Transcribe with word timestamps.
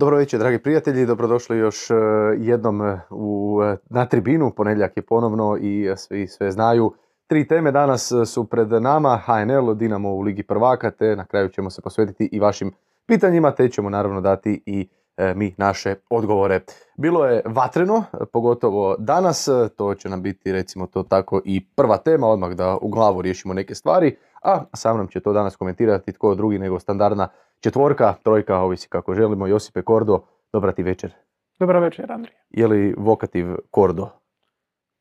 Dobro 0.00 0.16
večer, 0.16 0.40
dragi 0.40 0.58
prijatelji, 0.58 1.06
dobrodošli 1.06 1.58
još 1.58 1.90
e, 1.90 1.94
jednom 2.38 2.82
e, 2.82 3.00
u, 3.10 3.60
e, 3.64 3.76
na 3.90 4.06
tribinu, 4.06 4.50
ponedjeljak 4.50 4.96
je 4.96 5.02
ponovno 5.02 5.56
i 5.60 5.88
svi 5.96 6.26
sve 6.26 6.50
znaju. 6.50 6.92
Tri 7.26 7.48
teme 7.48 7.72
danas 7.72 8.12
su 8.26 8.44
pred 8.44 8.68
nama, 8.68 9.20
HNL, 9.26 9.74
Dinamo 9.74 10.10
u 10.10 10.20
Ligi 10.20 10.42
prvaka, 10.42 10.90
te 10.90 11.16
na 11.16 11.24
kraju 11.24 11.48
ćemo 11.48 11.70
se 11.70 11.82
posvetiti 11.82 12.28
i 12.32 12.40
vašim 12.40 12.72
pitanjima, 13.06 13.50
te 13.50 13.68
ćemo 13.68 13.90
naravno 13.90 14.20
dati 14.20 14.62
i 14.66 14.88
mi 15.34 15.54
naše 15.58 15.94
odgovore. 16.10 16.60
Bilo 16.96 17.26
je 17.26 17.42
vatreno, 17.44 18.04
pogotovo 18.32 18.96
danas, 18.98 19.48
to 19.76 19.94
će 19.94 20.08
nam 20.08 20.22
biti 20.22 20.52
recimo 20.52 20.86
to 20.86 21.02
tako 21.02 21.40
i 21.44 21.66
prva 21.66 21.96
tema, 21.96 22.26
odmah 22.26 22.50
da 22.50 22.76
u 22.76 22.88
glavu 22.88 23.22
riješimo 23.22 23.54
neke 23.54 23.74
stvari, 23.74 24.16
a 24.42 24.64
sa 24.74 24.94
mnom 24.94 25.08
će 25.08 25.20
to 25.20 25.32
danas 25.32 25.56
komentirati 25.56 26.12
tko 26.12 26.34
drugi 26.34 26.58
nego 26.58 26.80
standardna 26.80 27.28
četvorka, 27.60 28.14
trojka, 28.22 28.58
ovisi 28.58 28.88
kako 28.88 29.14
želimo. 29.14 29.46
Josipe 29.46 29.82
Kordo, 29.82 30.20
dobra 30.52 30.72
ti 30.72 30.82
večer. 30.82 31.14
Dobra 31.58 31.78
večer, 31.78 32.12
Andrija. 32.12 32.38
Je 32.50 32.66
li 32.66 32.94
vokativ 32.98 33.46
Kordo? 33.70 34.08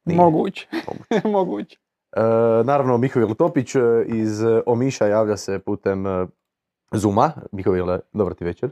Moguće. 0.06 0.68
Moguće. 1.24 1.78
E, 2.12 2.22
naravno, 2.64 2.98
Mihovil 2.98 3.36
Topić 3.36 3.76
e, 3.76 3.80
iz 4.06 4.42
Omiša 4.66 5.08
javlja 5.08 5.38
se 5.38 5.60
putem 5.60 6.08
e, 6.08 6.28
Zuma. 6.92 7.32
Mihovile, 7.52 8.00
dobra 8.14 8.34
ti 8.34 8.46
večer. 8.46 8.72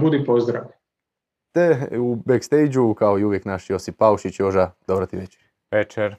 Budi 0.00 0.24
pozdrav. 0.26 0.64
Te 1.54 1.88
u 1.98 2.16
backstage 2.16 2.72
kao 2.98 3.18
i 3.18 3.24
uvijek 3.24 3.44
naš 3.44 3.70
Josip 3.70 3.96
Paušić. 3.98 4.40
Joža, 4.40 4.70
dobra 4.86 5.06
ti 5.06 5.16
večer. 5.16 5.42
Večer. 5.70 6.16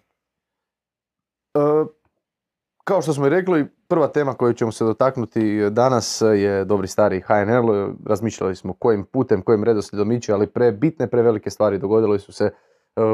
Kao 2.83 3.01
što 3.01 3.13
smo 3.13 3.27
i 3.27 3.29
rekli, 3.29 3.65
prva 3.93 4.07
tema 4.07 4.33
koju 4.33 4.53
ćemo 4.53 4.71
se 4.71 4.83
dotaknuti 4.83 5.69
danas 5.69 6.21
je 6.21 6.65
dobri 6.65 6.87
stari 6.87 7.21
HNL. 7.21 7.93
Razmišljali 8.05 8.55
smo 8.55 8.73
kojim 8.73 9.05
putem, 9.05 9.41
kojim 9.41 9.63
redoslijedom 9.63 10.11
ići, 10.11 10.31
ali 10.31 10.47
pre 10.47 10.71
bitne, 10.71 11.07
prevelike 11.07 11.49
stvari 11.49 11.77
dogodile 11.77 12.19
su 12.19 12.31
se 12.31 12.45
e, 12.45 12.51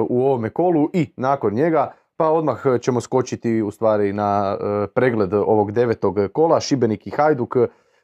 u 0.10 0.26
ovome 0.26 0.50
kolu 0.50 0.90
i 0.94 1.14
nakon 1.18 1.54
njega. 1.54 1.92
Pa 2.18 2.30
odmah 2.30 2.64
ćemo 2.82 3.02
skočiti 3.02 3.62
u 3.62 3.72
stvari 3.72 4.14
na 4.14 4.58
e, 4.60 4.88
pregled 4.88 5.34
ovog 5.34 5.72
devetog 5.72 6.18
kola. 6.34 6.60
Šibenik 6.60 7.08
i 7.08 7.12
Hajduk, 7.12 7.56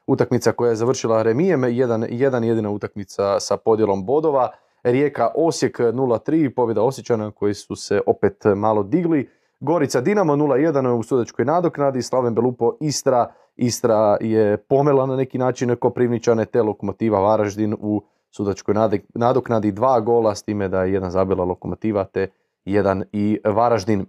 utakmica 0.06 0.52
koja 0.52 0.68
je 0.70 0.76
završila 0.76 1.22
remijem, 1.22 1.64
jedan, 1.64 2.06
jedan 2.10 2.44
jedina 2.44 2.70
utakmica 2.70 3.40
sa 3.40 3.56
podjelom 3.56 4.06
bodova. 4.06 4.48
Rijeka 4.82 5.28
Osijek 5.34 5.78
0-3, 5.78 6.54
pobjeda 6.54 6.82
Osjećana 6.82 7.30
koji 7.30 7.54
su 7.54 7.76
se 7.76 8.00
opet 8.06 8.44
malo 8.56 8.82
digli. 8.82 9.30
Gorica 9.60 10.00
Dinamo 10.00 10.36
0-1 10.36 10.88
u 10.88 11.02
sudačkoj 11.02 11.44
nadoknadi, 11.44 12.02
Slaven 12.02 12.34
Belupo 12.34 12.72
Istra, 12.80 13.32
Istra 13.56 14.16
je 14.20 14.56
pomela 14.56 15.06
na 15.06 15.16
neki 15.16 15.38
način 15.38 15.76
Koprivničane 15.76 16.44
te 16.44 16.62
Lokomotiva 16.62 17.20
Varaždin 17.20 17.76
u 17.80 18.02
sudačkoj 18.30 18.74
nadoknadi. 19.14 19.72
Dva 19.72 20.00
gola 20.00 20.34
s 20.34 20.42
time 20.42 20.68
da 20.68 20.82
je 20.82 20.92
jedan 20.92 21.10
zabila 21.10 21.44
Lokomotiva 21.44 22.04
te 22.04 22.28
jedan 22.64 23.04
i 23.12 23.38
Varaždin. 23.44 24.06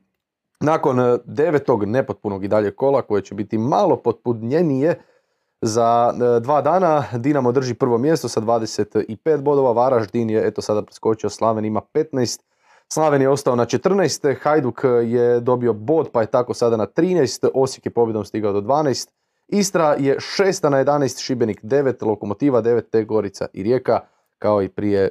Nakon 0.60 1.20
devetog 1.26 1.86
nepotpunog 1.86 2.44
i 2.44 2.48
dalje 2.48 2.72
kola 2.72 3.02
koje 3.02 3.22
će 3.22 3.36
biti 3.36 3.58
malo 3.58 3.96
potpunjenije 3.96 5.02
za 5.62 6.14
e, 6.14 6.40
dva 6.40 6.62
dana 6.62 7.04
Dinamo 7.14 7.52
drži 7.52 7.74
prvo 7.74 7.98
mjesto 7.98 8.28
sa 8.28 8.42
25 8.42 9.42
bodova, 9.42 9.72
Varaždin 9.72 10.30
je 10.30 10.48
eto 10.48 10.62
sada 10.62 10.82
preskočio 10.82 11.30
Slaven 11.30 11.66
ima 11.66 11.82
15 11.94 12.42
Slaven 12.94 13.22
je 13.22 13.30
ostao 13.30 13.56
na 13.56 13.66
14. 13.66 14.36
Hajduk 14.42 14.82
je 15.06 15.40
dobio 15.40 15.74
bod 15.74 16.10
pa 16.12 16.22
je 16.22 16.32
tako 16.32 16.54
sada 16.54 16.78
na 16.78 16.88
13. 16.88 17.50
Osijek 17.54 17.86
je 17.86 17.94
pobjedom 17.94 18.26
stigao 18.26 18.54
do 18.54 18.62
12. 18.62 19.10
Istra 19.48 19.96
je 20.00 20.16
6. 20.16 20.70
na 20.70 20.84
11. 20.86 21.24
Šibenik 21.24 21.64
9. 21.64 22.06
Lokomotiva 22.06 22.62
9. 22.62 22.82
Te 22.92 23.04
Gorica 23.04 23.48
i 23.54 23.64
Rijeka 23.64 24.00
kao 24.40 24.62
i 24.62 24.70
prije 24.70 25.10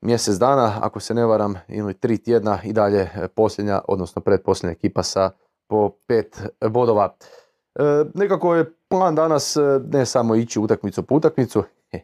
mjesec 0.00 0.34
dana, 0.34 0.78
ako 0.82 1.00
se 1.00 1.14
ne 1.14 1.26
varam, 1.26 1.54
ili 1.68 1.94
tri 1.94 2.18
tjedna 2.18 2.58
i 2.64 2.72
dalje 2.72 3.10
posljednja, 3.34 3.80
odnosno 3.88 4.22
predposljednja 4.22 4.72
ekipa 4.72 5.02
sa 5.02 5.30
po 5.68 5.90
pet 6.06 6.42
bodova. 6.70 7.14
E, 7.74 8.04
nekako 8.14 8.54
je 8.54 8.72
plan 8.88 9.14
danas 9.14 9.56
ne 9.92 10.06
samo 10.06 10.34
ići 10.34 10.60
utakmicu 10.60 11.02
po 11.02 11.14
utakmicu, 11.14 11.62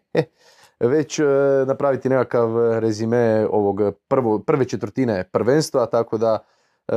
već 0.82 1.18
e, 1.18 1.24
napraviti 1.66 2.08
nekakav 2.08 2.78
rezime 2.78 3.46
ovog 3.50 3.80
prvo, 4.08 4.38
prve 4.38 4.64
četvrtine 4.64 5.24
prvenstva, 5.32 5.86
tako 5.86 6.18
da 6.18 6.38
e, 6.88 6.94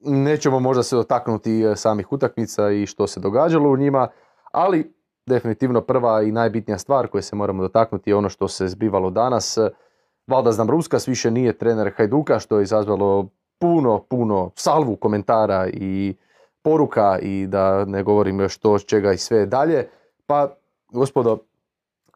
nećemo 0.00 0.60
možda 0.60 0.82
se 0.82 0.96
dotaknuti 0.96 1.62
e, 1.62 1.76
samih 1.76 2.12
utakmica 2.12 2.70
i 2.70 2.86
što 2.86 3.06
se 3.06 3.20
događalo 3.20 3.70
u 3.70 3.76
njima, 3.76 4.08
ali 4.52 4.94
definitivno 5.26 5.80
prva 5.80 6.22
i 6.22 6.32
najbitnija 6.32 6.78
stvar 6.78 7.08
koju 7.08 7.22
se 7.22 7.36
moramo 7.36 7.62
dotaknuti 7.62 8.10
je 8.10 8.16
ono 8.16 8.28
što 8.28 8.48
se 8.48 8.68
zbivalo 8.68 9.10
danas. 9.10 9.58
Valda 10.26 10.52
Znambruskas 10.52 11.08
više 11.08 11.30
nije 11.30 11.58
trener 11.58 11.92
Hajduka, 11.96 12.38
što 12.38 12.58
je 12.58 12.62
izazvalo 12.62 13.28
puno, 13.58 13.98
puno 13.98 14.50
salvu 14.56 14.96
komentara 14.96 15.68
i 15.72 16.16
poruka 16.62 17.18
i 17.22 17.46
da 17.46 17.84
ne 17.84 18.02
govorim 18.02 18.40
još 18.40 18.58
to 18.58 18.78
čega 18.78 19.12
i 19.12 19.16
sve 19.16 19.46
dalje. 19.46 19.88
Pa, 20.26 20.56
gospodo, 20.92 21.38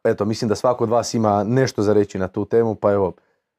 eto, 0.03 0.25
mislim 0.25 0.49
da 0.49 0.55
svako 0.55 0.83
od 0.83 0.89
vas 0.89 1.13
ima 1.13 1.43
nešto 1.43 1.81
za 1.81 1.93
reći 1.93 2.17
na 2.19 2.27
tu 2.27 2.45
temu, 2.45 2.75
pa 2.75 2.91
evo, 2.91 3.13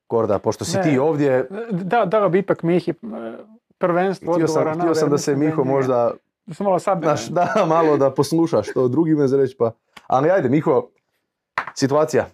Korda, 0.06 0.38
pošto 0.38 0.64
si 0.64 0.82
ti 0.82 0.98
ovdje... 0.98 1.48
Da, 1.70 2.04
da 2.04 2.28
bi 2.28 2.38
ipak 2.38 2.62
Mihi 2.62 2.94
prvenstvo 3.78 4.32
htio 4.32 4.48
sam, 4.48 4.80
Htio 4.80 4.94
sam 4.94 5.10
da 5.10 5.18
se 5.18 5.36
Miho 5.36 5.64
možda... 5.64 6.10
Da 6.46 6.54
se 6.54 6.64
malo 6.64 6.78
Naš, 7.00 7.28
da, 7.28 7.64
malo 7.76 7.96
da 7.96 8.10
poslušaš 8.10 8.70
što 8.70 8.88
drugime 8.88 9.28
za 9.28 9.36
reći, 9.36 9.56
pa... 9.58 9.72
Ali 10.06 10.30
ajde, 10.30 10.48
Miho, 10.48 10.88
situacija. 11.74 12.26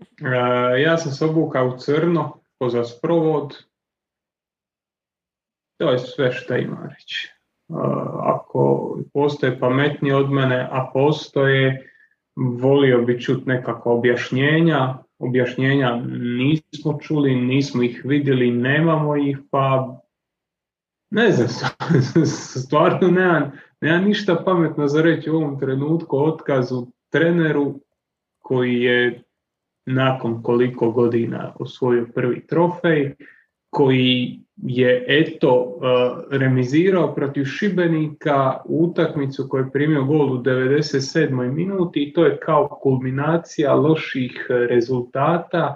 E, 0.00 0.80
ja 0.80 0.98
sam 0.98 1.12
se 1.12 1.24
obukao 1.24 1.66
u 1.66 1.78
crno, 1.78 2.40
poza 2.58 2.84
sprovod. 2.84 3.54
To 5.78 5.90
je 5.90 5.98
sve 5.98 6.32
što 6.32 6.56
ima 6.56 6.88
reći. 6.90 7.28
E, 7.28 7.74
ako 8.22 8.90
postoje 9.12 9.60
pametniji 9.60 10.12
od 10.12 10.30
mene, 10.30 10.68
a 10.72 10.90
postoje, 10.92 11.93
volio 12.36 13.02
bi 13.02 13.20
čuti 13.20 13.48
nekakva 13.48 13.92
objašnjenja, 13.92 14.98
objašnjenja 15.18 16.02
nismo 16.20 16.98
čuli, 17.02 17.34
nismo 17.34 17.82
ih 17.82 18.02
vidjeli, 18.04 18.50
nemamo 18.50 19.16
ih, 19.16 19.38
pa 19.50 19.96
ne 21.10 21.30
znam, 21.30 21.48
stvarno 22.66 23.08
nemam, 23.08 23.52
nemam 23.80 24.04
ništa 24.04 24.42
pametno 24.44 24.88
za 24.88 25.02
reći 25.02 25.30
u 25.30 25.36
ovom 25.36 25.60
trenutku 25.60 26.18
otkazu 26.18 26.86
treneru 27.10 27.80
koji 28.38 28.74
je 28.74 29.22
nakon 29.86 30.42
koliko 30.42 30.90
godina 30.90 31.52
osvojio 31.58 32.06
prvi 32.14 32.46
trofej, 32.46 33.14
koji 33.70 34.43
je 34.56 35.04
eto 35.08 35.60
uh, 35.60 35.82
remizirao 36.30 37.14
protiv 37.14 37.44
Šibenika 37.44 38.56
utakmicu 38.64 39.46
koju 39.48 39.64
je 39.64 39.70
primio 39.70 40.04
gol 40.04 40.32
u 40.32 40.38
97. 40.38 41.52
minuti 41.52 42.02
i 42.02 42.12
to 42.12 42.24
je 42.24 42.38
kao 42.38 42.78
kulminacija 42.82 43.74
loših 43.74 44.46
rezultata, 44.68 45.74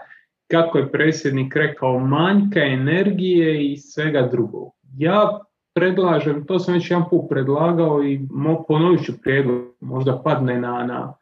kako 0.51 0.79
je 0.79 0.93
predsjednik 0.93 1.57
rekao, 1.57 1.99
manjka 1.99 2.61
energije 2.61 3.73
i 3.73 3.77
svega 3.77 4.29
drugog. 4.33 4.73
Ja 4.97 5.41
predlažem, 5.75 6.47
to 6.47 6.59
sam 6.59 6.75
već 6.75 6.91
jedan 6.91 7.09
put 7.11 7.29
predlagao 7.29 8.05
i 8.05 8.21
ponovit 8.69 9.05
ću 9.05 9.13
prijedlog, 9.23 9.75
možda 9.81 10.23
padne 10.25 10.61
na, 10.61 10.85
na, 10.85 11.15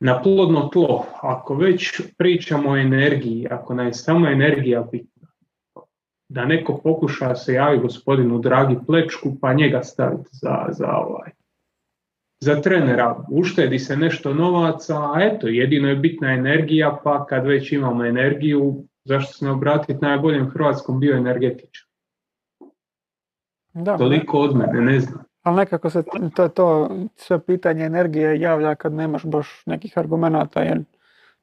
na 0.00 0.22
plodno 0.22 0.68
tlo. 0.72 1.06
Ako 1.22 1.54
već 1.54 2.00
pričamo 2.18 2.70
o 2.70 2.76
energiji, 2.76 3.46
ako 3.50 3.74
nam 3.74 3.86
je 3.86 3.92
samo 3.92 4.28
energija 4.28 4.88
bitna, 4.92 5.15
da 6.28 6.44
neko 6.44 6.80
pokuša 6.84 7.34
se 7.34 7.52
javi 7.52 7.78
gospodinu 7.78 8.38
Dragi 8.38 8.76
Plečku 8.86 9.36
pa 9.40 9.52
njega 9.52 9.82
staviti 9.82 10.28
za, 10.32 10.66
za 10.70 10.96
ovaj 10.96 11.30
za 12.40 12.60
trenera, 12.62 13.24
uštedi 13.30 13.78
se 13.78 13.96
nešto 13.96 14.34
novaca, 14.34 14.94
a 14.94 15.14
eto, 15.20 15.48
jedino 15.48 15.88
je 15.88 15.96
bitna 15.96 16.32
energija, 16.32 17.00
pa 17.04 17.26
kad 17.26 17.46
već 17.46 17.72
imamo 17.72 18.04
energiju, 18.04 18.84
zašto 19.04 19.32
se 19.32 19.44
ne 19.44 19.50
obratiti 19.50 20.04
najboljem 20.04 20.50
hrvatskom 20.50 21.00
bioenergetiču? 21.00 21.86
Da, 23.74 23.96
Toliko 23.96 24.38
od 24.38 24.56
mene, 24.56 24.80
ne 24.80 25.00
znam. 25.00 25.24
Ali 25.42 25.56
nekako 25.56 25.90
se 25.90 26.02
to, 26.36 26.48
to 26.48 26.90
sve 27.16 27.40
pitanje 27.40 27.84
energije 27.84 28.40
javlja 28.40 28.74
kad 28.74 28.92
nemaš 28.92 29.24
baš 29.24 29.62
nekih 29.66 29.98
argumenata, 29.98 30.62
jer 30.62 30.80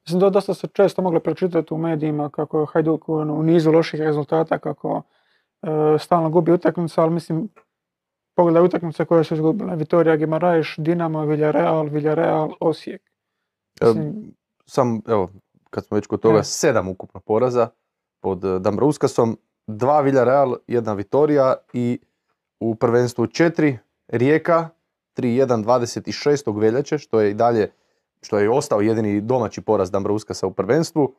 Mislim 0.06 0.20
da 0.20 0.30
dosta 0.30 0.54
se 0.54 0.66
često 0.66 1.02
moglo 1.02 1.20
pročitati 1.20 1.74
u 1.74 1.78
medijima 1.78 2.30
kako 2.30 2.60
je 2.60 2.66
Hajduk 2.72 3.08
u 3.08 3.42
nizu 3.42 3.72
loših 3.72 4.00
rezultata, 4.00 4.58
kako 4.58 5.02
e, 5.62 5.98
stalno 5.98 6.30
gubi 6.30 6.52
utakmicu, 6.52 7.00
ali 7.00 7.10
mislim, 7.12 7.48
pogledaj 8.36 8.62
utakmice 8.62 9.04
koje 9.04 9.24
su 9.24 9.34
izgubile. 9.34 9.76
Vitorija 9.76 10.16
Gimarajš, 10.16 10.74
Dinamo, 10.78 11.24
Villarreal, 11.24 11.88
Villarreal, 11.88 12.52
Osijek. 12.60 13.02
Mislim, 13.80 14.34
sam, 14.66 15.00
evo, 15.06 15.30
kad 15.70 15.84
smo 15.84 15.94
već 15.94 16.06
kod 16.06 16.20
toga, 16.20 16.42
sedam 16.42 16.88
ukupno 16.88 17.20
poraza 17.20 17.68
pod 18.20 18.44
e, 18.44 18.58
Dambrauskasom, 18.58 19.38
dva 19.66 20.00
Villarreal, 20.00 20.56
jedna 20.66 20.92
Vitorija 20.92 21.54
i 21.72 21.98
u 22.60 22.74
prvenstvu 22.74 23.26
četiri 23.26 23.78
Rijeka, 24.08 24.68
3-1 25.16 25.64
26. 25.64 26.60
veljače, 26.60 26.98
što 26.98 27.20
je 27.20 27.30
i 27.30 27.34
dalje 27.34 27.70
što 28.24 28.38
je 28.38 28.50
ostao 28.50 28.80
jedini 28.80 29.20
domaći 29.20 29.60
poraz 29.60 29.90
Dambruskasa 29.90 30.46
u 30.46 30.50
prvenstvu. 30.50 31.14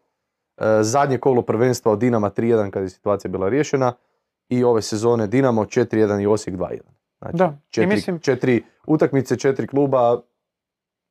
E, 0.57 0.63
zadnje 0.81 1.17
kolo 1.17 1.41
prvenstva 1.41 1.91
od 1.91 1.99
Dinama 1.99 2.29
3-1 2.29 2.69
kad 2.69 2.83
je 2.83 2.89
situacija 2.89 3.31
bila 3.31 3.49
riješena 3.49 3.93
i 4.49 4.63
ove 4.63 4.81
sezone 4.81 5.27
Dinamo 5.27 5.65
4-1 5.65 6.21
i 6.21 6.27
Osijek 6.27 6.57
2-1. 6.57 6.79
Znači, 7.19 7.37
Da, 7.37 7.45
i 7.45 7.71
četiri, 7.73 7.95
mislim- 7.95 8.19
četiri 8.19 8.63
utakmice, 8.87 9.37
četiri 9.37 9.67
kluba, 9.67 10.21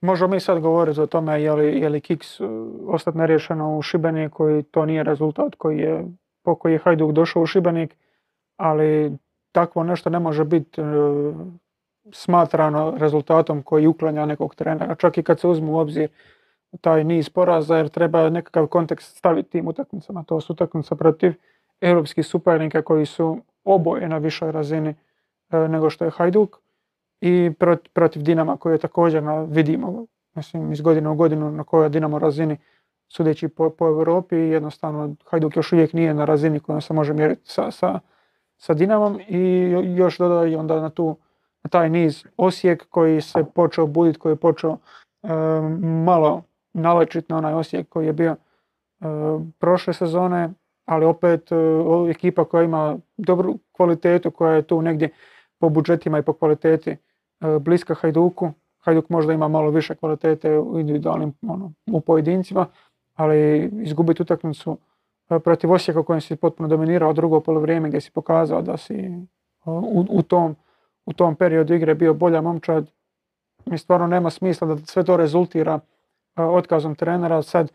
Možemo 0.00 0.34
mi 0.34 0.40
sad 0.40 0.60
govoriti 0.60 1.00
o 1.00 1.06
tome 1.06 1.42
je 1.42 1.52
li, 1.52 1.80
je 1.80 1.88
li 1.88 2.00
Kiks 2.00 2.40
uh, 2.40 2.48
ostati 2.86 3.18
neriješeno 3.18 3.76
u 3.78 3.82
Šibeniku 3.82 4.50
i 4.50 4.62
to 4.62 4.86
nije 4.86 5.02
rezultat 5.02 5.54
koji 5.54 5.78
je, 5.78 6.04
po 6.42 6.54
koji 6.54 6.72
je 6.72 6.78
Hajduk 6.78 7.12
došao 7.12 7.42
u 7.42 7.46
Šibenik, 7.46 7.96
ali 8.56 9.12
takvo 9.52 9.82
nešto 9.82 10.10
ne 10.10 10.18
može 10.18 10.44
biti 10.44 10.80
uh, 10.80 10.86
smatrano 12.12 12.94
rezultatom 12.98 13.62
koji 13.62 13.86
uklanja 13.86 14.26
nekog 14.26 14.54
trenera, 14.54 14.94
čak 14.94 15.18
i 15.18 15.22
kad 15.22 15.40
se 15.40 15.48
uzmu 15.48 15.72
u 15.72 15.78
obzir 15.78 16.08
taj 16.80 17.04
niz 17.04 17.28
poraza, 17.28 17.76
jer 17.76 17.88
treba 17.88 18.30
nekakav 18.30 18.66
kontekst 18.66 19.16
staviti 19.16 19.50
tim 19.50 19.68
utakmicama. 19.68 20.24
To 20.24 20.40
su 20.40 20.52
utakmice 20.52 20.96
protiv 20.96 21.32
europskih 21.80 22.26
suparnika 22.26 22.82
koji 22.82 23.06
su 23.06 23.38
oboje 23.64 24.08
na 24.08 24.18
višoj 24.18 24.52
razini 24.52 24.94
uh, 25.52 25.70
nego 25.70 25.90
što 25.90 26.04
je 26.04 26.10
Hajduk 26.10 26.56
i 27.20 27.50
prot- 27.58 27.88
protiv 27.92 28.22
Dinama 28.22 28.56
koji 28.56 28.74
je 28.74 28.78
također 28.78 29.22
na, 29.22 29.42
vidimo 29.42 30.06
mislim, 30.34 30.72
iz 30.72 30.80
godine 30.80 31.08
u 31.10 31.14
godinu 31.14 31.50
na 31.50 31.64
kojoj 31.64 31.88
Dinamo 31.88 32.18
razini 32.18 32.56
sudeći 33.08 33.48
po, 33.48 33.70
po 33.70 33.86
Europi 33.86 34.36
jednostavno 34.36 35.14
Hajduk 35.24 35.56
još 35.56 35.72
uvijek 35.72 35.92
nije 35.92 36.14
na 36.14 36.24
razini 36.24 36.60
kojom 36.60 36.80
se 36.80 36.94
može 36.94 37.12
mjeriti 37.12 37.42
sa, 37.44 37.70
sa, 37.70 38.00
sa 38.56 38.74
Dinamom 38.74 39.20
i 39.28 39.38
jo- 39.72 39.82
još 39.82 40.18
dodaj 40.18 40.56
onda 40.56 40.80
na, 40.80 40.90
tu, 40.90 41.16
taj 41.70 41.90
niz 41.90 42.24
Osijek 42.36 42.86
koji 42.90 43.20
se 43.20 43.44
počeo 43.54 43.86
buditi, 43.86 44.18
koji 44.18 44.32
je 44.32 44.36
počeo 44.36 44.76
e, 45.22 45.28
malo 46.04 46.42
nalečiti 46.72 47.32
na 47.32 47.38
onaj 47.38 47.54
Osijek 47.54 47.88
koji 47.88 48.06
je 48.06 48.12
bio 48.12 48.32
e, 48.32 48.36
prošle 49.58 49.94
sezone, 49.94 50.50
ali 50.84 51.04
opet 51.04 51.52
e, 51.52 51.56
ekipa 52.10 52.44
koja 52.44 52.64
ima 52.64 52.96
dobru 53.16 53.58
kvalitetu, 53.72 54.30
koja 54.30 54.54
je 54.54 54.62
tu 54.62 54.82
negdje 54.82 55.10
po 55.58 55.68
budžetima 55.68 56.18
i 56.18 56.22
po 56.22 56.32
kvaliteti 56.32 56.90
e, 56.90 56.96
bliska 57.60 57.94
Hajduku. 57.94 58.52
Hajduk 58.78 59.08
možda 59.08 59.32
ima 59.32 59.48
malo 59.48 59.70
više 59.70 59.94
kvalitete 59.94 60.58
u 60.58 60.80
individualnim, 60.80 61.34
ono, 61.48 61.72
u 61.92 62.00
pojedincima, 62.00 62.66
ali 63.14 63.70
izgubiti 63.82 64.22
utakmicu 64.22 64.78
e, 65.30 65.38
protiv 65.38 65.72
Osijeka 65.72 66.02
kojem 66.02 66.20
si 66.20 66.36
potpuno 66.36 66.68
dominirao 66.68 67.12
drugo 67.12 67.40
polovrijeme 67.40 67.88
gdje 67.88 68.00
si 68.00 68.10
pokazao 68.10 68.62
da 68.62 68.76
si 68.76 68.94
e, 68.94 69.26
u, 69.66 70.06
u 70.08 70.22
tom, 70.22 70.56
u 71.06 71.12
tom 71.12 71.36
periodu 71.36 71.74
igre 71.74 71.94
bio 71.94 72.14
bolja 72.14 72.40
momčad, 72.40 72.90
mi 73.66 73.78
stvarno 73.78 74.06
nema 74.06 74.30
smisla 74.30 74.66
da 74.66 74.76
sve 74.76 75.04
to 75.04 75.16
rezultira 75.16 75.80
e, 76.36 76.42
otkazom 76.42 76.94
trenera. 76.94 77.42
Sad, 77.42 77.72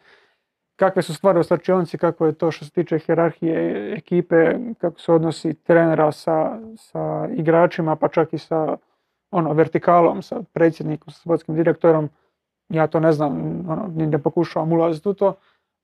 kakve 0.76 1.02
su 1.02 1.14
stvari 1.14 1.40
u 1.40 1.44
slačionici, 1.44 1.98
kako 1.98 2.26
je 2.26 2.34
to 2.34 2.52
što 2.52 2.66
se 2.66 2.72
tiče 2.72 3.00
hjerarhije 3.00 3.94
ekipe, 3.98 4.56
kako 4.78 5.00
se 5.00 5.14
odnosi 5.14 5.54
trenera 5.54 6.12
sa, 6.12 6.60
sa 6.78 7.28
igračima, 7.36 7.96
pa 7.96 8.08
čak 8.08 8.34
i 8.34 8.38
sa 8.38 8.78
ono, 9.32 9.54
vertikalom, 9.54 10.22
sa 10.22 10.42
predsjednikom, 10.54 11.14
sa 11.14 11.20
sportskim 11.20 11.56
direktorom, 11.56 12.10
ja 12.70 12.88
to 12.88 13.00
ne 13.00 13.12
znam, 13.12 13.34
ono, 13.70 13.92
ne 13.96 14.18
pokušavam 14.18 14.72
ulaziti 14.72 15.10
u 15.10 15.14
to, 15.14 15.36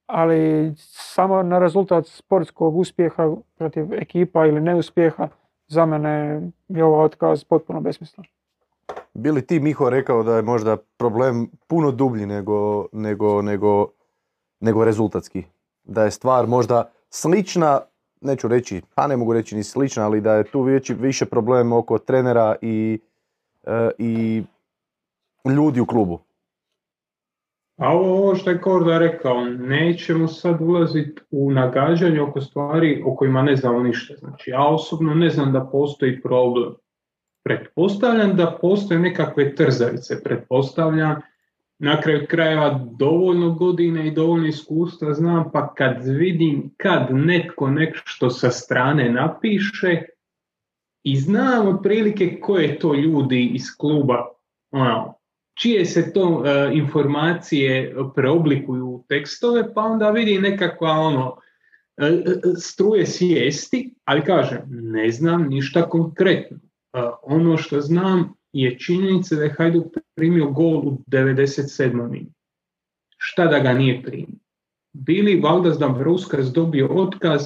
ali 0.05 0.73
samo 0.77 1.43
na 1.43 1.59
rezultat 1.59 2.07
sportskog 2.07 2.77
uspjeha 2.77 3.35
protiv 3.57 3.93
ekipa 3.93 4.45
ili 4.45 4.61
neuspjeha, 4.61 5.27
za 5.67 5.85
mene 5.85 6.41
je 6.67 6.83
ovaj 6.83 7.05
otkaz 7.05 7.43
potpuno 7.43 7.81
besmislen. 7.81 8.25
Bili 9.13 9.47
ti 9.47 9.59
Miho 9.59 9.89
rekao 9.89 10.23
da 10.23 10.35
je 10.35 10.41
možda 10.41 10.77
problem 10.97 11.47
puno 11.67 11.91
dublji 11.91 12.25
nego, 12.25 12.85
nego, 12.91 13.41
nego, 13.41 13.87
nego 14.59 14.85
rezultatski? 14.85 15.43
Da 15.83 16.03
je 16.03 16.11
stvar 16.11 16.47
možda 16.47 16.91
slična, 17.09 17.81
neću 18.21 18.47
reći, 18.47 18.81
pa 18.95 19.07
ne 19.07 19.17
mogu 19.17 19.33
reći 19.33 19.55
ni 19.55 19.63
slična, 19.63 20.05
ali 20.05 20.21
da 20.21 20.33
je 20.33 20.43
tu 20.43 20.61
veći, 20.61 20.93
više 20.93 21.25
problem 21.25 21.73
oko 21.73 21.97
trenera 21.97 22.55
i, 22.61 22.99
e, 23.63 23.89
i 23.97 24.43
ljudi 25.45 25.79
u 25.79 25.85
klubu. 25.85 26.19
A 27.77 27.89
ovo, 27.89 28.35
što 28.35 28.49
je 28.49 28.61
Korda 28.61 28.97
rekao, 28.97 29.45
nećemo 29.45 30.27
sad 30.27 30.61
ulaziti 30.61 31.21
u 31.31 31.51
nagađanje 31.51 32.21
oko 32.21 32.41
stvari 32.41 33.03
o 33.05 33.15
kojima 33.15 33.41
ne 33.41 33.55
znamo 33.55 33.79
ništa. 33.79 34.13
Znači, 34.17 34.49
ja 34.49 34.67
osobno 34.67 35.13
ne 35.13 35.29
znam 35.29 35.53
da 35.53 35.69
postoji 35.71 36.21
problem. 36.21 36.73
Pretpostavljam 37.43 38.35
da 38.35 38.57
postoje 38.61 38.99
nekakve 38.99 39.55
trzavice, 39.55 40.23
pretpostavljam 40.23 41.21
na 41.79 42.01
kraju 42.01 42.25
krajeva 42.29 42.85
dovoljno 42.99 43.51
godine 43.51 44.07
i 44.07 44.11
dovoljno 44.11 44.47
iskustva 44.47 45.13
znam, 45.13 45.51
pa 45.53 45.73
kad 45.73 46.05
vidim 46.05 46.73
kad 46.77 47.07
netko 47.11 47.69
nešto 47.69 48.29
sa 48.29 48.49
strane 48.49 49.09
napiše 49.09 50.01
i 51.03 51.15
znam 51.15 51.67
otprilike 51.67 52.39
koje 52.41 52.79
to 52.79 52.93
ljudi 52.93 53.51
iz 53.53 53.63
kluba 53.77 54.25
ono, 54.71 55.15
čije 55.55 55.85
se 55.85 56.13
to 56.13 56.43
e, 56.45 56.69
informacije 56.73 57.95
preoblikuju 58.15 58.85
u 58.85 59.05
tekstove, 59.09 59.73
pa 59.73 59.81
onda 59.81 60.09
vidi 60.09 60.39
nekakva 60.39 60.91
ono 60.91 61.37
e, 61.97 62.05
e, 62.05 62.11
struje 62.57 63.05
svijesti, 63.05 63.93
ali 64.05 64.21
kažem, 64.21 64.61
ne 64.69 65.11
znam 65.11 65.47
ništa 65.47 65.89
konkretno. 65.89 66.57
E, 66.57 66.99
ono 67.23 67.57
što 67.57 67.81
znam 67.81 68.33
je 68.53 68.79
činjenica 68.79 69.35
da 69.35 69.43
je 69.43 69.53
Hajduk 69.57 69.85
primio 70.15 70.49
gol 70.49 70.77
u 70.77 70.97
97. 71.07 72.09
minutu. 72.11 72.39
Šta 73.17 73.45
da 73.45 73.59
ga 73.59 73.73
nije 73.73 74.03
primio? 74.03 74.39
Bili 74.93 75.39
Valdas 75.39 75.77
Dambruskas 75.77 76.47
dobio 76.47 76.87
otkaz, 76.91 77.41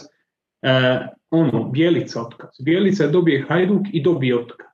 e, 0.62 1.00
ono, 1.30 1.64
Bjelica 1.64 2.22
otkaz. 2.22 2.50
Bjelica 2.62 3.08
dobije 3.08 3.46
Hajduk 3.50 3.82
i 3.94 4.04
dobije 4.04 4.40
otkaz. 4.40 4.69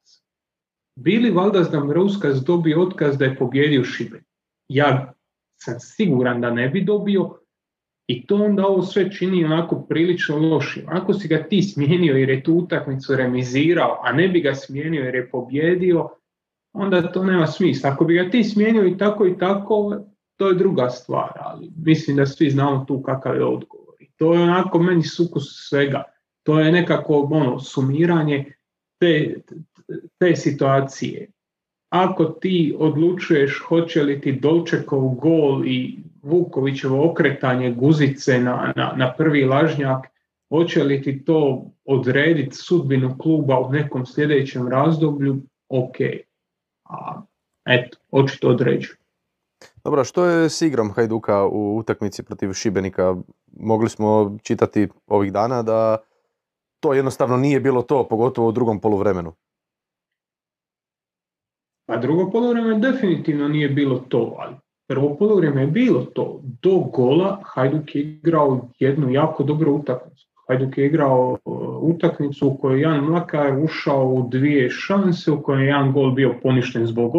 Bili 0.96 1.32
Valdas 1.32 1.70
Dambrauskas 1.72 2.44
dobio 2.44 2.82
otkaz 2.82 3.18
da 3.18 3.26
je 3.26 3.36
pobjedio 3.36 3.84
Šibenik. 3.84 4.26
Ja 4.70 5.14
sam 5.58 5.80
siguran 5.80 6.42
da 6.42 6.52
ne 6.52 6.70
bi 6.70 6.84
dobio 6.84 7.40
i 8.08 8.28
to 8.28 8.36
onda 8.36 8.68
ovo 8.68 8.82
sve 8.82 9.12
čini 9.12 9.46
onako 9.46 9.82
prilično 9.90 10.38
lošim. 10.38 10.84
Ako 10.88 11.14
si 11.14 11.28
ga 11.28 11.44
ti 11.44 11.62
smijenio 11.62 12.16
jer 12.16 12.30
je 12.30 12.44
tu 12.44 12.54
utakmicu 12.54 13.16
remizirao, 13.16 14.00
a 14.04 14.12
ne 14.12 14.28
bi 14.28 14.42
ga 14.42 14.56
smijenio 14.56 15.04
jer 15.04 15.16
je 15.16 15.30
pobjedio, 15.30 16.10
onda 16.74 17.12
to 17.12 17.24
nema 17.24 17.48
smisla. 17.48 17.90
Ako 17.90 18.06
bi 18.06 18.14
ga 18.14 18.30
ti 18.30 18.44
smijenio 18.44 18.88
i 18.88 18.98
tako 18.98 19.28
i 19.28 19.38
tako, 19.38 19.98
to 20.36 20.48
je 20.48 20.56
druga 20.56 20.90
stvar, 20.90 21.32
ali 21.36 21.72
mislim 21.86 22.18
da 22.18 22.26
svi 22.26 22.50
znamo 22.50 22.86
tu 22.88 23.02
kakav 23.02 23.36
je 23.36 23.46
odgovor. 23.46 23.96
I 24.00 24.08
to 24.18 24.34
je 24.34 24.42
onako 24.42 24.80
meni 24.80 25.04
sukus 25.04 25.68
svega. 25.70 26.04
To 26.44 26.60
je 26.60 26.72
nekako 26.72 27.30
ono, 27.32 27.60
sumiranje 27.60 28.54
te, 29.00 29.36
te 30.20 30.36
situacije. 30.36 31.28
Ako 31.90 32.26
ti 32.26 32.76
odlučuješ 32.80 33.60
hoće 33.68 34.04
li 34.04 34.22
ti 34.22 34.32
Dolčekov 34.32 35.02
gol 35.02 35.68
i 35.68 36.00
Vukovićevo 36.22 37.12
okretanje 37.12 37.72
guzice 37.72 38.40
na, 38.40 38.74
na, 38.76 38.94
na 38.98 39.14
prvi 39.14 39.46
lažnjak, 39.46 40.08
hoće 40.50 40.84
li 40.84 41.02
ti 41.02 41.26
to 41.26 41.72
odrediti 41.86 42.56
sudbinu 42.56 43.18
kluba 43.18 43.60
u 43.60 43.72
nekom 43.72 44.06
sljedećem 44.06 44.68
razdoblju, 44.68 45.38
ok. 45.70 45.96
A, 46.84 47.22
eto, 47.66 47.98
očito 48.12 48.50
određuje. 48.50 48.98
Dobro, 49.84 50.04
što 50.04 50.26
je 50.26 50.50
s 50.50 50.62
igrom 50.62 50.92
Hajduka 50.92 51.46
u 51.46 51.78
utakmici 51.78 52.24
protiv 52.24 52.54
Šibenika? 52.54 53.16
Mogli 53.60 53.90
smo 53.90 54.38
čitati 54.44 54.88
ovih 55.08 55.34
dana 55.34 55.64
da 55.64 55.98
to 56.80 56.94
jednostavno 56.94 57.38
nije 57.38 57.60
bilo 57.60 57.82
to, 57.82 58.08
pogotovo 58.08 58.48
u 58.48 58.52
drugom 58.52 58.80
poluvremenu. 58.80 59.34
A 61.88 61.98
drugo 61.98 62.32
polovreme 62.32 62.80
definitivno 62.80 63.48
nije 63.48 63.70
bilo 63.70 64.00
to, 64.10 64.36
ali 64.40 64.56
prvo 64.88 65.16
polovreme 65.16 65.62
je 65.62 65.68
bilo 65.68 66.06
to. 66.06 66.42
Do 66.62 66.78
gola 66.78 67.42
Hajduk 67.44 67.96
je 67.96 68.02
igrao 68.02 68.70
jednu 68.80 69.12
jako 69.12 69.44
dobru 69.44 69.72
utakmicu. 69.72 70.28
Hajduk 70.48 70.78
je 70.78 70.86
igrao 70.86 71.38
uh, 71.46 71.60
utakmicu 71.82 72.48
u 72.48 72.58
kojoj 72.58 72.82
Jan 72.82 73.06
Mlakar 73.06 73.60
ušao 73.64 74.08
u 74.08 74.30
dvije 74.30 74.70
šanse, 74.70 75.32
u 75.32 75.44
kojoj 75.44 75.64
je 75.64 75.68
jedan 75.68 75.92
gol 75.92 76.12
bio 76.12 76.36
poništen 76.44 76.86
zbog, 76.86 77.14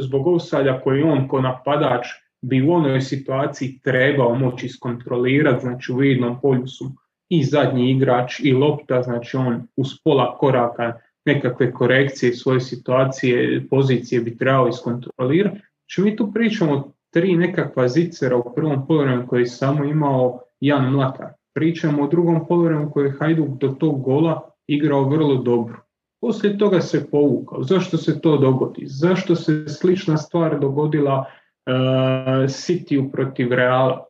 zbog 0.00 0.26
offside 0.26 0.80
koji 0.84 1.02
on 1.02 1.28
ko 1.28 1.40
napadač 1.40 2.06
bi 2.42 2.62
u 2.62 2.72
onoj 2.72 3.00
situaciji 3.00 3.80
trebao 3.84 4.34
moći 4.34 4.66
iskontrolirati, 4.66 5.60
znači 5.60 5.92
u 5.92 5.96
vidnom 5.96 6.40
polju 6.40 6.66
su 6.66 6.84
i 7.28 7.44
zadnji 7.44 7.90
igrač 7.90 8.40
i 8.40 8.52
lopta, 8.52 9.02
znači 9.02 9.36
on 9.36 9.62
uz 9.76 9.88
pola 10.04 10.38
koraka 10.38 10.92
nekakve 11.34 11.72
korekcije 11.72 12.34
svoje 12.34 12.60
situacije, 12.60 13.66
pozicije 13.70 14.20
bi 14.20 14.36
trebao 14.36 14.68
iskontrolirati. 14.68 15.60
Znači 15.80 16.02
mi 16.02 16.16
tu 16.16 16.32
pričamo 16.32 16.92
tri 17.10 17.36
nekakva 17.36 17.88
zicera 17.88 18.36
u 18.36 18.54
prvom 18.54 18.86
polovremenu 18.86 19.26
koji 19.26 19.40
je 19.40 19.46
samo 19.46 19.84
imao 19.84 20.40
Jan 20.60 20.92
Mlakar. 20.92 21.26
Pričamo 21.54 22.02
o 22.02 22.08
drugom 22.08 22.46
polovremenu 22.46 22.90
koji 22.90 23.06
je 23.06 23.16
Hajduk 23.18 23.48
do 23.60 23.68
tog 23.68 24.02
gola 24.02 24.50
igrao 24.66 25.08
vrlo 25.08 25.34
dobro. 25.34 25.82
Poslije 26.20 26.58
toga 26.58 26.80
se 26.80 27.10
povukao. 27.10 27.62
Zašto 27.62 27.96
se 27.96 28.20
to 28.20 28.36
dogodi? 28.36 28.86
Zašto 28.86 29.34
se 29.34 29.68
slična 29.68 30.16
stvar 30.16 30.60
dogodila 30.60 31.24
Cityu 32.46 33.10
protiv 33.12 33.52
Reala. 33.52 34.06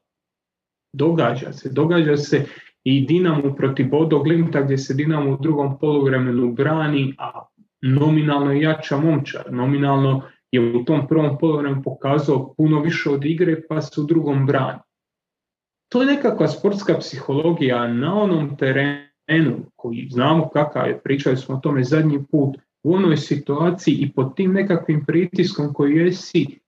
Događa 0.92 1.52
se, 1.52 1.68
događa 1.72 2.16
se 2.16 2.46
i 2.84 3.06
Dinamo 3.06 3.54
protiv 3.54 3.88
Bodo 3.88 4.18
Glimta 4.18 4.62
gdje 4.62 4.78
se 4.78 4.94
Dinamo 4.94 5.32
u 5.32 5.38
drugom 5.40 5.78
poluvremenu 5.78 6.52
brani, 6.52 7.14
a 7.18 7.46
nominalno 7.82 8.52
jača 8.52 8.96
momčar, 8.96 9.52
nominalno 9.52 10.22
je 10.52 10.76
u 10.76 10.84
tom 10.84 11.08
prvom 11.08 11.38
poluvremenu 11.38 11.82
pokazao 11.82 12.54
puno 12.56 12.80
više 12.80 13.10
od 13.10 13.24
igre 13.24 13.62
pa 13.68 13.80
se 13.80 14.00
u 14.00 14.04
drugom 14.04 14.46
brani. 14.46 14.78
To 15.88 16.02
je 16.02 16.06
nekakva 16.06 16.48
sportska 16.48 16.98
psihologija 16.98 17.88
na 17.88 18.14
onom 18.14 18.56
terenu 18.56 19.56
koji 19.76 20.08
znamo 20.10 20.48
kakav 20.48 20.88
je, 20.88 21.00
pričali 21.00 21.36
smo 21.36 21.54
o 21.54 21.58
tome 21.58 21.84
zadnji 21.84 22.24
put, 22.30 22.56
u 22.82 22.94
onoj 22.94 23.16
situaciji 23.16 23.94
i 23.94 24.12
pod 24.12 24.36
tim 24.36 24.52
nekakvim 24.52 25.04
pritiskom 25.06 25.72
koji 25.72 25.96
jesi, 25.96 26.60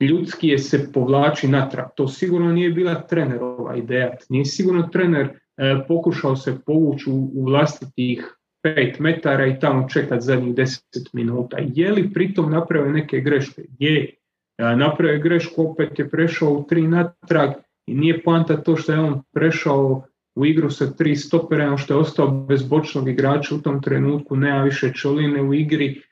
ljudski 0.00 0.48
je 0.48 0.58
se 0.58 0.92
povlači 0.92 1.48
natrag. 1.48 1.86
To 1.96 2.08
sigurno 2.08 2.52
nije 2.52 2.70
bila 2.70 2.94
trenerova 2.94 3.76
ideja. 3.76 4.16
Nije 4.28 4.44
sigurno 4.44 4.88
trener 4.92 5.26
e, 5.26 5.84
pokušao 5.88 6.36
se 6.36 6.58
povući 6.66 7.10
u, 7.10 7.44
vlastitih 7.44 8.36
5 8.64 9.00
metara 9.00 9.46
i 9.46 9.58
tamo 9.60 9.88
čekati 9.88 10.24
zadnjih 10.24 10.54
10 10.54 10.80
minuta. 11.12 11.56
Je 11.74 11.92
li 11.92 12.12
pritom 12.12 12.50
napravio 12.50 12.92
neke 12.92 13.20
greške? 13.20 13.62
Je. 13.78 14.14
E, 14.58 14.76
napravio 14.76 15.22
grešku, 15.22 15.70
opet 15.70 15.98
je 15.98 16.08
prešao 16.08 16.50
u 16.50 16.66
tri 16.68 16.82
natrag 16.82 17.50
i 17.86 17.94
nije 17.94 18.22
poanta 18.22 18.56
to 18.56 18.76
što 18.76 18.92
je 18.92 18.98
on 18.98 19.22
prešao 19.34 20.02
u 20.36 20.46
igru 20.46 20.70
sa 20.70 20.86
tri 20.92 21.16
stopera, 21.16 21.76
što 21.76 21.94
je 21.94 21.98
ostao 21.98 22.30
bez 22.30 22.68
bočnog 22.68 23.08
igrača 23.08 23.54
u 23.54 23.58
tom 23.58 23.82
trenutku, 23.82 24.36
nema 24.36 24.62
više 24.62 24.92
čoline 24.92 25.42
u 25.42 25.54
igri, 25.54 26.02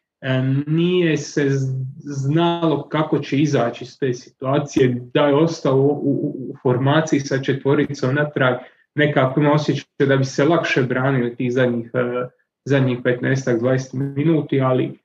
nije 0.66 1.16
se 1.16 1.48
znalo 1.98 2.88
kako 2.88 3.18
će 3.18 3.38
izaći 3.38 3.84
iz 3.84 3.98
te 3.98 4.14
situacije, 4.14 5.00
da 5.14 5.26
je 5.26 5.34
ostao 5.34 5.76
u, 5.76 5.98
u, 6.02 6.54
formaciji 6.62 7.20
sa 7.20 7.42
četvoricom 7.42 8.14
natrag, 8.14 8.54
nekako 8.94 9.40
ima 9.40 9.52
osjećaj 9.52 10.06
da 10.06 10.16
bi 10.16 10.24
se 10.24 10.44
lakše 10.44 10.82
branili 10.82 11.36
tih 11.36 11.52
zadnjih, 11.52 11.90
e, 11.94 12.28
zadnjih 12.64 12.98
15-20 12.98 14.14
minuti, 14.16 14.60
ali 14.60 14.98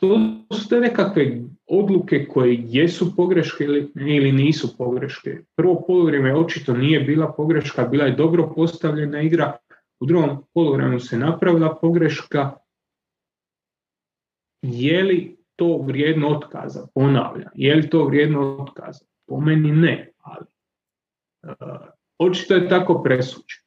to 0.00 0.18
su 0.50 0.68
te 0.68 0.80
nekakve 0.80 1.40
odluke 1.66 2.26
koje 2.26 2.64
jesu 2.68 3.16
pogreške 3.16 3.64
ili, 3.94 4.32
nisu 4.32 4.76
pogreške. 4.76 5.38
Prvo 5.56 5.84
polovreme 5.86 6.34
očito 6.34 6.76
nije 6.76 7.00
bila 7.00 7.32
pogreška, 7.32 7.84
bila 7.84 8.04
je 8.04 8.16
dobro 8.16 8.52
postavljena 8.56 9.22
igra, 9.22 9.52
u 10.00 10.06
drugom 10.06 10.44
polovremenu 10.54 11.00
se 11.00 11.18
napravila 11.18 11.74
pogreška. 11.74 12.50
Je 14.66 15.02
li 15.02 15.36
to 15.56 15.78
vrijedno 15.86 16.28
otkaza? 16.28 16.86
Ponavljam, 16.94 17.50
je 17.54 17.74
li 17.74 17.90
to 17.90 18.04
vrijedno 18.04 18.56
otkaza? 18.60 19.04
Po 19.26 19.40
meni 19.40 19.72
ne, 19.72 20.12
ali 20.18 20.46
uh, 21.42 21.80
očito 22.18 22.54
je 22.54 22.68
tako 22.68 23.02
presuđeno. 23.02 23.64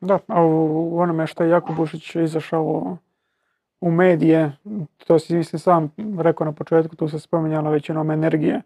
Da, 0.00 0.18
a 0.26 0.42
u 0.42 0.98
onome 0.98 1.26
što 1.26 1.44
je 1.44 1.50
Jakubušić 1.50 2.14
izašao 2.14 2.96
u 3.80 3.90
medije, 3.90 4.52
to 5.06 5.18
si 5.18 5.36
mislim 5.36 5.60
sam 5.60 5.94
rekao 6.18 6.44
na 6.44 6.52
početku, 6.52 6.96
tu 6.96 7.08
se 7.08 7.18
spominjala 7.18 7.70
većinom 7.70 8.10
energije 8.10 8.62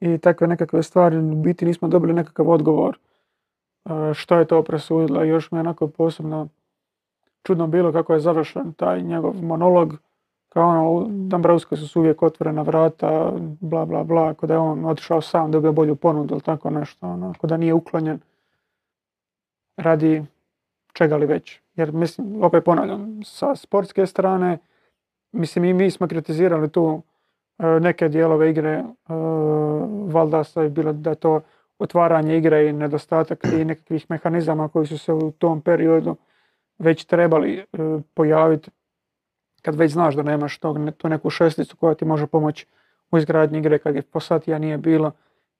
i 0.00 0.18
takve 0.18 0.46
nekakve 0.46 0.82
stvari, 0.82 1.16
u 1.16 1.34
biti 1.34 1.64
nismo 1.64 1.88
dobili 1.88 2.12
nekakav 2.12 2.50
odgovor 2.50 2.98
e, 3.84 4.14
što 4.14 4.38
je 4.38 4.44
to 4.44 4.62
presudilo. 4.62 5.24
Još 5.24 5.50
mi 5.50 5.58
je 5.58 5.60
onako 5.60 5.88
posebno 5.88 6.48
čudno 7.42 7.66
bilo 7.66 7.92
kako 7.92 8.12
je 8.14 8.20
završen 8.20 8.72
taj 8.72 9.02
njegov 9.02 9.42
monolog, 9.42 9.94
kao 10.48 10.68
ono, 10.68 11.06
Dambrauska 11.08 11.76
su 11.76 12.00
uvijek 12.00 12.22
otvorena 12.22 12.62
vrata, 12.62 13.32
bla 13.60 13.84
bla 13.84 14.04
bla, 14.04 14.28
ako 14.28 14.46
da 14.46 14.54
je 14.54 14.58
on 14.58 14.84
otišao 14.84 15.20
sam, 15.20 15.50
dobio 15.50 15.72
bolju 15.72 15.96
ponudu 15.96 16.34
ili 16.34 16.42
tako 16.42 16.70
nešto, 16.70 17.06
ono, 17.06 17.30
ako 17.30 17.46
da 17.46 17.56
nije 17.56 17.74
uklonjen 17.74 18.20
radi 19.76 20.24
čega 20.92 21.16
li 21.16 21.26
već. 21.26 21.60
Jer 21.74 21.92
mislim, 21.92 22.42
opet 22.42 22.64
ponavljam, 22.64 23.20
sa 23.24 23.56
sportske 23.56 24.06
strane, 24.06 24.58
mislim 25.32 25.64
i 25.64 25.72
mi 25.72 25.90
smo 25.90 26.08
kritizirali 26.08 26.68
tu 26.68 27.02
e, 27.58 27.66
neke 27.80 28.08
dijelove 28.08 28.50
igre 28.50 28.84
uh, 29.08 30.62
je 30.62 30.68
bilo 30.70 30.92
da 30.92 31.10
je 31.10 31.16
to 31.16 31.40
otvaranje 31.78 32.36
igre 32.36 32.68
i 32.68 32.72
nedostatak 32.72 33.44
i 33.44 33.64
nekakvih 33.64 34.06
mehanizama 34.08 34.68
koji 34.68 34.86
su 34.86 34.98
se 34.98 35.12
u 35.12 35.30
tom 35.30 35.60
periodu 35.60 36.16
već 36.80 37.04
trebali 37.04 37.58
e, 37.58 37.64
pojaviti 38.14 38.70
kad 39.62 39.74
već 39.74 39.92
znaš 39.92 40.14
da 40.14 40.22
nemaš 40.22 40.58
tog, 40.58 40.76
tu 40.96 41.08
neku 41.08 41.30
šesticu 41.30 41.76
koja 41.76 41.94
ti 41.94 42.04
može 42.04 42.26
pomoći 42.26 42.66
u 43.10 43.18
izgradnji 43.18 43.58
igre 43.58 43.78
kad 43.78 43.94
je 43.94 44.02
posatija 44.02 44.58
nije 44.58 44.78
bilo. 44.78 45.12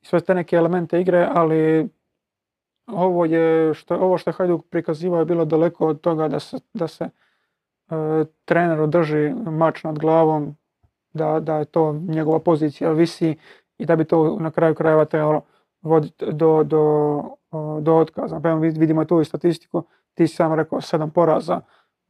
Sve 0.03 0.21
te 0.21 0.35
neke 0.35 0.57
elemente 0.57 1.00
igre, 1.00 1.29
ali 1.35 1.89
ovo 2.87 3.25
je 3.25 3.75
što, 3.75 3.97
ovo 3.97 4.19
što 4.19 4.33
Hajduk 4.33 4.67
prikazivao 4.71 5.19
je 5.19 5.25
bilo 5.25 5.45
daleko 5.45 5.87
od 5.87 6.00
toga 6.00 6.29
da 6.29 6.41
se, 6.41 6.59
da 6.75 6.89
se 6.89 7.05
e, 7.05 7.11
trener 8.45 8.81
održi 8.81 9.35
mač 9.35 9.85
nad 9.85 9.99
glavom, 9.99 10.57
da, 11.12 11.41
da 11.41 11.57
je 11.57 11.65
to 11.65 11.93
njegova 11.93 12.39
pozicija 12.39 12.93
visi 12.93 13.37
i 13.79 13.87
da 13.87 13.97
bi 13.97 14.05
to 14.05 14.39
na 14.41 14.50
kraju 14.50 14.75
krajeva 14.75 15.05
trebalo 15.05 15.43
voditi 15.83 16.25
do, 16.33 16.65
do, 16.65 17.23
do 17.81 17.97
otkaza. 17.97 18.41
Pa 18.41 18.55
vidimo 18.55 19.05
tu 19.05 19.21
i 19.21 19.25
statistiku, 19.25 19.85
ti 20.14 20.26
si 20.26 20.37
sam 20.37 20.55
rekao 20.55 20.81
sedam 20.81 21.11
poraza 21.11 21.61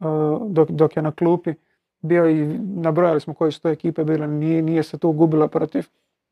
e, 0.00 0.04
dok, 0.48 0.70
dok 0.70 0.96
je 0.96 1.02
na 1.02 1.12
klupi 1.12 1.54
bio 2.00 2.28
i 2.30 2.58
nabrojali 2.58 3.20
smo 3.20 3.34
koje 3.34 3.52
su 3.52 3.60
to 3.60 3.68
ekipe 3.68 4.04
bile, 4.04 4.26
nije, 4.26 4.62
nije 4.62 4.82
se 4.82 4.98
tu 4.98 5.12
gubila 5.12 5.48
protiv 5.48 5.84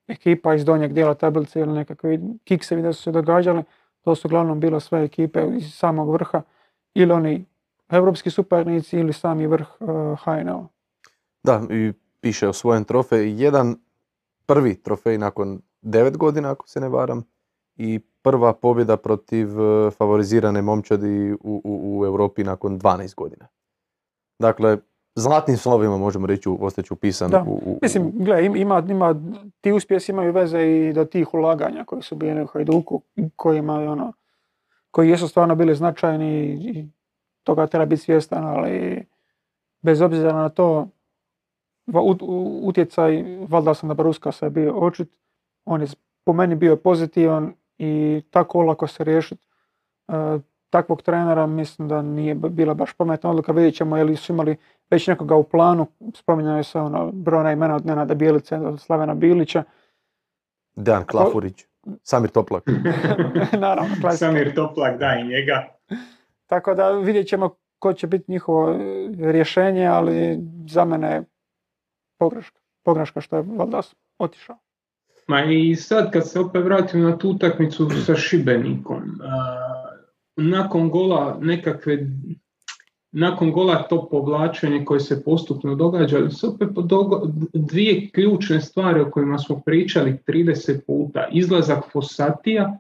ekipa 0.09 0.55
iz 0.55 0.65
donjeg 0.65 0.93
dijela 0.93 1.15
tablice 1.15 1.61
ili 1.61 1.73
nekakve 1.73 2.19
kiksevi 2.45 2.83
da 2.83 2.93
su 2.93 3.03
se 3.03 3.13
događali, 3.13 3.63
to 4.01 4.15
su 4.15 4.29
uglavnom 4.29 4.61
bile 4.61 4.81
sve 4.81 5.05
ekipe 5.05 5.47
iz 5.57 5.75
samog 5.75 6.13
vrha 6.13 6.43
ili 6.95 7.13
oni 7.13 7.45
evropski 7.89 8.31
suparnici 8.31 8.99
ili 8.99 9.13
sami 9.13 9.47
vrh 9.47 9.67
uh. 9.81 10.67
Da, 11.43 11.63
i 11.71 11.93
piše 12.21 12.49
o 12.49 12.53
svojem 12.53 12.85
trofeju. 12.85 13.37
Jedan 13.37 13.77
prvi 14.47 14.83
trofej 14.83 15.19
nakon 15.19 15.61
devet 15.83 16.17
godina, 16.17 16.51
ako 16.51 16.69
se 16.69 16.81
ne 16.81 16.89
varam, 16.89 17.25
i 17.79 18.01
prva 18.23 18.53
pobjeda 18.53 18.97
protiv 18.97 19.61
uh, 19.61 19.93
favorizirane 19.93 20.63
momčadi 20.63 21.33
u, 21.33 21.63
u, 21.65 21.99
u 22.01 22.07
Europi 22.07 22.45
nakon 22.45 22.79
12 22.81 23.15
godina. 23.15 23.49
Dakle, 24.39 24.79
zlatnim 25.15 25.57
slovima 25.57 25.99
možemo 25.99 26.27
reći 26.27 26.49
ostati 26.61 26.93
upisan. 26.93 27.31
Da. 27.31 27.45
U, 27.49 27.79
Mislim, 27.83 28.13
gle, 28.15 28.45
ima, 28.45 28.83
ima, 28.89 29.15
ti 29.61 29.73
uspjesi 29.73 30.13
imaju 30.13 30.33
veze 30.33 30.61
i 30.63 30.93
do 30.93 31.05
tih 31.05 31.35
ulaganja 31.35 31.85
koji 31.85 32.03
su 32.03 32.17
bili 32.17 32.43
u 32.43 32.47
Hajduku, 32.47 33.03
kojima 33.37 33.75
ono, 33.75 34.13
koji 34.91 35.09
jesu 35.11 35.29
stvarno 35.29 35.55
bili 35.55 35.75
značajni 35.75 36.45
i 36.45 36.87
toga 37.43 37.67
treba 37.67 37.87
biti 37.87 38.03
svjestan, 38.03 38.45
ali 38.45 39.05
bez 39.83 40.01
obzira 40.01 40.33
na 40.33 40.49
to, 40.49 40.89
utjecaj 42.63 43.25
Valdasa 43.49 43.95
Baruska 43.95 44.33
se 44.33 44.51
bio 44.51 44.75
očit, 44.75 45.09
on 45.65 45.81
je 45.81 45.87
po 46.25 46.33
meni 46.33 46.55
bio 46.55 46.77
pozitivan 46.77 47.53
i 47.79 48.23
tako 48.31 48.59
olako 48.59 48.87
se 48.87 49.05
riješiti 49.05 49.43
e, 50.09 50.13
takvog 50.71 51.03
trenera 51.03 51.47
mislim 51.47 51.89
da 51.89 52.03
nije 52.03 52.35
bila 52.35 52.75
baš 52.75 52.93
pametna 52.93 53.31
odluka. 53.31 53.53
Vidjet 53.53 53.75
ćemo 53.75 53.97
je 53.97 54.05
li 54.05 54.17
su 54.17 54.33
imali 54.33 54.57
već 54.91 55.07
nekoga 55.07 55.37
u 55.37 55.45
planu. 55.45 55.87
Spominjaju 56.15 56.65
se 56.65 56.79
ono, 56.79 57.11
brojna 57.13 57.53
imena 57.53 57.77
od 57.77 57.87
Nenada 57.87 58.15
Bijelice, 58.15 58.57
od 58.57 58.81
Slavena 58.81 59.15
Bilića. 59.15 59.63
Dan 60.77 61.05
Klafurić, 61.05 61.67
Samir 62.03 62.31
Toplak. 62.31 62.65
Naravno, 63.61 64.13
Samir 64.17 64.55
Toplak, 64.55 64.99
da 64.99 65.15
i 65.15 65.29
njega. 65.29 65.69
Tako 66.47 66.75
da 66.75 66.91
vidjet 66.91 67.29
ćemo 67.29 67.55
ko 67.79 67.93
će 67.93 68.07
biti 68.07 68.33
njihovo 68.33 68.71
e, 68.71 68.77
rješenje, 69.33 69.87
ali 69.87 70.39
za 70.69 70.85
mene 70.85 71.09
je 71.09 71.25
pogreška. 72.19 72.61
Pogreška 72.83 73.21
što 73.21 73.37
je 73.37 73.45
Valdas 73.47 73.95
otišao. 74.19 74.57
Ma 75.29 75.45
i 75.45 75.77
sad 75.77 76.13
kad 76.13 76.31
se 76.31 76.41
opet 76.41 76.65
vratim 76.65 77.03
na 77.03 77.19
tu 77.19 77.31
utakmicu 77.31 77.91
sa 78.07 78.15
Šibenikom, 78.15 79.03
nakon 80.37 80.91
gola 80.91 81.39
nekakve 81.41 82.07
nakon 83.13 83.53
gola 83.53 83.83
to 83.83 84.09
povlačenje 84.11 84.85
koje 84.85 85.01
se 85.01 85.25
postupno 85.25 85.75
događa, 85.75 86.31
su 86.31 86.55
opet 86.55 86.69
dvije 87.55 88.11
ključne 88.11 88.61
stvari 88.61 89.01
o 89.01 89.11
kojima 89.11 89.39
smo 89.39 89.61
pričali 89.67 90.19
30 90.27 90.81
puta. 90.87 91.29
Izlazak 91.33 91.85
Fosatija 91.93 92.79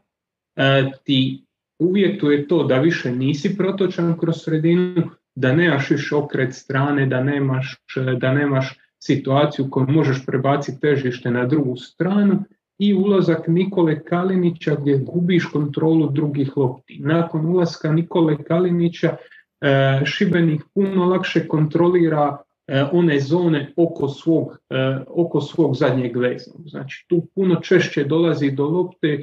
e, 0.57 0.91
ti 1.05 1.45
uvjetuje 1.79 2.49
to 2.49 2.65
da 2.65 2.79
više 2.79 3.13
nisi 3.13 3.57
protočan 3.57 4.19
kroz 4.19 4.37
sredinu, 4.45 5.11
da 5.35 5.53
nemaš 5.53 5.91
više 5.91 6.15
okret 6.15 6.55
strane, 6.55 7.07
da 7.07 7.23
nemaš, 7.23 7.77
da 8.21 8.33
nemaš 8.33 8.79
situaciju 9.01 9.71
koju 9.71 9.87
možeš 9.89 10.27
prebaciti 10.27 10.81
težište 10.81 11.31
na 11.31 11.47
drugu 11.47 11.77
stranu 11.77 12.45
i 12.79 12.95
ulazak 12.95 13.49
Nikole 13.49 14.05
Kalinića 14.05 14.77
gdje 14.81 14.99
gubiš 14.99 15.45
kontrolu 15.45 16.11
drugih 16.11 16.57
lopti. 16.57 16.99
Nakon 17.01 17.47
ulaska 17.47 17.93
Nikole 17.93 18.45
Kalinića 18.45 19.17
e, 19.61 20.01
Šibenik 20.05 20.63
puno 20.75 21.05
lakše 21.05 21.49
kontrolira 21.49 22.39
one 22.93 23.21
zone 23.21 23.73
oko 23.77 24.09
svog, 24.09 24.59
oko 25.07 25.41
svog 25.41 25.77
zadnjeg 25.77 26.17
veznog. 26.17 26.69
Znači 26.69 27.07
tu 27.09 27.27
puno 27.35 27.55
češće 27.55 28.05
dolazi 28.05 28.51
do 28.51 28.65
lopte, 28.65 29.23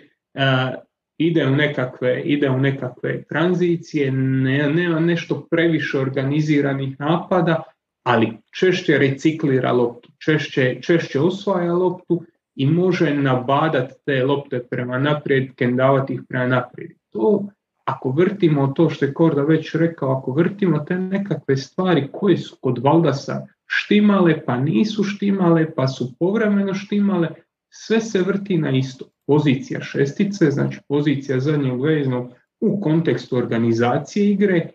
ide 1.18 1.48
u 1.48 1.56
nekakve, 1.56 2.22
ide 2.22 2.50
u 2.50 2.60
nekakve 2.60 3.24
tranzicije, 3.24 4.12
nema 4.12 5.00
nešto 5.00 5.48
previše 5.52 6.00
organiziranih 6.00 7.00
napada, 7.00 7.64
ali 8.06 8.38
češće 8.60 8.98
reciklira 8.98 9.72
loptu, 9.72 10.10
češće, 10.18 10.80
češće 10.82 11.20
osvaja 11.20 11.74
loptu 11.74 12.24
i 12.56 12.66
može 12.66 13.14
nabadati 13.14 13.94
te 14.06 14.24
lopte 14.26 14.64
prema 14.70 15.00
naprijed, 15.00 15.56
kendavati 15.56 16.14
ih 16.14 16.22
prema 16.30 16.48
naprijed. 16.48 16.92
To, 17.10 17.48
ako 17.86 18.10
vrtimo 18.12 18.68
to 18.68 18.90
što 18.90 19.06
je 19.06 19.14
Korda 19.14 19.42
već 19.42 19.76
rekao, 19.76 20.12
ako 20.12 20.32
vrtimo 20.32 20.80
te 20.80 20.96
nekakve 20.96 21.58
stvari 21.58 22.08
koje 22.12 22.38
su 22.38 22.58
kod 22.62 22.78
Valdasa 22.84 23.48
štimale, 23.66 24.46
pa 24.46 24.58
nisu 24.58 25.04
štimale, 25.04 25.76
pa 25.76 25.88
su 25.88 26.14
povremeno 26.20 26.74
štimale, 26.74 27.30
sve 27.70 28.02
se 28.02 28.22
vrti 28.22 28.58
na 28.58 28.72
isto. 28.72 29.06
Pozicija 29.28 29.82
šestice, 29.82 30.52
znači 30.52 30.80
pozicija 30.88 31.40
zadnjeg 31.40 31.82
veznog 31.82 32.32
u 32.60 32.82
kontekstu 32.82 33.38
organizacije 33.38 34.32
igre, 34.32 34.70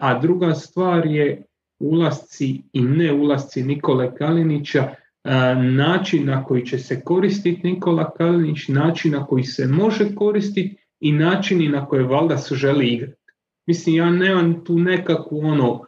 a 0.00 0.18
druga 0.18 0.54
stvar 0.54 1.06
je 1.06 1.42
ulasci 1.82 2.62
i 2.72 2.82
ne 2.82 3.12
ulasci 3.12 3.62
Nikole 3.62 4.14
Kalinića, 4.14 4.94
način 5.76 6.26
na 6.26 6.44
koji 6.44 6.66
će 6.66 6.78
se 6.78 7.00
koristiti 7.00 7.60
Nikola 7.66 8.10
Kalinić, 8.10 8.68
način 8.68 9.12
na 9.12 9.26
koji 9.26 9.44
se 9.44 9.66
može 9.66 10.14
koristiti 10.14 10.76
i 11.00 11.12
načini 11.12 11.68
na 11.68 11.86
koje 11.86 12.02
Valdas 12.02 12.52
želi 12.52 12.88
igrati. 12.88 13.22
Mislim, 13.66 13.96
ja 13.96 14.10
nemam 14.10 14.64
tu 14.64 14.78
nekakvu 14.78 15.38
ono, 15.38 15.84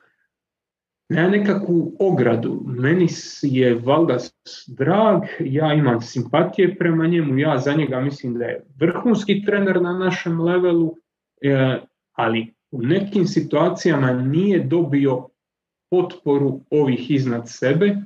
nemam 1.08 1.30
nekakvu 1.30 1.96
ogradu. 2.00 2.62
Meni 2.66 3.08
je 3.42 3.74
Valdas 3.74 4.34
drag, 4.66 5.22
ja 5.40 5.74
imam 5.74 6.00
simpatije 6.00 6.76
prema 6.76 7.06
njemu, 7.06 7.38
ja 7.38 7.58
za 7.58 7.72
njega 7.72 8.00
mislim 8.00 8.34
da 8.34 8.44
je 8.44 8.64
vrhunski 8.80 9.44
trener 9.46 9.82
na 9.82 9.92
našem 9.92 10.40
levelu, 10.40 10.94
e, 11.42 11.78
ali 12.12 12.54
u 12.70 12.82
nekim 12.82 13.26
situacijama 13.26 14.12
nije 14.12 14.58
dobio 14.58 15.28
potporu 15.94 16.60
ovih 16.70 17.10
iznad 17.10 17.42
sebe. 17.46 17.96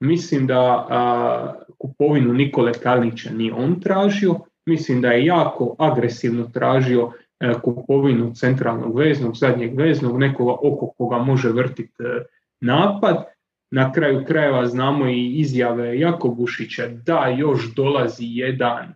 Mislim 0.00 0.46
da 0.46 0.86
a, 0.90 1.54
kupovinu 1.78 2.32
Nikole 2.32 2.72
Kalnića 2.72 3.30
nije 3.30 3.54
on 3.54 3.80
tražio, 3.80 4.34
mislim 4.66 5.00
da 5.00 5.08
je 5.08 5.24
jako 5.24 5.74
agresivno 5.78 6.44
tražio 6.54 7.12
e, 7.40 7.52
kupovinu 7.62 8.34
centralnog 8.34 8.98
veznog, 8.98 9.36
zadnjeg 9.36 9.78
veznog, 9.78 10.18
nekoga 10.18 10.52
oko 10.52 10.92
koga 10.98 11.18
može 11.18 11.48
vrtiti 11.48 12.02
e, 12.02 12.24
napad. 12.60 13.24
Na 13.70 13.92
kraju 13.92 14.24
krajeva 14.24 14.66
znamo 14.66 15.08
i 15.08 15.32
izjave 15.40 15.98
Jakobušića 15.98 16.88
da 16.88 17.34
još 17.38 17.74
dolazi 17.74 18.24
jedan 18.26 18.94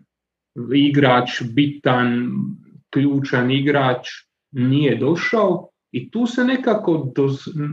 igrač, 0.75 1.43
bitan, 1.43 2.31
ključan 2.91 3.51
igrač, 3.51 4.09
nije 4.53 4.97
došao 4.97 5.71
i 5.93 6.11
tu 6.11 6.27
se 6.27 6.45
nekako 6.45 7.13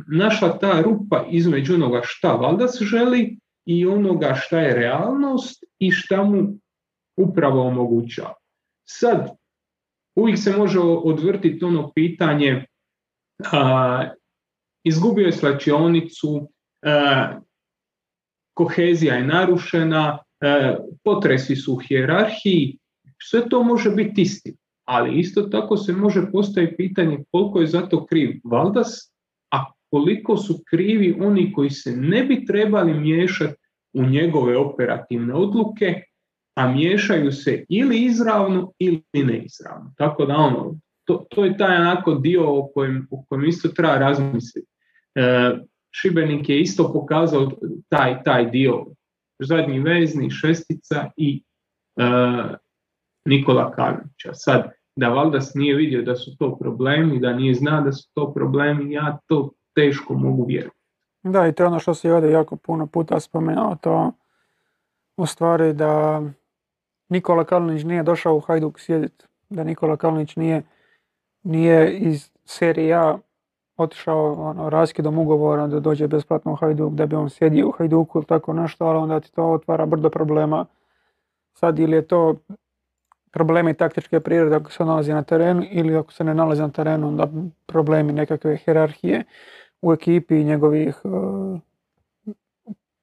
našla 0.07 0.59
ta 0.59 0.81
rupa 0.81 1.25
između 1.29 1.73
onoga 1.73 2.01
šta 2.03 2.31
Valdas 2.31 2.81
želi 2.81 3.39
i 3.65 3.87
onoga 3.87 4.33
šta 4.35 4.59
je 4.59 4.73
realnost 4.73 5.63
i 5.79 5.91
šta 5.91 6.23
mu 6.23 6.57
upravo 7.17 7.67
omogućava. 7.67 8.33
Sad, 8.89 9.29
uvijek 10.15 10.39
se 10.39 10.57
može 10.57 10.79
odvrtiti 10.79 11.65
ono 11.65 11.91
pitanje 11.91 12.65
a, 13.51 14.09
izgubio 14.83 15.25
je 15.25 15.31
slačionicu, 15.31 16.49
kohezija 18.53 19.15
je 19.15 19.27
narušena, 19.27 20.17
potresi 21.03 21.55
su 21.55 21.73
u 21.73 21.77
hijerarhiji, 21.77 22.77
sve 23.21 23.49
to 23.49 23.63
može 23.63 23.89
biti 23.89 24.21
istina 24.21 24.57
ali 24.87 25.19
isto 25.19 25.41
tako 25.41 25.77
se 25.77 25.93
može 25.93 26.31
postaviti 26.31 26.75
pitanje 26.75 27.23
koliko 27.31 27.61
je 27.61 27.67
zato 27.67 28.05
kriv 28.05 28.39
Valdas, 28.43 29.13
a 29.51 29.65
koliko 29.89 30.37
su 30.37 30.63
krivi 30.69 31.17
oni 31.21 31.53
koji 31.53 31.69
se 31.69 31.95
ne 31.95 32.23
bi 32.23 32.45
trebali 32.45 32.93
miješati 32.93 33.53
u 33.93 34.05
njegove 34.05 34.57
operativne 34.57 35.33
odluke, 35.33 36.01
a 36.55 36.71
miješaju 36.71 37.31
se 37.31 37.65
ili 37.69 38.05
izravno 38.05 38.71
ili 38.79 39.03
neizravno. 39.13 39.93
Tako 39.97 40.25
da 40.25 40.35
ono, 40.35 40.75
to, 41.03 41.25
to 41.29 41.45
je 41.45 41.57
taj 41.57 41.77
onako 41.77 42.15
dio 42.15 42.59
o 42.59 42.71
kojem, 42.73 43.07
o 43.11 43.23
kojem 43.29 43.45
isto 43.45 43.69
treba 43.69 43.97
razmisliti. 43.97 44.67
E, 45.15 45.57
Šibenik 45.91 46.49
je 46.49 46.61
isto 46.61 46.93
pokazao 46.93 47.51
taj, 47.89 48.23
taj 48.23 48.49
dio 48.51 48.85
zadnji 49.39 49.79
vezni, 49.79 50.29
šestica 50.29 51.11
i 51.17 51.43
e, 51.97 52.03
Nikola 53.25 53.71
Karnića. 53.71 54.33
Sad, 54.33 54.76
da 54.97 55.09
Valdas 55.09 55.53
nije 55.55 55.75
vidio 55.75 56.01
da 56.01 56.15
su 56.15 56.37
to 56.37 56.57
problemi, 56.57 57.19
da 57.19 57.33
nije 57.33 57.53
zna 57.53 57.81
da 57.81 57.91
su 57.91 58.09
to 58.13 58.33
problemi, 58.33 58.93
ja 58.93 59.17
to 59.27 59.51
teško 59.75 60.13
mogu 60.13 60.45
vjerovati. 60.45 60.77
Da, 61.23 61.47
i 61.47 61.53
to 61.53 61.63
je 61.63 61.67
ono 61.67 61.79
što 61.79 61.93
se 61.93 62.13
ovdje 62.13 62.31
jako 62.31 62.55
puno 62.55 62.87
puta 62.87 63.19
spomenuo, 63.19 63.75
to 63.81 64.11
u 65.17 65.25
stvari 65.25 65.73
da 65.73 66.21
Nikola 67.09 67.43
Kalinić 67.43 67.83
nije 67.83 68.03
došao 68.03 68.35
u 68.35 68.39
Hajduk 68.39 68.79
sjediti, 68.79 69.25
da 69.49 69.63
Nikola 69.63 69.97
Kalinić 69.97 70.35
nije, 70.35 70.63
nije 71.43 71.97
iz 71.97 72.29
serije 72.45 72.95
A 72.95 73.17
otišao 73.77 74.33
ono, 74.33 74.69
raskidom 74.69 75.17
ugovora 75.17 75.67
da 75.67 75.79
dođe 75.79 76.07
besplatno 76.07 76.51
u 76.51 76.55
Hajduk, 76.55 76.93
da 76.93 77.05
bi 77.05 77.15
on 77.15 77.29
sjedio 77.29 77.67
u 77.67 77.71
Hajduku 77.71 78.17
ili 78.17 78.25
tako 78.25 78.53
nešto, 78.53 78.85
ali 78.85 78.97
onda 78.97 79.19
ti 79.19 79.31
to 79.31 79.43
otvara 79.43 79.85
brdo 79.85 80.09
problema. 80.09 80.65
Sad 81.53 81.79
ili 81.79 81.95
je 81.95 82.07
to 82.07 82.35
problemi 83.31 83.73
taktičke 83.73 84.19
prirode 84.19 84.55
ako 84.55 84.71
se 84.71 84.85
nalazi 84.85 85.13
na 85.13 85.23
terenu 85.23 85.63
ili 85.69 85.95
ako 85.95 86.13
se 86.13 86.23
ne 86.23 86.33
nalazi 86.33 86.61
na 86.61 86.69
terenu 86.69 87.07
onda 87.07 87.27
problemi 87.65 88.13
nekakve 88.13 88.57
hierarhije 88.57 89.23
u 89.81 89.93
ekipi 89.93 90.35
i 90.35 90.43
njegovih 90.43 91.01
uh, 91.03 91.59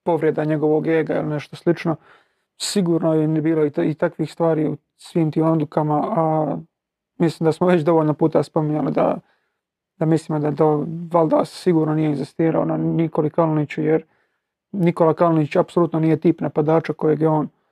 povreda 0.03 0.45
njegovog 0.45 0.87
ega 0.87 1.15
ili 1.15 1.29
nešto 1.29 1.57
slično. 1.57 1.97
Sigurno 2.57 3.15
je 3.15 3.29
bilo 3.29 3.65
i, 3.67 3.95
takvih 3.95 4.33
stvari 4.33 4.69
u 4.69 4.77
svim 4.97 5.33
tim 5.33 5.47
odlukama, 5.47 6.13
a 6.17 6.57
mislim 7.19 7.45
da 7.45 7.53
smo 7.53 7.67
već 7.67 7.83
dovoljno 7.83 8.15
puta 8.15 8.43
spominjali 8.43 8.93
da, 8.93 9.19
da 9.97 10.07
mislimo 10.07 10.39
da 10.39 10.53
to 10.53 10.87
Valdas 11.13 11.51
sigurno 11.51 11.95
nije 11.95 12.09
inzistirao 12.09 12.65
na 12.65 12.77
Nikoli 12.77 13.31
Kalniću 13.31 13.83
jer 13.83 14.05
Nikola 14.73 15.15
Kalnić 15.15 15.57
apsolutno 15.57 16.01
nije 16.01 16.21
tip 16.21 16.41
napadača 16.41 16.93
kojeg 16.93 17.21
je 17.21 17.29
on 17.29 17.49
E, 17.49 17.64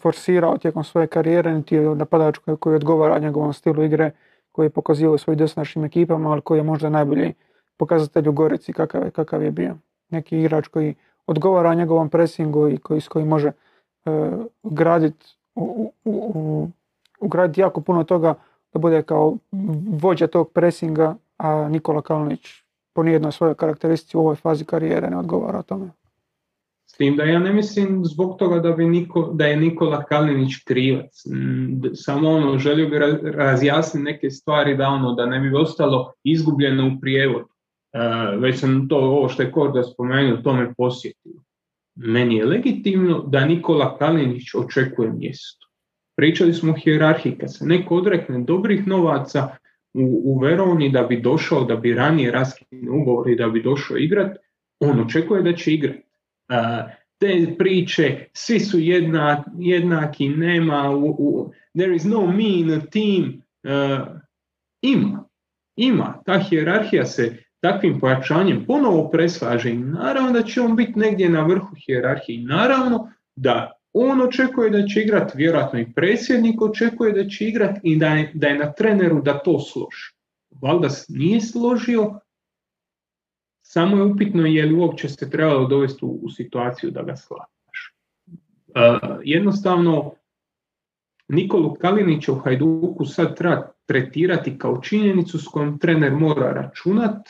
forsirao 0.00 0.58
tijekom 0.58 0.84
svoje 0.84 1.06
karijere, 1.06 1.54
niti 1.54 1.74
je 1.74 1.94
napadač 1.94 2.38
koji 2.60 2.76
odgovara 2.76 3.18
njegovom 3.18 3.52
stilu 3.52 3.82
igre, 3.82 4.10
koji 4.52 4.66
je 4.66 4.70
pokazivao 4.70 5.18
svojim 5.18 5.38
dosadašnjim 5.38 5.84
ekipama, 5.84 6.32
ali 6.32 6.40
koji 6.40 6.58
je 6.58 6.62
možda 6.62 6.90
najbolji 6.90 7.34
pokazatelj 7.76 8.28
u 8.28 8.32
Gorici 8.32 8.72
kakav 8.72 9.04
je, 9.04 9.10
kakav 9.10 9.42
je 9.42 9.50
bio. 9.50 9.76
Neki 10.10 10.38
igrač 10.38 10.68
koji 10.68 10.94
odgovara 11.26 11.74
njegovom 11.74 12.08
presingu 12.08 12.68
i 12.68 12.78
koji, 12.78 13.00
s 13.00 13.08
kojim 13.08 13.28
može 13.28 13.52
uh, 14.04 14.46
graditi 14.62 15.36
ugraditi 17.20 17.60
jako 17.60 17.80
puno 17.80 18.04
toga 18.04 18.34
da 18.72 18.78
bude 18.78 19.02
kao 19.02 19.36
vođa 20.02 20.26
tog 20.26 20.50
presinga, 20.50 21.14
a 21.38 21.68
Nikola 21.68 22.02
Kalnić 22.02 22.62
po 22.92 23.02
nijednoj 23.02 23.32
svojoj 23.32 23.54
karakteristici 23.54 24.16
u 24.16 24.20
ovoj 24.20 24.36
fazi 24.36 24.64
karijere 24.64 25.10
ne 25.10 25.18
odgovara 25.18 25.62
tome. 25.62 25.90
S 26.92 26.96
tim 26.96 27.16
da 27.16 27.24
ja 27.24 27.38
ne 27.38 27.52
mislim 27.52 28.04
zbog 28.04 28.38
toga 28.38 28.58
da, 28.58 28.72
bi 28.72 28.84
Niko, 28.84 29.30
da 29.34 29.46
je 29.46 29.56
Nikola 29.56 30.04
Kalinić 30.04 30.56
krivac. 30.64 31.24
Mm, 31.26 31.94
samo 31.94 32.30
ono, 32.30 32.58
želio 32.58 32.88
bi 32.88 32.98
razjasniti 33.22 34.04
neke 34.04 34.30
stvari 34.30 34.76
da 34.76 34.88
ono, 34.88 35.12
da 35.12 35.26
ne 35.26 35.40
bi 35.40 35.56
ostalo 35.56 36.12
izgubljeno 36.24 36.86
u 36.86 37.00
prijevodu. 37.00 37.48
E, 37.92 38.36
već 38.36 38.60
sam 38.60 38.88
to, 38.88 38.96
ovo 38.96 39.28
što 39.28 39.42
je 39.42 39.52
Korda 39.52 39.82
spomenuo, 39.82 40.36
to 40.36 40.52
me 40.52 40.74
posjetio. 40.74 41.32
Meni 41.94 42.36
je 42.36 42.46
legitimno 42.46 43.24
da 43.28 43.44
Nikola 43.44 43.98
Kalinić 43.98 44.54
očekuje 44.54 45.12
mjesto. 45.12 45.66
Pričali 46.16 46.54
smo 46.54 46.72
o 46.72 46.76
hijerarhiji, 46.76 47.38
kad 47.38 47.54
se 47.54 47.66
neko 47.66 47.96
odrekne 47.96 48.44
dobrih 48.44 48.86
novaca 48.86 49.48
u, 49.94 50.22
u 50.24 50.38
Veroni 50.38 50.90
da 50.90 51.02
bi 51.02 51.20
došao, 51.20 51.64
da 51.64 51.76
bi 51.76 51.94
ranije 51.94 52.30
raskinuo 52.30 53.00
ugovor 53.00 53.30
i 53.30 53.36
da 53.36 53.48
bi 53.48 53.62
došao 53.62 53.96
igrat, 53.96 54.36
on 54.80 55.00
očekuje 55.00 55.42
da 55.42 55.52
će 55.52 55.74
igrati 55.74 56.11
te 57.18 57.54
priče, 57.58 58.26
svi 58.32 58.60
su 58.60 58.78
jednaki, 59.58 60.28
nema, 60.28 60.90
there 61.78 61.94
is 61.94 62.04
no 62.04 62.26
me 62.26 62.58
in 62.58 62.70
a 62.70 62.80
team, 62.80 63.42
ima, 64.82 65.24
ima, 65.76 66.22
ta 66.26 66.38
hijerarhija 66.38 67.06
se 67.06 67.36
takvim 67.60 68.00
pojačanjem 68.00 68.64
ponovo 68.66 69.10
preslaže 69.10 69.70
i 69.70 69.78
naravno 69.78 70.32
da 70.32 70.42
će 70.42 70.60
on 70.60 70.76
biti 70.76 70.98
negdje 70.98 71.28
na 71.28 71.46
vrhu 71.46 71.76
hijerarhije 71.86 72.42
naravno 72.42 73.12
da 73.36 73.72
on 73.92 74.20
očekuje 74.20 74.70
da 74.70 74.86
će 74.86 75.00
igrati, 75.00 75.32
vjerojatno 75.36 75.80
i 75.80 75.92
predsjednik 75.92 76.62
očekuje 76.62 77.12
da 77.12 77.28
će 77.28 77.44
igrati 77.44 77.80
i 77.82 77.96
da 77.96 78.06
je, 78.06 78.30
da 78.34 78.46
je 78.46 78.58
na 78.58 78.72
treneru 78.72 79.22
da 79.22 79.38
to 79.38 79.60
složi. 79.60 80.12
Valdas 80.62 81.06
nije 81.08 81.40
složio, 81.40 82.20
Samo 83.72 83.96
je 83.96 84.02
upitno 84.02 84.46
je 84.46 84.66
li 84.66 84.74
uopće 84.74 85.08
se 85.08 85.30
trebalo 85.30 85.66
dovesti 85.66 86.04
u, 86.04 86.30
situaciju 86.30 86.90
da 86.90 87.02
ga 87.02 87.16
slažeš. 87.16 87.94
E, 88.74 88.98
jednostavno, 89.24 90.12
Nikolu 91.28 91.74
Kalinića 91.74 92.32
u 92.32 92.38
Hajduku 92.38 93.04
sad 93.04 93.36
treba 93.36 93.72
tretirati 93.86 94.58
kao 94.58 94.80
činjenicu 94.80 95.38
s 95.38 95.44
kojom 95.44 95.78
trener 95.78 96.12
mora 96.12 96.52
računat. 96.52 97.28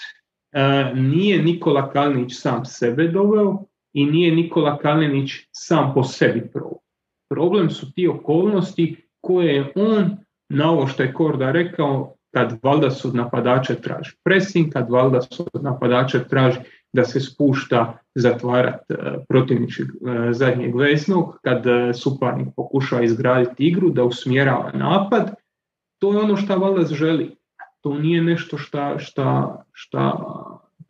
E, 0.52 0.92
nije 0.94 1.42
Nikola 1.42 1.90
Kalinić 1.90 2.33
sam 2.35 2.64
sebe 2.64 3.09
doveo 3.09 3.64
i 3.92 4.07
nije 4.07 4.35
Nikola 4.35 4.78
Kalinić 4.78 5.31
sam 5.52 5.94
po 5.94 6.05
sebi 6.05 6.50
problem. 6.52 6.81
Problem 7.28 7.70
su 7.70 7.92
ti 7.92 8.09
okolnosti 8.09 9.09
koje 9.20 9.55
je 9.55 9.72
on, 9.76 10.16
na 10.48 10.70
ovo 10.70 10.87
što 10.87 11.02
je 11.02 11.12
Korda 11.12 11.52
rekao, 11.52 12.16
kad 12.35 12.59
valjda 12.62 12.90
su 12.90 13.12
napadače 13.12 13.75
traži 13.75 14.16
pressing, 14.25 14.73
kad 14.73 14.90
valjda 14.90 15.21
su 15.23 15.47
napadače 15.62 16.25
traži 16.29 16.59
da 16.92 17.05
se 17.05 17.21
spušta 17.21 17.99
zatvarat 18.14 18.90
e, 18.90 18.95
protivničkog 19.29 19.87
e, 19.87 20.33
zadnjeg 20.33 20.77
vesnog, 20.77 21.38
kad 21.42 21.66
e, 21.66 21.95
suparnik 21.95 22.49
pokušava 22.57 23.03
izgraditi 23.03 23.66
igru, 23.66 23.90
da 23.90 24.05
usmjerava 24.05 24.73
napad, 24.73 25.35
to 25.99 26.12
je 26.12 26.18
ono 26.18 26.37
što 26.37 26.59
valjda 26.59 26.95
želi. 26.95 27.37
To 27.81 27.99
nije 27.99 28.23
nešto 28.23 28.59
šta, 28.59 28.99
šta, 28.99 29.57
šta 29.73 30.12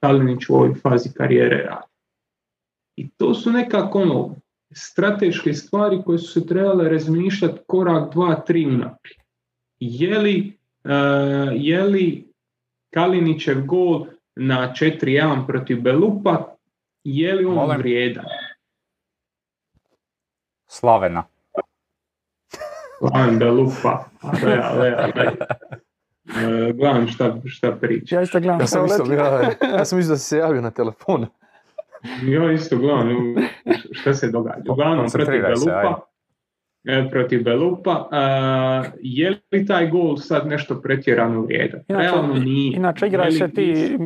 Kalinić 0.00 0.48
u 0.48 0.54
ovoj 0.54 0.74
fazi 0.74 1.12
karijere 1.14 1.56
radi. 1.56 1.92
I 2.96 3.10
to 3.10 3.34
su 3.34 3.52
nekako 3.52 4.02
ono, 4.02 4.36
strateške 4.74 5.52
stvari 5.52 6.02
koje 6.06 6.18
su 6.18 6.40
se 6.40 6.46
trebale 6.46 6.88
razmišljati 6.88 7.60
korak, 7.66 8.12
dva, 8.12 8.34
tri 8.34 8.66
unaprijed. 8.66 9.18
Je 9.80 10.18
li, 10.18 10.58
je 11.52 11.82
li 11.82 12.32
Kalinićev 12.94 13.64
gol 13.66 14.06
na 14.36 14.74
4-1 14.80 15.46
protiv 15.46 15.80
Belupa, 15.80 16.56
je 17.04 17.34
li 17.34 17.44
on 17.44 17.54
Molim. 17.54 17.78
vrijedan? 17.78 18.24
Slavena. 20.66 21.24
Slaven 22.98 23.38
Belupa. 23.38 24.04
Ale, 24.20 24.60
ale, 24.62 24.94
ale. 24.98 25.36
Uh, 26.24 26.76
gledam 26.76 27.08
šta, 27.08 27.36
šta 27.44 27.72
priča. 27.72 28.16
Ja 28.16 28.22
isto 28.22 28.40
gledam. 28.40 28.60
Ja 28.60 28.66
sam, 28.66 28.86
isto, 28.86 29.12
ja, 29.12 29.50
ja 29.78 29.84
sam 29.84 29.98
da 29.98 30.16
si 30.16 30.24
se 30.24 30.36
javio 30.38 30.60
na 30.60 30.70
telefon. 30.70 31.26
Ja 32.22 32.52
isto 32.52 32.76
gledam 32.76 33.08
šta 33.92 34.14
se 34.14 34.30
događa. 34.30 34.72
Uglavnom 34.72 35.06
protiv 35.12 35.42
Belupa. 35.42 36.11
E, 36.84 37.08
protiv 37.10 37.42
Belupa. 37.42 38.08
je 39.00 39.38
li 39.52 39.66
taj 39.66 39.90
gol 39.90 40.16
sad 40.16 40.46
nešto 40.46 40.80
pretjerano 40.80 41.40
vrijedan? 41.42 41.80
Inače, 41.88 42.02
Realno 42.02 42.34
nije. 42.34 42.76
Inače 42.76 43.06
igraj 43.06 43.32
se 43.32 43.48
ti, 43.48 43.96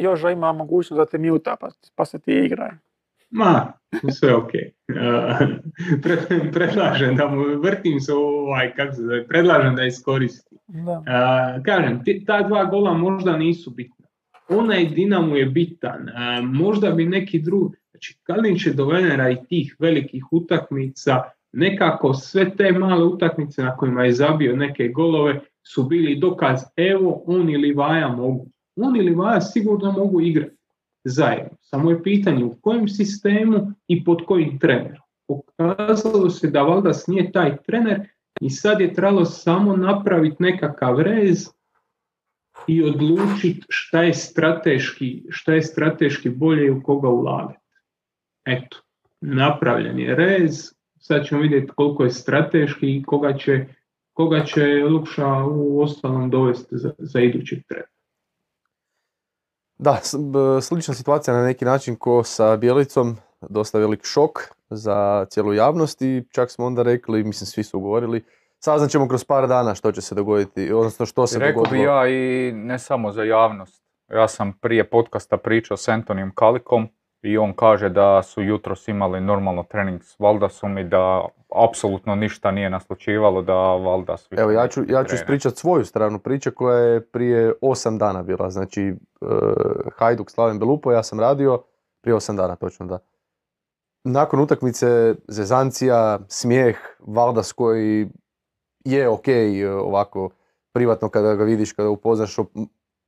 Joža 0.00 0.30
ima 0.30 0.52
mogućnost 0.52 0.98
da 0.98 1.06
te 1.06 1.18
mjuta 1.18 1.56
pa, 1.60 1.68
pa 1.94 2.04
se 2.04 2.18
ti 2.18 2.32
igraj. 2.32 2.70
Ma, 3.30 3.72
sve 4.10 4.34
ok. 4.34 4.50
predlažem 6.52 7.16
da 7.16 7.28
mu 7.28 7.44
vrtim 7.62 8.00
se 8.00 8.12
ovaj, 8.12 8.74
kako 8.74 8.94
se 8.94 9.02
zove, 9.02 9.26
predlažem 9.26 9.76
da 9.76 9.84
iskoristi. 9.84 10.56
Da. 10.66 11.02
kažem, 11.64 12.02
ta 12.26 12.42
dva 12.42 12.64
gola 12.64 12.94
možda 12.94 13.36
nisu 13.36 13.70
bitna. 13.70 14.06
Onaj 14.48 14.86
Dinamo 14.86 15.36
je 15.36 15.46
bitan. 15.46 16.08
možda 16.42 16.90
bi 16.90 17.06
neki 17.06 17.40
drugi, 17.40 17.76
znači 17.90 18.18
Kalinić 18.22 18.66
je 18.66 18.72
dovedena 18.72 19.30
i 19.30 19.36
tih 19.48 19.76
velikih 19.78 20.24
utakmica, 20.30 21.22
nekako 21.52 22.14
sve 22.14 22.56
te 22.56 22.72
male 22.72 23.04
utakmice 23.04 23.62
na 23.62 23.76
kojima 23.76 24.04
je 24.04 24.12
zabio 24.12 24.56
neke 24.56 24.88
golove 24.88 25.40
su 25.62 25.82
bili 25.82 26.16
dokaz 26.16 26.60
evo 26.76 27.22
on 27.26 27.50
ili 27.50 27.72
Vaja 27.72 28.08
mogu. 28.08 28.46
On 28.76 28.96
ili 28.96 29.14
Vaja 29.14 29.40
sigurno 29.40 29.92
mogu 29.92 30.20
igrati 30.20 30.56
zajedno. 31.04 31.56
Samo 31.60 31.90
je 31.90 32.02
pitanje 32.02 32.44
u 32.44 32.56
kojem 32.60 32.88
sistemu 32.88 33.72
i 33.88 34.04
pod 34.04 34.24
kojim 34.26 34.58
trenerom. 34.58 35.02
Pokazalo 35.28 36.30
se 36.30 36.50
da 36.50 36.62
Valdas 36.62 37.06
nije 37.06 37.32
taj 37.32 37.56
trener 37.62 38.08
i 38.40 38.50
sad 38.50 38.80
je 38.80 38.94
trebalo 38.94 39.24
samo 39.24 39.76
napraviti 39.76 40.36
nekakav 40.38 41.00
rez 41.00 41.48
i 42.66 42.82
odlučiti 42.82 43.66
šta 43.68 44.02
je 44.02 44.14
strateški, 44.14 45.24
šta 45.28 45.54
je 45.54 45.62
strateški 45.62 46.30
bolje 46.30 46.66
i 46.66 46.70
u 46.70 46.82
koga 46.82 47.08
ulagati. 47.08 47.58
Eto, 48.44 48.76
napravljen 49.20 49.98
je 49.98 50.14
rez, 50.14 50.72
sad 51.02 51.24
ćemo 51.24 51.40
vidjeti 51.40 51.72
koliko 51.76 52.04
je 52.04 52.10
strateški 52.10 52.96
i 52.96 53.02
koga 53.02 53.38
će, 53.38 53.66
koga 54.12 54.44
će 54.44 54.84
Lukša 54.90 55.44
u 55.44 55.80
ostalom 55.82 56.30
dovesti 56.30 56.76
za, 56.78 56.90
za 56.98 57.20
idući 57.20 57.62
tren. 57.68 57.82
Da, 59.78 60.00
slična 60.60 60.94
situacija 60.94 61.34
na 61.34 61.44
neki 61.44 61.64
način 61.64 61.96
ko 61.96 62.22
sa 62.24 62.56
Bjelicom, 62.56 63.16
dosta 63.40 63.78
velik 63.78 64.04
šok 64.04 64.30
za 64.70 65.26
cijelu 65.30 65.52
javnost 65.52 66.02
i 66.02 66.24
čak 66.30 66.50
smo 66.50 66.66
onda 66.66 66.82
rekli, 66.82 67.24
mislim 67.24 67.46
svi 67.46 67.64
su 67.64 67.80
govorili, 67.80 68.24
saznat 68.58 68.90
ćemo 68.90 69.08
kroz 69.08 69.24
par 69.24 69.48
dana 69.48 69.74
što 69.74 69.92
će 69.92 70.00
se 70.00 70.14
dogoditi, 70.14 70.72
odnosno 70.72 71.06
što 71.06 71.26
se 71.26 71.38
Rekao 71.38 71.62
dogodilo. 71.62 71.82
Rekao 71.82 72.04
bi 72.04 72.10
ja 72.10 72.16
i 72.16 72.52
ne 72.52 72.78
samo 72.78 73.12
za 73.12 73.22
javnost. 73.22 73.82
Ja 74.08 74.28
sam 74.28 74.52
prije 74.52 74.90
podcasta 74.90 75.36
pričao 75.36 75.76
s 75.76 75.88
Antonijom 75.88 76.32
Kalikom 76.34 76.88
i 77.22 77.38
on 77.38 77.52
kaže 77.52 77.88
da 77.88 78.22
su 78.22 78.42
jutros 78.42 78.88
imali 78.88 79.20
normalno 79.20 79.62
trening 79.62 80.02
s 80.02 80.18
Valdasom 80.18 80.78
i 80.78 80.84
da 80.84 81.28
apsolutno 81.68 82.14
ništa 82.14 82.50
nije 82.50 82.70
naslučivalo 82.70 83.42
da 83.42 83.54
Valdas... 83.54 84.28
Evo 84.30 84.50
ja 84.50 84.68
ću, 84.68 84.80
ja 84.88 85.04
ću 85.04 85.14
ispričati 85.14 85.56
svoju 85.56 85.84
stranu 85.84 86.18
priče 86.18 86.50
koja 86.50 86.78
je 86.78 87.06
prije 87.06 87.52
osam 87.60 87.98
dana 87.98 88.22
bila. 88.22 88.50
Znači 88.50 88.94
uh, 89.20 89.28
Hajduk 89.98 90.30
Slaven 90.30 90.58
Belupo 90.58 90.92
ja 90.92 91.02
sam 91.02 91.20
radio 91.20 91.62
prije 92.00 92.14
osam 92.14 92.36
dana 92.36 92.56
točno 92.56 92.86
da. 92.86 92.98
Nakon 94.04 94.40
utakmice 94.40 95.14
Zezancija, 95.28 96.18
smijeh, 96.28 96.76
Valdas 96.98 97.52
koji 97.52 98.08
je 98.84 99.08
ok 99.08 99.26
ovako 99.80 100.30
privatno 100.72 101.08
kada 101.08 101.34
ga 101.34 101.44
vidiš, 101.44 101.72
kada 101.72 101.88
upoznaš 101.88 102.38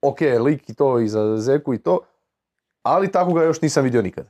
ok 0.02 0.20
lik 0.40 0.70
i 0.70 0.74
to 0.74 0.98
i 0.98 1.08
za 1.08 1.36
Zeku 1.36 1.74
i 1.74 1.78
to, 1.78 2.00
ali 2.84 3.12
tako 3.12 3.32
ga 3.32 3.42
još 3.42 3.60
nisam 3.60 3.84
vidio 3.84 4.02
nikad. 4.02 4.26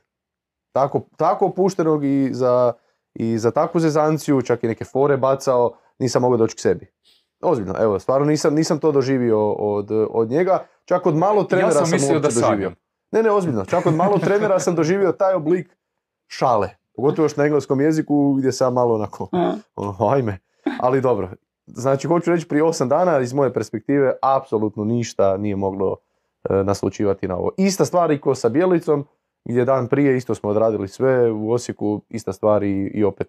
Tako, 0.73 1.01
tako 1.17 1.47
opuštenog 1.47 2.05
i 2.05 2.29
za, 2.33 2.73
i 3.14 3.38
za 3.38 3.51
takvu 3.51 3.81
zezanciju, 3.81 4.43
čak 4.43 4.64
i 4.64 4.67
neke 4.67 4.85
fore 4.85 5.17
bacao, 5.17 5.77
nisam 5.99 6.23
mogao 6.23 6.38
doći 6.38 6.57
k 6.57 6.61
sebi. 6.61 6.93
Ozbiljno, 7.43 7.75
evo, 7.81 7.99
stvarno 7.99 8.27
nisam, 8.27 8.55
nisam 8.55 8.79
to 8.79 8.93
doživio 8.93 9.53
od, 9.53 9.90
od 10.11 10.31
njega, 10.31 10.67
čak 10.85 11.07
od 11.07 11.17
malo 11.17 11.45
trenera 11.45 11.69
ja 11.69 11.73
sam, 11.73 11.87
sam 11.87 11.93
mislio 11.93 12.21
da 12.21 12.29
doživio. 12.29 12.73
Ne, 13.11 13.23
ne, 13.23 13.31
ozbiljno, 13.31 13.64
čak 13.64 13.87
od 13.87 13.95
malo 13.95 14.19
trenera 14.25 14.59
sam 14.59 14.75
doživio 14.75 15.12
taj 15.12 15.35
oblik 15.35 15.77
šale. 16.27 16.71
Pogotovo 16.97 17.25
još 17.25 17.37
na 17.37 17.45
engleskom 17.45 17.81
jeziku 17.81 18.33
gdje 18.33 18.53
sam 18.53 18.75
malo 18.75 18.95
onako, 18.95 19.29
ono, 19.77 20.09
ajme. 20.09 20.38
Ali 20.81 21.01
dobro, 21.01 21.31
znači 21.67 22.07
hoću 22.07 22.31
reći 22.31 22.49
prije 22.49 22.64
osam 22.64 22.88
dana 22.88 23.21
iz 23.21 23.33
moje 23.33 23.53
perspektive 23.53 24.12
apsolutno 24.23 24.85
ništa 24.85 25.37
nije 25.37 25.57
moglo 25.57 25.97
naslučivati 26.50 27.28
na 27.28 27.37
ovo. 27.37 27.50
Ista 27.57 27.85
stvar 27.85 28.11
i 28.11 28.20
ko 28.20 28.35
sa 28.35 28.48
Bjelicom, 28.48 29.07
gdje 29.44 29.64
dan 29.64 29.88
prije 29.88 30.16
isto 30.16 30.35
smo 30.35 30.50
odradili 30.50 30.88
sve, 30.88 31.30
u 31.30 31.52
Osijeku 31.52 32.00
ista 32.09 32.33
stvar 32.33 32.62
i, 32.62 33.04
opet 33.04 33.28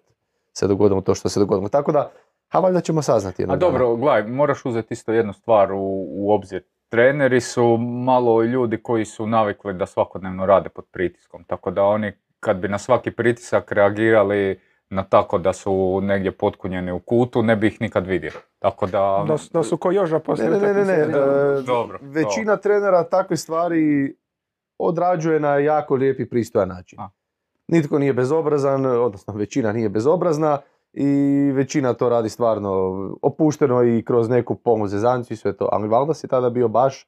se 0.52 0.66
dogodilo 0.66 1.00
to 1.00 1.14
što 1.14 1.28
se 1.28 1.40
dogodilo. 1.40 1.68
Tako 1.68 1.92
da, 1.92 2.10
a 2.50 2.60
valjda 2.60 2.80
ćemo 2.80 3.02
saznati. 3.02 3.44
A 3.48 3.56
dobro, 3.56 3.96
gledaj, 3.96 4.26
moraš 4.26 4.64
uzeti 4.64 4.94
isto 4.94 5.12
jednu 5.12 5.32
stvar 5.32 5.72
u, 5.72 6.06
u 6.08 6.32
obzir. 6.32 6.62
Treneri 6.88 7.40
su 7.40 7.76
malo 8.04 8.42
ljudi 8.42 8.82
koji 8.82 9.04
su 9.04 9.26
navikli 9.26 9.74
da 9.74 9.86
svakodnevno 9.86 10.46
rade 10.46 10.68
pod 10.68 10.84
pritiskom, 10.92 11.44
tako 11.44 11.70
da 11.70 11.84
oni 11.84 12.12
kad 12.40 12.56
bi 12.56 12.68
na 12.68 12.78
svaki 12.78 13.10
pritisak 13.10 13.72
reagirali 13.72 14.60
na 14.90 15.02
tako 15.02 15.38
da 15.38 15.52
su 15.52 16.00
negdje 16.02 16.32
potkunjeni 16.32 16.92
u 16.92 16.98
kutu, 16.98 17.42
ne 17.42 17.56
bi 17.56 17.66
ih 17.66 17.80
nikad 17.80 18.06
vidio. 18.06 18.32
Tako 18.58 18.86
da... 18.86 19.24
Da, 19.28 19.36
da 19.52 19.62
su 19.62 19.76
ko 19.76 19.92
Joža 19.92 20.18
poslije 20.18 20.50
Ne, 20.50 20.58
ne, 20.58 20.74
ne, 20.74 20.84
ne. 20.84 20.92
E, 20.92 21.62
dobro, 21.66 21.98
većina 22.02 22.56
trenera 22.56 23.04
takve 23.04 23.36
stvari 23.36 24.14
odrađuje 24.78 25.40
na 25.40 25.56
jako 25.58 25.94
lijep 25.94 26.20
i 26.20 26.28
pristojan 26.28 26.68
način. 26.68 27.00
A. 27.00 27.08
Nitko 27.68 27.98
nije 27.98 28.12
bezobrazan, 28.12 28.86
odnosno 28.86 29.34
većina 29.34 29.72
nije 29.72 29.88
bezobrazna 29.88 30.58
i 30.92 31.06
većina 31.54 31.94
to 31.94 32.08
radi 32.08 32.28
stvarno 32.28 32.70
opušteno 33.22 33.84
i 33.84 34.04
kroz 34.04 34.28
neku 34.28 34.54
pomoć 34.54 34.90
zezancu 34.90 35.32
i 35.32 35.36
sve 35.36 35.56
to. 35.56 35.68
Ali 35.72 35.88
Valdas 35.88 36.24
je 36.24 36.28
tada 36.28 36.50
bio 36.50 36.68
baš 36.68 37.06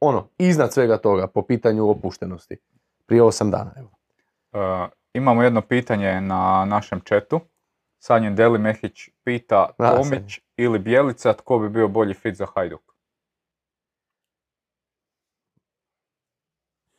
ono, 0.00 0.28
iznad 0.38 0.72
svega 0.72 0.96
toga 0.96 1.26
po 1.26 1.42
pitanju 1.42 1.90
opuštenosti. 1.90 2.56
Prije 3.06 3.22
osam 3.22 3.50
dana. 3.50 3.72
Evo. 3.76 3.88
Uh, 4.52 4.90
Imamo 5.14 5.42
jedno 5.42 5.60
pitanje 5.62 6.20
na 6.20 6.64
našem 6.64 7.00
četu. 7.00 7.40
Sanjen 8.02 8.36
Deli 8.36 8.58
Mehić 8.58 9.08
pita 9.24 9.70
Tomić 9.78 10.40
ili 10.56 10.78
Bjelica, 10.78 11.32
tko 11.32 11.58
bi 11.58 11.68
bio 11.68 11.88
bolji 11.88 12.14
fit 12.14 12.34
za 12.34 12.46
Hajduk? 12.54 12.82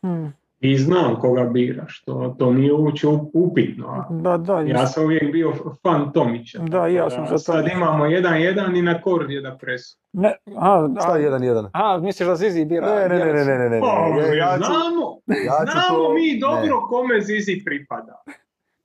Hmm. 0.04 0.41
I 0.62 0.78
znam 0.78 1.20
koga 1.20 1.44
biraš, 1.44 2.04
to, 2.06 2.36
to 2.40 2.52
nije 2.54 2.74
uopće 2.74 3.08
upitno. 3.34 3.88
a 3.88 4.08
Da, 4.10 4.38
da, 4.38 4.62
Ja 4.62 4.88
sam 4.88 5.04
uvijek 5.04 5.32
bio 5.32 5.54
fan 5.84 6.12
Tomića. 6.14 6.60
Da, 6.60 6.88
ja 6.88 7.10
sam 7.10 7.28
za 7.28 7.38
Sad 7.38 7.68
imamo 7.76 8.06
1-1 8.06 8.78
i 8.80 8.82
na 8.82 9.02
kord 9.02 9.32
je 9.32 9.42
da 9.42 9.58
presu. 9.62 9.98
ne, 10.14 10.36
a, 10.58 10.88
Šta 11.02 11.12
a, 11.14 11.18
je 11.18 11.24
jedan 11.24 11.44
jedan? 11.44 11.70
a, 11.74 11.98
misliš 11.98 12.28
da 12.28 12.36
Zizi 12.36 12.66
bira? 12.66 12.96
Ne, 12.96 13.10
ne, 13.10 13.26
ne, 13.26 13.34
ne, 13.34 13.46
ne, 13.46 13.58
ne, 13.58 13.70
ne, 13.70 13.80
Pa, 13.80 14.10
ne. 14.10 14.22
Ja, 14.22 14.34
ja 14.34 14.58
ću, 14.58 14.64
znamo, 14.64 15.20
ja 15.28 15.66
ću 15.66 15.72
znamo 15.72 16.04
to, 16.08 16.14
mi 16.14 16.32
ne. 16.34 16.40
dobro 16.40 16.88
kome 16.90 17.22
Zizi 17.22 17.62
pripada. 17.66 18.22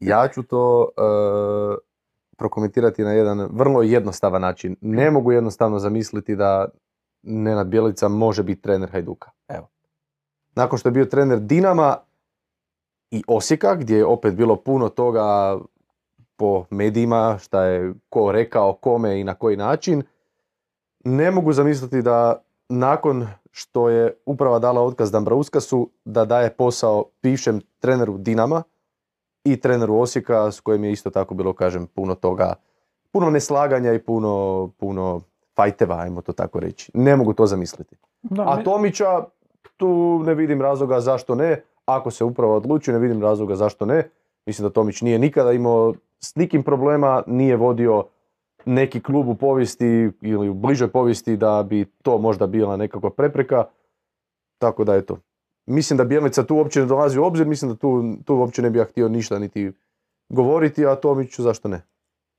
Ja 0.00 0.28
ću 0.34 0.42
to 0.42 0.88
e, 0.96 1.00
prokomentirati 2.36 3.02
na 3.02 3.12
jedan 3.12 3.48
vrlo 3.52 3.82
jednostavan 3.82 4.42
način. 4.42 4.76
Ne 4.80 5.10
mogu 5.10 5.32
jednostavno 5.32 5.78
zamisliti 5.78 6.36
da 6.36 6.68
Nenad 7.22 7.66
Bjelica 7.66 8.08
može 8.08 8.42
biti 8.42 8.62
trener 8.62 8.90
Hajduka. 8.90 9.30
Evo. 9.48 9.68
Nakon 10.56 10.78
što 10.78 10.88
je 10.88 10.92
bio 10.92 11.04
trener 11.04 11.40
Dinama 11.40 11.96
i 13.10 13.22
Osijeka, 13.28 13.74
gdje 13.74 13.96
je 13.96 14.04
opet 14.06 14.34
bilo 14.34 14.56
puno 14.56 14.88
toga 14.88 15.58
po 16.36 16.64
medijima, 16.70 17.38
šta 17.38 17.62
je 17.62 17.94
ko 18.08 18.32
rekao, 18.32 18.72
kome 18.72 19.20
i 19.20 19.24
na 19.24 19.34
koji 19.34 19.56
način, 19.56 20.02
ne 21.04 21.30
mogu 21.30 21.52
zamisliti 21.52 22.02
da 22.02 22.42
nakon 22.68 23.26
što 23.50 23.88
je 23.88 24.14
uprava 24.26 24.58
dala 24.58 24.82
otkaz 24.82 25.10
Dambrauskasu, 25.10 25.90
da 26.04 26.24
daje 26.24 26.50
posao 26.50 27.04
bivšem 27.22 27.60
treneru 27.78 28.18
Dinama, 28.18 28.62
i 29.44 29.60
treneru 29.60 29.98
Osijeka 29.98 30.50
s 30.52 30.60
kojim 30.60 30.84
je 30.84 30.92
isto 30.92 31.10
tako 31.10 31.34
bilo, 31.34 31.52
kažem, 31.52 31.86
puno 31.86 32.14
toga, 32.14 32.54
puno 33.12 33.30
neslaganja 33.30 33.92
i 33.92 33.98
puno, 33.98 34.70
puno 34.78 35.20
fajteva, 35.56 35.96
ajmo 35.98 36.22
to 36.22 36.32
tako 36.32 36.60
reći. 36.60 36.90
Ne 36.94 37.16
mogu 37.16 37.32
to 37.32 37.46
zamisliti. 37.46 37.96
Da, 38.22 38.42
A 38.42 38.56
mi- 38.56 38.64
Tomića, 38.64 39.24
tu 39.76 40.22
ne 40.24 40.34
vidim 40.34 40.62
razloga 40.62 41.00
zašto 41.00 41.34
ne. 41.34 41.62
Ako 41.86 42.10
se 42.10 42.24
upravo 42.24 42.56
odluči, 42.56 42.92
ne 42.92 42.98
vidim 42.98 43.22
razloga 43.22 43.56
zašto 43.56 43.86
ne. 43.86 44.10
Mislim 44.46 44.68
da 44.68 44.72
Tomić 44.72 45.02
nije 45.02 45.18
nikada 45.18 45.52
imao 45.52 45.94
s 46.20 46.34
nikim 46.34 46.62
problema, 46.62 47.22
nije 47.26 47.56
vodio 47.56 48.04
neki 48.64 49.02
klub 49.02 49.28
u 49.28 49.34
povijesti 49.34 50.10
ili 50.20 50.48
u 50.48 50.54
bližoj 50.54 50.88
povijesti 50.88 51.36
da 51.36 51.62
bi 51.62 51.84
to 52.02 52.18
možda 52.18 52.46
bila 52.46 52.76
nekakva 52.76 53.10
prepreka. 53.10 53.64
Tako 54.58 54.84
da 54.84 54.94
eto. 54.94 55.18
Mislim 55.66 55.96
da 55.96 56.04
Bjelica 56.04 56.44
tu 56.44 56.56
uopće 56.56 56.80
ne 56.80 56.86
dolazi 56.86 57.18
u 57.18 57.24
obzir, 57.24 57.46
mislim 57.46 57.70
da 57.70 57.76
tu, 57.76 58.02
tu 58.24 58.34
uopće 58.34 58.62
ne 58.62 58.70
bi 58.70 58.78
ja 58.78 58.84
htio 58.84 59.08
ništa 59.08 59.38
niti 59.38 59.72
govoriti, 60.28 60.86
a 60.86 60.94
Tomiću 60.94 61.42
zašto 61.42 61.68
ne? 61.68 61.82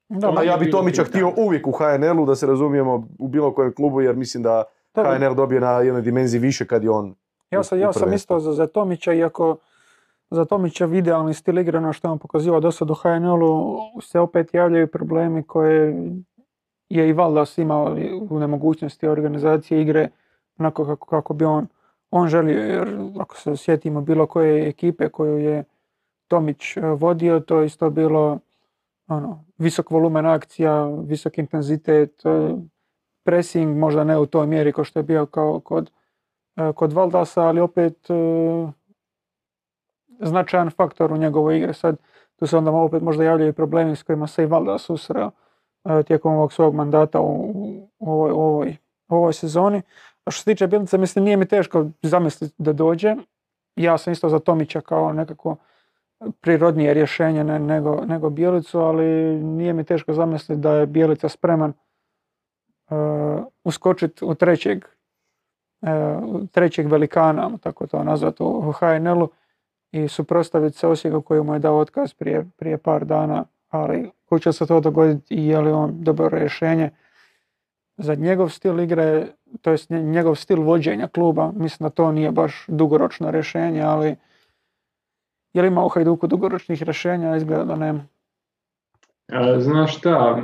da, 0.09 0.33
A 0.37 0.43
ja 0.43 0.57
bi 0.57 0.71
Tomića 0.71 1.03
htio 1.03 1.33
uvijek 1.37 1.67
u 1.67 1.71
HNL-u, 1.71 2.25
da 2.25 2.35
se 2.35 2.47
razumijemo 2.47 3.07
u 3.19 3.27
bilo 3.27 3.53
kojem 3.53 3.73
klubu, 3.73 4.01
jer 4.01 4.15
mislim 4.15 4.43
da. 4.43 4.63
HNL 5.03 5.35
dobije 5.35 5.61
na 5.61 5.71
jednoj 5.71 6.01
dimenziji 6.01 6.39
više 6.39 6.67
kad 6.67 6.83
je 6.83 6.89
on 6.89 7.15
Ja 7.51 7.63
sam, 7.63 7.79
ja 7.79 7.93
sam 7.93 8.13
isto 8.13 8.39
za, 8.39 8.53
za 8.53 8.67
Tomića, 8.67 9.13
iako 9.13 9.57
za 10.29 10.45
Tomića 10.45 10.85
idealni 10.85 11.33
stil 11.33 11.57
igre, 11.57 11.77
ono 11.77 11.93
što 11.93 12.07
je 12.07 12.11
on 12.11 12.19
pokazivao 12.19 12.59
do 12.59 12.71
sad 12.71 12.89
u 12.89 12.93
HNL-u, 12.93 13.77
se 14.01 14.19
opet 14.19 14.53
javljaju 14.53 14.87
problemi 14.87 15.43
koje 15.43 15.95
je 16.89 17.09
i 17.09 17.13
Valdas 17.13 17.57
imao 17.57 17.97
u 18.29 18.39
nemogućnosti 18.39 19.07
organizacije 19.07 19.81
igre 19.81 20.09
onako 20.57 20.85
kako, 20.85 21.07
kako 21.07 21.33
bi 21.33 21.45
on, 21.45 21.67
on 22.11 22.27
želio. 22.27 22.59
Jer 22.59 22.97
ako 23.19 23.37
se 23.37 23.57
sjetimo 23.57 24.01
bilo 24.01 24.25
koje 24.25 24.67
ekipe 24.69 25.09
koju 25.09 25.37
je 25.37 25.63
Tomić 26.27 26.77
e, 26.77 26.81
vodio, 26.81 27.39
to 27.39 27.59
je 27.59 27.65
isto 27.65 27.89
bilo 27.89 28.39
ono, 29.07 29.43
visok 29.57 29.91
volumen 29.91 30.25
akcija, 30.25 30.85
visok 30.85 31.37
intenzitet, 31.37 32.25
e, 32.25 32.55
pressing, 33.27 33.77
možda 33.77 34.03
ne 34.03 34.17
u 34.17 34.25
toj 34.25 34.47
mjeri 34.47 34.73
kao 34.73 34.83
što 34.83 34.99
je 34.99 35.03
bio 35.03 35.25
kao 35.25 35.59
kod 35.59 35.91
e, 36.55 36.73
kod 36.75 36.93
Valdasa, 36.93 37.41
ali 37.41 37.59
opet 37.59 38.09
e, 38.09 38.13
značajan 40.19 40.69
faktor 40.69 41.13
u 41.13 41.17
njegovoj 41.17 41.57
igri. 41.57 41.73
Sad 41.73 41.97
tu 42.35 42.47
se 42.47 42.57
onda 42.57 42.71
opet 42.71 43.01
možda 43.01 43.23
javljaju 43.23 43.53
problemi 43.53 43.95
s 43.95 44.03
kojima 44.03 44.27
se 44.27 44.43
i 44.43 44.45
Valdas 44.45 44.81
susreo 44.81 45.31
e, 45.85 46.03
tijekom 46.03 46.33
ovog 46.33 46.53
svog 46.53 46.75
mandata 46.75 47.19
u, 47.19 47.51
u 47.99 48.11
ovoj, 48.11 48.31
u 48.31 48.39
ovoj, 48.39 48.77
u 49.09 49.15
ovoj 49.15 49.33
sezoni. 49.33 49.81
A 50.25 50.31
što 50.31 50.43
se 50.43 50.45
tiče 50.45 50.67
Bjelice, 50.67 50.97
mislim 50.97 51.25
nije 51.25 51.37
mi 51.37 51.47
teško 51.47 51.85
zamisliti 52.01 52.55
da 52.57 52.73
dođe. 52.73 53.15
Ja 53.75 53.97
sam 53.97 54.13
isto 54.13 54.29
za 54.29 54.39
Tomića 54.39 54.81
kao 54.81 55.13
nekako 55.13 55.55
prirodnije 56.41 56.93
rješenje 56.93 57.43
ne- 57.43 57.59
nego, 57.59 58.05
nego 58.05 58.29
Bjelicu, 58.29 58.79
ali 58.79 59.05
nije 59.43 59.73
mi 59.73 59.83
teško 59.83 60.13
zamisliti 60.13 60.61
da 60.61 60.73
je 60.73 60.85
Bjelica 60.85 61.29
spreman 61.29 61.73
uskočiti 63.63 64.25
u 64.25 64.35
trećeg 64.35 64.85
e, 65.81 66.17
trećeg 66.51 66.87
velikana, 66.87 67.57
tako 67.61 67.87
to 67.87 68.03
nazvati, 68.03 68.43
u 68.43 68.71
HNL-u 68.71 69.29
i 69.91 70.07
suprotstaviti 70.07 70.77
se 70.77 70.87
Osijeku 70.87 71.21
koji 71.21 71.43
mu 71.43 71.53
je 71.53 71.59
dao 71.59 71.77
otkaz 71.77 72.13
prije, 72.13 72.47
prije 72.57 72.77
par 72.77 73.05
dana, 73.05 73.45
ali 73.69 74.11
će 74.41 74.53
se 74.53 74.65
to 74.65 74.79
dogoditi 74.79 75.35
i 75.35 75.47
je 75.47 75.59
li 75.59 75.71
on 75.71 76.03
dobro 76.03 76.29
rješenje 76.29 76.89
za 77.97 78.15
njegov 78.15 78.49
stil 78.49 78.79
igre, 78.79 79.27
to 79.61 79.71
jest 79.71 79.89
nje- 79.89 80.01
njegov 80.01 80.35
stil 80.35 80.61
vođenja 80.61 81.07
kluba, 81.07 81.51
mislim 81.55 81.85
da 81.85 81.89
to 81.89 82.11
nije 82.11 82.31
baš 82.31 82.65
dugoročno 82.67 83.31
rješenje, 83.31 83.81
ali 83.81 84.15
je 85.53 85.61
li 85.61 85.67
ima 85.67 85.85
u 85.85 85.89
Hajduku 85.89 86.27
dugoročnih 86.27 86.83
rješenja, 86.83 87.35
izgleda 87.35 87.65
da 87.65 87.75
nema. 87.75 88.05
Znaš 89.57 89.97
šta, 89.97 90.41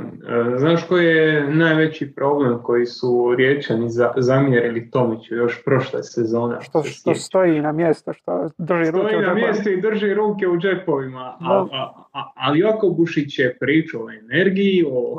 znaš 0.56 0.86
koji 0.88 1.06
je 1.06 1.54
najveći 1.54 2.14
problem 2.14 2.62
koji 2.62 2.86
su 2.86 3.34
riječani 3.38 3.90
za, 3.90 4.12
zamjerili 4.16 4.90
Tomiću 4.90 5.34
još 5.34 5.64
prošle 5.64 6.02
sezone? 6.02 6.54
ako 6.54 6.64
Što, 6.64 6.82
što 6.82 7.14
stoji 7.14 7.60
na 7.60 7.72
mjesto, 7.72 8.12
što 8.12 8.48
drži 8.58 8.90
ruke 8.90 9.08
Stoji 9.08 9.16
u 9.16 9.20
na 9.20 9.26
džepovima. 9.26 9.46
mjestu 9.46 9.70
i 9.70 9.80
drži 9.80 10.14
ruke 10.14 10.48
u 10.48 10.58
džepovima, 10.58 11.36
a, 11.40 11.66
a, 11.72 12.04
a, 12.12 12.32
ali 12.34 12.58
Joko 12.58 12.88
Bušić 12.88 13.38
je 13.38 13.56
pričao 13.60 14.04
o 14.04 14.10
energiji, 14.10 14.84
o... 14.90 15.16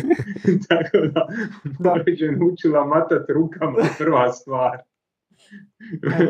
tako 0.68 1.06
da, 1.06 1.26
Da. 1.78 1.94
Učila 2.52 2.84
matat 2.84 3.30
rukama 3.30 3.78
prva 3.98 4.32
stvar. 4.32 4.78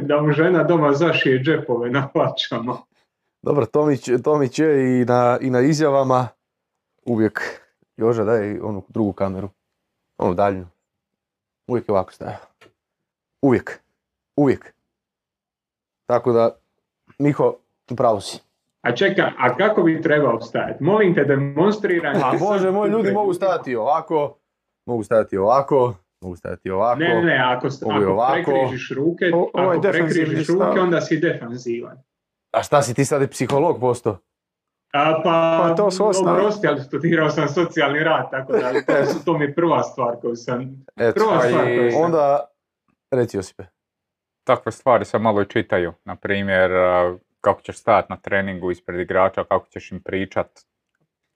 da 0.02 0.22
mu 0.22 0.32
žena 0.32 0.62
doma 0.62 0.92
zašije 0.92 1.42
džepove 1.42 1.90
na 1.90 2.08
plaćama. 2.08 2.76
Dobro, 3.42 3.66
Tomić, 3.66 4.10
Tomić 4.24 4.58
je 4.58 5.00
i 5.00 5.04
na, 5.04 5.38
i 5.40 5.50
na 5.50 5.60
izjavama 5.60 6.28
uvijek, 7.08 7.62
Joža 7.96 8.24
daj 8.24 8.60
onu 8.60 8.82
drugu 8.88 9.12
kameru, 9.12 9.48
onu 10.18 10.34
daljnju. 10.34 10.66
Uvijek 11.66 11.88
je 11.88 11.92
ovako 11.92 12.12
stajao. 12.12 12.38
Uvijek. 13.42 13.80
Uvijek. 14.36 14.74
Tako 16.06 16.32
da, 16.32 16.50
Miho, 17.18 17.56
upravo 17.90 18.20
si. 18.20 18.38
A 18.80 18.94
čeka, 18.94 19.32
a 19.38 19.56
kako 19.56 19.82
bi 19.82 20.02
trebao 20.02 20.40
stajati? 20.40 20.84
Molim 20.84 21.14
te, 21.14 21.24
demonstriraj. 21.24 22.14
A 22.14 22.32
bože 22.40 22.70
moj, 22.70 22.88
ljudi 22.88 23.12
mogu 23.12 23.34
stajati 23.34 23.76
ovako, 23.76 24.38
mogu 24.86 25.02
stajati 25.02 25.36
ovako, 25.38 25.94
mogu 26.20 26.36
stajati 26.36 26.70
ovako. 26.70 26.98
Ne, 26.98 27.22
ne, 27.22 27.38
ako, 27.46 27.66
st- 27.66 27.84
Ovo 27.84 27.92
je 27.92 28.02
ako 28.02 28.12
ovako. 28.12 28.34
prekrižiš 28.34 28.90
ruke, 28.90 29.24
O- 29.34 29.50
ovo 29.54 29.72
je 29.72 29.78
ako 29.78 29.80
prekrižiš 29.82 30.48
ruke, 30.48 30.80
onda 30.80 31.00
si 31.00 31.16
defanzivan. 31.18 31.96
A 32.52 32.62
šta 32.62 32.82
si 32.82 32.94
ti 32.94 33.04
sad 33.04 33.30
psiholog 33.30 33.80
posto? 33.80 34.18
A, 34.92 35.20
pa, 35.24 35.58
Pa 35.68 35.74
to 35.74 35.90
su 35.90 36.06
osnove. 36.08 36.38
oprosti, 36.40 36.66
ali 36.68 36.80
studirao 36.80 37.30
sam 37.30 37.48
socijalni 37.48 37.98
rad, 37.98 38.30
tako 38.30 38.52
da 38.52 38.72
to, 38.86 39.06
su, 39.06 39.24
to 39.24 39.38
mi 39.38 39.44
je 39.44 39.54
prva 39.54 39.82
stvar 39.82 40.16
koju 40.20 40.36
sam... 40.36 40.84
Eto, 40.96 41.14
Prva 41.14 41.40
stvar 41.40 41.64
koju 41.64 41.90
sam... 41.92 42.02
onda, 42.02 42.46
reci 43.10 43.36
Josipe. 43.36 43.64
takve 44.44 44.72
stvari 44.72 45.04
se 45.04 45.18
malo 45.18 45.42
i 45.42 45.46
čitaju. 45.46 45.92
Na 46.04 46.16
primjer, 46.16 46.72
a, 46.72 47.16
kako 47.40 47.60
ćeš 47.60 47.78
stajati 47.78 48.06
na 48.12 48.16
treningu 48.16 48.70
ispred 48.70 49.00
igrača, 49.00 49.44
kako 49.44 49.66
ćeš 49.66 49.92
im 49.92 50.00
pričat. 50.00 50.60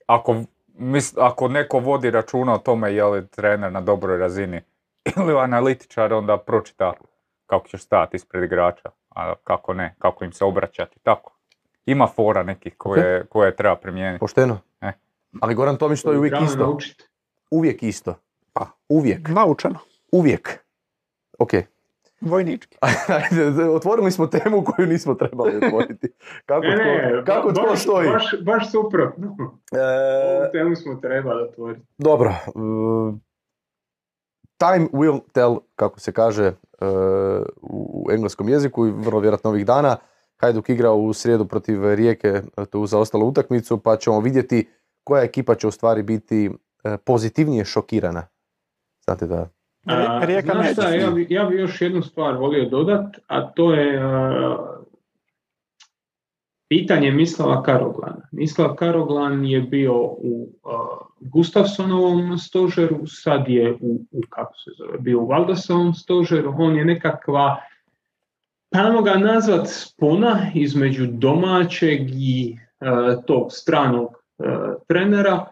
Ako, 0.06 0.42
mis, 0.74 1.14
ako 1.18 1.48
neko 1.48 1.78
vodi 1.78 2.10
računa 2.10 2.54
o 2.54 2.58
tome 2.58 2.94
je 2.94 3.04
li 3.04 3.28
trener 3.28 3.72
na 3.72 3.80
dobroj 3.80 4.18
razini 4.18 4.60
ili 5.16 5.38
analitičar, 5.40 6.12
onda 6.12 6.36
pročita 6.38 6.92
kako 7.46 7.68
ćeš 7.68 7.82
stajati 7.82 8.16
ispred 8.16 8.44
igrača, 8.44 8.90
a 9.14 9.34
kako 9.44 9.74
ne, 9.74 9.94
kako 9.98 10.24
im 10.24 10.32
se 10.32 10.44
obraćati, 10.44 10.98
tako. 11.02 11.31
Ima 11.86 12.06
fora 12.06 12.42
nekih 12.42 12.74
koje, 12.76 13.26
koje 13.26 13.56
treba 13.56 13.76
primijeniti. 13.76 14.20
Pošteno. 14.20 14.58
E. 14.80 14.92
Ali 15.40 15.54
Goran 15.54 15.76
Tomić 15.76 16.02
to 16.02 16.12
je 16.12 16.18
uvijek 16.18 16.34
isto. 16.42 16.58
naučiti. 16.58 17.04
Uvijek 17.50 17.82
isto. 17.82 18.14
Pa, 18.52 18.66
uvijek. 18.88 19.28
Naučeno, 19.28 19.78
Uvijek. 20.12 20.58
Ok. 21.38 21.50
vojnički. 22.20 22.76
Ajde, 23.08 23.64
otvorili 23.64 24.10
smo 24.10 24.26
temu 24.26 24.64
koju 24.64 24.86
nismo 24.88 25.14
trebali 25.14 25.56
otvoriti. 25.56 26.08
Kako 26.46 26.62
Ne, 26.62 26.76
ne, 26.76 27.12
tko, 27.16 27.24
kako 27.26 27.48
ba- 27.48 27.54
tko 27.54 27.62
baš, 27.62 27.80
stoji? 27.80 28.08
Baš, 28.08 28.24
baš 28.42 28.70
suprotno. 28.70 29.36
E, 29.72 29.78
Ovu 30.32 30.52
temu 30.52 30.76
smo 30.76 30.94
trebali 30.94 31.42
otvoriti. 31.42 31.86
dobro. 31.98 32.30
e, 32.30 32.52
time 34.58 34.88
will 34.88 35.20
tell, 35.32 35.56
kako 35.76 36.00
se 36.00 36.12
kaže 36.12 36.44
e, 36.44 36.54
u 37.62 38.06
engleskom 38.10 38.48
jeziku 38.48 38.86
i 38.86 38.92
vrlo 38.92 39.20
vjerojatno 39.20 39.50
ovih 39.50 39.66
dana. 39.66 39.96
Hajduk 40.42 40.68
igra 40.68 40.92
u 40.92 41.12
srijedu 41.12 41.46
protiv 41.46 41.94
Rijeke 41.94 42.28
e, 42.28 42.42
tu 42.70 42.86
zaostalu 42.86 43.28
utakmicu, 43.28 43.78
pa 43.78 43.96
ćemo 43.96 44.20
vidjeti 44.20 44.68
koja 45.04 45.22
ekipa 45.22 45.54
će 45.54 45.66
u 45.66 45.70
stvari 45.70 46.02
biti 46.02 46.50
e, 46.84 46.96
pozitivnije 46.96 47.64
šokirana. 47.64 48.26
Znate 49.04 49.26
da 49.26 49.48
A, 49.86 50.24
Rijeka 50.24 50.52
znaš 50.52 50.72
šta, 50.72 50.94
ja 50.94 51.10
bi, 51.10 51.26
ja 51.30 51.44
bi 51.44 51.56
još 51.56 51.80
jednu 51.80 52.02
stvar 52.02 52.34
volio 52.34 52.68
dodat, 52.68 53.16
a 53.26 53.52
to 53.52 53.74
je 53.74 54.00
a, 54.02 54.82
pitanje 56.68 57.10
Mislava 57.10 57.62
Karoglana. 57.62 58.28
Mislav 58.32 58.74
Karoglan 58.74 59.44
je 59.44 59.60
bio 59.60 59.94
u 60.02 60.48
uh, 60.62 60.70
Gustafsonovom 61.20 62.38
stožeru, 62.38 63.06
sad 63.06 63.48
je 63.48 63.72
u, 63.80 64.00
u 64.10 64.20
kako 64.28 64.54
se 64.54 64.70
zove, 64.78 64.98
bio 64.98 65.20
u 65.20 65.26
Valdasovom 65.26 65.94
stožeru, 65.94 66.54
on 66.58 66.76
je 66.76 66.84
nekakva 66.84 67.56
Ajmo 68.72 69.02
ga 69.02 69.14
nazvat 69.14 69.68
spona 69.68 70.50
između 70.54 71.06
domaćeg 71.06 72.00
i 72.10 72.56
uh, 72.80 73.24
tog 73.24 73.46
stranog 73.50 74.06
uh, 74.06 74.46
trenera. 74.88 75.46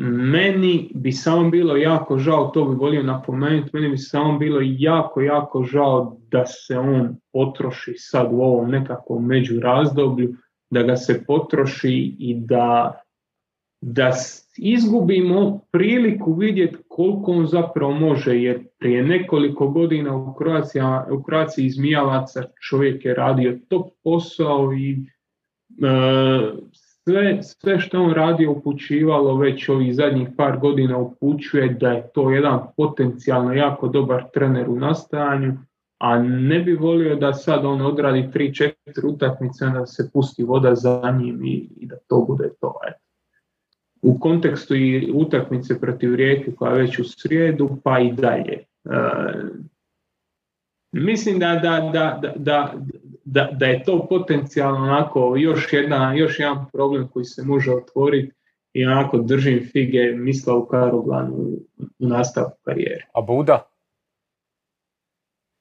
Meni 0.00 0.90
bi 0.94 1.12
samo 1.12 1.50
bilo 1.50 1.76
jako 1.76 2.18
žao, 2.18 2.50
to 2.54 2.64
bi 2.64 2.74
volio 2.74 3.02
napomenuti, 3.02 3.70
meni 3.72 3.88
bi 3.88 3.98
samo 3.98 4.38
bilo 4.38 4.60
jako, 4.62 5.20
jako 5.20 5.62
žao 5.62 6.16
da 6.28 6.46
se 6.46 6.78
on 6.78 7.16
potroši 7.32 7.94
sad 7.96 8.28
u 8.32 8.40
ovom 8.40 8.70
nekakvom 8.70 9.26
među 9.26 9.60
razdoblju, 9.60 10.34
da 10.70 10.82
ga 10.82 10.96
se 10.96 11.24
potroši 11.26 12.16
i 12.18 12.34
da, 12.34 13.00
da 13.80 14.10
izgubimo 14.56 15.60
priliku 15.70 16.32
vidjeti 16.32 16.76
koliko 16.88 17.32
on 17.32 17.46
zapravo 17.46 17.92
može, 17.92 18.36
jer 18.36 18.64
prije 18.78 19.02
nekoliko 19.02 19.68
godina 19.68 20.16
u 20.16 20.34
Kroaciji, 20.34 20.82
u 21.10 21.22
Kroaciji 21.22 21.66
izmijalaca 21.66 22.42
čovjek 22.68 23.04
je 23.04 23.14
radio 23.14 23.58
top 23.68 23.86
posao 24.04 24.72
i 24.72 24.92
e, 24.92 24.98
sve, 26.72 27.42
sve 27.42 27.80
što 27.80 28.02
on 28.02 28.12
radio 28.12 28.52
upućivalo 28.52 29.36
već 29.36 29.68
ovih 29.68 29.94
zadnjih 29.94 30.28
par 30.36 30.58
godina 30.58 30.98
upućuje 30.98 31.68
da 31.68 31.90
je 31.90 32.10
to 32.14 32.30
jedan 32.30 32.60
potencijalno 32.76 33.52
jako 33.52 33.88
dobar 33.88 34.24
trener 34.34 34.68
u 34.68 34.76
nastajanju, 34.76 35.52
a 35.98 36.18
ne 36.22 36.60
bi 36.60 36.74
volio 36.74 37.16
da 37.16 37.32
sad 37.32 37.64
on 37.64 37.80
odradi 37.80 38.28
3-4 38.34 38.72
utakmice, 39.04 39.66
da 39.66 39.86
se 39.86 40.10
pusti 40.12 40.44
voda 40.44 40.74
za 40.74 41.16
njim 41.20 41.44
i, 41.44 41.68
i 41.76 41.86
da 41.86 41.96
to 42.08 42.24
bude 42.28 42.50
to. 42.60 42.74
Eto 42.88 43.07
u 44.02 44.18
kontekstu 44.18 44.74
i 44.74 45.10
utakmice 45.14 45.80
protiv 45.80 46.14
Rijeke 46.14 46.52
koja 46.52 46.72
je 46.72 46.82
već 46.82 46.98
u 46.98 47.04
srijedu, 47.04 47.78
pa 47.84 47.98
i 48.00 48.12
dalje. 48.12 48.52
E, 48.54 48.64
mislim 50.92 51.38
da, 51.38 51.54
da, 51.54 51.90
da, 51.92 52.20
da, 52.36 52.74
da, 53.24 53.48
da 53.52 53.66
je 53.66 53.82
to 53.82 54.06
potencijalno 54.10 54.82
onako 54.82 55.34
još, 55.36 55.72
jedna, 55.72 56.14
još 56.14 56.38
jedan 56.38 56.66
problem 56.72 57.08
koji 57.08 57.24
se 57.24 57.42
može 57.42 57.72
otvoriti 57.72 58.34
i 58.72 58.86
onako 58.86 59.18
držim 59.18 59.68
fige 59.72 60.12
misla 60.16 60.56
u 60.56 60.66
Karoglanu 60.66 61.34
u 61.98 62.08
nastavku 62.08 62.58
karijere. 62.64 63.06
A 63.14 63.20
Buda? 63.20 63.62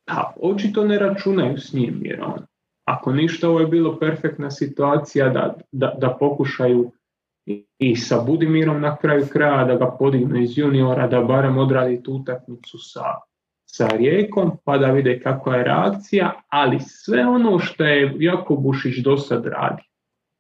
Pa, 0.05 0.33
očito 0.41 0.85
ne 0.85 0.99
računaju 0.99 1.57
s 1.57 1.73
njim, 1.73 1.99
jer 2.03 2.21
on, 2.21 2.45
ako 2.85 3.11
ništa, 3.11 3.49
ovo 3.49 3.59
je 3.59 3.67
bilo 3.67 3.99
perfektna 3.99 4.51
situacija 4.51 5.29
da, 5.29 5.53
da, 5.71 5.95
da 5.97 6.17
pokušaju 6.19 6.91
i 7.79 7.95
sa 7.95 8.19
Budimirom 8.21 8.81
na 8.81 8.95
kraju 8.97 9.25
kraja 9.31 9.63
da 9.65 9.75
ga 9.75 9.95
podignu 9.99 10.41
iz 10.41 10.57
juniora, 10.57 11.07
da 11.07 11.21
barem 11.21 11.57
odradi 11.57 12.03
tu 12.03 12.13
utakmicu 12.13 12.77
sa, 12.77 13.03
sa 13.65 13.87
Rijekom, 13.87 14.51
pa 14.63 14.77
da 14.77 14.91
vide 14.91 15.19
kakva 15.19 15.55
je 15.55 15.63
reakcija, 15.63 16.33
ali 16.49 16.79
sve 16.79 17.27
ono 17.27 17.59
što 17.59 17.83
je 17.85 18.15
Jako 18.19 18.55
Bušić 18.55 19.03
do 19.03 19.17
sad 19.17 19.45
radi, 19.45 19.83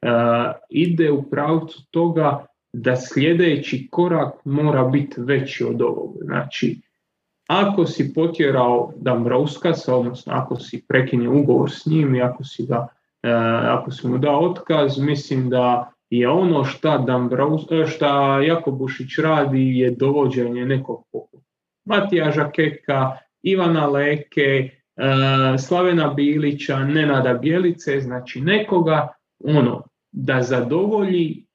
uh, 0.05 0.53
ide 0.69 1.11
u 1.11 1.29
pravcu 1.29 1.91
toga 1.91 2.45
da 2.73 2.95
sljedeći 2.95 3.87
korak 3.91 4.45
mora 4.45 4.83
biti 4.83 5.21
veći 5.21 5.63
od 5.63 5.81
ovog. 5.81 6.17
Znači, 6.21 6.81
ako 7.47 7.85
si 7.85 8.13
potjerao 8.13 8.93
Dambrovskasa, 8.95 9.95
odnosno 9.95 10.33
ako 10.33 10.55
si 10.55 10.85
prekinio 10.87 11.39
ugovor 11.39 11.71
s 11.71 11.85
njim 11.85 12.15
i 12.15 12.21
ako 12.21 12.43
si, 12.43 12.65
ga, 12.65 12.79
uh, 12.79 12.89
ako 13.79 13.91
si 13.91 14.07
mu 14.07 14.17
dao 14.17 14.39
otkaz, 14.39 14.97
mislim 14.99 15.49
da 15.49 15.91
je 16.09 16.29
ono 16.29 16.63
šta, 16.65 16.97
Dambraus, 16.97 17.71
e, 17.71 17.87
šta 17.87 18.41
Jakobušić 18.41 19.17
radi 19.17 19.79
je 19.79 19.91
dovođenje 19.91 20.65
nekog 20.65 21.03
poput 21.11 21.41
Matija 21.85 22.31
Žakeka, 22.31 23.17
Ivana 23.41 23.87
Leke, 23.87 24.41
e, 24.41 24.71
Slavena 25.57 26.07
Bilića, 26.07 26.79
Nenada 26.79 27.33
Bjelice, 27.33 27.99
znači 27.99 28.41
nekoga 28.41 29.07
ono 29.43 29.83
da 30.11 30.41
zadovolji 30.41 31.45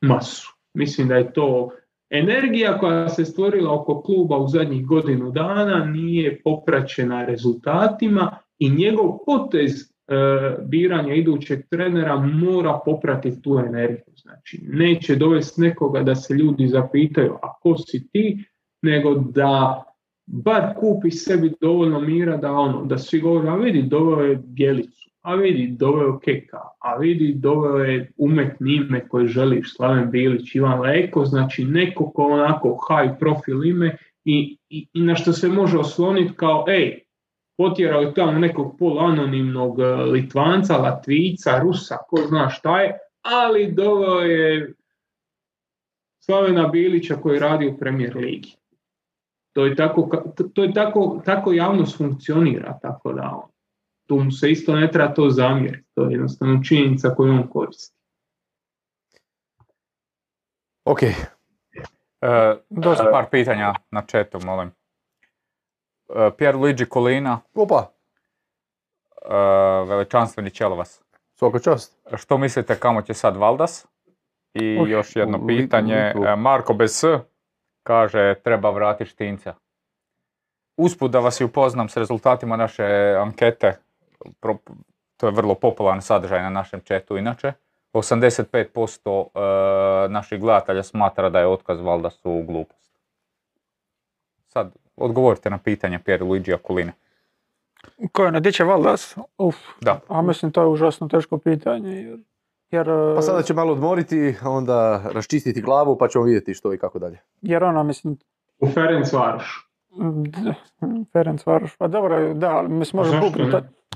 masu. 0.00 0.48
Mislim 0.74 1.08
da 1.08 1.16
je 1.16 1.32
to 1.32 1.70
energija 2.10 2.78
koja 2.78 3.08
se 3.08 3.24
stvorila 3.24 3.74
oko 3.74 4.02
kluba 4.02 4.38
u 4.38 4.48
zadnjih 4.48 4.86
godinu 4.86 5.30
dana 5.30 5.84
nije 5.84 6.40
popraćena 6.42 7.24
rezultatima 7.24 8.38
i 8.58 8.70
njegov 8.70 9.18
potez 9.26 9.89
E, 10.10 10.56
biranja 10.64 11.14
idućeg 11.14 11.66
trenera 11.68 12.16
mora 12.16 12.80
popratiti 12.84 13.42
tu 13.42 13.58
energiju. 13.58 14.14
Znači, 14.16 14.60
neće 14.62 15.16
dovesti 15.16 15.60
nekoga 15.60 16.02
da 16.02 16.14
se 16.14 16.34
ljudi 16.34 16.66
zapitaju, 16.66 17.32
a 17.42 17.54
ko 17.62 17.76
si 17.78 18.08
ti, 18.12 18.44
nego 18.82 19.14
da 19.14 19.84
bar 20.26 20.74
kupi 20.80 21.10
sebi 21.10 21.52
dovoljno 21.60 22.00
mira 22.00 22.36
da 22.36 22.52
ono, 22.52 22.84
da 22.84 22.98
svi 22.98 23.20
govore, 23.20 23.48
a 23.48 23.54
vidi, 23.54 23.82
doveo 23.82 24.24
je 24.24 24.40
Bjelicu, 24.44 25.10
a 25.22 25.34
vidi, 25.34 25.66
doveo 25.78 26.18
Keka, 26.18 26.60
a 26.78 26.96
vidi, 26.96 27.34
doveo 27.36 27.78
je 27.78 28.12
umetni 28.16 28.74
ime 28.74 29.08
koje 29.08 29.26
želiš, 29.26 29.76
Slaven 29.76 30.10
Bilić, 30.10 30.54
Ivan 30.54 30.80
Leko, 30.80 31.24
znači 31.24 31.64
neko 31.64 32.10
ko 32.10 32.22
onako 32.22 32.78
high 32.88 33.18
profil 33.18 33.64
ime 33.64 33.96
i, 34.24 34.58
i, 34.68 34.86
i 34.92 35.02
na 35.02 35.14
što 35.14 35.32
se 35.32 35.48
može 35.48 35.78
osloniti 35.78 36.34
kao, 36.36 36.64
ej, 36.68 36.98
potjerao 37.60 38.00
je 38.00 38.14
tamo 38.14 38.32
nekog 38.32 38.76
polanonimnog 38.78 39.80
e, 39.80 39.84
Litvanca, 39.84 40.76
Latvica, 40.76 41.58
Rusa, 41.58 41.96
ko 42.08 42.16
zna 42.28 42.48
šta 42.50 42.80
je, 42.80 42.98
ali 43.22 43.72
doveo 43.72 44.20
je 44.20 44.74
Slavena 46.24 46.68
Bilića 46.68 47.16
koji 47.16 47.38
radi 47.38 47.68
u 47.68 47.78
Premier 47.78 48.16
Ligi. 48.16 48.56
To 49.52 49.66
je 49.66 49.74
tako, 49.74 50.22
to 50.54 50.62
je 50.62 50.72
tako, 50.72 51.22
tako 51.24 51.52
javnost 51.52 51.98
funkcionira, 51.98 52.78
tako 52.82 53.12
da 53.12 53.30
on, 53.42 53.50
tu 54.08 54.18
mu 54.18 54.30
se 54.30 54.50
isto 54.50 54.76
ne 54.76 54.90
treba 54.90 55.14
to 55.14 55.30
zamjeriti, 55.30 55.88
to 55.94 56.04
je 56.04 56.12
jednostavno 56.12 56.60
činjenica 56.64 57.14
koju 57.14 57.32
on 57.32 57.48
koristi. 57.48 57.96
Ok. 60.84 61.02
E, 61.02 61.14
dosta 62.70 63.08
par 63.12 63.26
pitanja 63.30 63.74
na 63.90 64.02
četu, 64.02 64.38
molim. 64.44 64.70
Eh, 66.14 66.30
Pierluigi 66.36 66.86
Colina. 66.86 67.40
Opa. 67.54 67.90
Uh, 69.22 69.88
veličanstveni 69.88 70.50
Čelovas. 70.50 71.02
Svaka 71.34 71.58
čast. 71.58 71.98
Što 72.14 72.38
mislite 72.38 72.78
kamo 72.78 73.02
će 73.02 73.14
sad 73.14 73.36
Valdas? 73.36 73.86
I 74.54 74.78
još 74.86 75.16
jedno 75.16 75.46
pitanje. 75.46 75.96
Eh, 75.96 76.36
Marko 76.36 76.74
BS 76.74 77.04
kaže 77.82 78.34
treba 78.44 78.70
vratiti 78.70 79.10
Štinca. 79.10 79.54
Usput 80.76 81.10
da 81.10 81.18
vas 81.18 81.40
i 81.40 81.44
upoznam 81.44 81.88
s 81.88 81.96
rezultatima 81.96 82.56
naše 82.56 82.84
ankete. 83.18 83.78
To 85.16 85.26
je 85.26 85.32
vrlo 85.32 85.54
popularan 85.54 86.02
sadržaj 86.02 86.42
na 86.42 86.50
našem 86.50 86.80
četu 86.80 87.16
inače. 87.16 87.52
85% 87.92 89.28
naših 90.08 90.40
gledatelja 90.40 90.82
smatra 90.82 91.30
da 91.30 91.40
je 91.40 91.46
otkaz 91.46 91.80
Valdasu 91.80 92.42
glupost. 92.42 92.92
Sad, 94.46 94.72
odgovorite 95.00 95.50
na 95.50 95.58
pitanje 95.58 95.98
Pier 95.98 96.22
Luigi 96.22 96.54
Akulina. 96.54 96.92
Ko 98.12 98.24
je 98.24 98.32
Nadiće 98.32 98.64
Valdas? 98.64 99.16
Uf. 99.38 99.56
Da. 99.80 100.00
A 100.08 100.22
mislim 100.22 100.52
to 100.52 100.60
je 100.60 100.68
užasno 100.68 101.08
teško 101.08 101.38
pitanje. 101.38 102.02
Jer, 102.02 102.18
jer, 102.70 102.86
pa 103.16 103.22
sada 103.22 103.42
će 103.42 103.54
malo 103.54 103.72
odmoriti, 103.72 104.34
onda 104.44 105.02
raščistiti 105.12 105.62
glavu 105.62 105.98
pa 105.98 106.08
ćemo 106.08 106.24
vidjeti 106.24 106.54
što 106.54 106.74
i 106.74 106.78
kako 106.78 106.98
dalje. 106.98 107.18
Jer 107.42 107.64
ona 107.64 107.82
mislim... 107.82 108.18
U 108.58 108.66
Ferenc 108.66 109.12
Varoš. 109.12 109.68
Ferenc 111.12 111.46
Varoš. 111.46 111.76
Pa 111.76 111.88
dobro, 111.88 112.34
da, 112.34 112.62
mislim 112.62 113.02
može 113.02 113.20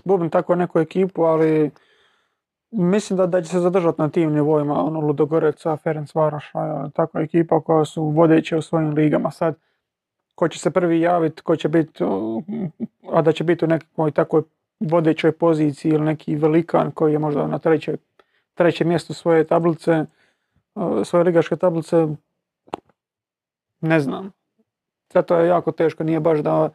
bubniti 0.04 0.32
tako 0.32 0.54
neku 0.54 0.78
ekipu, 0.78 1.22
ali 1.22 1.70
mislim 2.70 3.16
da, 3.16 3.26
da 3.26 3.42
će 3.42 3.48
se 3.48 3.60
zadržati 3.60 4.00
na 4.00 4.08
tim 4.08 4.32
nivoima, 4.32 4.84
ono 4.84 5.00
Ludogoreca, 5.00 5.76
Ferenc 5.76 6.14
Varoša, 6.14 6.88
takva 6.94 7.20
ekipa 7.20 7.60
koja 7.60 7.84
su 7.84 8.04
vodeće 8.04 8.56
u 8.56 8.62
svojim 8.62 8.90
ligama 8.90 9.30
sad 9.30 9.54
ko 10.34 10.48
će 10.48 10.58
se 10.58 10.70
prvi 10.70 11.00
javiti, 11.00 11.42
ko 11.42 11.56
će 11.56 11.68
biti, 11.68 12.04
a 13.12 13.22
da 13.22 13.32
će 13.32 13.44
biti 13.44 13.64
u 13.64 13.68
nekakvoj 13.68 14.10
takvoj 14.10 14.42
vodećoj 14.80 15.32
poziciji 15.32 15.90
ili 15.90 16.04
neki 16.04 16.36
velikan 16.36 16.90
koji 16.90 17.12
je 17.12 17.18
možda 17.18 17.46
na 17.46 17.58
trećem 18.54 18.88
mjestu 18.88 19.14
svoje 19.14 19.44
tablice, 19.44 20.04
svoje 21.04 21.24
ligaške 21.24 21.56
tablice, 21.56 22.06
ne 23.80 24.00
znam. 24.00 24.32
Zato 25.12 25.36
je 25.38 25.48
jako 25.48 25.72
teško, 25.72 26.04
nije 26.04 26.20
baš 26.20 26.38
da, 26.38 26.70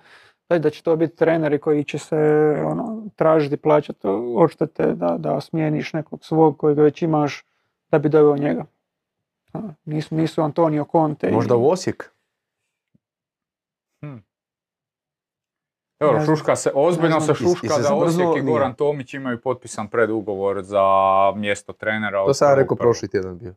da 0.50 0.70
će 0.70 0.84
to 0.84 0.96
biti 0.96 1.16
treneri 1.16 1.60
koji 1.60 1.84
će 1.84 1.98
se 1.98 2.18
ono, 2.66 3.04
tražiti, 3.16 3.58
plaćati 3.58 4.08
odštete, 4.36 4.94
da, 4.94 5.16
da 5.18 5.42
smijeniš 5.42 5.94
nekog 5.94 6.26
svog 6.26 6.58
kojeg 6.58 6.80
već 6.80 7.02
imaš 7.02 7.46
da 7.92 8.00
bi 8.00 8.10
doveo 8.10 8.38
njega. 8.38 8.66
Nisu, 9.86 10.16
nisu 10.16 10.42
Antonio 10.42 10.86
Conte. 10.92 11.32
Možda 11.32 11.56
u 11.56 11.70
Osijek? 11.70 12.12
Evo, 16.00 16.12
znam. 16.12 16.26
šuška 16.26 16.56
se, 16.56 16.72
ozbiljno 16.76 17.22
se 17.22 17.34
šuška 17.34 17.70
se 17.70 17.82
da? 17.82 17.94
Osijek 17.96 18.28
i 18.38 18.42
Nije. 18.42 18.54
Goran 18.54 18.74
Tomić 18.74 19.14
imaju 19.14 19.42
potpisan 19.42 19.88
predugovor 19.88 20.62
za 20.64 20.84
mjesto 21.36 21.74
trenera. 21.74 22.26
To 22.26 22.34
sam 22.34 22.50
ja 22.50 22.56
rekao 22.56 22.78
prošli 22.78 23.08
tjedan 23.08 23.38
bio. 23.38 23.54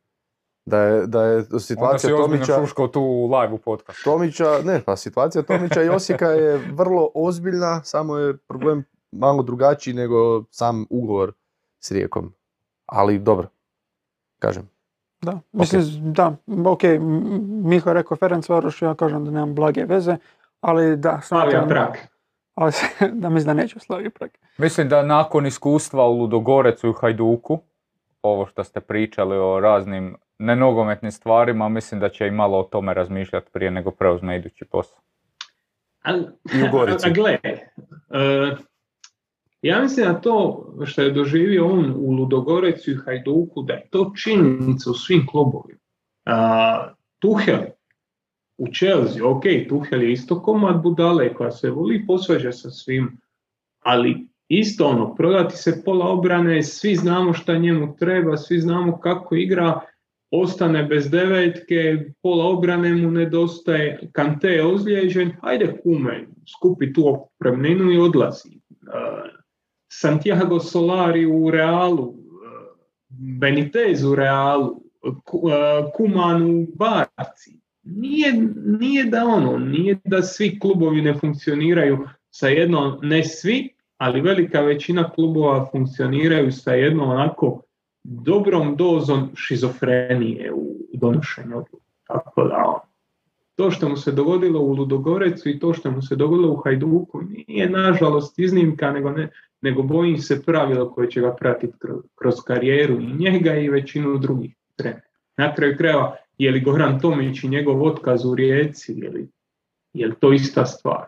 Da 0.65 0.79
je, 0.79 1.07
da 1.07 1.25
je 1.25 1.37
Onda 1.37 1.59
si 1.59 1.67
situacija 1.67 2.15
ozbiljno 2.15 2.27
Tomića, 2.27 2.61
šuškao 2.61 2.89
tu 2.89 3.01
u 3.01 3.31
live 3.37 3.53
u 3.53 3.59
podcastu. 3.59 4.03
Tomića, 4.05 4.59
ne, 4.65 4.83
pa 4.87 4.97
situacija 4.97 5.43
Tomića 5.43 5.83
i 5.83 5.89
Osijeka 5.89 6.29
je 6.29 6.71
vrlo 6.73 7.11
ozbiljna, 7.15 7.85
samo 7.85 8.17
je 8.17 8.37
problem 8.37 8.85
malo 9.13 9.43
drugačiji 9.43 9.95
nego 9.95 10.45
sam 10.51 10.87
ugovor 10.91 11.33
s 11.81 11.91
Rijekom. 11.91 12.35
Ali 12.87 13.19
dobro, 13.19 13.49
kažem. 14.39 14.69
Da, 15.23 15.41
mislim, 15.53 15.83
da, 16.13 16.37
ok, 16.65 16.83
Miho 17.65 17.91
je 17.91 17.95
rekao 17.95 18.17
Ferenc 18.17 18.49
Varoš, 18.49 18.83
ja 18.83 18.95
kažem 18.95 19.25
da 19.25 19.31
nemam 19.31 19.55
blage 19.55 19.85
veze, 19.85 20.17
ali 20.61 20.97
da, 20.97 21.21
smatram, 21.21 21.69
Prag. 21.69 22.12
Ali 22.55 22.73
se- 22.73 22.87
da 23.23 23.29
mislim 23.29 23.57
da 23.57 23.63
neću 23.63 23.81
Slaviju 23.81 24.11
Prag. 24.11 24.31
Mislim 24.59 24.89
da 24.89 25.03
nakon 25.03 25.47
iskustva 25.47 26.07
u 26.07 26.19
Ludogorecu 26.19 26.89
i 26.89 26.93
Hajduku, 27.01 27.61
ovo 28.23 28.47
što 28.47 28.65
ste 28.65 28.81
pričali 28.81 29.37
o 29.39 29.61
raznim 29.61 30.17
nenogometnim 30.39 31.13
stvarima, 31.13 31.69
mislim 31.69 32.01
da 32.01 32.09
će 32.09 32.27
i 32.27 32.31
malo 32.31 32.59
o 32.59 32.63
tome 32.63 32.95
razmišljati 32.95 33.51
prije 33.53 33.71
nego 33.71 33.91
preuzme 33.91 34.37
idući 34.37 34.65
posao. 34.65 34.99
A, 36.05 36.13
I 36.55 36.63
u 36.69 36.71
Gorici. 36.73 37.07
a, 37.09 37.11
a 37.11 37.15
gle, 37.15 37.39
e, 37.41 38.57
ja 39.63 39.81
mislim 39.81 40.07
da 40.07 40.21
to 40.21 40.67
što 40.85 41.03
je 41.03 41.11
doživio 41.11 41.67
on 41.67 41.95
u 41.97 42.11
Ludogorecu 42.11 42.91
i 42.91 42.97
Hajduku, 43.05 43.63
da 43.63 43.73
je 43.73 43.89
to 43.91 44.13
činjenica 44.25 44.91
u 44.91 44.95
svim 44.95 45.27
klubovima. 45.27 45.81
A, 46.25 46.93
Tuhel 47.19 47.61
u 48.59 48.67
Chelsea, 48.67 49.27
ok, 49.27 49.43
Tuhel 49.69 50.03
je 50.03 50.13
isto 50.13 50.43
komad 50.43 50.83
budale 50.83 51.35
koja 51.35 51.51
se 51.51 51.71
voli 51.71 52.07
posvađa 52.07 52.53
sa 52.53 52.71
svim, 52.71 53.19
ali 53.85 54.27
isto 54.49 54.87
ono, 54.87 55.15
prodati 55.15 55.57
se 55.57 55.83
pola 55.85 56.09
obrane, 56.09 56.63
svi 56.63 56.97
znamo 56.97 57.33
šta 57.33 57.59
njemu 57.59 57.97
treba, 57.97 58.37
svi 58.37 58.61
znamo 58.61 59.01
kako 59.01 59.35
igra, 59.35 59.81
ostane 60.31 60.83
bez 60.83 61.11
devetke, 61.11 62.05
pola 62.23 62.45
obrane 62.45 62.95
mu 62.95 63.11
nedostaje, 63.11 64.09
Kante 64.13 64.49
je 64.49 64.67
ozlijeđen, 64.67 65.33
ajde 65.41 65.81
kume, 65.83 66.27
skupi 66.57 66.93
tu 66.93 67.09
opremninu 67.09 67.93
i 67.93 67.99
odlazi. 67.99 68.49
Uh, 68.71 69.31
Santiago 69.93 70.61
Solari 70.61 71.27
u 71.27 71.51
Realu, 71.51 72.05
uh, 72.05 72.17
Benitez 73.09 74.05
u 74.05 74.15
Realu, 74.15 74.83
uh, 75.03 75.53
Kuman 75.97 76.43
u 76.43 76.67
Barci. 76.75 77.62
Nije, 77.83 78.33
nije 78.65 79.05
da 79.05 79.25
ono, 79.25 79.59
nije 79.59 79.99
da 80.05 80.23
svi 80.23 80.59
klubovi 80.59 81.03
ne 81.03 81.15
funkcioniraju 81.15 81.99
sa 82.31 82.49
jednom, 82.49 82.99
ne 83.03 83.25
svi, 83.25 83.69
ali 83.97 84.21
velika 84.21 84.61
većina 84.61 85.11
klubova 85.11 85.69
funkcioniraju 85.73 86.53
sa 86.53 86.75
jednom 86.75 87.11
onako 87.11 87.61
dobrom 88.05 88.77
dozom 88.77 89.31
šizofrenije 89.35 90.53
u 90.53 90.77
donošenju 90.95 91.57
odluka. 91.57 91.85
Tako 92.07 92.45
da, 92.45 92.57
ono, 92.67 92.81
to 93.55 93.71
što 93.71 93.89
mu 93.89 93.97
se 93.97 94.13
dogodilo 94.13 94.61
u 94.61 94.73
Ludogorecu 94.73 95.49
i 95.49 95.59
to 95.59 95.75
što 95.75 95.91
mu 95.91 96.03
se 96.03 96.17
dogodilo 96.17 96.53
u 96.53 96.57
Hajduku 96.57 97.23
nije 97.23 97.71
nažalost 97.71 98.39
iznimka, 98.39 98.93
nego, 98.93 99.11
ne, 99.11 99.29
nego 99.61 99.83
bojim 99.83 100.19
se 100.19 100.43
pravilo 100.43 100.91
koje 100.91 101.11
će 101.11 101.21
ga 101.21 101.35
pratiti 101.35 101.79
kroz, 101.79 102.01
kroz 102.15 102.35
karijeru 102.47 103.01
i 103.01 103.15
njega 103.19 103.55
i 103.55 103.69
većinu 103.69 104.19
drugih 104.19 104.55
trenera. 104.77 105.01
Na 105.37 105.55
kraju 105.55 105.77
krajeva, 105.77 106.17
je 106.39 106.51
li 106.51 106.61
Goran 106.61 107.01
Tomić 107.01 107.45
i 107.45 107.49
njegov 107.49 107.83
otkaz 107.83 108.25
u 108.25 108.35
Rijeci, 108.35 108.93
je 108.93 109.11
li, 109.11 109.29
je 109.93 110.07
li 110.07 110.15
to 110.21 110.33
ista 110.33 110.67
stvar? 110.67 111.07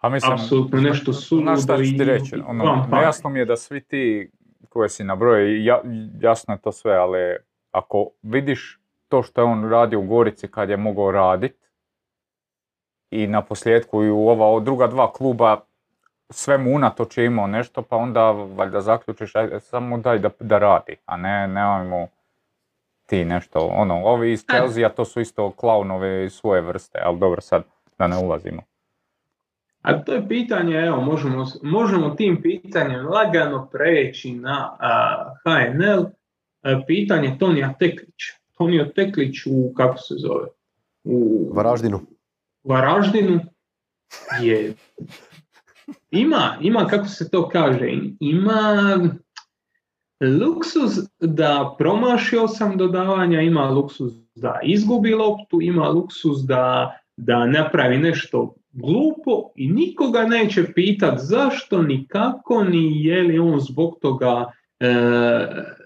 A 0.00 0.08
mislim, 0.08 0.32
Apsolutno 0.32 0.80
nešto 0.80 1.12
Znaš 1.12 1.62
šta 1.62 1.76
i 1.76 2.04
reći, 2.04 2.36
ono, 2.46 2.86
nejasno 2.92 3.30
mi 3.30 3.38
je 3.38 3.44
da 3.44 3.56
svi 3.56 3.80
ti 3.80 4.30
koje 4.68 4.88
si 4.88 5.04
nabrojio, 5.04 5.64
ja, 5.64 5.80
jasno 6.20 6.54
je 6.54 6.60
to 6.60 6.72
sve, 6.72 6.96
ali 6.96 7.36
ako 7.70 8.10
vidiš 8.22 8.80
to 9.08 9.22
što 9.22 9.40
je 9.40 9.44
on 9.44 9.70
radio 9.70 10.00
u 10.00 10.06
Gorici 10.06 10.48
kad 10.48 10.70
je 10.70 10.76
mogao 10.76 11.10
radit 11.10 11.56
i 13.10 13.26
na 13.26 13.42
posljedku 13.42 14.04
i 14.04 14.10
u 14.10 14.28
ova 14.28 14.60
druga 14.60 14.86
dva 14.86 15.12
kluba 15.12 15.60
sve 16.30 16.58
mu 16.58 16.74
unatoč 16.74 17.18
je 17.18 17.26
imao 17.26 17.46
nešto, 17.46 17.82
pa 17.82 17.96
onda 17.96 18.30
valjda 18.30 18.80
zaključiš 18.80 19.32
samo 19.60 19.98
daj 19.98 20.18
da, 20.18 20.30
da 20.40 20.58
radi, 20.58 20.96
a 21.06 21.16
ne 21.16 21.48
nemoj 21.48 21.84
mu 21.84 22.08
ti 23.06 23.24
nešto, 23.24 23.58
ono, 23.58 23.94
ovi 23.94 24.32
iz 24.32 24.44
Chelsea, 24.44 24.88
to 24.88 25.04
su 25.04 25.20
isto 25.20 25.50
klaunovi 25.50 26.30
svoje 26.30 26.60
vrste, 26.60 26.98
ali 27.02 27.18
dobro 27.18 27.40
sad 27.40 27.62
da 27.98 28.06
ne 28.06 28.16
ulazimo. 28.16 28.62
A 29.82 30.04
to 30.04 30.12
je 30.12 30.28
pitanje, 30.28 30.76
evo, 30.76 31.00
možemo, 31.00 31.46
možemo 31.62 32.10
tim 32.10 32.42
pitanjem 32.42 33.06
lagano 33.06 33.68
preći 33.72 34.32
na 34.32 34.76
a, 34.80 35.34
HNL, 35.42 36.04
a, 36.62 36.80
pitanje 36.86 37.36
Tonija 37.38 37.74
Teklića. 37.78 38.34
Tonio 38.58 38.84
Teklić 38.84 39.46
u, 39.46 39.72
kako 39.76 39.98
se 39.98 40.14
zove, 40.18 40.46
u 41.04 41.50
Varaždinu. 41.54 42.00
Varaždinu 42.64 43.40
je, 44.40 44.74
ima, 46.10 46.56
ima, 46.60 46.86
kako 46.86 47.06
se 47.06 47.30
to 47.30 47.48
kaže, 47.48 47.92
ima 48.20 48.98
luksuz 50.20 50.92
da 51.20 51.74
promaši 51.78 52.36
osam 52.36 52.76
dodavanja, 52.76 53.40
ima 53.40 53.70
luksuz 53.70 54.12
da 54.34 54.60
izgubi 54.62 55.14
loptu, 55.14 55.62
ima 55.62 55.88
luksuz 55.88 56.46
da, 56.46 56.96
da 57.16 57.46
napravi 57.46 57.98
nešto 57.98 58.54
glupo 58.72 59.50
i 59.54 59.68
nikoga 59.68 60.26
neće 60.26 60.72
pitat 60.74 61.18
zašto, 61.18 61.82
ni 61.82 62.06
kako, 62.08 62.64
ni 62.64 63.04
je 63.04 63.22
li 63.22 63.38
on 63.38 63.60
zbog 63.60 63.98
toga, 64.00 64.44
e, 64.80 64.86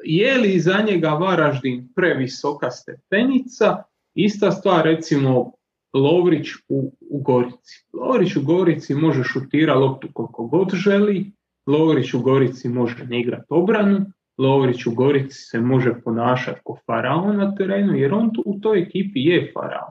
je 0.04 0.38
li 0.38 0.60
za 0.60 0.84
njega 0.90 1.08
Varaždin 1.08 1.88
previsoka 1.96 2.70
stepenica. 2.70 3.82
Ista 4.14 4.52
stvar 4.52 4.84
recimo 4.84 5.52
Lovrić 5.94 6.48
u, 6.68 6.92
u 7.10 7.22
Gorici. 7.22 7.86
Lovrić 7.92 8.36
u 8.36 8.42
Gorici 8.42 8.94
može 8.94 9.24
šutira 9.24 9.74
loptu 9.74 10.08
koliko 10.12 10.46
god 10.46 10.74
želi, 10.74 11.32
Lovrić 11.66 12.14
u 12.14 12.20
Gorici 12.20 12.68
može 12.68 13.04
ne 13.04 13.20
igrati 13.20 13.46
obranu, 13.48 14.06
Lovrić 14.40 14.86
u 14.86 14.94
Gorici 14.94 15.38
se 15.38 15.60
može 15.60 16.00
ponašati 16.04 16.60
kao 16.66 16.76
faraon 16.86 17.36
na 17.36 17.54
terenu, 17.54 17.96
jer 17.96 18.14
on 18.14 18.34
tu, 18.34 18.42
u 18.46 18.60
toj 18.60 18.82
ekipi 18.82 19.20
je 19.20 19.52
faraon. 19.54 19.90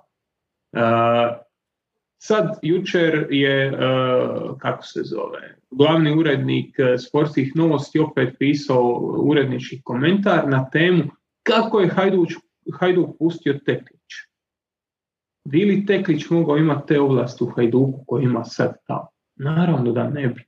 E, 0.73 1.49
Sad, 2.21 2.59
jučer 2.61 3.27
je, 3.29 3.67
e, 3.67 3.71
kako 4.57 4.83
se 4.83 5.01
zove, 5.03 5.55
glavni 5.71 6.19
urednik 6.19 6.79
e, 6.79 6.97
sportskih 6.97 7.51
novosti 7.55 7.99
opet 7.99 8.35
pisao 8.39 9.13
urednički 9.23 9.81
komentar 9.81 10.47
na 10.47 10.69
temu 10.69 11.03
kako 11.43 11.79
je 11.79 11.89
Hajduć, 11.89 12.29
Hajduk 12.79 13.17
pustio 13.19 13.53
Teklić. 13.53 14.13
Bi 15.45 15.65
li 15.65 15.85
Teklić 15.85 16.29
mogao 16.29 16.57
imati 16.57 16.87
te 16.87 16.99
ovlasti 16.99 17.43
u 17.43 17.47
Hajduku 17.47 18.03
koji 18.07 18.23
ima 18.23 18.43
sad 18.43 18.73
tamo? 18.87 19.07
Naravno 19.35 19.91
da 19.91 20.09
ne 20.09 20.27
bi. 20.27 20.43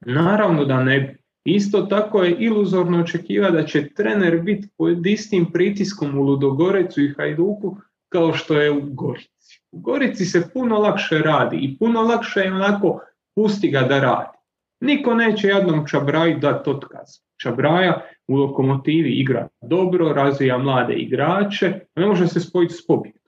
Naravno 0.00 0.64
da 0.64 0.82
ne 0.82 1.00
bi. 1.00 1.17
Isto 1.54 1.82
tako 1.82 2.22
je 2.22 2.36
iluzorno 2.38 3.00
očekivati 3.00 3.52
da 3.52 3.64
će 3.64 3.88
trener 3.88 4.40
biti 4.40 4.68
pod 4.78 5.06
istim 5.06 5.46
pritiskom 5.52 6.18
u 6.18 6.22
Ludogorecu 6.22 7.02
i 7.02 7.14
Hajduku 7.16 7.76
kao 8.08 8.32
što 8.32 8.60
je 8.60 8.70
u 8.70 8.80
Gorici. 8.80 9.60
U 9.72 9.78
Gorici 9.78 10.24
se 10.24 10.50
puno 10.52 10.78
lakše 10.78 11.18
radi 11.18 11.56
i 11.56 11.78
puno 11.78 12.02
lakše 12.02 12.40
je 12.40 12.52
onako 12.52 13.00
pusti 13.34 13.70
ga 13.70 13.80
da 13.80 14.00
radi. 14.00 14.38
Niko 14.80 15.14
neće 15.14 15.48
jednom 15.48 15.86
Čabraju 15.86 16.38
dati 16.38 16.70
otkaz. 16.70 17.08
Čabraja 17.42 18.00
u 18.28 18.36
lokomotivi 18.36 19.10
igra 19.10 19.48
dobro, 19.62 20.12
razvija 20.12 20.58
mlade 20.58 20.94
igrače, 20.94 21.80
ne 21.96 22.06
može 22.06 22.26
se 22.26 22.40
spojiti 22.40 22.74
s 22.74 22.86
pobjedom. 22.86 23.22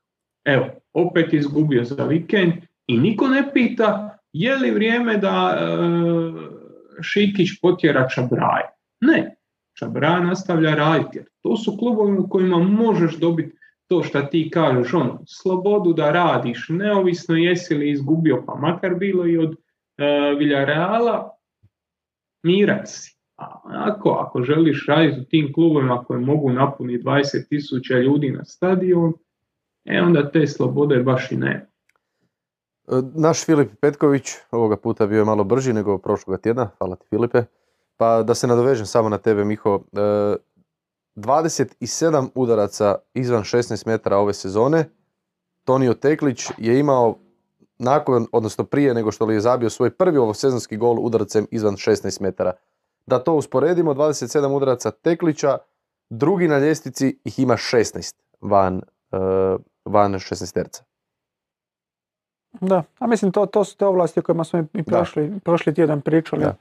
Evo, 0.45 0.67
opet 0.93 1.33
izgubio 1.33 1.85
za 1.85 2.05
vikend 2.05 2.53
i 2.87 2.99
niko 2.99 3.29
ne 3.29 3.51
pita 3.55 4.19
je 4.33 4.57
li 4.57 4.71
vrijeme 4.71 5.17
da 5.17 5.59
e, 5.61 6.60
Šikić 7.03 7.61
potjera 7.63 8.09
Čabraja. 8.09 8.71
Ne, 9.01 9.37
Čabraja 9.79 10.21
nastavlja 10.21 10.75
raditi 10.75 11.19
jer 11.19 11.27
to 11.43 11.57
su 11.57 11.77
klubovi 11.79 12.19
u 12.19 12.29
kojima 12.29 12.59
možeš 12.59 13.17
dobiti 13.17 13.57
to 13.91 14.03
što 14.03 14.23
ti 14.23 14.51
kažeš, 14.51 14.95
ono, 14.95 15.23
slobodu 15.27 15.93
da 15.93 16.11
radiš, 16.13 16.67
neovisno 16.69 17.37
jesi 17.37 17.75
li 17.75 17.91
izgubio, 17.91 18.45
pa 18.47 18.55
makar 18.55 18.95
bilo 18.95 19.27
i 19.27 19.39
od 19.39 19.53
e, 19.53 19.57
Villarreala, 20.39 21.31
mirac 22.43 22.91
si. 22.91 23.21
A 23.37 23.61
ako, 23.65 24.11
ako 24.11 24.43
želiš 24.43 24.87
raditi 24.89 25.21
u 25.21 25.25
tim 25.25 25.53
klubovima 25.53 26.05
koji 26.05 26.21
mogu 26.21 26.53
napuniti 26.53 27.05
20.000 27.05 28.03
ljudi 28.03 28.31
na 28.31 28.45
stadion, 28.45 29.13
e 29.85 30.03
onda 30.03 30.31
te 30.31 30.47
slobode 30.47 31.03
baš 31.03 31.33
i 31.33 31.37
nema. 31.37 31.70
E, 32.91 33.03
Naš 33.15 33.45
Filip 33.45 33.71
Petković 33.81 34.31
ovoga 34.51 34.77
puta 34.77 35.07
bio 35.07 35.19
je 35.19 35.25
malo 35.25 35.45
brži 35.45 35.73
nego 35.73 35.99
prošloga 35.99 36.39
tjedna, 36.39 36.71
hvala 36.79 36.97
ti 36.97 37.07
Filipe. 37.11 37.45
Pa 37.97 38.23
da 38.23 38.35
se 38.35 38.47
nadovežem 38.47 38.87
samo 38.87 39.09
na 39.09 39.19
tebe 39.19 39.45
Miho, 39.45 39.81
e, 39.93 40.37
27 41.17 42.29
udaraca 42.35 42.97
izvan 43.15 43.43
16 43.43 43.87
metara 43.87 44.17
ove 44.17 44.35
sezone. 44.35 44.85
Tonio 45.65 45.95
Teklić 45.95 46.51
je 46.59 46.79
imao 46.79 47.19
nakon, 47.79 48.27
odnosno 48.33 48.65
prije 48.65 48.95
nego 48.95 49.13
što 49.13 49.25
li 49.25 49.35
je 49.35 49.41
zabio 49.41 49.71
svoj 49.71 49.91
prvi 49.91 50.19
ovosezonski 50.19 50.77
gol 50.77 50.97
udarcem 51.01 51.47
izvan 51.51 51.75
16 51.75 52.23
metara. 52.23 52.53
Da 53.07 53.19
to 53.19 53.35
usporedimo, 53.35 53.95
27 53.95 54.57
udaraca 54.57 54.91
Teklića, 54.91 55.59
drugi 56.11 56.49
na 56.49 56.59
ljestvici 56.59 57.19
ih 57.25 57.39
ima 57.39 57.55
16 57.55 58.15
van, 58.41 58.75
uh, 59.13 59.61
van 59.85 60.13
16 60.13 60.55
terca. 60.55 60.90
Da, 62.53 62.83
a 62.99 63.07
mislim 63.07 63.33
to, 63.33 63.47
to 63.47 63.65
su 63.65 63.77
te 63.77 63.87
ovlasti 63.87 64.21
o 64.21 64.23
kojima 64.23 64.45
smo 64.45 64.65
i 64.75 64.83
prošli, 64.83 65.41
prošli 65.45 65.75
tjedan 65.75 66.01
pričali. 66.01 66.45
Da. 66.45 66.55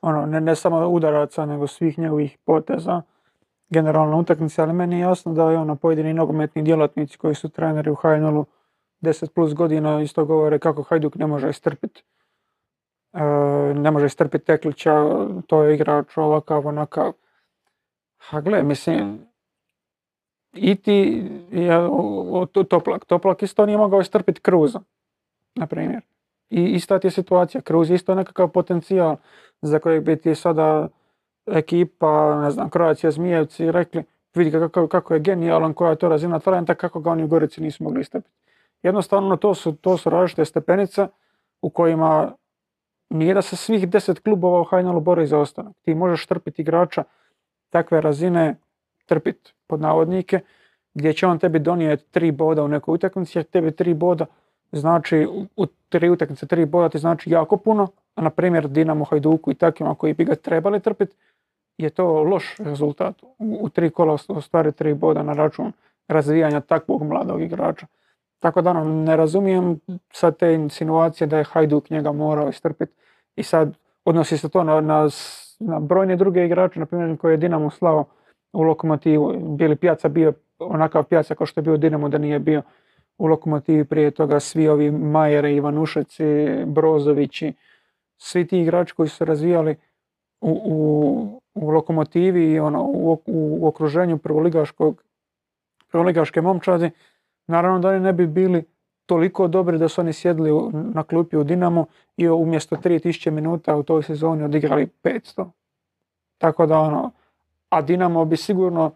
Ono, 0.00 0.26
ne, 0.26 0.40
ne 0.40 0.56
samo 0.56 0.88
udaraca, 0.88 1.46
nego 1.46 1.66
svih 1.66 1.98
njegovih 1.98 2.38
poteza 2.44 3.02
generalno 3.70 4.18
utakmice, 4.18 4.62
ali 4.62 4.72
meni 4.72 4.96
je 4.96 5.00
jasno 5.00 5.32
da 5.32 5.50
je 5.50 5.58
ono, 5.58 5.76
pojedini 5.76 6.14
nogometni 6.14 6.62
djelatnici 6.62 7.18
koji 7.18 7.34
su 7.34 7.48
treneri 7.48 7.90
u 7.90 7.94
HNL-u 7.94 8.44
10 9.00 9.28
plus 9.28 9.54
godina 9.54 10.02
isto 10.02 10.24
govore 10.24 10.58
kako 10.58 10.82
Hajduk 10.82 11.14
ne 11.14 11.26
može 11.26 11.50
istrpiti 11.50 12.04
e, 13.12 13.20
ne 13.74 13.90
može 13.90 14.06
istrpiti 14.06 14.44
Teklića, 14.44 14.92
to 15.46 15.62
je 15.62 15.74
igrač 15.74 16.16
ovakav, 16.16 16.66
onakav. 16.66 17.12
A 18.30 18.40
gle, 18.40 18.62
mislim, 18.62 19.26
i 20.52 20.74
ti, 20.74 21.24
je, 21.50 21.78
o, 21.78 22.40
o, 22.40 22.46
Toplak, 22.46 23.04
Toplak 23.04 23.42
isto 23.42 23.66
nije 23.66 23.78
mogao 23.78 24.00
istrpiti 24.00 24.40
Kruza, 24.40 24.80
na 25.54 25.66
primjer. 25.66 26.02
I 26.50 26.64
ista 26.64 26.98
ti 26.98 27.06
je 27.06 27.10
situacija, 27.10 27.60
Kruz 27.60 27.90
je 27.90 27.94
isto 27.94 28.14
nekakav 28.14 28.48
potencijal 28.48 29.16
za 29.62 29.78
kojeg 29.78 30.04
bi 30.04 30.16
ti 30.16 30.34
sada 30.34 30.88
ekipa, 31.46 32.40
ne 32.42 32.50
znam, 32.50 32.70
Croatia 32.70 33.10
Zmijevci 33.10 33.72
rekli, 33.72 34.04
vidi 34.34 34.50
kako, 34.50 34.88
kako 34.88 35.14
je 35.14 35.20
genijalan, 35.20 35.74
koja 35.74 35.90
je 35.90 35.96
to 35.96 36.08
razina 36.08 36.38
talenta, 36.38 36.74
kako 36.74 37.00
ga 37.00 37.10
oni 37.10 37.24
u 37.24 37.26
Gorici 37.26 37.60
nisu 37.60 37.84
mogli 37.84 38.00
istrpiti. 38.00 38.34
Jednostavno 38.82 39.36
to 39.36 39.54
su, 39.54 39.72
to 39.72 39.96
su 39.96 40.10
različite 40.10 40.44
stepenice 40.44 41.08
u 41.62 41.70
kojima 41.70 42.32
nije 43.10 43.34
da 43.34 43.42
se 43.42 43.56
svih 43.56 43.88
deset 43.88 44.20
klubova 44.20 44.60
u 44.60 44.64
Hajnalu 44.64 45.00
bori 45.00 45.26
za 45.26 45.38
ostanak. 45.38 45.72
Ti 45.82 45.94
možeš 45.94 46.26
trpiti 46.26 46.62
igrača 46.62 47.04
takve 47.70 48.00
razine, 48.00 48.56
trpiti 49.06 49.52
pod 49.66 49.80
navodnike, 49.80 50.40
gdje 50.94 51.12
će 51.12 51.26
on 51.26 51.38
tebi 51.38 51.58
donijeti 51.58 52.04
tri 52.10 52.30
boda 52.30 52.62
u 52.62 52.68
nekoj 52.68 52.94
utakmici, 52.94 53.38
jer 53.38 53.44
tebi 53.44 53.76
tri 53.76 53.94
boda 53.94 54.26
znači 54.72 55.28
u 55.56 55.66
tri 55.88 56.10
utakmice 56.10 56.46
tri 56.46 56.66
boda 56.66 56.88
ti 56.88 56.98
znači 56.98 57.30
jako 57.30 57.56
puno, 57.56 57.88
a 58.14 58.22
na 58.22 58.30
primjer 58.30 58.68
Dinamo, 58.68 59.04
Hajduku 59.04 59.50
i 59.50 59.54
takvima 59.54 59.94
koji 59.94 60.14
bi 60.14 60.24
ga 60.24 60.34
trebali 60.34 60.80
trpiti, 60.80 61.16
je 61.78 61.90
to 61.90 62.22
loš 62.22 62.56
rezultat. 62.58 63.14
U, 63.38 63.68
tri 63.68 63.90
kola 63.90 64.18
ostvari 64.28 64.72
tri 64.72 64.94
boda 64.94 65.22
na 65.22 65.32
račun 65.32 65.72
razvijanja 66.08 66.60
takvog 66.60 67.02
mladog 67.02 67.42
igrača. 67.42 67.86
Tako 68.40 68.62
da 68.62 68.70
ono, 68.70 68.84
ne 68.84 69.16
razumijem 69.16 69.80
sad 70.12 70.36
te 70.36 70.54
insinuacije 70.54 71.26
da 71.26 71.38
je 71.38 71.44
Hajduk 71.44 71.90
njega 71.90 72.12
morao 72.12 72.48
istrpiti 72.48 72.92
i 73.36 73.42
sad 73.42 73.74
odnosi 74.04 74.38
se 74.38 74.48
to 74.48 74.64
na, 74.64 74.80
na, 74.80 75.08
na 75.60 75.80
brojne 75.80 76.16
druge 76.16 76.44
igrače, 76.44 76.80
na 76.80 76.86
primjer 76.86 77.18
koje 77.18 77.32
je 77.32 77.36
Dinamo 77.36 77.70
slao 77.70 78.04
u 78.52 78.62
lokomotivu. 78.62 79.56
Bili 79.56 79.76
Pjaca 79.76 80.08
bio 80.08 80.32
onakav 80.58 81.04
Pjaca 81.04 81.34
kao 81.34 81.46
što 81.46 81.60
je 81.60 81.62
bio 81.62 81.76
Dinamo 81.76 82.08
da 82.08 82.18
nije 82.18 82.38
bio 82.38 82.62
u 83.18 83.26
lokomotivi 83.26 83.84
prije 83.84 84.10
toga 84.10 84.40
svi 84.40 84.68
ovi 84.68 84.90
Majere, 84.90 85.54
Ivanušeci, 85.54 86.24
Brozovići, 86.66 87.52
svi 88.18 88.46
ti 88.46 88.60
igrači 88.60 88.94
koji 88.94 89.08
su 89.08 89.16
se 89.16 89.24
razvijali 89.24 89.76
u, 90.40 90.60
u, 90.64 91.40
u 91.54 91.70
lokomotivi 91.70 92.52
i 92.52 92.60
ono, 92.60 92.84
u, 92.84 93.18
u 93.26 93.68
okruženju 93.68 94.18
prvoligaškog, 94.18 95.02
prvoligaške 95.90 96.40
momčadi, 96.40 96.90
naravno 97.46 97.78
da 97.78 97.88
oni 97.88 98.00
ne 98.00 98.12
bi 98.12 98.26
bili 98.26 98.64
toliko 99.06 99.48
dobri 99.48 99.78
da 99.78 99.88
su 99.88 100.00
oni 100.00 100.12
sjedli 100.12 100.50
na 100.72 101.02
klupi 101.02 101.36
u 101.36 101.44
Dinamo 101.44 101.86
i 102.16 102.28
umjesto 102.28 102.76
3000 102.76 103.30
minuta 103.30 103.76
u 103.76 103.82
toj 103.82 104.02
sezoni 104.02 104.42
odigrali 104.42 104.88
500. 105.02 105.50
Tako 106.38 106.66
da 106.66 106.78
ono, 106.78 107.10
a 107.68 107.82
Dinamo 107.82 108.24
bi 108.24 108.36
sigurno, 108.36 108.90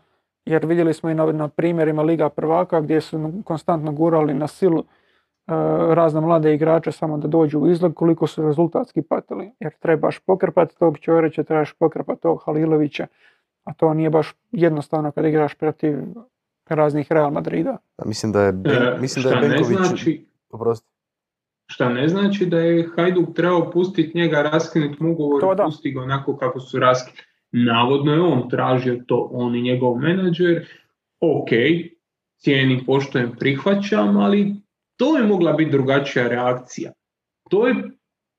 jer 0.47 0.67
vidjeli 0.67 0.95
smo 0.95 1.11
i 1.11 1.15
na, 1.15 1.33
na 1.33 1.49
primjerima 1.49 2.03
Liga 2.03 2.29
prvaka 2.29 2.81
gdje 2.81 3.01
su 3.01 3.33
konstantno 3.45 3.93
gurali 3.93 4.35
na 4.35 4.47
silu 4.47 4.79
e, 4.79 4.85
razne 5.95 6.21
mlade 6.21 6.55
igrače 6.55 6.93
samo 6.93 7.19
da 7.19 7.29
dođu 7.29 7.59
u 7.59 7.71
izlog 7.71 7.95
koliko 7.95 8.27
su 8.27 8.43
rezultatski 8.43 9.03
patili. 9.03 9.53
Jer 9.61 9.73
trebaš 9.79 10.19
pokrpati 10.19 10.79
tog 10.79 10.99
Ćorića, 10.99 11.43
trebaš 11.43 11.73
pokrpati 11.73 12.23
tog 12.23 12.43
Halilovića, 12.45 13.07
a 13.65 13.75
to 13.75 13.95
nije 13.95 14.11
baš 14.11 14.35
jednostavno 14.53 15.13
kad 15.13 15.25
igraš 15.25 15.55
protiv 15.55 15.99
raznih 16.69 17.13
Real 17.13 17.31
Madrida. 17.31 17.77
Da, 17.99 18.05
mislim 18.05 18.33
da 18.33 18.43
je, 18.43 18.49
E, 18.49 18.99
mislim 19.01 19.23
da 19.23 19.31
šta 19.31 19.39
je 19.39 19.49
ne 19.49 19.55
Benković... 19.55 19.79
znači, 19.79 20.27
Oprosti. 20.51 20.89
šta 21.67 21.89
ne 21.89 22.09
znači 22.09 22.47
da 22.47 22.59
je 22.59 22.89
Hajduk 22.97 23.35
trebao 23.35 23.71
pustiti 23.71 24.19
njega, 24.19 24.43
raskinuti 24.43 25.03
mu 25.03 25.13
ugovor 25.13 25.57
pusti 25.65 25.91
ga 25.91 26.03
onako 26.03 26.37
kako 26.37 26.61
su 26.61 26.79
raskinuti. 26.79 27.26
Navodno 27.53 28.13
je 28.13 28.21
on 28.21 28.49
tražio 28.49 29.03
to, 29.07 29.29
on 29.33 29.55
i 29.55 29.63
njegov 29.63 29.99
menadžer. 29.99 30.67
Ok, 31.21 31.49
cijenim, 32.37 32.85
poštujem, 32.87 33.33
prihvaćam, 33.39 34.17
ali 34.17 34.55
to 34.97 35.17
je 35.17 35.25
mogla 35.25 35.53
biti 35.53 35.71
drugačija 35.71 36.29
reakcija. 36.29 36.93
To 37.51 37.67
je, 37.67 37.75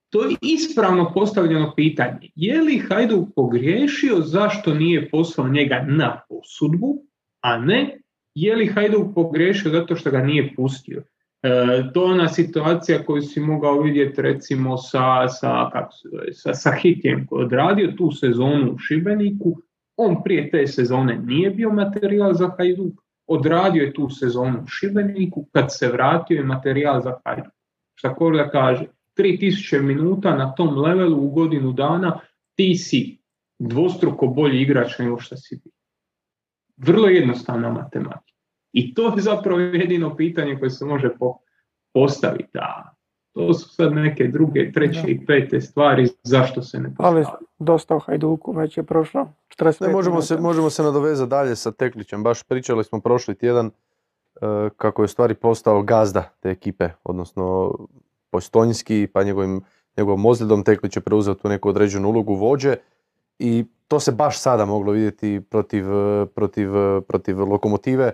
to 0.10 0.26
je 0.26 0.36
ispravno 0.42 1.12
postavljeno 1.14 1.74
pitanje. 1.76 2.30
Je 2.36 2.62
li 2.62 2.80
Hajduk 2.80 3.30
pogriješio 3.36 4.22
zašto 4.22 4.74
nije 4.74 5.10
poslao 5.10 5.48
njega 5.48 5.86
na 5.88 6.22
posudbu, 6.30 7.04
a 7.42 7.58
ne 7.58 8.02
je 8.36 8.56
li 8.56 8.68
Hajduk 8.68 9.16
pogriješio 9.16 9.72
zato 9.72 9.96
što 9.96 10.12
ga 10.12 10.22
nije 10.22 10.56
pustio. 10.56 11.04
E, 11.44 11.84
to 11.94 12.06
je 12.06 12.12
ona 12.12 12.30
situacija 12.30 13.04
koju 13.04 13.22
si 13.22 13.40
mogao 13.40 13.82
vidjeti 13.82 14.22
recimo 14.22 14.78
sa, 14.78 15.28
sa, 15.28 15.70
kako 15.74 15.92
sa, 16.32 16.54
sa 16.54 16.72
Hitjem 16.72 17.28
koji 17.28 17.46
odradio 17.46 17.94
tu 17.98 18.12
sezonu 18.12 18.72
u 18.72 18.78
Šibeniku. 18.78 19.62
On 19.98 20.24
prije 20.24 20.52
te 20.52 20.68
sezone 20.68 21.18
nije 21.18 21.50
bio 21.50 21.70
materijal 21.70 22.34
za 22.34 22.50
Hajduk, 22.58 22.94
odradio 23.28 23.84
je 23.84 23.94
tu 23.94 24.10
sezonu 24.10 24.60
u 24.64 24.68
Šibeniku, 24.68 25.48
kad 25.52 25.66
se 25.70 25.88
vratio 25.88 26.36
je 26.36 26.44
materijal 26.44 27.02
za 27.02 27.20
Hajduk. 27.26 27.54
Šta 27.96 28.16
Korda 28.16 28.50
kaže, 28.50 28.86
3000 29.18 29.82
minuta 29.82 30.36
na 30.36 30.56
tom 30.56 30.78
levelu 30.78 31.26
u 31.26 31.30
godinu 31.30 31.72
dana 31.72 32.20
ti 32.56 32.76
si 32.76 33.18
dvostruko 33.60 34.28
bolji 34.28 34.62
igrač 34.62 35.00
nego 35.00 35.20
što 35.20 35.38
si 35.38 35.60
bio. 35.64 35.72
Vrlo 36.78 37.08
jednostavna 37.08 37.70
matematika. 37.72 38.37
I 38.74 38.94
to 38.94 39.06
je 39.08 39.22
zapravo 39.22 39.60
jedino 39.60 40.16
pitanje 40.16 40.60
koje 40.60 40.70
se 40.70 40.86
može 40.86 41.10
po- 41.20 41.38
postaviti. 41.94 42.58
A 42.58 42.84
to 43.34 43.54
su 43.54 43.70
sad 43.70 43.94
neke 43.94 44.24
druge, 44.24 44.72
treće 44.72 45.02
Da. 45.02 45.08
i 45.08 45.26
pete 45.26 45.62
stvari 45.62 46.08
zašto 46.24 46.62
se 46.62 46.80
ne 46.80 46.90
Ali 46.98 47.22
postavljaju. 47.22 47.48
dosta 47.60 47.96
o 47.96 48.00
Hajduku, 48.00 48.52
već 48.52 48.78
je 48.78 48.84
prošlo 48.84 49.28
45 49.50 49.82
Ne, 49.82 49.94
možemo, 49.94 50.22
se, 50.22 50.38
možemo 50.38 50.70
se 50.70 50.84
nadovezati 50.84 51.30
dalje 51.30 51.56
sa 51.56 51.72
Teklićem. 51.72 52.24
Baš 52.24 52.44
pričali 52.44 52.84
smo 52.84 53.00
prošli 53.00 53.36
tjedan 53.36 53.66
e, 53.66 53.72
kako 54.78 55.02
je 55.02 55.06
u 55.06 55.08
stvari 55.08 55.34
postao 55.34 55.82
gazda 55.82 56.30
te 56.40 56.50
ekipe, 56.50 56.90
odnosno 57.04 57.76
Postojnski, 58.30 59.08
pa 59.14 59.24
njegovim, 59.24 59.62
njegovom 59.98 60.26
ozljedom 60.26 60.64
Teklić 60.64 60.96
je 60.96 61.02
preuzeo 61.02 61.34
tu 61.34 61.50
neku 61.50 61.70
određenu 61.70 62.10
ulogu 62.10 62.36
vođe 62.36 62.76
i 63.40 63.66
to 63.88 64.00
se 64.00 64.12
baš 64.12 64.40
sada 64.40 64.66
moglo 64.66 64.92
vidjeti 64.92 65.42
protiv, 65.50 65.86
protiv, 66.36 66.70
protiv 67.08 67.40
lokomotive. 67.40 68.14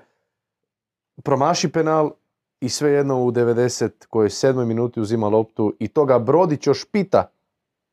Promaši 1.16 1.72
penal 1.72 2.12
i 2.60 2.70
svejedno 2.70 3.24
u 3.24 3.32
90 3.32 3.90
koje 4.08 4.30
sedmoj 4.30 4.66
minuti 4.66 5.02
uzima 5.02 5.28
loptu 5.28 5.74
i 5.80 5.88
toga 5.88 6.20
Brodić 6.20 6.68
još 6.68 6.86
pita 6.86 7.30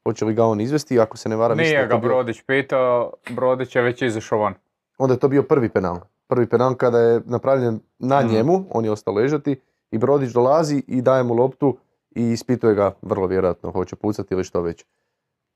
hoće 0.04 0.24
li 0.24 0.34
ga 0.34 0.44
on 0.44 0.60
izvesti, 0.60 1.00
ako 1.00 1.16
se 1.16 1.28
ne 1.28 1.36
varam. 1.36 1.56
Nije 1.58 1.70
je 1.70 1.86
ga 1.86 1.96
Brodić 1.96 2.42
pitao, 2.42 3.12
Brodić 3.30 3.76
je 3.76 3.82
već 3.82 4.02
izašao 4.02 4.38
van. 4.38 4.54
onda 4.98 5.14
je 5.14 5.20
to 5.20 5.28
bio 5.28 5.42
prvi 5.42 5.68
penal. 5.68 5.98
Prvi 6.26 6.46
penal 6.46 6.74
kada 6.74 6.98
je 6.98 7.20
napravljen 7.24 7.80
na 7.98 8.20
Mhm. 8.20 8.32
njemu, 8.32 8.64
on 8.70 8.84
je 8.84 8.90
ostao 8.90 9.14
ležati 9.14 9.60
i 9.90 9.98
Brodić 9.98 10.30
dolazi 10.30 10.82
i 10.86 11.02
daje 11.02 11.22
mu 11.22 11.34
loptu 11.34 11.76
i 12.10 12.22
ispituje 12.24 12.74
ga 12.74 12.94
vrlo 13.02 13.26
vjerojatno 13.26 13.70
hoće 13.72 13.96
pucati 13.96 14.34
ili 14.34 14.44
što 14.44 14.60
već. 14.60 14.84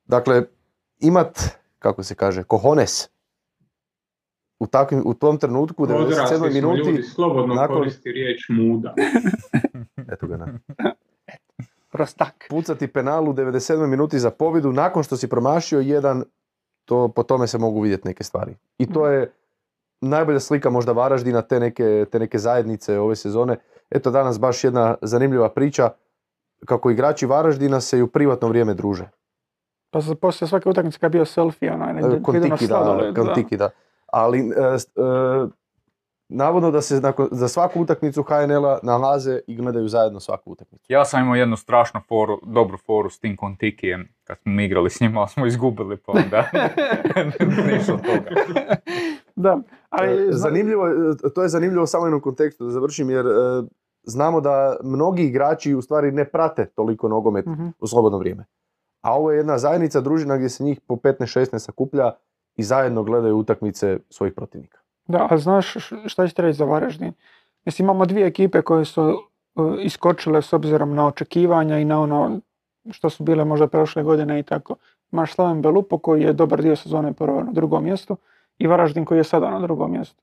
Dakle, 0.04 0.42
imat, 0.98 1.38
kako 1.78 2.02
se 2.02 2.14
kaže, 2.14 2.42
kohones 2.42 3.08
u, 4.58 4.66
takvim, 4.66 5.02
u 5.06 5.14
tom 5.14 5.38
trenutku 5.38 5.82
u 5.82 5.86
97. 5.86 6.04
Odrasli 6.04 6.36
smo 6.36 6.46
minuti, 6.46 6.90
ljudi, 6.90 7.02
slobodno 7.02 7.54
nakon- 7.54 7.76
koristi 7.76 8.12
riječ 8.12 8.46
muda. 8.48 8.94
eto 10.12 10.26
ga, 10.26 10.36
na, 10.36 10.46
Prostak. 11.90 12.46
pucati 12.50 12.86
penal 12.86 13.28
u 13.28 13.32
97. 13.32 13.86
minuti 13.86 14.18
za 14.18 14.30
pobjedu 14.30 14.72
nakon 14.72 15.02
što 15.02 15.16
si 15.16 15.28
promašio 15.28 15.80
jedan, 15.80 16.24
to, 16.84 17.08
po 17.08 17.22
tome 17.22 17.46
se 17.46 17.58
mogu 17.58 17.80
vidjeti 17.80 18.08
neke 18.08 18.24
stvari. 18.24 18.56
I 18.78 18.86
to 18.92 19.06
je 19.06 19.32
najbolja 20.00 20.40
slika 20.40 20.70
možda 20.70 20.92
Varaždina, 20.92 21.42
te 21.42 21.60
neke, 21.60 22.06
te 22.12 22.18
neke 22.18 22.38
zajednice 22.38 22.98
ove 22.98 23.16
sezone. 23.16 23.56
Eto 23.90 24.10
danas 24.10 24.40
baš 24.40 24.64
jedna 24.64 24.94
zanimljiva 25.02 25.48
priča 25.48 25.90
kako 26.64 26.90
igrači 26.90 27.26
Varaždina 27.26 27.80
se 27.80 27.98
i 27.98 28.02
u 28.02 28.06
privatno 28.06 28.48
vrijeme 28.48 28.74
druže. 28.74 29.08
Pa 29.90 30.02
se 30.02 30.14
poslije 30.14 30.48
svake 30.48 30.68
utakmice 30.68 30.98
kad 30.98 31.14
je 31.14 31.18
bio 31.18 31.24
selfie, 31.24 31.72
onaj, 31.72 32.22
Kontiki, 32.22 32.66
da. 32.66 33.12
Kontiki, 33.16 33.56
da. 33.56 33.70
Ali 34.12 34.38
e, 34.38 34.42
e, 34.42 34.78
navodno 36.28 36.70
da 36.70 36.80
se 36.80 37.00
nakon, 37.00 37.28
za 37.30 37.48
svaku 37.48 37.80
utakmicu 37.80 38.22
HNL-a 38.22 38.78
nalaze 38.82 39.40
i 39.46 39.56
gledaju 39.56 39.88
zajedno 39.88 40.20
svaku 40.20 40.52
utakmicu. 40.52 40.84
Ja 40.88 41.04
sam 41.04 41.22
imao 41.22 41.34
jednu 41.34 41.56
strašnu 41.56 42.00
foru, 42.08 42.40
dobru 42.42 42.78
foru 42.78 43.10
s 43.10 43.18
tim 43.18 43.36
Kontikijem, 43.36 44.08
kad 44.24 44.38
smo 44.38 44.60
igrali 44.60 44.90
s 44.90 45.00
njima, 45.00 45.20
ali 45.20 45.28
smo 45.28 45.46
izgubili 45.46 45.96
pa 45.96 46.12
onda 46.12 46.50
ništa 47.72 47.94
od 47.94 48.00
toga. 48.02 48.30
Da, 49.36 49.58
ali 49.90 50.28
E, 50.28 50.32
Zanimljivo, 50.32 50.86
je, 50.86 51.14
to 51.34 51.42
je 51.42 51.48
zanimljivo 51.48 51.86
samo 51.86 52.02
u 52.02 52.06
jednom 52.06 52.20
kontekstu 52.20 52.64
da 52.64 52.70
završim 52.70 53.10
jer 53.10 53.26
e, 53.26 53.30
znamo 54.02 54.40
da 54.40 54.76
mnogi 54.84 55.22
igrači 55.22 55.74
u 55.74 55.82
stvari 55.82 56.12
ne 56.12 56.24
prate 56.24 56.66
toliko 56.66 57.08
nogomet 57.08 57.46
Mhm. 57.46 57.66
u 57.78 57.86
slobodno 57.86 58.18
vrijeme. 58.18 58.44
A 59.00 59.14
ovo 59.14 59.30
je 59.30 59.36
jedna 59.36 59.58
zajednica, 59.58 60.00
družina 60.00 60.36
gdje 60.36 60.48
se 60.48 60.64
njih 60.64 60.80
po 60.80 60.94
15-16 60.96 61.58
sakuplja 61.58 62.12
i 62.56 62.62
zajedno 62.62 63.02
gledaju 63.02 63.36
utakmice 63.36 63.98
svojih 64.10 64.34
protivnika. 64.34 64.78
Da, 65.06 65.26
a 65.30 65.38
znaš 65.38 65.74
šta 66.06 66.28
ćete 66.28 66.42
reći 66.42 66.56
za 66.56 66.64
Varaždin? 66.64 67.12
Mislim, 67.64 67.86
imamo 67.86 68.06
dvije 68.06 68.26
ekipe 68.26 68.62
koje 68.62 68.84
su 68.84 69.02
e, 69.10 69.60
iskočile 69.82 70.42
s 70.42 70.52
obzirom 70.52 70.94
na 70.94 71.06
očekivanja 71.06 71.78
i 71.78 71.84
na 71.84 72.00
ono 72.00 72.40
što 72.90 73.10
su 73.10 73.24
bile 73.24 73.44
možda 73.44 73.66
prošle 73.66 74.02
godine 74.02 74.38
i 74.38 74.42
tako. 74.42 74.76
Imaš 75.12 75.34
Slaven 75.34 75.62
Belupo 75.62 75.98
koji 75.98 76.22
je 76.22 76.32
dobar 76.32 76.62
dio 76.62 76.76
sezone 76.76 77.12
prvo 77.12 77.42
na 77.42 77.52
drugom 77.52 77.84
mjestu 77.84 78.16
i 78.58 78.66
Varaždin 78.66 79.04
koji 79.04 79.18
je 79.18 79.24
sada 79.24 79.50
na 79.50 79.60
drugom 79.60 79.92
mjestu. 79.92 80.22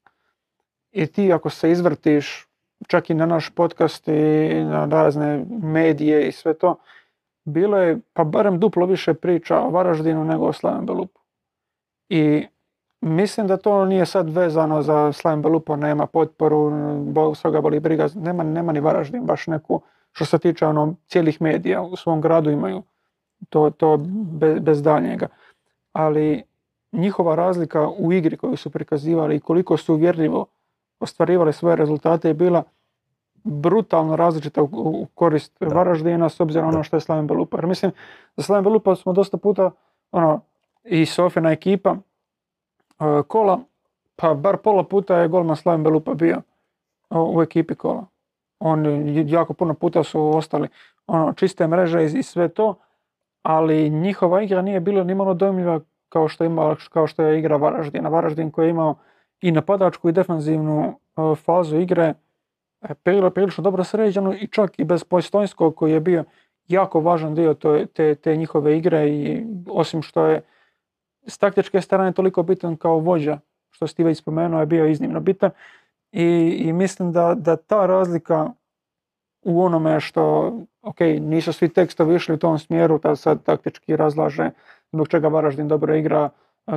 I 0.92 1.08
ti 1.08 1.34
ako 1.34 1.50
se 1.50 1.72
izvrtiš 1.72 2.48
čak 2.88 3.10
i 3.10 3.14
na 3.14 3.26
naš 3.26 3.50
podcast 3.50 4.08
i 4.08 4.64
na 4.64 4.86
razne 4.86 5.46
medije 5.64 6.28
i 6.28 6.32
sve 6.32 6.54
to, 6.54 6.76
bilo 7.44 7.78
je 7.78 8.00
pa 8.14 8.24
barem 8.24 8.60
duplo 8.60 8.86
više 8.86 9.14
priča 9.14 9.60
o 9.60 9.70
Varaždinu 9.70 10.26
nego 10.26 10.46
o 10.46 10.54
Slaven 10.54 10.86
Belupu. 10.86 11.21
I 12.14 12.48
Mislim 13.02 13.48
da 13.48 13.58
to 13.58 13.86
nije 13.86 14.06
sad 14.06 14.30
vezano 14.30 14.82
za 14.82 15.12
Slaven 15.12 15.42
Belupo, 15.42 15.76
nema 15.76 16.06
potporu, 16.06 16.72
bo, 17.06 17.36
svoga 17.36 17.62
boli 17.62 17.80
briga, 17.80 18.08
nema, 18.16 18.44
nema 18.44 18.72
ni 18.72 18.80
Varaždin 18.80 19.26
baš 19.26 19.48
neku, 19.48 19.82
što 20.12 20.26
se 20.26 20.40
tiče 20.40 20.68
ono, 20.68 20.96
cijelih 21.08 21.42
medija 21.42 21.82
u 21.82 21.96
svom 21.96 22.22
gradu 22.22 22.52
imaju 22.52 22.84
to, 23.50 23.70
to 23.70 23.98
bez, 24.40 24.60
bez 24.60 24.84
daljnjega. 24.84 25.28
Ali 25.94 26.44
njihova 26.92 27.36
razlika 27.36 27.90
u 27.90 28.14
igri 28.14 28.38
koju 28.38 28.58
su 28.58 28.70
prikazivali 28.70 29.36
i 29.36 29.40
koliko 29.40 29.78
su 29.78 29.94
uvjerljivo 29.94 30.46
ostvarivali 31.00 31.54
svoje 31.54 31.76
rezultate 31.76 32.28
je 32.28 32.34
bila 32.34 32.64
brutalno 33.44 34.16
različita 34.16 34.62
u, 34.62 35.08
korist 35.16 35.54
Da. 35.60 35.76
Varaždina 35.76 36.30
s 36.30 36.40
obzirom 36.40 36.66
na 36.66 36.74
ono 36.74 36.84
što 36.84 36.96
je 36.96 37.02
Slaven 37.02 37.28
Belupo. 37.28 37.58
Jer 37.58 37.66
mislim, 37.66 37.92
za 38.38 38.44
Slaven 38.44 38.64
Belupo 38.64 38.96
smo 38.96 39.14
dosta 39.14 39.38
puta 39.38 39.72
ono, 40.12 40.42
i 40.84 41.06
Sofina 41.06 41.52
ekipa 41.52 41.96
e, 43.00 43.24
kola, 43.28 43.60
pa 44.16 44.34
bar 44.34 44.58
pola 44.58 44.84
puta 44.84 45.18
je 45.18 45.28
golman 45.28 45.56
Slaven 45.56 45.84
Belupa 45.84 46.14
bio 46.14 46.42
u 47.10 47.42
ekipi 47.42 47.76
kola. 47.76 48.06
On 48.60 48.86
jako 49.30 49.54
puno 49.54 49.74
puta 49.74 50.04
su 50.04 50.38
ostali 50.38 50.68
ono, 51.08 51.34
čiste 51.34 51.68
mreže 51.68 52.06
i, 52.06 52.24
sve 52.24 52.48
to, 52.48 52.76
ali 53.44 53.90
njihova 53.90 54.42
igra 54.42 54.62
nije 54.62 54.80
bila 54.80 55.04
ni 55.04 55.16
malo 55.16 55.34
dojmljiva 55.34 55.80
kao 56.10 56.28
što, 56.28 56.44
ima, 56.44 56.76
kao 56.90 57.08
što 57.08 57.24
je 57.24 57.40
igra 57.40 57.58
Varaždina. 57.58 58.10
Varaždin 58.10 58.52
koji 58.52 58.66
je 58.66 58.70
imao 58.70 58.96
i 59.42 59.52
napadačku 59.52 60.10
i 60.10 60.12
defanzivnu 60.12 60.82
e, 61.18 61.36
fazu 61.36 61.78
igre 61.78 62.14
e, 62.82 62.94
prilo- 63.04 63.30
prilično 63.30 63.62
dobro 63.64 63.84
sređenu 63.84 64.34
i 64.34 64.48
čak 64.48 64.80
i 64.80 64.84
bez 64.84 65.04
Postojnskog 65.04 65.76
koji 65.76 65.92
je 65.92 66.00
bio 66.00 66.24
jako 66.68 67.00
važan 67.00 67.36
dio 67.36 67.54
to- 67.54 67.86
te, 67.86 68.16
te 68.16 68.38
njihove 68.38 68.78
igre 68.78 69.10
i 69.10 69.46
osim 69.70 70.02
što 70.02 70.26
je 70.26 70.42
s 71.28 71.38
taktičke 71.38 71.82
strane 71.82 72.12
toliko 72.12 72.44
bitan 72.44 72.78
kao 72.78 73.00
vođa, 73.00 73.40
što 73.72 73.88
si 73.88 73.96
ti 73.96 74.04
već 74.04 74.18
spomenuo, 74.18 74.60
je 74.60 74.66
bio 74.66 74.88
iznimno 74.88 75.20
bitan. 75.20 75.52
I, 76.12 76.26
i 76.60 76.74
mislim 76.74 77.12
da, 77.12 77.36
da 77.38 77.56
ta 77.56 77.86
razlika 77.86 78.52
u 79.42 79.64
onome 79.64 80.00
što, 80.00 80.54
ok, 80.82 81.00
nisu 81.20 81.54
svi 81.54 81.70
tekstovi 81.70 82.16
išli 82.16 82.36
u 82.36 82.40
tom 82.40 82.60
smjeru, 82.60 83.00
da 83.00 83.16
sad 83.16 83.44
taktički 83.44 83.96
razlaže 83.96 84.50
zbog 84.92 85.08
čega 85.08 85.28
Varaždin 85.28 85.68
dobro 85.68 85.96
igra, 85.96 86.30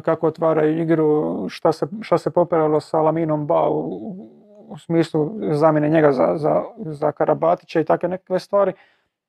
kako 0.03 0.27
otvaraju 0.27 0.83
igru, 0.83 1.47
šta 1.49 1.73
se, 1.73 1.87
šta 2.01 2.19
se 2.19 2.31
popiralo 2.31 2.81
sa 2.81 3.01
Laminom 3.01 3.47
Ba 3.47 3.69
u, 3.69 4.45
u 4.69 4.79
smislu 4.79 5.31
zamjene 5.53 5.89
njega 5.89 6.13
za, 6.13 6.35
za, 6.37 6.63
za 6.79 7.13
Karabatića 7.13 7.81
i 7.81 7.85
takve 7.85 8.09
nekakve 8.09 8.39
stvari, 8.39 8.73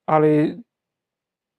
ali 0.05 0.57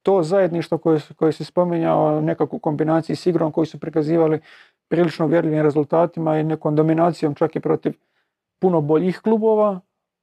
to 0.07 0.23
zajedništvo 0.23 0.79
koje, 0.79 1.01
koje 1.17 1.33
si 1.33 1.45
spominjao, 1.45 2.21
nekakvu 2.21 2.59
kombinaciju 2.59 3.17
s 3.17 3.27
igrom 3.27 3.53
koju 3.53 3.67
su 3.67 3.79
prikazivali 3.81 4.41
prilično 4.89 5.27
uvjerljivim 5.27 5.63
rezultatima 5.63 6.39
i 6.39 6.45
nekom 6.45 6.77
dominacijom 6.77 7.35
čak 7.35 7.57
i 7.57 7.61
protiv 7.61 7.93
puno 8.59 8.81
boljih 8.81 9.21
klubova, 9.21 9.81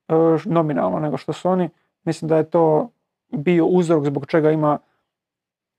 e, 0.07 0.13
nominalno 0.45 0.99
nego 0.99 1.17
što 1.17 1.33
su 1.33 1.49
oni. 1.49 1.69
Mislim 2.03 2.29
da 2.29 2.37
je 2.37 2.49
to 2.49 2.89
bio 3.31 3.65
uzrok 3.65 4.05
zbog 4.05 4.25
čega 4.25 4.51
ima 4.51 4.79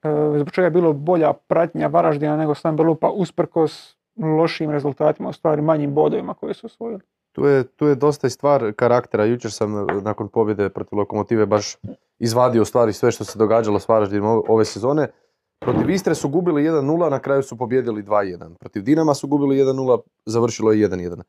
e, 0.02 0.38
zbog 0.38 0.50
čega 0.50 0.66
je 0.66 0.70
bilo 0.70 0.92
bolja 0.92 1.32
pratnja 1.32 1.86
Varaždina 1.86 2.36
nego 2.36 2.54
Stan 2.54 2.76
Belupa 2.76 3.08
usprkos 3.08 3.96
lošim 4.16 4.70
rezultatima, 4.70 5.28
u 5.28 5.32
stvari 5.32 5.62
manjim 5.62 5.94
bodovima 5.94 6.34
koje 6.34 6.54
su 6.54 6.66
osvojili. 6.66 7.00
Tu 7.34 7.44
je, 7.44 7.64
tu 7.64 7.86
je 7.86 7.94
dosta 7.94 8.26
i 8.26 8.30
stvar 8.30 8.72
karaktera. 8.72 9.24
Jučer 9.24 9.52
sam 9.52 9.76
e, 9.78 9.84
nakon 10.02 10.28
pobjede 10.28 10.68
protiv 10.68 10.98
Lokomotive 10.98 11.46
baš 11.46 11.76
izvadio 12.18 12.64
stvari 12.64 12.92
sve 12.92 13.10
što 13.10 13.24
se 13.24 13.38
događalo 13.38 13.78
s 13.78 13.88
Varaždinom 13.88 14.28
ove- 14.30 14.42
ove 14.48 14.64
sezone. 14.64 15.10
Protiv 15.58 15.90
Istre 15.90 16.14
su 16.14 16.28
gubili 16.28 16.62
1-0, 16.62 17.10
na 17.10 17.18
kraju 17.18 17.42
su 17.42 17.58
pobjedili 17.58 18.02
2-1. 18.02 18.54
Protiv 18.60 18.82
Dinama 18.82 19.14
su 19.14 19.28
gubili 19.28 19.56
1-0, 19.56 20.00
završilo 20.26 20.72
je 20.72 20.88
1-1. 20.88 21.22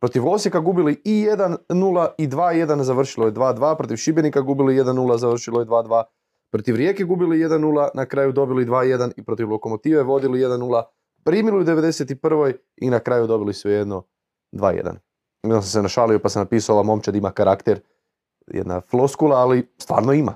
Protiv 0.00 0.28
Osijeka 0.28 0.60
gubili 0.60 1.00
i 1.04 1.26
1-0 1.26 2.08
i 2.18 2.28
2-1, 2.28 2.82
završilo 2.82 3.26
je 3.26 3.32
2-2. 3.32 3.76
Protiv 3.76 3.96
Šibenika 3.96 4.40
gubili 4.40 4.74
1-0, 4.74 5.16
završilo 5.16 5.60
je 5.60 5.66
2-2. 5.66 6.02
Protiv 6.50 6.76
Rijeke 6.76 7.04
gubili 7.04 7.38
1-0, 7.38 7.88
na 7.94 8.06
kraju 8.06 8.32
dobili 8.32 8.66
2-1 8.66 9.10
i 9.16 9.24
protiv 9.24 9.50
Lokomotive 9.50 10.02
vodili 10.02 10.38
1-0, 10.38 10.82
primili 11.24 11.58
u 11.58 11.64
91. 11.64 12.52
i 12.76 12.90
na 12.90 12.98
kraju 12.98 13.26
dobili 13.26 13.54
svejedno 13.54 14.02
2-1. 14.52 15.05
Onda 15.52 15.62
sam 15.62 15.70
se 15.70 15.82
našalio 15.82 16.18
pa 16.18 16.28
sam 16.28 16.42
napisao 16.42 16.74
ova 16.74 16.82
momčad 16.82 17.16
ima 17.16 17.30
karakter. 17.30 17.80
Jedna 18.46 18.80
floskula, 18.80 19.36
ali 19.36 19.68
stvarno 19.78 20.12
ima. 20.12 20.34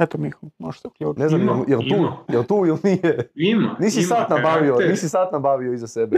Eto 0.00 0.18
Miho, 0.18 0.46
možeš 0.58 0.80
se 0.80 0.88
uključiti. 0.88 1.20
Ne 1.20 1.28
znam, 1.28 1.40
Ima, 1.40 1.52
jel, 1.52 1.64
jel 1.68 1.80
tu, 1.80 1.94
ima. 1.96 2.16
jel 2.28 2.44
tu 2.44 2.64
ili 2.66 2.78
nije? 2.84 3.30
Ima. 3.34 3.76
Nisi 3.80 4.00
ima 4.00 4.08
sat 4.08 4.30
nabavio, 4.30 4.72
karakter. 4.72 4.90
nisi 4.90 5.08
sat 5.08 5.32
nabavio 5.32 5.72
iza 5.72 5.86
sebe. 5.86 6.16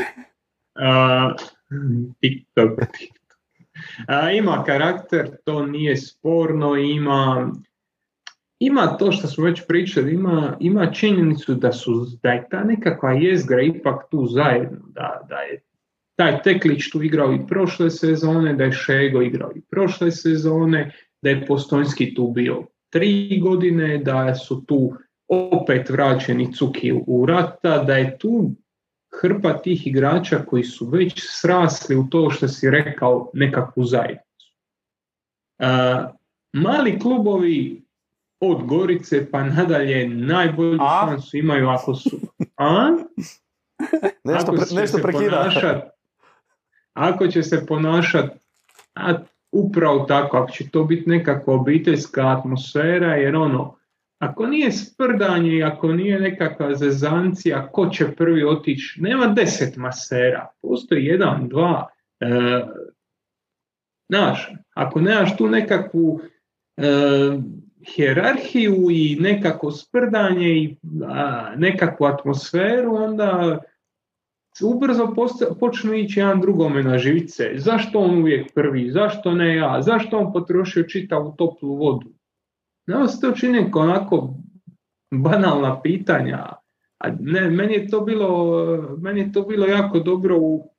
A, 0.74 1.35
TikTok. 2.20 2.81
A, 4.09 4.31
ima 4.31 4.64
karakter, 4.66 5.37
to 5.45 5.66
nije 5.66 5.97
sporno, 5.97 6.77
ima, 6.77 7.51
ima 8.59 8.97
to 8.97 9.12
što 9.12 9.29
smo 9.29 9.45
već 9.45 9.66
pričali, 9.68 10.14
ima, 10.14 10.57
ima 10.61 10.93
činjenicu 10.93 11.55
da, 11.55 11.72
su, 11.72 12.07
da 12.22 12.31
je 12.31 12.49
ta 12.51 12.64
nekakva 12.64 13.12
jezgra 13.12 13.62
ipak 13.62 14.11
tu 14.11 14.27
zajedno, 14.27 14.79
da, 14.87 15.20
da 15.29 15.37
je 15.37 15.61
taj 16.16 16.42
Teklić 16.42 16.90
tu 16.90 17.02
igrao 17.02 17.32
i 17.32 17.46
prošle 17.48 17.90
sezone, 17.90 18.54
da 18.54 18.64
je 18.64 18.72
Šego 18.72 19.22
igrao 19.22 19.50
i 19.56 19.60
prošle 19.60 20.10
sezone, 20.10 20.94
da 21.22 21.30
je 21.30 21.46
Postojnski 21.46 22.14
tu 22.14 22.30
bio 22.30 22.62
tri 22.92 23.40
godine, 23.42 23.98
da 23.98 24.34
su 24.34 24.64
tu 24.66 24.92
opet 25.28 25.90
vraćeni 25.90 26.52
Cuki 26.54 26.92
u 27.06 27.26
rata, 27.26 27.84
da 27.84 27.96
je 27.96 28.18
tu 28.18 28.50
hrpa 29.20 29.58
tih 29.58 29.86
igrača 29.86 30.38
koji 30.46 30.64
su 30.64 30.86
već 30.86 31.12
srasli 31.16 31.96
u 31.96 32.04
to 32.10 32.30
što 32.30 32.48
si 32.48 32.70
rekao 32.70 33.30
nekakvu 33.34 33.84
zajednicu. 33.84 34.52
Mali 36.52 36.98
klubovi 36.98 37.82
od 38.40 38.66
Gorice 38.66 39.30
pa 39.30 39.44
nadalje 39.44 40.08
najbolju 40.08 40.78
A? 40.80 41.06
šansu 41.08 41.36
imaju 41.36 41.68
ako 41.68 41.94
su... 41.94 42.16
A? 42.56 42.88
Nešto, 44.24 44.52
pre- 44.52 44.74
nešto 44.74 44.96
se 44.96 45.02
prekida. 45.02 45.50
ponašat- 45.50 45.95
ako 46.97 47.26
će 47.26 47.42
se 47.42 47.66
ponašati 47.66 48.38
upravo 49.53 50.05
tako, 50.05 50.36
ako 50.36 50.53
će 50.53 50.70
to 50.70 50.84
biti 50.84 51.11
nekakva 51.11 51.55
obiteljska 51.55 52.28
atmosfera, 52.38 53.14
jer 53.14 53.36
ono, 53.36 53.76
ako 54.18 54.47
nije 54.47 54.72
sprdanje 54.72 55.57
i 55.57 55.62
ako 55.62 55.92
nije 55.92 56.20
nekakva 56.20 56.74
zezancija, 56.74 57.68
ko 57.72 57.88
će 57.88 58.14
prvi 58.16 58.44
otići, 58.44 59.03
nema 59.03 59.26
deset 59.26 59.76
masera, 59.76 60.49
postoji 60.62 61.05
jedan, 61.05 61.49
dva. 61.49 61.86
E, 62.20 62.26
znaš, 64.09 64.53
ako 64.74 65.01
nemaš 65.01 65.36
tu 65.36 65.49
nekakvu 65.49 66.20
e, 66.76 66.82
hjerarhiju 67.94 68.86
i 68.90 69.16
nekako 69.20 69.70
sprdanje 69.70 70.49
i 70.49 70.76
a, 71.09 71.53
nekakvu 71.57 72.05
atmosferu, 72.05 72.94
onda 72.94 73.59
ubrzo 74.64 75.12
posta- 75.16 75.54
počnu 75.61 75.94
ići 75.94 76.20
jedan 76.20 76.40
drugome 76.40 76.82
na 76.82 76.98
živice. 76.98 77.50
Zašto 77.54 77.98
on 77.98 78.18
uvijek 78.18 78.54
prvi? 78.54 78.90
Zašto 78.90 79.34
ne 79.34 79.57
ja? 79.57 79.82
Zašto 79.82 80.18
on 80.18 80.32
potrošio 80.32 80.82
čitavu 80.82 81.34
toplu 81.38 81.76
vodu? 81.76 82.09
Nama 82.86 83.09
se 83.09 83.20
to 83.20 83.32
čini 83.32 83.70
onako 83.74 84.34
banalna 85.14 85.80
pitanja. 85.82 86.52
A 86.98 87.11
ne, 87.20 87.50
meni 87.50 87.74
je 87.74 87.88
to 87.88 88.00
bilo, 88.00 88.57
meni 88.98 89.32
to 89.32 89.42
bilo 89.42 89.66
jako 89.66 89.98
dobro 89.98 90.38
u 90.38 90.70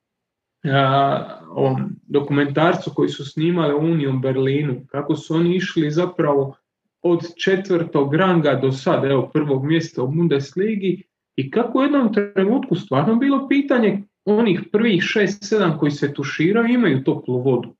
dokumentarcu 2.06 2.90
koji 2.94 3.08
su 3.08 3.24
snimali 3.24 3.74
u 3.74 3.78
Union 3.78 4.20
Berlinu, 4.20 4.86
kako 4.86 5.16
su 5.16 5.34
oni 5.34 5.56
išli 5.56 5.90
zapravo 5.90 6.54
od 7.02 7.20
četvrtog 7.44 8.14
ranga 8.14 8.54
do 8.62 8.72
sad, 8.72 9.04
evo 9.04 9.30
prvog 9.32 9.64
mjesta 9.64 10.02
u 10.02 10.08
Bundesligi 10.08 11.07
i 11.38 11.50
kako 11.50 11.78
u 11.78 11.82
jednom 11.82 12.14
trenutku 12.14 12.74
stvarno 12.74 13.16
bilo 13.16 13.48
pitanje 13.48 14.02
onih 14.24 14.60
prvih 14.72 15.02
6-7 15.02 15.78
koji 15.78 15.90
se 15.90 16.14
tuširaju 16.14 16.74
imaju 16.74 17.04
toplu 17.04 17.42
vodu. 17.42 17.74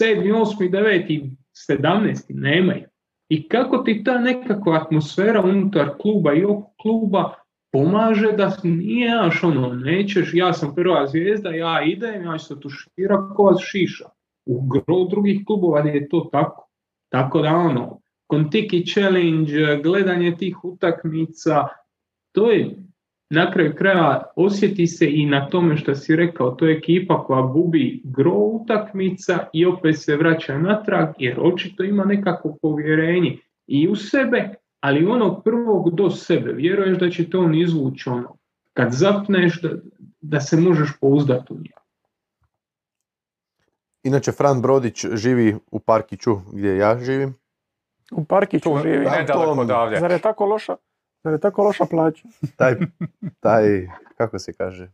7, 0.00 0.32
8, 0.32 0.70
9 0.70 1.04
i 1.08 1.22
17 1.68 2.24
nemaju. 2.28 2.84
I 3.28 3.48
kako 3.48 3.78
ti 3.78 4.04
ta 4.04 4.18
nekakva 4.18 4.80
atmosfera 4.82 5.42
unutar 5.42 5.90
kluba 6.00 6.34
i 6.34 6.44
oko 6.44 6.74
kluba 6.82 7.34
pomaže 7.72 8.32
da 8.32 8.56
nije 8.62 9.06
jaš 9.06 9.42
ono, 9.44 9.74
nećeš, 9.74 10.30
ja 10.34 10.52
sam 10.52 10.74
prva 10.74 11.06
zvijezda, 11.06 11.50
ja 11.50 11.82
idem, 11.82 12.24
ja 12.24 12.38
ću 12.38 12.44
se 12.44 12.60
tuširati 12.60 13.34
ko 13.36 13.56
šiša. 13.60 14.04
U 14.46 14.60
gro 14.66 15.04
drugih 15.10 15.42
klubova 15.46 15.80
je 15.80 16.08
to 16.08 16.28
tako. 16.32 16.68
Tako 17.08 17.42
da 17.42 17.56
ono, 17.56 18.00
Kontiki 18.26 18.86
challenge, 18.86 19.82
gledanje 19.82 20.36
tih 20.36 20.64
utakmica, 20.64 21.68
to 22.32 22.50
je 22.50 22.76
na 23.30 23.52
kraju 23.52 23.74
kraja 23.74 24.22
osjeti 24.36 24.86
se 24.86 25.06
i 25.10 25.26
na 25.26 25.48
tome 25.50 25.76
što 25.76 25.94
si 25.94 26.16
rekao, 26.16 26.50
to 26.50 26.66
je 26.66 26.76
ekipa 26.76 27.24
koja 27.24 27.42
gubi 27.42 28.00
gro 28.04 28.34
utakmica 28.34 29.48
i 29.52 29.66
opet 29.66 29.98
se 29.98 30.16
vraća 30.16 30.58
natrag 30.58 31.08
jer 31.18 31.40
očito 31.40 31.84
ima 31.84 32.04
nekako 32.04 32.56
povjerenje 32.62 33.38
i 33.66 33.88
u 33.88 33.96
sebe, 33.96 34.54
ali 34.80 35.06
onog 35.06 35.44
prvog 35.44 35.94
do 35.94 36.10
sebe. 36.10 36.52
Vjeruješ 36.52 36.98
da 36.98 37.10
će 37.10 37.30
to 37.30 37.40
on 37.40 37.54
izvući 37.54 38.08
ono. 38.08 38.36
Kad 38.72 38.92
zapneš 38.92 39.60
da, 39.62 39.70
da 40.20 40.40
se 40.40 40.56
možeš 40.56 40.88
pouzdati 41.00 41.52
u 41.52 41.56
njega. 41.56 41.80
Inače, 44.02 44.32
Fran 44.32 44.62
Brodić 44.62 45.06
živi 45.14 45.56
u 45.70 45.80
Parkiću 45.80 46.36
gdje 46.52 46.76
ja 46.76 46.98
živim. 46.98 47.34
U 48.12 48.24
Parkiću 48.24 48.70
Tu, 48.70 48.78
živi. 48.82 49.06
nedaleko 49.18 49.60
odavde. 49.60 49.96
Zar 50.00 50.10
je 50.10 50.18
tako 50.18 50.44
loša? 50.44 50.76
Zar 51.24 51.32
je 51.32 51.40
tako 51.40 51.62
loša 51.62 51.84
plaća? 51.84 52.28
Taj, 52.56 52.74
taj, 53.40 53.88
kako 54.16 54.38
se 54.38 54.52
kaže, 54.52 54.90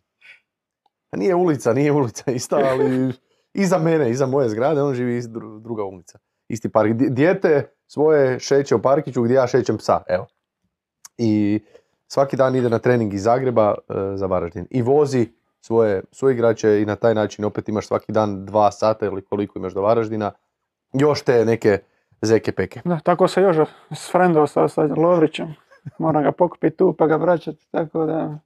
nije 1.16 1.34
ulica, 1.34 1.72
nije 1.72 1.92
ulica 1.92 2.30
ista, 2.30 2.56
ali 2.56 3.12
iza 3.54 3.78
mene, 3.78 4.10
iza 4.10 4.26
moje 4.26 4.48
zgrade, 4.48 4.82
on 4.82 4.94
živi 4.94 5.22
druga 5.60 5.84
ulica. 5.84 6.18
Isti 6.48 6.68
park. 6.68 6.92
Di- 6.92 7.10
Dijete 7.10 7.70
svoje 7.86 8.38
šeće 8.38 8.74
u 8.74 8.82
parkiću 8.82 9.22
gdje 9.22 9.34
ja 9.34 9.46
šećem 9.46 9.76
psa, 9.78 10.02
evo. 10.08 10.26
I 11.18 11.60
svaki 12.06 12.36
dan 12.36 12.56
ide 12.56 12.68
na 12.68 12.78
trening 12.78 13.14
iz 13.14 13.22
Zagreba 13.22 13.74
e, 13.88 13.94
za 14.16 14.26
Varaždin. 14.26 14.66
I 14.70 14.82
vozi 14.82 15.28
svoje 15.60 16.02
suigrače 16.12 16.82
i 16.82 16.86
na 16.86 16.96
taj 16.96 17.14
način 17.14 17.44
opet 17.44 17.68
imaš 17.68 17.86
svaki 17.86 18.12
dan 18.12 18.46
dva 18.46 18.70
sata 18.72 19.06
ili 19.06 19.24
koliko 19.24 19.58
imaš 19.58 19.72
do 19.72 19.82
Varaždina. 19.82 20.32
Još 20.92 21.22
te 21.22 21.44
neke 21.44 21.78
zeke 22.22 22.52
peke. 22.52 22.80
Da, 22.84 23.00
tako 23.00 23.28
se 23.28 23.40
još 23.42 23.56
s 23.94 24.10
frendom 24.12 24.46
sa, 24.48 24.68
sa 24.68 24.82
Lovrićem. 24.82 25.54
Moram 25.98 26.22
ga 26.22 26.32
pokupiti 26.32 26.76
tu 26.76 26.94
pa 26.98 27.06
ga 27.06 27.16
vraćati, 27.16 27.66
tako 27.70 28.06
da... 28.06 28.38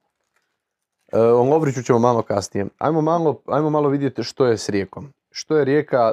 E, 1.12 1.18
O 1.18 1.42
Lovriću 1.42 1.82
ćemo 1.82 1.98
malo 1.98 2.22
kasnije. 2.22 2.66
Ajmo 2.78 3.00
malo, 3.00 3.40
ajmo 3.46 3.70
malo 3.70 3.88
vidjeti 3.88 4.22
što 4.22 4.46
je 4.46 4.58
s 4.58 4.68
Rijekom. 4.68 5.12
Što 5.30 5.56
je 5.56 5.64
Rijeka 5.64 6.12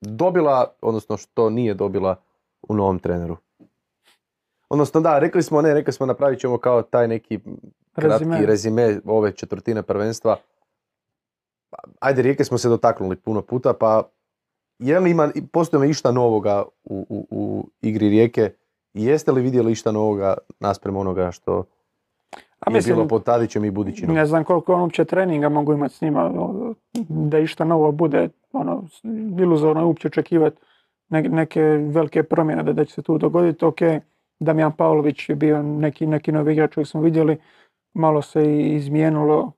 dobila, 0.00 0.72
odnosno 0.80 1.16
što 1.16 1.50
nije 1.50 1.74
dobila 1.74 2.16
u 2.62 2.74
novom 2.74 2.98
treneru. 2.98 3.36
Odnosno 4.68 5.00
da, 5.00 5.18
rekli 5.18 5.42
smo, 5.42 5.62
ne, 5.62 5.74
rekli 5.74 5.92
smo 5.92 6.06
napravit 6.06 6.40
ćemo 6.40 6.58
kao 6.58 6.82
taj 6.82 7.08
neki 7.08 7.38
kratki 7.92 8.24
Rezime. 8.24 8.46
rezime, 8.46 9.00
ove 9.04 9.32
četvrtine 9.32 9.82
prvenstva. 9.82 10.36
Ajde, 12.00 12.22
Rijeke 12.22 12.44
smo 12.44 12.58
se 12.58 12.68
dotaknuli 12.68 13.16
puno 13.16 13.42
puta, 13.42 13.72
pa 13.72 14.02
je 14.78 15.00
li 15.00 15.10
ima, 15.10 15.30
postoji 15.52 15.80
li 15.80 15.90
išta 15.90 16.12
novoga 16.12 16.64
u, 16.84 17.06
u, 17.08 17.26
u 17.30 17.68
igri 17.80 18.08
Rijeke? 18.08 18.52
Jeste 19.04 19.32
li 19.32 19.42
vidjeli 19.42 19.72
išta 19.72 19.92
novoga 19.92 20.34
naspram 20.60 20.96
onoga 20.96 21.30
što 21.30 21.64
A 22.60 22.70
je 22.70 22.74
mislim, 22.74 22.96
bilo 22.96 23.08
pod 23.08 23.24
Tadićem 23.24 23.64
i 23.64 23.70
Budićinom? 23.70 24.16
ne 24.16 24.26
znam 24.26 24.44
koliko 24.44 24.74
on 24.74 24.80
uopće 24.80 25.04
treninga 25.04 25.48
mogu 25.48 25.72
imati 25.72 25.94
s 25.94 26.00
njima, 26.00 26.32
o, 26.36 26.74
da 27.08 27.38
išta 27.38 27.64
novo 27.64 27.92
bude, 27.92 28.28
ono, 28.52 28.84
iluzorno 29.38 29.80
je 29.82 29.86
uopće 29.86 30.08
očekivati 30.08 30.56
neke, 31.08 31.62
velike 31.90 32.22
promjene 32.22 32.62
da, 32.62 32.72
da 32.72 32.84
će 32.84 32.94
se 32.94 33.02
tu 33.02 33.18
dogoditi. 33.18 33.64
Ok, 33.64 33.78
Damjan 34.40 34.72
Pavlović 34.72 35.28
je 35.28 35.34
bio 35.34 35.62
neki, 35.62 36.06
neki 36.06 36.32
novi 36.32 36.52
igrač 36.52 36.74
koji 36.74 36.84
smo 36.84 37.00
vidjeli, 37.00 37.36
malo 37.94 38.22
se 38.22 38.44
i 38.44 38.74
izmijenilo, 38.74 39.52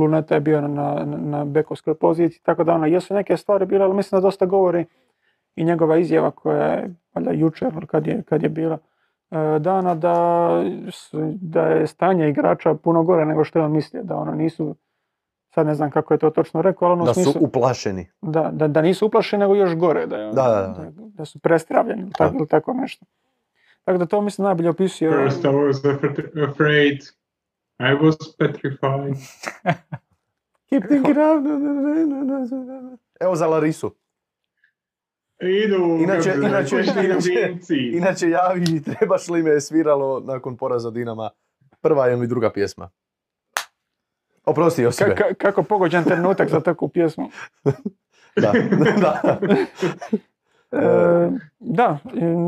Luneta 0.00 0.34
je 0.34 0.40
bio 0.40 0.60
na, 0.60 0.68
na, 0.68 1.04
na 1.04 1.44
bekovskoj 1.44 1.94
poziciji, 1.94 2.40
tako 2.42 2.64
da 2.64 2.74
ono, 2.74 2.86
jesu 2.86 3.14
neke 3.14 3.36
stvari 3.36 3.66
bile, 3.66 3.84
ali 3.84 3.94
mislim 3.94 4.20
da 4.20 4.26
dosta 4.26 4.46
govori 4.46 4.84
i 5.56 5.64
njegova 5.64 5.96
izjava 5.96 6.30
koja 6.30 6.64
je, 6.64 6.94
valjda 7.14 7.30
jučer, 7.32 7.86
kad 7.86 8.06
je, 8.06 8.22
kad 8.22 8.42
je 8.42 8.48
bila, 8.48 8.78
e, 9.30 9.58
dana 9.58 9.94
da, 9.94 10.48
da 11.32 11.62
je 11.62 11.86
stanje 11.86 12.28
igrača 12.28 12.74
puno 12.74 13.02
gore 13.02 13.24
nego 13.24 13.44
što 13.44 13.58
je 13.58 13.64
on 13.64 13.72
mislio, 13.72 14.02
da 14.02 14.16
ono 14.16 14.32
nisu, 14.32 14.76
sad 15.48 15.66
ne 15.66 15.74
znam 15.74 15.90
kako 15.90 16.14
je 16.14 16.18
to 16.18 16.30
točno 16.30 16.62
rekao, 16.62 16.86
ali 16.86 16.92
ono 16.92 17.04
Da 17.04 17.14
su 17.14 17.22
smislu, 17.22 17.40
uplašeni. 17.40 18.06
da, 18.22 18.50
da, 18.52 18.68
da 18.68 18.82
nisu 18.82 19.06
uplašeni 19.06 19.40
nego 19.40 19.54
još 19.54 19.74
gore, 19.74 20.06
da, 20.06 20.16
je 20.16 20.24
ono- 20.24 20.34
Da, 20.34 20.42
da, 20.42 20.84
da. 20.86 20.90
da 21.06 21.24
su 21.24 21.38
prestravljeni 21.38 22.02
ili 22.02 22.12
tako, 22.12 22.36
ili 22.36 22.48
tako 22.48 22.72
nešto. 22.72 23.06
Tako 23.84 23.98
da 23.98 24.06
to 24.06 24.20
mislim 24.20 24.44
najbolje 24.44 24.70
opisuje. 24.70 25.10
First 25.12 25.44
I 25.44 25.48
was 25.48 25.72
afra- 25.84 26.44
afraid. 26.44 26.98
I 27.80 27.94
was 27.94 28.16
petrified. 28.38 29.14
Keep 30.68 30.84
thinking 30.84 31.16
out. 31.18 31.44
Evo 33.20 33.36
za 33.36 33.46
Larisu. 33.46 33.94
Idu, 35.40 35.76
Inače- 35.76 36.30
kako 36.32 36.46
inače- 36.46 36.76
inače-. 36.76 37.56
Inače 37.92 38.28
javi, 38.28 38.64
trebaš 38.82 39.28
li 39.28 39.42
me 39.42 39.50
je 39.50 39.60
sviralo 39.60 40.20
nakon 40.20 40.56
poraza 40.56 40.90
Dinama 40.90 41.30
prva 41.80 42.10
ili 42.10 42.26
druga 42.26 42.50
pjesma. 42.50 42.90
Oprosti 44.44 44.82
Josipe. 44.82 45.10
Ka- 45.10 45.14
ka- 45.14 45.34
kako 45.34 45.62
pogođen 45.62 46.04
trenutak 46.04 46.48
za 46.48 46.60
takvu 46.60 46.88
pjesmu. 46.88 47.28
Da, 48.36 48.52
da. 49.00 49.38
E, 50.72 51.30
da, 51.60 51.98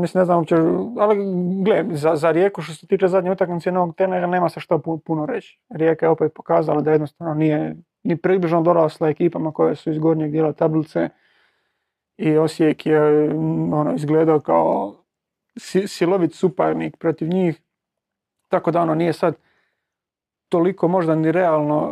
mislim 0.01 0.19
ne 0.21 0.25
znam 0.25 0.37
uopće, 0.37 0.55
ali 0.97 1.15
gle, 1.63 1.85
za, 1.91 2.15
za 2.15 2.31
Rijeku 2.31 2.61
što 2.61 2.73
se 2.73 2.87
tiče 2.87 3.07
zadnje 3.07 3.31
utakmice 3.31 3.71
novog 3.71 3.95
trenera 3.95 4.27
nema 4.27 4.49
se 4.49 4.59
što 4.59 4.77
pu- 4.77 4.99
puno 4.99 5.25
reći. 5.25 5.59
Rijeka 5.69 6.05
je 6.05 6.09
opet 6.09 6.31
pokazala 6.35 6.81
da 6.81 6.91
jednostavno 6.91 7.33
nije 7.33 7.75
ni 8.03 8.17
približno 8.17 8.61
dorasla 8.61 9.09
ekipama 9.09 9.51
koje 9.51 9.75
su 9.75 9.91
iz 9.91 9.97
gornjeg 9.99 10.31
dijela 10.31 10.53
tablice 10.53 11.09
i 12.21 12.37
Osijek 12.37 12.85
je 12.85 13.29
mm, 13.33 13.73
ono, 13.73 13.95
izgledao 13.95 14.39
kao 14.39 14.95
si- 15.57 15.87
silovit 15.87 16.33
suparnik 16.33 16.97
protiv 16.97 17.27
njih. 17.27 17.61
Tako 18.49 18.71
da 18.71 18.81
ono 18.81 18.95
nije 18.95 19.13
sad 19.13 19.35
toliko 20.49 20.87
možda 20.87 21.15
ni 21.15 21.31
realno 21.31 21.89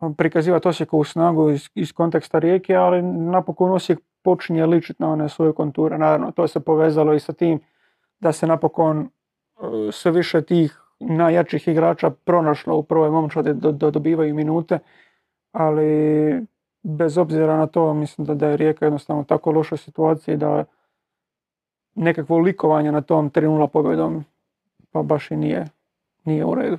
e, 0.00 0.06
prikazivati 0.16 0.68
Osijekovu 0.68 1.04
snagu 1.04 1.50
iz, 1.50 1.68
iz 1.74 1.92
konteksta 1.92 2.38
Rijeke, 2.38 2.74
ali 2.74 3.02
napokon 3.02 3.72
Osijek 3.72 3.98
počinje 4.22 4.66
ličiti 4.66 5.02
na 5.02 5.12
one 5.12 5.28
svoje 5.28 5.52
konture. 5.52 5.98
Naravno, 5.98 6.30
to 6.30 6.48
se 6.48 6.60
povezalo 6.60 7.14
i 7.14 7.20
sa 7.20 7.32
tim 7.32 7.60
da 8.20 8.32
se 8.32 8.46
napokon 8.46 8.98
e, 8.98 9.08
sve 9.92 10.12
više 10.12 10.42
tih 10.42 10.80
najjačih 11.00 11.68
igrača 11.68 12.10
pronašlo 12.10 12.76
u 12.76 12.82
prvoj 12.82 13.10
momčadi 13.10 13.54
da 13.54 13.90
dobivaju 13.90 14.34
minute, 14.34 14.78
ali 15.52 15.86
bez 16.86 17.18
obzira 17.18 17.56
na 17.56 17.66
to 17.66 17.94
mislim 17.94 18.26
da, 18.26 18.34
da 18.34 18.48
je 18.48 18.56
Rijeka 18.56 18.84
jednostavno 18.84 19.22
u 19.22 19.24
tako 19.24 19.50
lošoj 19.50 19.78
situaciji 19.78 20.36
da 20.36 20.64
nekakvo 21.94 22.38
likovanje 22.38 22.92
na 22.92 23.00
tom 23.00 23.30
3-0 23.30 23.66
pobjedom 23.66 24.24
pa 24.92 25.02
baš 25.02 25.30
i 25.30 25.36
nije, 25.36 25.68
nije 26.24 26.44
u 26.44 26.54
redu. 26.54 26.78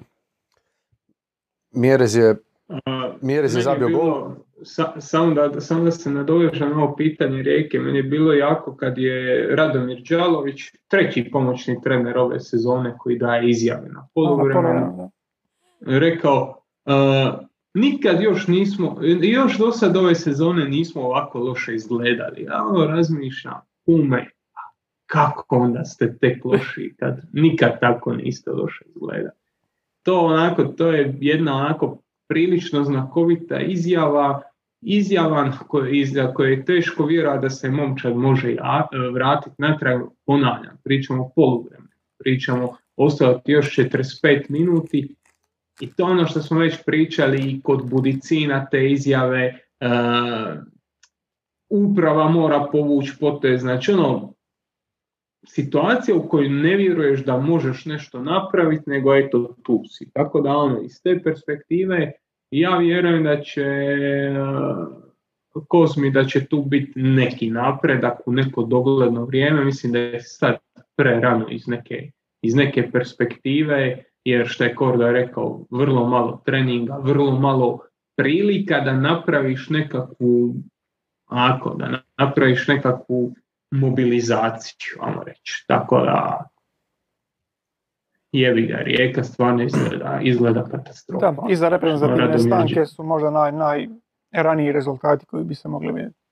Mjerez 1.71 2.15
je, 2.15 2.35
Mjerez 3.21 3.55
je 3.55 3.61
zabio 3.61 3.89
gol. 3.89 4.31
sa- 4.63 5.01
samo, 5.01 5.33
da, 5.33 5.61
samo 5.61 5.83
da 5.83 5.91
se 5.91 6.09
nadovežem 6.09 6.69
na 6.69 6.83
ovo 6.83 6.95
pitanje 6.95 7.41
Rijeke, 7.43 7.79
meni 7.79 7.97
je 7.97 8.03
bilo 8.03 8.33
jako 8.33 8.75
kad 8.75 8.97
je 8.97 9.47
Radomir 9.55 10.01
Đalović, 10.09 10.61
treći 10.87 11.29
pomoćni 11.31 11.81
trener 11.81 12.17
ove 12.17 12.39
sezone 12.39 12.95
koji 12.97 13.17
daje 13.17 13.49
izjave 13.49 13.89
na 13.89 14.07
poluvremenu, 14.13 15.11
rekao 15.81 16.61
uh, 16.85 16.93
nikad 17.77 18.21
još 18.21 18.47
nismo, 18.47 18.99
još 19.21 19.57
do 19.57 19.71
sad 19.71 19.97
ove 19.97 20.15
sezone 20.15 20.69
nismo 20.69 21.01
ovako 21.01 21.39
loše 21.39 21.75
izgledali. 21.75 22.41
Ja 22.43 22.63
ono 22.63 22.85
razmišljam, 22.85 23.61
ume, 23.85 24.29
kako 25.05 25.57
onda 25.57 25.83
ste 25.83 26.17
tek 26.17 26.45
loši 26.45 26.95
kad 26.99 27.21
nikad 27.33 27.79
tako 27.79 28.13
niste 28.13 28.51
loše 28.51 28.85
izgledali. 28.95 29.35
To 30.03 30.19
onako, 30.19 30.63
to 30.63 30.91
je 30.91 31.17
jedna 31.19 31.55
onako 31.55 32.01
prilično 32.27 32.83
znakovita 32.83 33.59
izjava, 33.59 34.41
izjava 34.81 35.45
na 35.45 35.57
koje, 36.33 36.51
je 36.51 36.65
teško 36.65 37.05
vjerovati 37.05 37.41
da 37.41 37.49
se 37.49 37.69
momčad 37.69 38.15
može 38.15 38.53
ja- 38.53 38.87
vratiti 39.13 39.55
natrag, 39.57 40.01
ponavljam, 40.25 40.77
pričamo 40.83 41.23
o 41.23 41.31
poluvremenu, 41.35 41.87
pričamo 42.17 42.75
ostati 42.95 43.51
još 43.51 43.75
45 43.75 44.49
minuti 44.49 45.15
i 45.81 45.93
to 45.93 46.05
ono 46.05 46.25
što 46.25 46.41
smo 46.41 46.59
već 46.59 46.83
pričali 46.85 47.51
i 47.51 47.61
kod 47.61 47.89
Budicina 47.89 48.65
te 48.65 48.91
izjave, 48.91 49.43
e, 49.43 49.59
uprava 51.69 52.29
mora 52.29 52.67
povući 52.71 53.13
potez, 53.19 53.61
znači 53.61 53.91
ono, 53.91 54.33
situacija 55.47 56.15
u 56.15 56.29
kojoj 56.29 56.49
ne 56.49 56.75
vjeruješ 56.75 57.25
da 57.25 57.37
možeš 57.37 57.85
nešto 57.85 58.21
napraviti, 58.21 58.89
nego 58.89 59.15
eto 59.15 59.55
tu 59.63 59.83
si. 59.89 60.09
Tako 60.13 60.41
da 60.41 60.57
ono, 60.57 60.81
iz 60.81 61.01
te 61.03 61.21
perspektive 61.23 62.11
ja 62.51 62.77
vjerujem 62.77 63.23
da 63.23 63.41
će 63.41 63.61
e, 63.61 64.35
Kozmi 65.67 66.11
da 66.11 66.25
će 66.25 66.45
tu 66.45 66.61
biti 66.61 66.91
neki 66.95 67.49
napredak 67.49 68.19
u 68.25 68.31
neko 68.31 68.63
dogledno 68.63 69.25
vrijeme. 69.25 69.65
Mislim 69.65 69.93
da 69.93 69.99
je 69.99 70.19
sad 70.21 70.57
prerano 70.95 71.45
iz 71.49 71.67
neke, 71.67 72.11
iz 72.41 72.55
neke 72.55 72.91
perspektive, 72.91 74.03
jer 74.29 74.47
što 74.47 74.63
je 74.63 74.75
Korda 74.75 75.11
rekao, 75.11 75.65
vrlo 75.71 76.07
malo 76.07 76.41
treninga, 76.45 76.97
vrlo 77.01 77.39
malo 77.39 77.79
prilika 78.15 78.79
da 78.79 78.93
napraviš 78.93 79.69
nekakvu 79.69 80.53
ako, 81.25 81.73
da 81.73 81.99
napraviš 82.17 82.67
nekakvu 82.67 83.33
mobilizaciju, 83.71 84.97
ajmo 85.01 85.23
reći. 85.23 85.65
Tako 85.67 85.99
da 85.99 86.47
jebi 88.31 88.67
ga, 88.67 88.77
rijeka 88.77 89.23
stvarno 89.23 89.63
izgleda, 89.63 90.19
izgleda 90.21 90.63
katastrofa. 90.63 91.31
Da, 91.31 91.47
iza 91.49 91.69
reprezentativne 91.69 92.39
stanke 92.39 92.85
su 92.85 93.03
možda 93.03 93.31
naj, 93.31 93.51
najraniji 94.31 94.71
rezultati 94.71 95.25
koji 95.25 95.43
bi 95.43 95.55
se 95.55 95.69
mogli 95.69 95.91
vidjeti. 95.91 96.26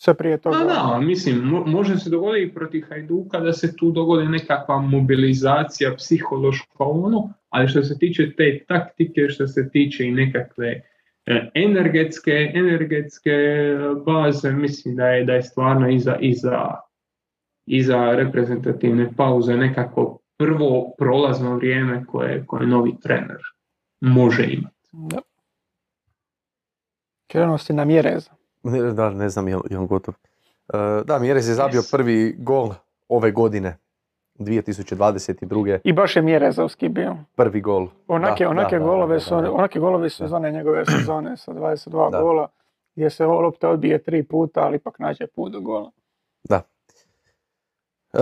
Sve 0.00 0.14
prije 0.14 0.38
toga. 0.38 0.56
Da, 0.58 0.64
da, 0.64 1.00
mislim, 1.00 1.38
može 1.66 1.96
se 1.96 2.10
dogoditi 2.10 2.54
protiv 2.54 2.84
Hajduka 2.88 3.40
da 3.40 3.52
se 3.52 3.76
tu 3.76 3.90
dogodi 3.90 4.28
nekakva 4.28 4.80
mobilizacija 4.80 5.94
psihološka 5.96 6.84
ono, 6.84 7.32
ali 7.48 7.68
što 7.68 7.82
se 7.82 7.98
tiče 7.98 8.32
te 8.36 8.64
taktike, 8.68 9.28
što 9.28 9.46
se 9.46 9.70
tiče 9.70 10.04
i 10.04 10.10
nekakve 10.10 10.82
e, 11.26 11.50
energetske, 11.54 12.52
energetske 12.54 13.30
baze, 14.06 14.52
mislim 14.52 14.96
da 14.96 15.06
je, 15.08 15.24
da 15.24 15.32
je 15.32 15.42
stvarno 15.42 15.90
iza, 15.90 16.16
iza, 16.20 16.74
iza 17.66 18.12
reprezentativne 18.12 19.10
pauze 19.16 19.56
nekako 19.56 20.18
prvo 20.36 20.94
prolazno 20.98 21.56
vrijeme 21.56 22.04
koje, 22.06 22.46
koje 22.46 22.66
novi 22.66 22.92
trener 23.02 23.40
može 24.00 24.44
imati. 24.50 24.76
Da. 24.92 25.18
Krenuo 27.26 27.58
si 27.58 27.72
na 27.72 27.84
Mjereza. 27.84 28.37
Da, 28.94 29.10
ne 29.10 29.28
znam 29.28 29.48
je 29.48 29.56
li 29.56 29.76
on 29.76 29.86
gotov. 29.86 30.14
E, 30.68 31.02
da, 31.04 31.18
Mjerez 31.18 31.48
je 31.48 31.54
zabio 31.54 31.82
prvi 31.90 32.36
gol 32.38 32.70
ove 33.08 33.30
godine, 33.30 33.76
2022. 34.38 35.78
I 35.84 35.92
baš 35.92 36.16
je 36.16 36.22
Mjerezovski 36.22 36.88
bio. 36.88 37.16
Prvi 37.34 37.60
gol. 37.60 37.88
Onake, 38.08 38.44
da, 38.44 38.50
onake, 38.50 38.78
da, 38.78 38.84
golove 38.84 39.20
su, 39.20 39.34
onake 39.34 39.78
golove 39.78 40.10
sezone 40.10 40.52
njegove 40.52 40.84
sezone 40.86 41.36
sa 41.36 41.52
22 41.52 42.22
gola, 42.22 42.48
gdje 42.94 43.10
se 43.10 43.26
lopta 43.26 43.68
odbije 43.70 44.02
tri 44.02 44.22
puta, 44.22 44.60
ali 44.60 44.76
ipak 44.76 44.98
nađe 44.98 45.26
put 45.26 45.52
do 45.52 45.60
gola. 45.60 45.90
Da. 46.44 46.62
E, 48.12 48.18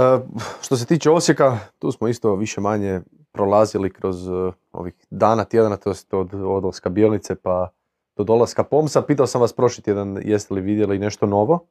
što 0.63 0.77
se 0.77 0.87
tiče 0.87 1.11
Osijeka, 1.11 1.59
tu 1.79 1.93
smo 1.93 2.09
isto 2.09 2.35
više 2.35 2.61
manje 2.61 3.01
prolazili 3.37 3.91
kroz 3.91 4.29
uh, 4.29 4.55
ovih 4.73 4.95
dana, 5.11 5.45
tjedana, 5.45 5.77
to 5.77 5.91
jest 5.91 6.15
od 6.15 6.35
odlaska 6.35 6.91
Bijelnice 6.91 7.35
pa 7.35 7.69
do 8.17 8.25
dolaska 8.25 8.65
Pomsa. 8.65 9.03
Pitao 9.03 9.27
sam 9.27 9.41
vas 9.41 9.53
prošli 9.53 9.85
tjedan 9.85 10.19
jeste 10.25 10.55
li 10.55 10.61
vidjeli 10.61 10.99
nešto 10.99 11.27
novo. 11.27 11.67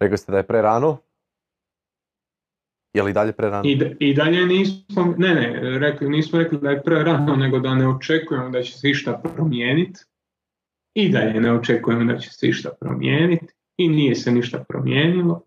Rekli 0.00 0.18
ste 0.18 0.32
da 0.32 0.38
je 0.38 0.46
prerano. 0.46 0.98
Je 2.94 3.02
li 3.02 3.12
dalje 3.12 3.32
prerano? 3.32 3.62
I, 3.64 3.96
I 3.98 4.14
dalje 4.14 4.46
nismo, 4.46 5.14
ne 5.18 5.34
ne, 5.34 5.78
rekli, 5.78 6.08
nismo 6.08 6.38
rekli 6.38 6.58
da 6.58 6.70
je 6.70 6.82
prerano, 6.82 7.36
nego 7.36 7.58
da 7.58 7.74
ne 7.74 7.88
očekujemo 7.88 8.50
da 8.50 8.62
će 8.62 8.72
se 8.72 8.90
išta 8.90 9.20
promijeniti. 9.34 10.00
I 10.94 11.08
dalje 11.08 11.40
ne 11.40 11.52
očekujemo 11.52 12.12
da 12.12 12.18
će 12.18 12.30
se 12.30 12.48
išta 12.48 12.70
promijeniti. 12.80 13.46
I 13.76 13.88
nije 13.88 14.14
se 14.14 14.32
ništa 14.32 14.64
promijenilo. 14.68 15.42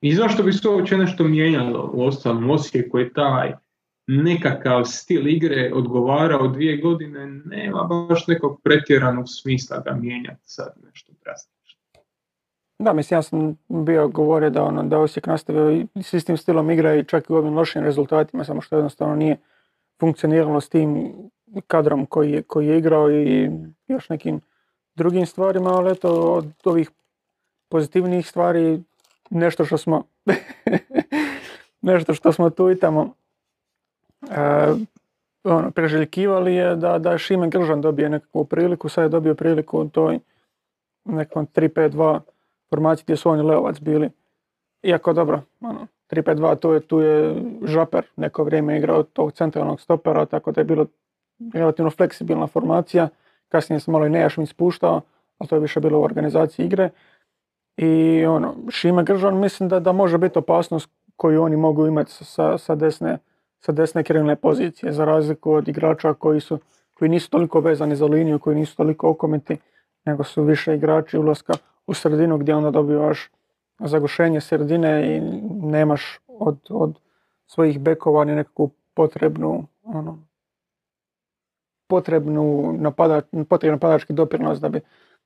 I 0.00 0.14
zašto 0.14 0.42
bi 0.42 0.52
se 0.52 0.68
uopće 0.68 0.96
nešto 0.96 1.24
mijenjalo 1.24 1.90
u 1.94 2.02
ostalom 2.02 2.50
Osijeku 2.50 2.98
je 2.98 3.12
taj 3.12 3.52
nekakav 4.06 4.84
stil 4.84 5.28
igre 5.28 5.70
odgovarao 5.74 6.48
dvije 6.48 6.76
godine, 6.76 7.26
nema 7.26 7.82
baš 8.08 8.26
nekog 8.26 8.60
pretjeranog 8.62 9.24
smisla 9.28 9.78
da 9.78 9.94
mijenjati 9.94 10.42
sad 10.44 10.72
nešto 10.84 11.12
drastično. 11.24 11.80
Da, 12.78 12.92
mislim, 12.92 13.16
ja 13.16 13.22
sam 13.22 13.58
bio 13.68 14.08
govorio 14.08 14.50
da, 14.50 14.62
ono, 14.62 14.82
da 14.82 14.98
Osijek 14.98 15.26
nastavio 15.26 15.86
s 16.02 16.12
istim 16.12 16.36
stilom 16.36 16.70
igre 16.70 16.98
i 16.98 17.04
čak 17.04 17.30
i 17.30 17.32
u 17.32 17.36
ovim 17.36 17.54
lošim 17.54 17.82
rezultatima, 17.82 18.44
samo 18.44 18.60
što 18.60 18.76
jednostavno 18.76 19.14
nije 19.14 19.36
funkcioniralo 20.00 20.60
s 20.60 20.68
tim 20.68 21.12
kadrom 21.66 22.06
koji 22.06 22.32
je, 22.32 22.42
koji 22.42 22.66
je 22.66 22.78
igrao 22.78 23.10
i 23.10 23.50
još 23.88 24.08
nekim 24.08 24.40
drugim 24.94 25.26
stvarima, 25.26 25.70
ali 25.70 25.92
eto, 25.92 26.32
od 26.32 26.52
ovih 26.64 26.90
pozitivnijih 27.68 28.28
stvari 28.28 28.82
nešto 29.30 29.64
što 29.64 29.78
smo 29.78 30.02
nešto 31.82 32.14
što 32.14 32.32
smo 32.32 32.50
tu 32.50 32.70
i 32.70 32.78
tamo 32.78 33.14
e, 34.30 34.74
ono, 35.44 35.70
preželjkivali 35.70 36.54
je 36.54 36.76
da, 36.76 36.98
da 36.98 37.18
Šime 37.18 37.48
Gržan 37.48 37.80
dobije 37.80 38.08
nekakvu 38.08 38.44
priliku, 38.44 38.88
sad 38.88 39.02
je 39.02 39.08
dobio 39.08 39.34
priliku 39.34 39.80
u 39.80 39.88
toj 39.88 40.18
nekom 41.04 41.46
3-5-2 41.46 42.20
formaciji 42.70 43.04
gdje 43.04 43.16
su 43.16 43.30
oni 43.30 43.42
Leovac 43.42 43.80
bili. 43.80 44.10
Iako 44.82 45.12
dobro, 45.12 45.42
ono, 45.60 45.86
3-5-2 46.10 46.58
tu 46.58 46.72
je, 46.72 46.80
tu 46.80 47.00
je 47.00 47.36
Žaper 47.62 48.06
neko 48.16 48.44
vrijeme 48.44 48.78
igrao 48.78 49.02
tog 49.02 49.32
centralnog 49.32 49.80
stopera, 49.80 50.26
tako 50.26 50.52
da 50.52 50.60
je 50.60 50.64
bilo 50.64 50.86
relativno 51.54 51.90
fleksibilna 51.90 52.46
formacija. 52.46 53.08
Kasnije 53.48 53.80
se 53.80 53.90
malo 53.90 54.06
i 54.06 54.10
Nejašmin 54.10 54.46
spuštao, 54.46 55.00
ali 55.38 55.48
to 55.48 55.56
je 55.56 55.60
više 55.60 55.80
bilo 55.80 55.98
u 55.98 56.02
organizaciji 56.02 56.66
igre. 56.66 56.90
I 57.76 58.24
ono, 58.26 58.54
Šime 58.70 59.04
Gržan 59.04 59.38
mislim 59.38 59.68
da, 59.68 59.80
da 59.80 59.92
može 59.92 60.18
biti 60.18 60.38
opasnost 60.38 60.90
koju 61.16 61.42
oni 61.42 61.56
mogu 61.56 61.86
imati 61.86 62.12
sa, 62.12 62.58
sa 62.58 62.74
desne, 62.74 63.18
sa 63.64 63.72
desne 63.72 64.04
krilne 64.04 64.36
pozicije, 64.36 64.92
za 64.92 65.04
razliku 65.04 65.52
od 65.52 65.68
igrača 65.68 66.14
koji, 66.14 66.40
su, 66.40 66.58
koji 66.94 67.08
nisu 67.08 67.30
toliko 67.30 67.60
vezani 67.60 67.96
za 67.96 68.06
liniju, 68.06 68.38
koji 68.38 68.56
nisu 68.56 68.76
toliko 68.76 69.10
okomiti, 69.10 69.56
nego 70.04 70.24
su 70.24 70.42
više 70.42 70.74
igrači 70.74 71.18
ulaska 71.18 71.52
u 71.86 71.94
sredinu 71.94 72.38
gdje 72.38 72.54
onda 72.54 72.70
dobivaš 72.70 73.30
zagušenje 73.78 74.40
sredine 74.40 75.16
i 75.16 75.20
nemaš 75.66 76.18
od, 76.28 76.58
od 76.70 76.98
svojih 77.46 77.80
bekova 77.80 78.24
ni 78.24 78.34
nekakvu 78.34 78.70
potrebnu 78.94 79.66
ono, 79.82 80.18
potrebnu 81.88 82.74
napadač, 82.78 83.24
potrebni 83.48 83.76
napadački 83.76 84.12
doprinos 84.12 84.60
da 84.60 84.68
bi 84.68 84.80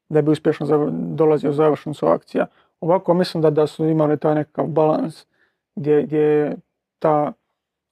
da 0.09 0.23
bi 0.23 0.31
uspješno 0.31 0.91
dolazio 0.91 1.53
završen 1.53 1.95
su 1.95 2.07
akcija. 2.07 2.47
Ovako 2.81 3.15
mislim 3.15 3.43
da, 3.43 3.51
da 3.51 3.67
su 3.67 3.87
imali 3.87 4.19
taj 4.19 4.35
nekakav 4.35 4.67
balans 4.67 5.27
gdje, 5.77 6.03
gdje 6.03 6.19
je 6.19 6.57
ta 6.99 7.33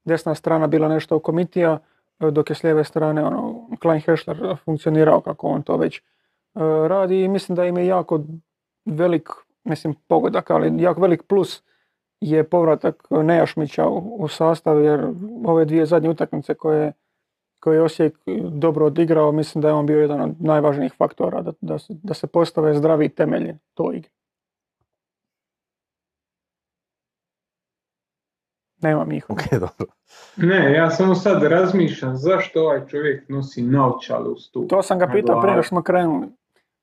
desna 0.07 0.35
strana 0.35 0.67
bila 0.67 0.89
nešto 0.89 1.19
komitija, 1.19 1.79
dok 2.19 2.51
je 2.51 2.57
s 2.57 2.63
lijeve 2.63 2.85
strane 2.85 3.25
ono, 3.25 3.69
Klein 3.83 4.01
Hešler 4.01 4.57
funkcionirao 4.65 5.21
kako 5.21 5.47
on 5.47 5.63
to 5.63 5.77
već 5.77 5.99
e, 5.99 6.03
radi 6.89 7.23
i 7.23 7.29
mislim 7.29 7.57
da 7.57 7.65
im 7.65 7.79
je 7.79 7.87
jako 7.87 8.21
velik, 8.85 9.29
mislim 9.65 9.95
pogodak, 10.09 10.51
ali 10.51 10.83
jako 10.83 11.01
velik 11.01 11.23
plus 11.23 11.63
je 12.21 12.45
povratak 12.45 13.07
Nejašmića 13.11 13.89
u, 13.89 14.17
u 14.19 14.29
sastav 14.29 14.85
jer 14.85 15.07
ove 15.45 15.65
dvije 15.65 15.87
zadnje 15.87 16.11
utakmice 16.11 16.55
koje 16.55 16.93
koji 17.61 17.77
je 17.77 17.83
Osijek 17.83 18.19
dobro 18.53 18.87
odigrao, 18.87 19.33
mislim 19.33 19.63
da 19.63 19.69
je 19.69 19.75
on 19.75 19.87
bio 19.87 20.01
jedan 20.01 20.21
od 20.21 20.35
najvažnijih 20.39 20.93
faktora 20.93 21.43
da, 21.43 21.53
da, 21.61 21.79
se, 21.79 21.95
da 22.03 22.15
se 22.15 22.27
postave 22.27 22.75
zdravi 22.75 23.09
temelji 23.09 23.55
toj 23.75 23.97
igri. 23.97 24.11
Nemam 28.87 29.13
ih. 29.13 29.25
Okay, 29.29 29.59
dobro. 29.59 29.93
Ne, 30.37 30.73
ja 30.73 30.91
samo 30.91 31.15
sad 31.15 31.43
razmišljam 31.43 32.17
zašto 32.17 32.61
ovaj 32.61 32.87
čovjek 32.87 33.29
nosi 33.29 33.63
naočale 33.63 34.29
u 34.29 34.37
stupu. 34.37 34.69
To 34.69 34.83
sam 34.83 34.99
ga 34.99 35.09
pitao 35.13 35.43
prije 35.43 35.55
što 35.55 35.69
smo 35.69 35.83
krenuli. 35.83 36.27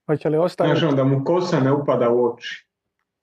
Hoće 0.05 0.29
li 0.29 0.37
ostaviti? 0.37 0.79
Znaš 0.79 0.93
da 0.93 1.03
mu 1.03 1.23
kosa 1.25 1.59
ne 1.59 1.71
upada 1.73 2.09
u 2.09 2.25
oči. 2.25 2.67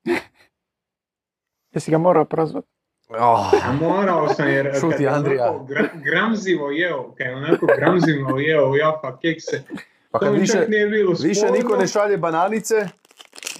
Jesi 1.73 1.91
ga 1.91 1.97
morao 1.97 2.25
prozvati? 2.25 2.67
Oh. 3.09 3.53
A 3.67 3.73
morao 3.81 4.27
sam 4.27 4.47
jer 4.47 4.71
Šuti, 4.81 5.03
kad 5.05 5.13
Andrija. 5.13 5.59
Gra, 5.67 5.87
gramzivo 5.93 6.71
jeo, 6.71 7.11
kad 7.17 7.27
je 7.27 7.35
onako 7.35 7.65
gramzivo 7.77 8.39
jeo 8.39 8.75
japa 8.75 9.17
kekse, 9.17 9.63
pa 10.11 10.19
kad 10.19 10.33
više, 10.33 10.53
čak 10.53 10.67
nije 10.67 10.87
bilo 10.87 11.13
više 11.23 11.51
niko 11.51 11.77
ne 11.77 11.87
šalje 11.87 12.17
bananice, 12.17 12.87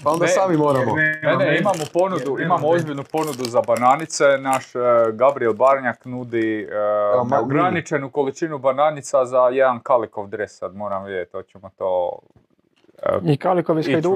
pa 0.03 0.09
onda 0.09 0.25
Ne, 0.25 0.31
sami 0.31 0.57
moramo. 0.57 0.95
Ne, 0.95 1.19
Ne, 1.23 1.35
ne, 1.35 1.59
imamo 1.59 1.83
ponudu, 1.93 2.37
imamo 2.41 2.69
ozbiljnu 2.69 3.03
ponudu 3.11 3.43
za 3.43 3.61
bananice. 3.61 4.23
Naš 4.39 4.75
e, 4.75 4.79
Gabriel 5.13 5.53
Barnjak 5.53 6.05
nudi 6.05 6.67
uh, 6.67 7.27
ma- 7.27 7.35
neograničenu 7.35 8.09
količinu 8.11 8.57
bananica 8.57 9.25
za 9.25 9.49
jedan 9.51 9.79
Kalikov 9.79 10.27
dres. 10.27 10.57
Sad 10.57 10.75
moram 10.75 11.03
vidjeti, 11.03 11.31
hoćemo 11.31 11.69
to 11.77 12.19
I 13.23 13.37
Kalikov 13.37 13.79
iz 13.79 13.85
Hajduka. 13.85 14.15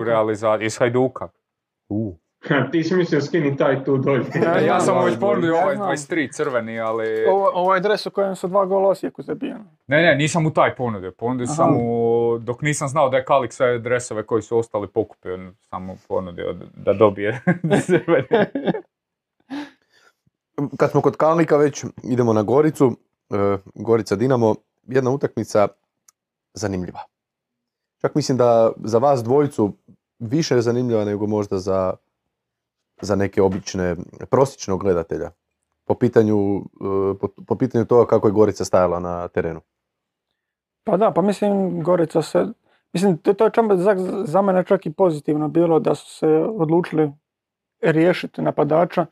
Iz 0.62 0.80
Hajduka. 0.80 1.28
U. 2.68 2.72
Ti 2.72 2.84
si 2.84 2.96
mislio 2.96 3.22
skini 3.22 3.58
taj 3.58 3.84
tu 3.84 3.98
dolje. 3.98 4.26
Ja, 4.43 4.60
Ja 4.60 4.80
sam 4.80 5.06
već 5.06 5.20
ponudio 5.20 5.56
ovaj 5.56 5.76
znam. 5.76 5.89
23 5.89 6.34
crveni, 6.34 6.80
ali... 6.80 7.26
Ovo, 7.26 7.52
ovo 7.54 7.76
je 7.76 7.82
dres 7.82 8.06
u 8.06 8.12
kojem 8.12 8.36
su 8.36 8.48
dva 8.48 8.66
gola 8.66 8.89
Osijeku 8.89 9.22
zabijeni. 9.22 9.64
Ne, 9.88 10.02
ne, 10.02 10.16
nisam 10.16 10.43
mu 10.43 10.54
taj 10.54 10.76
ponudio. 10.76 11.12
Ponudio 11.12 11.48
sam 11.48 11.74
mu, 11.74 12.38
dok 12.39 12.62
nisam 12.62 12.88
znao 12.88 13.10
da 13.10 13.18
je 13.18 13.26
Kalik 13.26 13.54
sve 13.54 13.80
dresove 13.80 14.26
koji 14.26 14.41
su 14.41 14.58
ostali 14.58 14.88
pokupio, 14.88 15.52
sam 15.70 15.86
mu 15.86 15.98
ponudio 16.08 16.54
da- 16.54 16.66
da 16.86 16.93
dobije 16.93 17.41
crveni. 17.86 18.28
Kad 20.78 20.91
smo 20.91 21.02
kod 21.02 21.18
Kalnika 21.18 21.58
već 21.58 21.86
idemo 22.04 22.34
na 22.34 22.43
Goricu, 22.43 22.98
e, 23.30 23.58
Gorica 23.76 24.16
Dinamo, 24.16 24.56
jedna 24.84 25.12
utakmica 25.12 25.68
zanimljiva. 26.54 27.00
Čak 28.02 28.16
mislim 28.16 28.38
da 28.38 28.72
za 28.78 28.98
vas 28.98 29.24
dvojicu 29.24 29.74
više 30.20 30.56
je 30.56 30.62
zanimljiva 30.62 31.06
nego 31.06 31.28
možda 31.28 31.58
za, 31.58 31.93
za 33.02 33.16
neke 33.16 33.41
obične, 33.41 33.96
prosječnog 34.30 34.82
gledatelja. 34.82 35.32
Po 35.86 35.96
pitanju, 35.96 36.58
e, 36.58 37.20
po, 37.20 37.28
po 37.48 37.56
pitanju 37.56 37.86
toga 37.86 38.08
kako 38.08 38.28
je 38.28 38.32
Gorica 38.32 38.66
stajala 38.66 39.00
na 39.00 39.28
terenu. 39.28 39.62
Pa 40.84 40.98
da, 40.98 41.12
pa 41.12 41.22
mislim 41.22 41.84
Gorica 41.84 42.22
se, 42.22 42.46
mislim 42.93 43.18
to, 43.18 43.34
to 43.34 43.46
je 43.46 43.52
čak 43.52 43.66
za, 43.76 43.96
za 44.26 44.41
mene 44.41 44.64
čak 44.64 44.86
i 44.86 44.93
pozitivno 44.93 45.48
bilo 45.48 45.80
da 45.80 45.96
su 45.96 46.18
se 46.18 46.28
odlučili 46.58 47.12
riješiti 47.82 48.41
napadača 48.41 49.06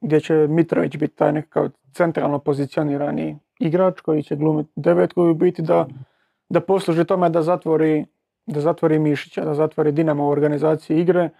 gdje 0.00 0.20
će 0.20 0.34
Mitrović 0.34 0.96
biti 0.96 1.16
taj 1.16 1.32
nekakav 1.32 1.68
centralno 1.92 2.38
pozicionirani 2.38 3.38
igrač 3.58 4.00
koji 4.00 4.22
će 4.22 4.36
glumiti 4.36 4.70
devetku 4.76 5.28
i 5.28 5.34
biti 5.34 5.62
da, 5.62 5.86
da 6.48 6.60
posluži 6.60 7.04
tome 7.04 7.28
da 7.30 7.42
zatvori, 7.42 8.06
da 8.46 8.60
zatvori 8.60 8.98
Mišića, 8.98 9.44
da 9.44 9.54
zatvori 9.54 9.92
Dinamo 9.92 10.26
u 10.26 10.30
organizaciji 10.30 11.00
igre 11.00 11.30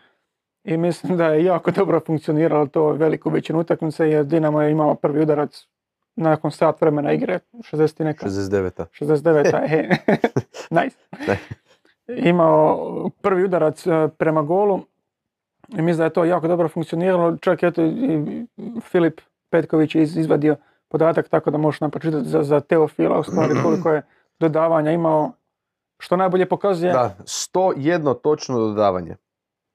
i 0.67 0.77
mislim 0.77 1.17
da 1.17 1.27
je 1.27 1.45
jako 1.45 1.71
dobro 1.71 2.01
funkcioniralo 2.01 2.67
to 2.67 2.93
veliku 2.93 3.31
većinu 3.31 3.61
utakmice 3.61 4.11
jer 4.11 4.25
Dinamo 4.25 4.63
je 4.63 4.71
imao 4.71 4.95
prvi 4.95 5.21
udarac 5.23 5.67
nakon 6.17 6.51
sat 6.51 6.81
vremena 6.81 7.13
igre, 7.13 7.39
60 7.53 8.01
i 8.01 8.05
neka. 8.05 8.27
69. 8.27 8.85
69. 9.01 9.69
he. 9.69 9.89
nice. 10.71 10.97
Imao 12.09 12.81
prvi 13.21 13.45
udarac 13.45 13.87
e, 13.87 13.91
prema 14.19 14.43
golu 14.43 14.81
i 15.69 15.83
mislim 15.83 15.99
da 15.99 16.05
je 16.05 16.11
to 16.11 16.25
jako 16.25 16.49
dobro 16.49 16.69
funkcioniralo. 16.69 17.37
Čak 17.37 17.63
eto 17.63 17.83
i 17.83 18.47
Filip 18.83 19.21
Petković 19.51 19.95
je 19.95 20.03
iz- 20.03 20.17
izvadio 20.17 20.57
podatak 20.89 21.29
tako 21.29 21.51
da 21.51 21.59
možeš 21.59 21.81
nam 21.81 21.91
pročitati 21.91 22.29
za, 22.29 22.43
za 22.43 22.61
Teofila 22.61 23.19
u 23.19 23.25
stvari 23.25 23.55
koliko 23.63 23.91
je 23.91 24.03
dodavanja 24.41 24.93
imao. 24.93 25.33
Što 25.99 26.17
najbolje 26.17 26.49
pokazuje 26.49 26.93
Da, 26.93 27.17
101 27.21 28.15
točno 28.15 28.59
dodavanje. 28.59 29.17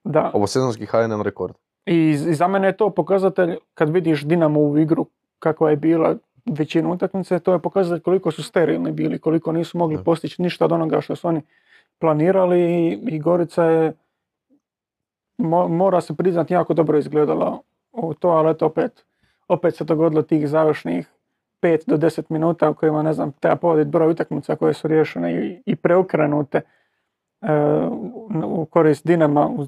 Da. 0.04 0.32
Ovo 0.34 0.48
sezonski 0.48 0.86
HNL 0.86 1.22
rekord. 1.22 1.54
I, 1.86 1.96
i 2.10 2.36
za 2.36 2.48
mene 2.48 2.68
je 2.68 2.78
to 2.78 2.90
pokazatelj 2.90 3.58
kad 3.74 3.90
vidiš 3.90 4.24
Dinamo 4.24 4.60
u 4.60 4.78
igru 4.78 5.06
kakva 5.40 5.70
je 5.70 5.76
bila 5.76 6.16
većinu 6.48 6.92
utakmice, 6.92 7.40
to 7.40 7.54
je 7.54 7.60
pokazatelj 7.60 8.00
koliko 8.00 8.32
su 8.32 8.44
sterilni 8.44 8.92
bili, 8.92 9.20
koliko 9.20 9.52
nisu 9.52 9.78
mogli 9.78 9.98
Da. 9.98 10.04
postići 10.04 10.42
ništa 10.42 10.66
od 10.66 10.72
onoga 10.72 11.02
što 11.02 11.16
su 11.16 11.28
oni 11.28 11.42
planirali 12.00 12.60
i, 12.62 13.00
i 13.06 13.20
Gorica 13.20 13.64
je 13.64 13.94
mo- 15.38 15.68
mora 15.68 16.02
se 16.02 16.16
priznati 16.16 16.54
jako 16.54 16.74
dobro 16.74 16.98
izgledala 16.98 17.60
u 17.92 18.14
to, 18.14 18.30
ali 18.30 18.52
eto 18.52 18.66
opet, 18.66 19.06
opet 19.48 19.76
se 19.76 19.84
dogodilo 19.84 20.22
tih 20.22 20.48
završnih 20.48 21.08
5 21.62 21.80
do 21.88 21.98
10 21.98 22.24
minuta 22.30 22.70
u 22.70 22.74
kojima 22.74 23.04
ne 23.04 23.14
znam, 23.14 23.32
treba 23.32 23.56
povediti 23.56 23.90
broj 23.90 24.10
utakmica 24.10 24.56
koje 24.56 24.74
su 24.74 24.88
riješene 24.88 25.34
i, 25.48 25.62
i 25.66 25.76
preokrenute 25.76 26.62
e, 27.42 27.48
u 28.46 28.66
korist 28.66 29.08
Dinama 29.08 29.48
u- 29.48 29.68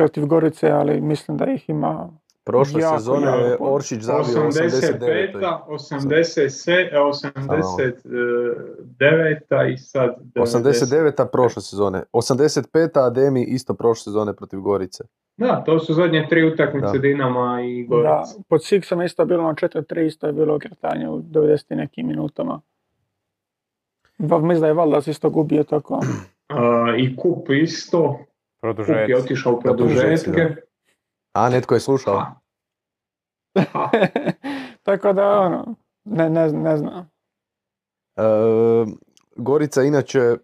protiv 0.00 0.26
Gorice, 0.26 0.70
ali 0.70 1.00
mislim 1.00 1.36
da 1.36 1.44
ih 1.46 1.68
ima 1.68 2.08
Prošle 2.44 2.80
Jako, 2.80 2.98
sezone 2.98 3.26
jako 3.26 3.38
je. 3.38 3.56
Oršić 3.60 4.02
zabio 4.02 4.24
89. 4.24 5.32
85. 5.68 5.68
80, 5.68 6.90
89. 9.54 9.72
i 9.72 9.78
sad 9.78 10.16
90. 10.34 10.36
89. 10.36 11.26
prošle 11.32 11.62
sezone. 11.62 12.02
85. 12.12 13.06
Ademi 13.06 13.44
isto 13.44 13.74
prošle 13.74 14.02
sezone 14.04 14.34
protiv 14.36 14.60
Gorice. 14.60 15.04
Da, 15.36 15.62
to 15.66 15.78
su 15.78 15.94
zadnje 15.94 16.26
tri 16.30 16.52
utakmice 16.52 16.92
Da. 16.92 16.98
Dinama 16.98 17.60
i 17.62 17.82
Da, 17.82 17.88
Gorice. 17.88 18.42
pod 18.48 18.60
Sixom 18.60 19.00
je 19.00 19.06
isto 19.06 19.24
bilo 19.24 19.42
na 19.42 19.54
4-3, 19.54 20.06
isto 20.06 20.26
je 20.26 20.32
bilo 20.32 20.54
okretanje 20.54 21.08
u 21.08 21.22
90 21.22 21.72
i 21.72 21.76
nekim 21.76 22.06
minutama. 22.06 22.60
Mislim 24.18 24.60
da 24.60 24.66
je 24.66 24.74
Valdas 24.74 25.06
isto 25.06 25.30
gubio 25.30 25.64
tako. 25.64 26.00
A, 26.48 26.94
I 26.98 27.16
Kup 27.16 27.50
isto. 27.50 28.18
Kup 28.60 28.76
Produžeci. 28.76 29.10
je 29.10 29.16
otišao 29.16 29.52
u 29.52 29.60
produžetke. 29.60 30.56
A, 31.32 31.50
netko 31.50 31.74
je 31.74 31.80
slušao. 31.80 32.14
A. 32.14 32.40
A, 33.74 33.88
tako 34.82 35.12
da, 35.12 35.40
ono, 35.40 35.74
ne, 36.04 36.30
ne, 36.30 36.52
ne 36.52 36.76
znam. 36.76 37.10
E, 38.16 38.22
Gorica 39.36 39.82
inače, 39.82 40.36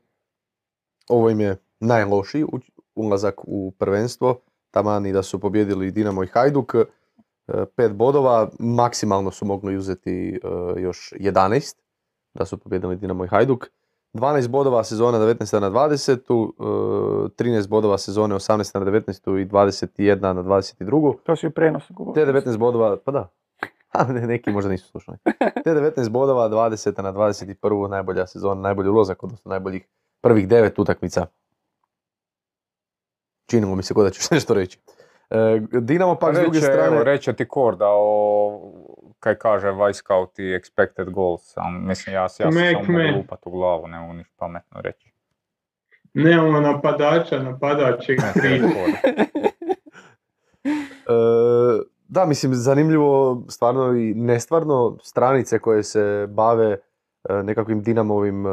ovo 1.08 1.30
im 1.30 1.40
je 1.40 1.56
najlošiji 1.80 2.44
ulazak 2.94 3.34
u 3.44 3.72
prvenstvo. 3.78 4.40
Taman 4.70 5.06
i 5.06 5.12
da 5.12 5.22
su 5.22 5.40
pobjedili 5.40 5.90
Dinamo 5.90 6.24
i 6.24 6.26
Hajduk. 6.26 6.74
E, 6.74 6.84
pet 7.76 7.92
bodova, 7.92 8.50
maksimalno 8.58 9.30
su 9.30 9.44
mogli 9.44 9.76
uzeti 9.76 10.40
e, 10.76 10.80
još 10.80 11.12
11 11.20 11.76
da 12.34 12.44
su 12.44 12.58
pobjedili 12.58 12.96
Dinamo 12.96 13.24
i 13.24 13.28
Hajduk. 13.28 13.66
12 14.16 14.48
bodova 14.48 14.84
sezona 14.84 15.18
19. 15.18 15.60
na 15.60 15.70
20. 15.70 16.52
e, 17.26 17.44
13 17.44 17.68
bodova 17.68 17.98
sezone 17.98 18.34
18. 18.34 18.78
na 18.78 18.86
19. 18.86 19.40
i 19.42 19.46
21. 19.46 20.20
na 20.20 20.42
22. 20.42 21.14
To 21.24 21.36
su 21.36 21.46
i 21.46 21.50
prenosi 21.50 21.88
Te 21.88 21.94
govorili. 21.94 22.32
19 22.32 22.56
bodova, 22.56 22.96
pa 23.04 23.12
da. 23.12 23.28
A, 23.92 24.04
ne, 24.04 24.26
neki 24.26 24.50
možda 24.50 24.70
nisu 24.70 24.88
slušali. 24.88 25.18
Te 25.64 25.70
19 25.70 26.08
bodova, 26.08 26.48
20 26.48 27.02
na 27.02 27.12
21. 27.12 27.88
najbolja 27.88 28.26
sezona, 28.26 28.60
najbolji 28.60 28.88
ulazak, 28.88 29.22
odnosno 29.22 29.48
najboljih 29.48 29.86
prvih 30.20 30.48
9 30.48 30.80
utakmica. 30.80 31.26
Činilo 33.46 33.74
mi 33.74 33.82
se 33.82 33.94
kod 33.94 34.04
da 34.04 34.10
ćeš 34.10 34.30
nešto 34.36 34.54
reći. 34.54 34.78
E, 35.30 35.60
Dinamo 35.80 36.14
pak 36.14 36.34
s 36.34 36.38
druge 36.38 36.58
Reče, 36.58 36.66
strane... 36.66 36.86
evo, 36.86 37.04
reče 37.04 37.32
ti 37.32 37.48
Korda 37.48 37.86
o, 37.88 38.72
kaj 39.20 39.34
kaže 39.34 39.70
Vajskaut 39.70 40.38
i 40.38 40.42
expected 40.42 41.10
goals. 41.10 41.42
Sam, 41.42 41.86
mislim, 41.86 42.14
ja, 42.14 42.22
ja 42.22 42.28
se 42.28 42.44
Mek, 42.44 42.76
samo 42.86 43.16
lupat 43.16 43.46
u 43.46 43.50
glavu, 43.50 43.86
ne 43.86 44.00
mogu 44.00 44.12
ništa 44.12 44.34
pametno 44.38 44.80
reći. 44.80 45.12
Nemamo 46.14 46.60
napadača, 46.60 47.38
napadač 47.38 48.08
je. 48.08 48.16
E, 51.08 51.12
da, 52.08 52.24
mislim, 52.24 52.54
zanimljivo, 52.54 53.42
stvarno 53.48 53.92
i 53.96 54.14
nestvarno, 54.14 54.98
stranice 55.02 55.58
koje 55.58 55.82
se 55.82 56.26
bave 56.30 56.66
e, 56.72 56.78
nekakvim 57.42 57.82
Dinamovim 57.82 58.44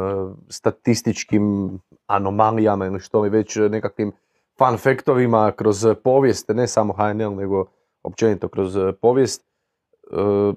statističkim 0.48 1.78
anomalijama 2.06 2.86
ili 2.86 3.00
što 3.00 3.20
li 3.20 3.28
već, 3.28 3.56
nekakvim 3.56 4.12
fun 4.58 4.76
faktovima 4.78 5.52
kroz 5.52 5.86
povijest, 6.04 6.48
ne 6.48 6.66
samo 6.66 6.92
HNL, 6.92 7.34
nego 7.34 7.64
općenito 8.02 8.48
kroz 8.48 8.76
e, 8.76 8.92
povijest. 8.92 9.46
E, 10.12 10.52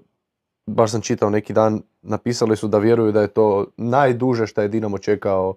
baš 0.65 0.91
sam 0.91 1.01
čitao 1.01 1.29
neki 1.29 1.53
dan, 1.53 1.81
napisali 2.01 2.55
su 2.55 2.67
da 2.67 2.77
vjeruju 2.77 3.11
da 3.11 3.21
je 3.21 3.27
to 3.27 3.65
najduže 3.77 4.47
što 4.47 4.61
je 4.61 4.67
Dinamo 4.67 4.97
čekao 4.97 5.55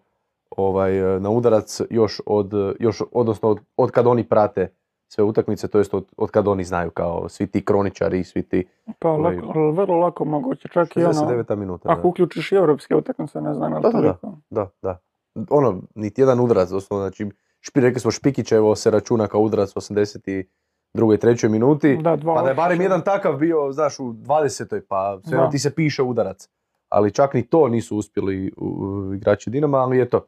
ovaj, 0.51 1.17
e, 1.17 1.21
na 1.21 1.31
udarac 1.31 1.81
još 1.91 2.21
od, 2.27 2.53
još, 2.81 3.03
odnosno 3.13 3.49
od, 3.49 3.61
od 3.77 3.91
kad 3.91 4.07
oni 4.07 4.25
prate 4.25 4.73
sve 5.13 5.25
utakmice, 5.25 5.69
to 5.69 5.79
jest 5.79 5.95
od, 5.95 6.05
od 6.17 6.31
kad 6.31 6.49
oni 6.49 6.65
znaju 6.65 6.91
kao 6.91 7.29
svi 7.29 7.47
ti 7.47 7.65
kroničari, 7.65 8.25
svi 8.25 8.43
ti 8.43 8.67
Pa 8.99 9.11
Ovaj- 9.11 9.37
lako, 9.37 9.71
vrlo 9.71 9.97
lako 9.97 10.25
moguće, 10.25 10.69
čak 10.69 10.97
i 10.97 11.05
ono, 11.05 11.13
69. 11.13 11.57
minuta. 11.57 11.93
ako 11.93 12.03
Da, 12.03 12.09
uključiš 12.09 12.53
i 12.53 12.55
europske 12.55 12.97
utakmice, 12.97 13.41
ne 13.41 13.55
znam, 13.55 13.83
Da, 13.83 13.91
da, 13.91 14.01
da. 14.01 14.19
da, 14.51 14.71
da. 14.83 14.99
Ono, 15.51 15.83
niti 15.95 16.21
jedan 16.21 16.41
udarac, 16.41 16.69
doslovno, 16.69 17.05
znači, 17.05 17.31
špi, 17.61 17.81
rekli 17.81 18.01
smo 18.01 18.11
Špikićevo 18.11 18.77
se 18.77 18.91
računa 18.91 19.27
kao 19.27 19.41
udarac 19.41 19.77
u 19.77 19.81
82. 19.81 20.45
i 20.45 20.45
3. 20.95 21.49
minuti, 21.49 21.99
Da, 22.03 22.17
dva 22.17 22.35
pa 22.35 22.43
da 22.43 22.49
je 22.49 22.55
barem 22.55 22.81
jedan 22.81 23.03
takav 23.05 23.37
bio, 23.37 23.73
znaš, 23.73 24.01
u 24.01 24.13
20. 24.13 24.81
pa 24.89 25.21
sve 25.29 25.49
ti 25.51 25.59
se 25.59 25.75
piše 25.75 26.03
udarac. 26.03 26.49
Ali 26.89 27.13
čak 27.13 27.35
ni 27.35 27.47
to 27.47 27.69
nisu 27.69 27.97
uspjeli 27.97 28.53
u, 28.57 28.67
u 28.67 29.15
igrači 29.15 29.51
Dinama, 29.51 29.79
ali 29.79 30.03
eto, 30.03 30.27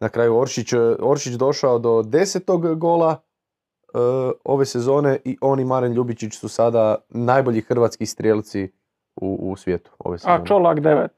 na 0.00 0.08
kraju 0.08 0.36
Oršić, 0.36 0.72
Oršić 1.00 1.32
došao 1.32 1.78
do 1.78 2.02
desetog 2.02 2.78
gola 2.78 3.10
e, 3.12 3.98
ove 4.44 4.64
sezone 4.64 5.18
i 5.24 5.38
on 5.40 5.60
i 5.60 5.64
Maren 5.64 5.92
Ljubičić 5.92 6.34
su 6.34 6.48
sada 6.48 6.96
najbolji 7.08 7.60
hrvatski 7.60 8.06
strijelci 8.06 8.72
u, 9.16 9.38
u 9.40 9.56
svijetu 9.56 9.90
ove 9.98 10.18
sezone. 10.18 10.34
A 10.34 10.44
Čolak 10.44 10.78
9, 10.78 11.08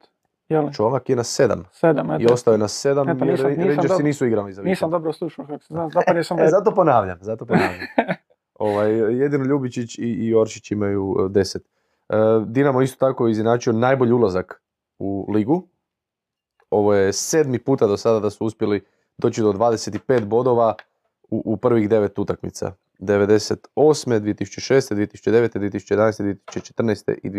jel? 0.49 0.71
Čolak 0.71 1.09
je 1.09 1.15
na 1.15 1.23
sedam. 1.23 1.63
Sedam, 1.71 2.11
I 2.11 2.15
eto. 2.15 2.33
ostao 2.33 2.51
je 2.51 2.57
na 2.57 2.67
sedam 2.67 3.09
Eto, 3.09 3.25
jer 3.25 3.31
nisam- 3.31 3.49
nisam 3.49 3.59
Rangersi 3.59 3.87
dobro- 3.87 4.03
nisu 4.03 4.25
igrali 4.25 4.53
za 4.53 4.61
vikend. 4.61 4.69
Nisam 4.71 4.91
dobro 4.91 5.13
slušao 5.13 5.45
kako 5.45 5.59
se 5.59 5.67
zna, 5.67 5.89
zapravo 5.89 6.23
sam 6.23 6.37
da 6.37 6.43
E, 6.45 6.49
zato 6.49 6.71
ponavljam, 6.73 7.17
zato 7.21 7.45
ponavljam. 7.47 7.79
ovaj, 8.55 8.91
jedino 8.93 9.45
Ljubičić 9.45 9.97
i, 9.97 10.03
i 10.03 10.35
Oršić 10.35 10.71
imaju 10.71 11.15
e, 11.19 11.29
deset. 11.29 11.63
E, 12.09 12.15
Dinamo 12.45 12.81
isto 12.81 13.07
tako 13.07 13.27
izinačio 13.27 13.73
najbolji 13.73 14.11
ulazak 14.11 14.61
u 14.99 15.27
ligu. 15.29 15.67
Ovo 16.69 16.93
je 16.93 17.13
sedmi 17.13 17.59
puta 17.59 17.87
do 17.87 17.97
sada 17.97 18.19
da 18.19 18.29
su 18.29 18.45
uspjeli 18.45 18.85
doći 19.17 19.41
do 19.41 19.51
25 19.51 20.25
bodova 20.25 20.75
u, 21.29 21.41
u 21.45 21.57
prvih 21.57 21.89
devet 21.89 22.19
utakmica. 22.19 22.71
98, 22.99 23.55
2006, 23.75 24.95
2009, 24.95 25.49
2011, 25.51 26.35
2014 26.47 27.15
i 27.23 27.29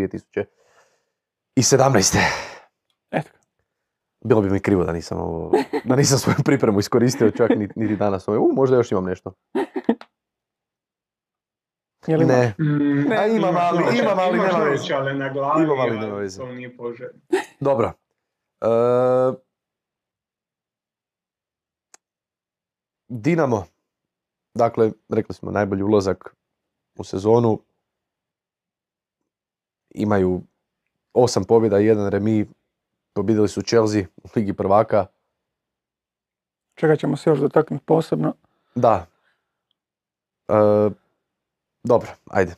2017. 1.56 2.18
Bilo 4.26 4.40
bi 4.40 4.50
mi 4.50 4.60
krivo 4.60 4.84
da 4.84 4.92
nisam, 4.92 5.18
ovo, 5.18 5.52
da 5.84 5.96
nisam 5.96 6.18
svoju 6.18 6.36
pripremu 6.44 6.80
iskoristio 6.80 7.30
čak 7.30 7.50
niti, 7.50 7.72
niti 7.76 7.96
danas. 7.96 8.28
Ovo, 8.28 8.38
U, 8.40 8.52
možda 8.52 8.76
još 8.76 8.92
imam 8.92 9.04
nešto. 9.04 9.32
Je 12.06 12.16
li 12.16 12.24
ima? 12.24 12.32
Ne. 12.32 12.54
Mm, 12.58 13.12
A 13.12 13.26
imam, 13.26 13.50
imaš 13.50 13.62
ali- 13.62 13.78
naočale- 13.78 13.98
imam, 14.00 14.18
ali 14.18 14.38
nema 14.38 14.58
veze. 14.60 14.82
naočale 14.82 15.14
na 15.14 15.28
glavi, 15.28 15.62
Imam, 15.64 15.80
ali 15.80 15.90
ali 15.90 16.00
nema 16.00 16.16
veze. 16.16 16.38
to 16.38 16.46
nije 16.46 16.76
poželjno. 16.76 17.20
Dobro. 17.60 17.92
E, 18.60 18.66
Dinamo. 23.08 23.64
Dakle, 24.54 24.92
rekli 25.08 25.34
smo 25.34 25.50
najbolji 25.50 25.82
ulazak 25.82 26.34
u 26.98 27.04
sezonu. 27.04 27.60
Imaju 29.90 30.40
osam 31.12 31.44
pobjeda 31.44 31.80
i 31.80 31.86
jedan 31.86 32.10
remi. 32.10 32.46
Pobjedili 33.16 33.48
su 33.48 33.62
Chelsea 33.62 34.02
u 34.16 34.28
Ligi 34.36 34.52
prvaka. 34.52 35.06
Čega 36.74 36.96
ćemo 36.96 37.16
se 37.16 37.30
još 37.30 37.38
dotaknuti 37.38 37.84
posebno. 37.84 38.34
Da. 38.74 39.06
E, 40.48 40.52
dobro, 41.84 42.08
ajde. 42.26 42.54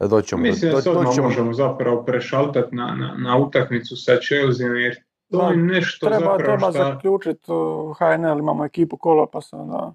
Doći 0.00 0.28
ćemo. 0.28 0.42
Mislim 0.42 0.70
da 0.70 0.76
do- 0.76 0.82
se 0.82 0.90
odmah 0.90 1.04
doći 1.04 1.14
ćemo- 1.16 1.28
možemo 1.28 1.52
zapravo 1.52 2.04
prešaltati 2.04 2.76
na, 2.76 2.86
na, 2.86 3.14
na 3.18 3.36
utakmicu 3.38 3.96
sa 3.96 4.12
Chelsea, 4.18 4.66
jer 4.66 4.94
to 5.30 5.38
Da, 5.38 5.44
je 5.44 5.56
nešto 5.56 6.06
Treba, 6.06 6.20
zapravo 6.20 6.38
treba 6.38 6.70
šta... 6.70 6.84
zaključiti 6.84 7.52
uh, 7.52 7.96
HNL, 7.98 8.38
imamo 8.38 8.64
ekipu 8.64 8.96
kola 8.96 9.26
pa 9.26 9.40
se 9.40 9.56
onda... 9.56 9.94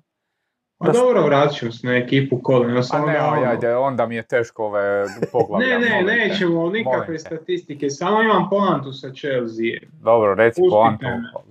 Pa 0.86 0.92
dobro, 0.92 1.26
vratit 1.26 1.58
ćemo 1.58 1.72
se 1.72 1.88
na 1.88 1.96
ekipu 1.96 2.40
kola. 2.44 2.66
A 2.66 3.06
ne, 3.06 3.14
da 3.14 3.28
ono- 3.28 3.50
ajde, 3.50 3.76
onda 3.76 4.06
mi 4.08 4.16
je 4.16 4.24
teško 4.24 4.66
ove 4.66 5.06
poglavlja. 5.32 5.68
Ne, 5.68 5.80
ne, 5.80 5.90
molim 5.92 6.08
te, 6.08 6.14
nećemo 6.16 6.70
nikakve 6.70 7.14
te. 7.16 7.20
statistike, 7.20 7.90
samo 7.90 8.22
imam 8.24 8.50
poantu 8.50 8.94
sa 8.94 9.10
Chelsea. 9.14 9.80
Dobro, 10.04 10.36
reci 10.36 10.62
poantu, 10.70 11.06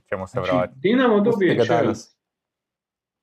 ćemo 0.08 0.26
se 0.26 0.32
Znači, 0.32 0.50
vratiti. 0.50 0.78
Dinamo 0.80 1.20
dobije 1.20 1.64
Chelsea. 1.64 2.12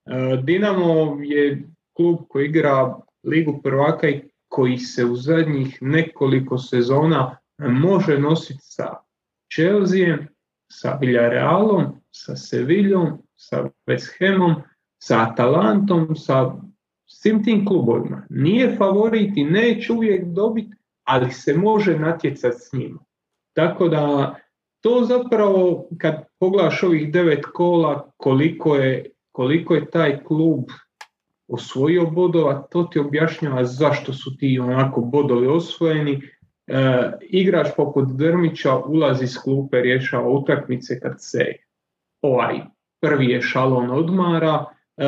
E, 0.05 0.37
Dinamo 0.43 1.17
je 1.21 1.63
klub 1.93 2.17
koji 2.29 2.45
igra 2.45 2.95
Ligu 3.23 3.61
prvaka 3.63 4.07
i 4.09 4.21
koji 4.47 4.77
se 4.77 5.05
u 5.05 5.15
zadnjih 5.15 5.77
nekoliko 5.81 6.57
sezona 6.57 7.37
može 7.57 8.17
nositi 8.19 8.59
sa 8.61 8.95
Chelseaem, 9.55 10.27
sa 10.71 10.97
Villarealom, 11.01 11.85
sa 12.11 12.35
Sevillom, 12.35 13.21
sa 13.35 13.63
West 13.87 14.09
Hamom, 14.19 14.55
sa 14.99 15.21
Atalantom, 15.21 16.15
sa 16.15 16.55
svim 17.05 17.43
tim 17.43 17.65
klubovima. 17.65 18.25
Nije 18.29 18.75
favorit 18.77 19.37
i 19.37 19.43
neće 19.43 19.93
uvijek 19.93 20.25
dobiti, 20.25 20.75
ali 21.03 21.31
se 21.31 21.57
može 21.57 21.99
natjecati 21.99 22.57
s 22.59 22.73
njima. 22.73 22.99
Tako 23.53 23.89
da 23.89 24.35
to 24.81 25.03
zapravo 25.03 25.87
kad 25.97 26.23
pogledaš 26.39 26.83
ovih 26.83 27.11
devet 27.13 27.45
kola 27.53 28.11
koliko 28.17 28.75
je, 28.75 29.11
koliko 29.31 29.75
je 29.75 29.89
taj 29.89 30.23
klub 30.23 30.63
osvojio 31.47 32.05
bodova, 32.05 32.67
to 32.71 32.83
ti 32.83 32.99
objašnjava 32.99 33.63
zašto 33.63 34.13
su 34.13 34.37
ti 34.37 34.59
onako 34.59 35.01
bodovi 35.01 35.47
osvojeni. 35.47 36.21
E, 36.67 37.11
igrač 37.29 37.67
poput 37.77 38.07
Drmića 38.09 38.77
ulazi 38.77 39.27
s 39.27 39.37
klupe, 39.37 39.81
rješava 39.81 40.29
utakmice 40.29 40.99
kad 40.99 41.15
se 41.17 41.45
ovaj 42.21 42.59
prvi 43.01 43.35
ešalon 43.35 43.91
odmara. 43.91 44.65
E, 44.99 45.05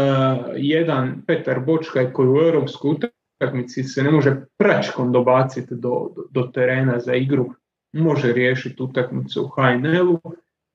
jedan 0.56 1.22
Petar 1.28 1.60
Bočkaj 1.60 2.14
koji 2.14 2.30
u 2.30 2.38
europskoj 2.38 2.92
utakmici 2.92 3.84
se 3.84 4.04
ne 4.04 4.12
može 4.12 4.36
pračkom 4.58 5.12
dobaciti 5.12 5.76
do, 5.76 6.10
do, 6.30 6.44
terena 6.54 7.00
za 7.00 7.16
igru, 7.16 7.54
može 7.94 8.34
riješiti 8.34 8.84
utakmicu 8.84 9.44
u 9.44 9.48
HNL-u. 9.48 10.22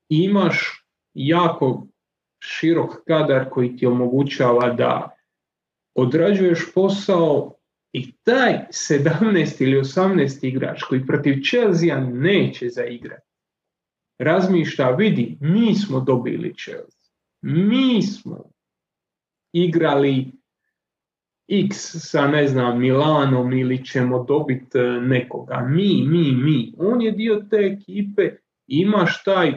Imaš 0.09 0.85
jako 1.15 1.87
širok 2.43 3.05
kadar 3.07 3.51
koji 3.51 3.77
ti 3.77 3.87
omogućava 3.87 4.71
da 4.71 5.17
odrađuješ 5.95 6.73
posao 6.75 7.55
i 7.93 8.13
taj 8.13 8.53
17 8.71 9.63
ili 9.63 9.81
18 9.81 10.47
igrač 10.47 10.83
koji 10.83 11.07
protiv 11.07 11.43
Chelsea 11.51 12.01
neće 12.01 12.69
zaigrati, 12.69 13.27
razmišlja, 14.19 14.91
vidi, 14.91 15.37
mi 15.41 15.75
smo 15.75 16.01
dobili 16.01 16.55
Chelsea, 16.55 17.11
mi 17.43 18.03
smo 18.03 18.56
igrali 19.65 20.33
X 21.49 21.77
sa, 22.11 22.27
ne 22.27 22.49
znam, 22.49 22.79
Milanom 22.81 23.53
ili 23.53 23.85
ćemo 23.85 24.25
dobiti 24.25 24.79
e, 24.79 24.83
nekoga, 25.01 25.67
mi, 25.69 26.07
mi, 26.09 26.33
mi. 26.33 26.75
On 26.79 27.03
je 27.03 27.13
dio 27.13 27.43
te 27.51 27.57
ekipe, 27.57 28.31
imaš 28.67 29.25
taj 29.25 29.55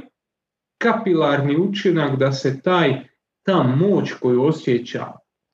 kapilarni 0.78 1.58
učinak 1.58 2.20
da 2.20 2.32
se 2.32 2.62
taj, 2.62 3.10
ta 3.44 3.64
moć 3.64 4.14
koju 4.14 4.44
osjeća 4.44 5.06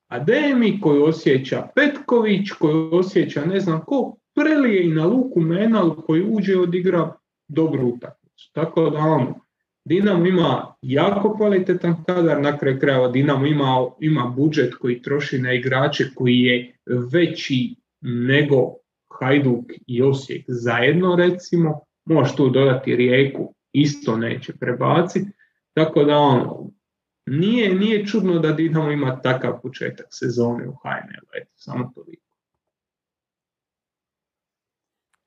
Ademi, 0.08 0.80
koju 0.80 1.04
osjeća 1.04 1.68
Petković, 1.74 2.50
koju 2.50 2.88
osjeća 2.92 3.44
ne 3.44 3.60
znam 3.60 3.80
ko, 3.86 4.16
prelije 4.34 4.86
i 4.86 4.94
na 4.94 5.06
Luku 5.06 5.40
Menal 5.40 6.02
koji 6.02 6.26
uđe 6.30 6.52
i 6.52 6.56
odigra 6.56 7.12
dobru 7.48 7.88
utakmicu. 7.88 8.50
Tako 8.52 8.90
da 8.90 8.98
ono, 8.98 9.45
Dinamo 9.86 10.26
ima 10.26 10.74
jako 10.82 11.36
kvalitetan 11.36 12.04
kadar, 12.04 12.40
na 12.42 12.58
kraju 12.58 12.80
krajeva 12.80 13.08
Dinamo 13.08 13.46
ima, 13.46 13.90
ima 14.00 14.32
budžet 14.36 14.74
koji 14.74 15.02
troši 15.02 15.38
na 15.38 15.52
igrače 15.52 16.04
koji 16.14 16.38
je 16.38 16.78
veći 17.12 17.74
nego 18.00 18.74
Hajduk 19.20 19.64
i 19.86 20.02
Osijek 20.02 20.44
zajedno 20.48 21.16
recimo, 21.16 21.80
možeš 22.04 22.36
tu 22.36 22.50
dodati 22.50 22.96
Rijeku, 22.96 23.54
isto 23.72 24.16
neće 24.16 24.52
prebaciti, 24.52 25.30
tako 25.74 26.04
da 26.04 26.16
ono, 26.16 26.70
nije, 27.26 27.74
nije 27.74 28.06
čudno 28.06 28.38
da 28.38 28.52
Dinamo 28.52 28.90
ima 28.90 29.20
takav 29.20 29.60
početak 29.62 30.06
sezone 30.10 30.68
u 30.68 30.72
HNL, 30.72 31.40
eto, 31.42 31.52
samo 31.54 31.92
toliko. 31.94 32.22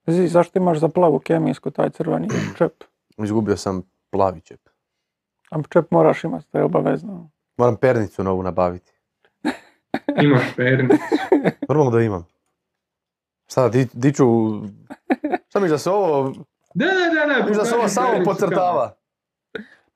Zi, 0.07 0.27
zašto 0.27 0.59
imaš 0.59 0.79
za 0.79 0.87
plavu 0.87 1.19
kemijsku 1.19 1.71
taj 1.71 1.89
crveni 1.89 2.27
čep? 2.57 2.83
Izgubio 3.17 3.57
sam 3.57 3.83
plavi 4.11 4.41
čep. 4.41 4.69
A 5.51 5.61
čep 5.69 5.91
moraš 5.91 6.23
imati, 6.23 6.51
to 6.51 6.57
je 6.57 6.63
obavezno. 6.63 7.29
Moram 7.57 7.75
pernicu 7.75 8.23
novu 8.23 8.43
nabaviti. 8.43 8.93
Imaš 10.23 10.55
pernicu. 10.55 11.03
Normalno 11.69 11.91
da 11.91 12.01
imam. 12.01 12.25
Šta, 13.47 13.69
di, 13.69 13.87
di 13.93 14.13
ću... 14.13 14.25
Šta 15.49 15.59
mi 15.59 15.69
da 15.69 15.77
se 15.77 15.89
ovo... 15.89 16.33
Da, 16.73 16.85
da, 16.85 16.91
da, 16.91 17.39
da. 17.39 17.49
Mi 17.49 17.55
da 17.55 17.65
se 17.65 17.75
ovo 17.75 17.87
samo 17.87 18.07
kamere. 18.07 18.91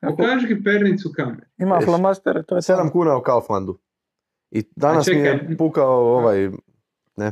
Pokaži 0.02 0.64
pernicu 0.64 1.12
kamere. 1.16 1.48
Ima 1.58 1.76
Ješ. 1.76 1.86
flomastere, 1.86 2.44
to 2.44 2.56
je 2.56 2.62
7 2.62 2.92
kuna 2.92 3.18
u 3.18 3.22
Kauflandu. 3.22 3.80
I 4.52 4.64
danas 4.76 5.08
mi 5.08 5.16
je 5.16 5.58
pukao 5.58 6.18
ovaj... 6.18 6.50
Ne. 7.16 7.32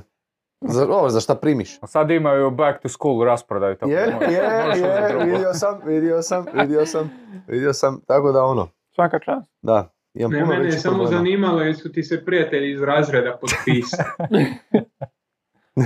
Za, 0.61 0.85
ovo, 0.87 1.09
za 1.09 1.19
šta 1.19 1.35
primiš? 1.35 1.77
A 1.81 1.87
Sad 1.87 2.11
imaju 2.11 2.51
back 2.51 2.81
to 2.81 2.89
school 2.89 3.23
rasprodaju. 3.23 3.75
Tako 3.75 3.91
Je, 3.91 4.05
da 4.19 4.25
je, 4.25 4.33
je, 4.77 5.25
vidio 5.25 5.53
sam, 5.53 5.79
vidio 5.85 6.21
sam, 6.21 6.45
vidio 6.53 6.85
sam, 6.85 7.11
vidio 7.47 7.73
sam, 7.73 8.01
tako 8.01 8.31
da 8.31 8.43
ono, 8.43 8.67
svaka 8.89 9.19
čast. 9.19 9.47
da, 9.61 9.89
imam 10.13 10.31
Ne, 10.31 10.39
puno 10.39 10.49
mene 10.49 10.65
je 10.65 10.71
samo 10.71 10.95
problema. 10.95 11.17
zanimalo 11.17 11.61
jer 11.61 11.75
su 11.75 11.91
ti 11.91 12.03
se 12.03 12.25
prijatelji 12.25 12.71
iz 12.71 12.81
razreda 12.81 13.31
potpisali. 13.33 14.45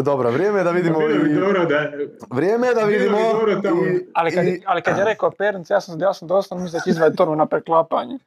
Dobro, 0.00 0.30
vrijeme 0.30 0.58
je 0.58 0.64
da 0.64 0.70
vidimo 0.70 0.98
Bilo 0.98 1.14
bi 1.14 1.30
i... 1.30 1.34
dobro 1.34 1.64
da... 1.64 1.90
Vrijeme 2.30 2.66
je 2.66 2.74
da 2.74 2.76
Bilo 2.76 2.86
bi 2.88 2.94
vidimo 2.94 3.18
dobro 3.32 3.54
tamo. 3.56 3.84
i... 3.84 4.06
Ali 4.14 4.30
kad, 4.30 4.46
i- 4.46 4.62
ali 4.66 4.82
kad 4.82 4.98
je 4.98 5.04
rekao 5.04 5.30
pernic, 5.30 5.70
ja 5.70 5.80
sam, 5.80 6.00
ja 6.00 6.12
sam 6.12 6.28
doslovno 6.28 6.64
mislio 6.64 6.78
da 6.78 6.84
će 6.84 6.90
izvaditi 6.90 7.16
tonu 7.16 7.36
na 7.36 7.46
preklapanje. 7.46 8.18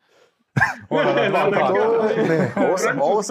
Ono 0.90 1.14
dva 1.30 1.50
Da. 1.50 1.68
To, 1.68 1.74
ne, 2.28 2.54
ovo 2.68 2.78
sam, 2.78 3.02
ovo 3.02 3.22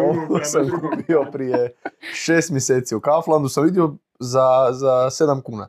ovo 0.00 0.80
kupio 0.80 1.24
prije 1.32 1.74
šest 2.14 2.50
mjeseci. 2.50 2.94
U 2.94 3.00
Kauflandu 3.00 3.48
sam 3.48 3.64
vidio 3.64 3.94
za, 4.20 4.68
za 4.72 5.10
sedam 5.10 5.40
kuna. 5.40 5.68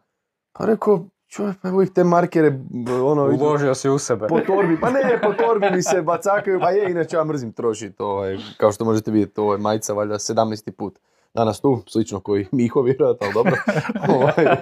Pa 0.53 0.65
rekao, 0.65 1.05
čovjek, 1.27 1.57
pa 1.61 1.69
uvijek 1.69 1.93
te 1.93 2.03
markere, 2.03 2.59
ono, 3.03 3.23
Uložio 3.25 3.75
si 3.75 3.89
u 3.89 3.97
sebe. 3.97 4.27
po 4.27 4.39
torbi, 4.39 4.79
pa 4.81 4.89
ne, 4.89 5.19
po 5.23 5.33
torbi 5.33 5.71
mi 5.71 5.83
se 5.83 6.01
bacakaju, 6.01 6.59
pa 6.59 6.69
je, 6.69 6.91
inače 6.91 7.15
ja 7.15 7.23
mrzim 7.23 7.51
trošiti, 7.51 7.95
ovaj, 7.99 8.37
kao 8.57 8.71
što 8.71 8.85
možete 8.85 9.11
vidjeti, 9.11 9.39
ovo 9.39 9.53
je 9.53 9.59
majica, 9.59 9.93
valjda, 9.93 10.15
17. 10.15 10.71
put. 10.71 10.99
Danas 11.33 11.61
tu, 11.61 11.83
slično 11.87 12.19
koji 12.19 12.47
Miho 12.51 12.81
vjerojatno, 12.81 13.25
ali 13.25 13.33
dobro. 13.33 13.53
ovaj, 14.15 14.45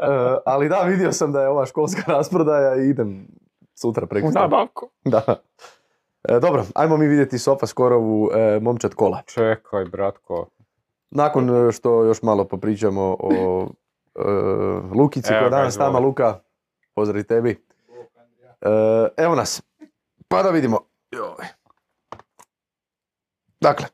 e, 0.00 0.36
ali 0.46 0.68
da, 0.68 0.80
vidio 0.82 1.12
sam 1.12 1.32
da 1.32 1.42
je 1.42 1.48
ova 1.48 1.66
školska 1.66 2.02
rasprodaja 2.12 2.76
i 2.76 2.88
idem 2.88 3.26
sutra 3.80 4.06
preko. 4.06 4.28
U 4.28 4.30
nabavku. 4.30 4.90
Da. 5.04 5.42
E, 6.28 6.40
dobro, 6.40 6.64
ajmo 6.74 6.96
mi 6.96 7.06
vidjeti 7.06 7.38
Sofa 7.38 7.66
Skorovu 7.66 8.30
e, 8.34 8.60
momčad 8.60 8.94
kola. 8.94 9.22
Čekaj, 9.26 9.84
bratko. 9.84 10.46
Nakon 11.10 11.68
e, 11.68 11.72
što 11.72 12.04
još 12.04 12.22
malo 12.22 12.44
popričamo 12.44 13.16
o 13.20 13.66
e, 14.14 14.20
Lukici 14.98 15.28
koja 15.28 15.48
danas 15.48 15.74
s 15.74 15.78
nama. 15.78 15.98
Luka, 15.98 16.40
pozdrav 16.94 17.22
tebi. 17.22 17.50
E, 18.60 18.68
evo 19.16 19.34
nas. 19.34 19.62
Pa 20.28 20.42
da 20.42 20.50
vidimo. 20.50 20.78
Joj. 21.10 21.46
Dakle, 23.60 23.86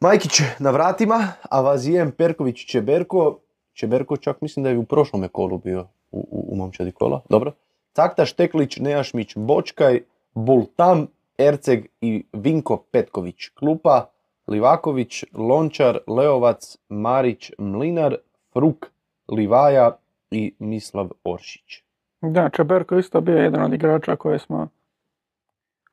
Majkić 0.00 0.42
na 0.58 0.70
vratima, 0.70 1.32
Avazijem, 1.50 2.12
Perković, 2.12 2.66
Čeberko. 2.66 3.38
Čeberko 3.72 4.16
čak 4.16 4.40
mislim 4.40 4.64
da 4.64 4.70
je 4.70 4.78
u 4.78 4.84
prošlome 4.84 5.28
kolu 5.28 5.58
bio 5.58 5.80
u, 6.10 6.18
u, 6.30 6.52
u 6.52 6.56
momčadi 6.56 6.92
kola. 6.92 7.20
Dobro. 7.28 7.52
Takta, 8.00 8.24
Šteklić, 8.24 8.78
Nejašmić, 8.80 9.34
Bočkaj, 9.36 9.98
Bultam, 10.34 11.06
Erceg 11.38 11.86
i 12.00 12.24
Vinko 12.32 12.76
Petković. 12.76 13.48
Klupa, 13.48 14.06
Livaković, 14.46 15.24
Lončar, 15.34 15.98
Leovac, 16.06 16.78
Marić, 16.88 17.50
Mlinar, 17.58 18.16
Fruk, 18.52 18.86
Livaja 19.28 19.90
i 20.30 20.54
Mislav 20.58 21.10
Oršić. 21.24 21.82
Da, 22.20 22.48
Čeberko 22.48 22.98
isto 22.98 23.20
bio 23.20 23.36
jedan 23.36 23.62
od 23.62 23.72
igrača 23.74 24.16
koje 24.16 24.38
smo, 24.38 24.68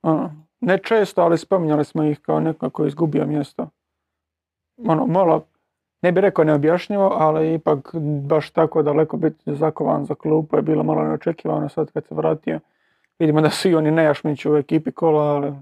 ono, 0.01 0.45
ne 0.59 0.77
često, 0.77 1.21
ali 1.21 1.37
spominjali 1.37 1.85
smo 1.85 2.03
ih 2.03 2.19
kao 2.19 2.39
neko 2.39 2.69
koji 2.69 2.87
izgubio 2.87 3.25
mjesto. 3.25 3.69
Ono, 4.77 5.07
malo, 5.07 5.45
ne 6.07 6.11
bih 6.11 6.21
rekao 6.21 6.45
neobjašnjivo, 6.45 7.15
ali 7.19 7.53
ipak 7.53 7.95
baš 8.27 8.49
tako 8.49 8.81
daleko 8.81 9.17
biti 9.17 9.55
zakovan 9.55 10.05
za 10.05 10.15
klupu 10.15 10.55
je 10.55 10.61
bilo 10.61 10.83
malo 10.83 11.03
neočekivano 11.03 11.69
sad 11.69 11.91
kad 11.91 12.07
se 12.07 12.15
vratio. 12.15 12.59
Vidimo 13.19 13.41
da 13.41 13.49
su 13.49 13.69
i 13.69 13.75
oni 13.75 13.91
Nejašmić 13.91 14.45
u 14.45 14.55
ekipi 14.55 14.91
kola, 14.91 15.23
ali 15.23 15.53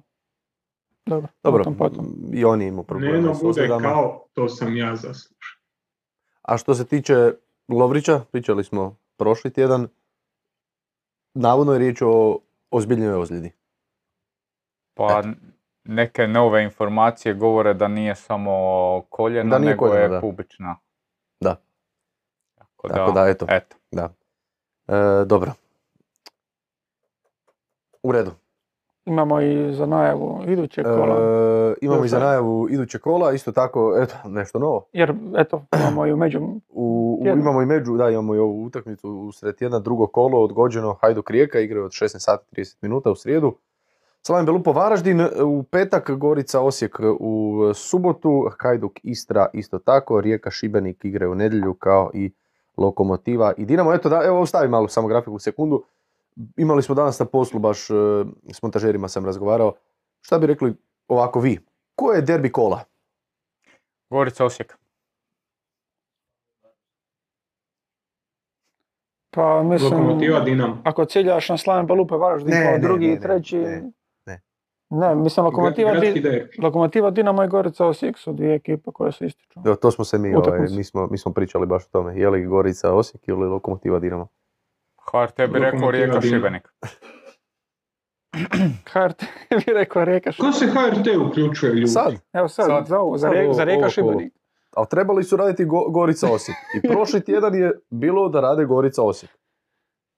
dobro, 1.05 1.27
Dobro, 1.43 1.63
potom, 1.63 1.77
potom. 1.77 2.05
i 2.34 2.45
oni 2.45 2.67
imaju 2.67 2.84
problema 2.84 3.35
s 3.35 3.41
bude 3.41 3.67
kao, 3.81 4.26
to 4.34 4.49
sam 4.49 4.77
ja 4.77 4.95
zaslušao. 4.95 5.61
A 6.41 6.57
što 6.57 6.76
se 6.76 6.85
tiče 6.85 7.31
Lovrića, 7.67 8.22
pričali 8.31 8.63
smo 8.63 8.95
prošli 9.17 9.53
tjedan, 9.53 9.88
navodno 11.34 11.73
je 11.73 11.80
riječ 11.80 12.01
o 12.01 12.39
ozbiljnoj 12.72 13.13
ozljedi. 13.13 13.51
Pa 14.93 15.23
neke 15.85 16.27
nove 16.27 16.63
informacije 16.63 17.33
govore 17.33 17.73
da 17.73 17.87
nije 17.87 18.15
samo 18.15 18.51
koljena, 19.09 19.49
Da 19.49 19.59
nije 19.59 19.69
nego 19.69 19.79
koljeno, 19.79 19.99
je 19.99 20.09
da. 20.09 20.21
pubična. 20.21 20.75
Da. 21.41 21.55
Tako 22.55 22.87
Tako 22.89 23.11
da, 23.11 23.27
eto. 23.27 23.45
eto. 23.49 23.75
E, 24.87 25.25
dobro. 25.25 25.51
U 28.03 28.11
redu. 28.11 28.31
Imamo 29.05 29.41
i 29.41 29.73
za 29.73 29.85
najavu 29.85 30.43
idućeg 30.47 30.85
kola. 30.85 31.15
E, 31.15 31.73
imamo 31.81 32.05
i 32.05 32.09
za 32.09 32.19
najavu 32.19 32.67
iduće 32.69 32.99
kola, 32.99 33.31
isto 33.31 33.51
tako, 33.51 33.97
eto, 33.97 34.15
nešto 34.25 34.59
novo. 34.59 34.85
Jer, 34.93 35.13
eto, 35.37 35.65
imamo 35.73 36.05
i 36.05 36.13
u 36.13 36.17
među... 36.17 36.39
U, 36.69 37.19
u- 37.21 37.27
imamo 37.27 37.61
i 37.61 37.65
među, 37.65 37.97
da, 37.97 38.09
imamo 38.09 38.35
i 38.35 38.39
ovu 38.39 38.63
utakmicu 38.63 39.09
u 39.09 39.31
sred 39.31 39.55
tjedna, 39.55 39.79
drugo 39.79 40.07
kolo 40.07 40.43
odgođeno 40.43 40.93
Hajduk 40.93 41.29
Rijeka, 41.29 41.59
igraju 41.59 41.85
od 41.85 41.91
16 41.91 42.07
sati 42.19 42.55
30 42.55 42.75
minuta 42.81 43.11
u 43.11 43.15
srijedu. 43.15 43.57
Slaven 44.27 44.45
Belupo 44.45 44.72
Varaždin, 44.73 45.22
u 45.43 45.64
petak 45.64 46.11
Gorica 46.11 46.61
Osijek 46.61 46.99
u 47.19 47.61
subotu, 47.73 48.49
Hajduk 48.60 48.99
Istra 49.03 49.47
isto 49.53 49.80
tako, 49.80 50.22
Rijeka 50.22 50.52
Šibenik 50.52 51.06
igraju 51.06 51.31
u 51.31 51.35
nedjelju 51.35 51.73
kao 51.73 52.11
i 52.14 52.31
Lokomotiva 52.77 53.53
i 53.57 53.65
Dinamo. 53.65 53.93
Eto 53.93 54.10
da, 54.10 54.22
evo 54.26 54.39
ostavi 54.39 54.68
malo 54.68 54.88
samo 54.88 55.07
grafiku 55.07 55.35
u 55.35 55.39
sekundu. 55.39 55.84
Imali 56.57 56.81
smo 56.81 56.95
danas 56.95 57.19
na 57.19 57.26
poslu 57.26 57.60
baš 57.60 57.89
e, 57.89 57.93
s 58.53 58.61
montažerima 58.61 59.07
sam 59.07 59.26
razgovarao. 59.26 59.73
Šta 60.22 60.39
bi 60.39 60.47
rekli 60.47 60.76
ovako 61.07 61.39
vi? 61.39 61.60
Ko 61.95 62.11
je 62.11 62.22
derbi 62.22 62.52
kola? 62.52 62.84
Gorica 64.10 64.45
Osijek. 64.45 64.77
Pa 69.30 69.64
mislim, 69.64 69.93
Lokomotiva 69.93 70.39
Dinamo. 70.39 70.81
ako 70.84 71.06
ciljaš 71.06 71.49
na 71.49 71.57
Slaven 71.57 71.88
Belupe 71.88 72.15
Varaždin 72.15 72.53
Ne, 72.53 72.64
kao 72.64 72.72
ne, 72.72 72.80
drugi 72.80 73.07
ne, 73.07 73.14
i 73.14 73.19
treći... 73.19 73.57
ne, 73.57 73.91
ne. 74.89 75.15
Mislim, 75.15 75.45
Lokomotiva, 75.45 75.91
Di-. 75.91 76.47
Lokomotiva 76.59 77.11
Dinamo 77.11 77.43
i 77.43 77.47
Gorica 77.47 77.85
Osijek 77.85 78.17
su 78.17 78.33
dvije 78.33 78.55
ekipe 78.55 78.91
koje 78.93 79.11
se 79.11 79.25
ističu. 79.25 79.59
Evo, 79.65 79.75
to 79.75 79.91
smo 79.91 80.05
se 80.05 80.17
mi, 80.17 80.35
ovaj, 80.35 80.59
mi, 80.69 80.83
smo, 80.83 81.07
mi 81.07 81.17
smo 81.17 81.33
pričali 81.33 81.65
baš 81.67 81.83
o 81.83 81.89
tome. 81.91 82.15
Je 82.15 82.29
li 82.29 82.45
Gorica 82.45 82.93
Osijek 82.93 83.27
ili 83.27 83.45
Lokomotiva 83.45 83.99
Dinamo? 83.99 84.27
HRT 85.03 85.37
bi 85.43 85.59
rekao 85.59 85.91
Rijeka. 85.91 86.21
Šibenik. 86.21 86.67
HRT 88.93 89.23
bi 89.57 89.73
rekao 89.73 90.05
Rijeka 90.05 90.31
Ko 90.31 90.51
se 90.51 90.65
HRT 90.65 91.07
uključuje 91.21 91.73
ljudi? 91.73 91.87
Sad, 91.87 92.13
Evo 92.33 92.47
sad, 92.47 92.65
Sad. 92.65 92.87
za, 92.87 92.99
ovu, 92.99 93.17
za, 93.17 93.29
ovo- 93.29 93.53
za 93.53 93.63
Rijeka 93.63 93.81
ovo 93.81 93.89
Šibenik. 93.89 94.33
ali 94.71 94.87
trebali 94.89 95.23
su 95.23 95.37
raditi 95.37 95.65
Go- 95.65 95.89
Gorica 95.89 96.27
Osijek. 96.27 96.57
I 96.75 96.87
prošli 96.87 97.23
tjedan 97.25 97.55
je 97.55 97.71
bilo 97.89 98.29
da 98.29 98.39
rade 98.41 98.65
Gorica 98.65 99.03
Osijek. 99.03 99.31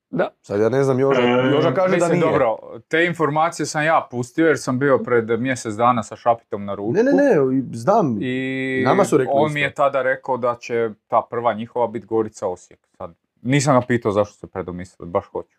Da. 0.10 0.30
Sad 0.42 0.60
ja 0.60 0.70
ne 0.70 0.84
znam, 0.84 1.00
Joža, 1.00 1.22
E, 1.22 1.52
Joža 1.52 1.74
kaže 1.74 1.90
da 1.90 1.96
Mislim, 1.96 2.12
nije. 2.12 2.32
dobro, 2.32 2.58
te 2.88 3.06
informacije 3.06 3.66
sam 3.66 3.84
ja 3.84 4.08
pustio 4.12 4.48
jer 4.48 4.60
sam 4.60 4.80
bio 4.80 4.98
pred 4.98 5.30
mjesec 5.32 5.74
dana 5.74 6.04
sa 6.04 6.16
Šapitom 6.16 6.66
na 6.66 6.76
ručku. 6.76 6.94
Ne, 6.94 7.04
ne, 7.04 7.12
ne, 7.14 7.36
znam. 7.74 8.18
I 8.22 8.82
Nama 8.86 9.06
su 9.06 9.18
rekli 9.18 9.32
on 9.34 9.46
isto. 9.46 9.54
mi 9.54 9.62
je 9.62 9.74
tada 9.74 10.02
rekao 10.02 10.38
da 10.38 10.56
će 10.56 10.90
ta 11.08 11.22
prva 11.30 11.54
njihova 11.54 11.88
biti 11.88 12.06
Gorica 12.06 12.48
Osijek. 12.48 12.80
Sad, 12.98 13.14
nisam 13.42 13.80
ga 13.80 13.86
pitao 13.88 14.12
zašto 14.12 14.34
su 14.34 14.48
predomislili, 14.48 15.10
baš 15.10 15.26
hoću. 15.26 15.58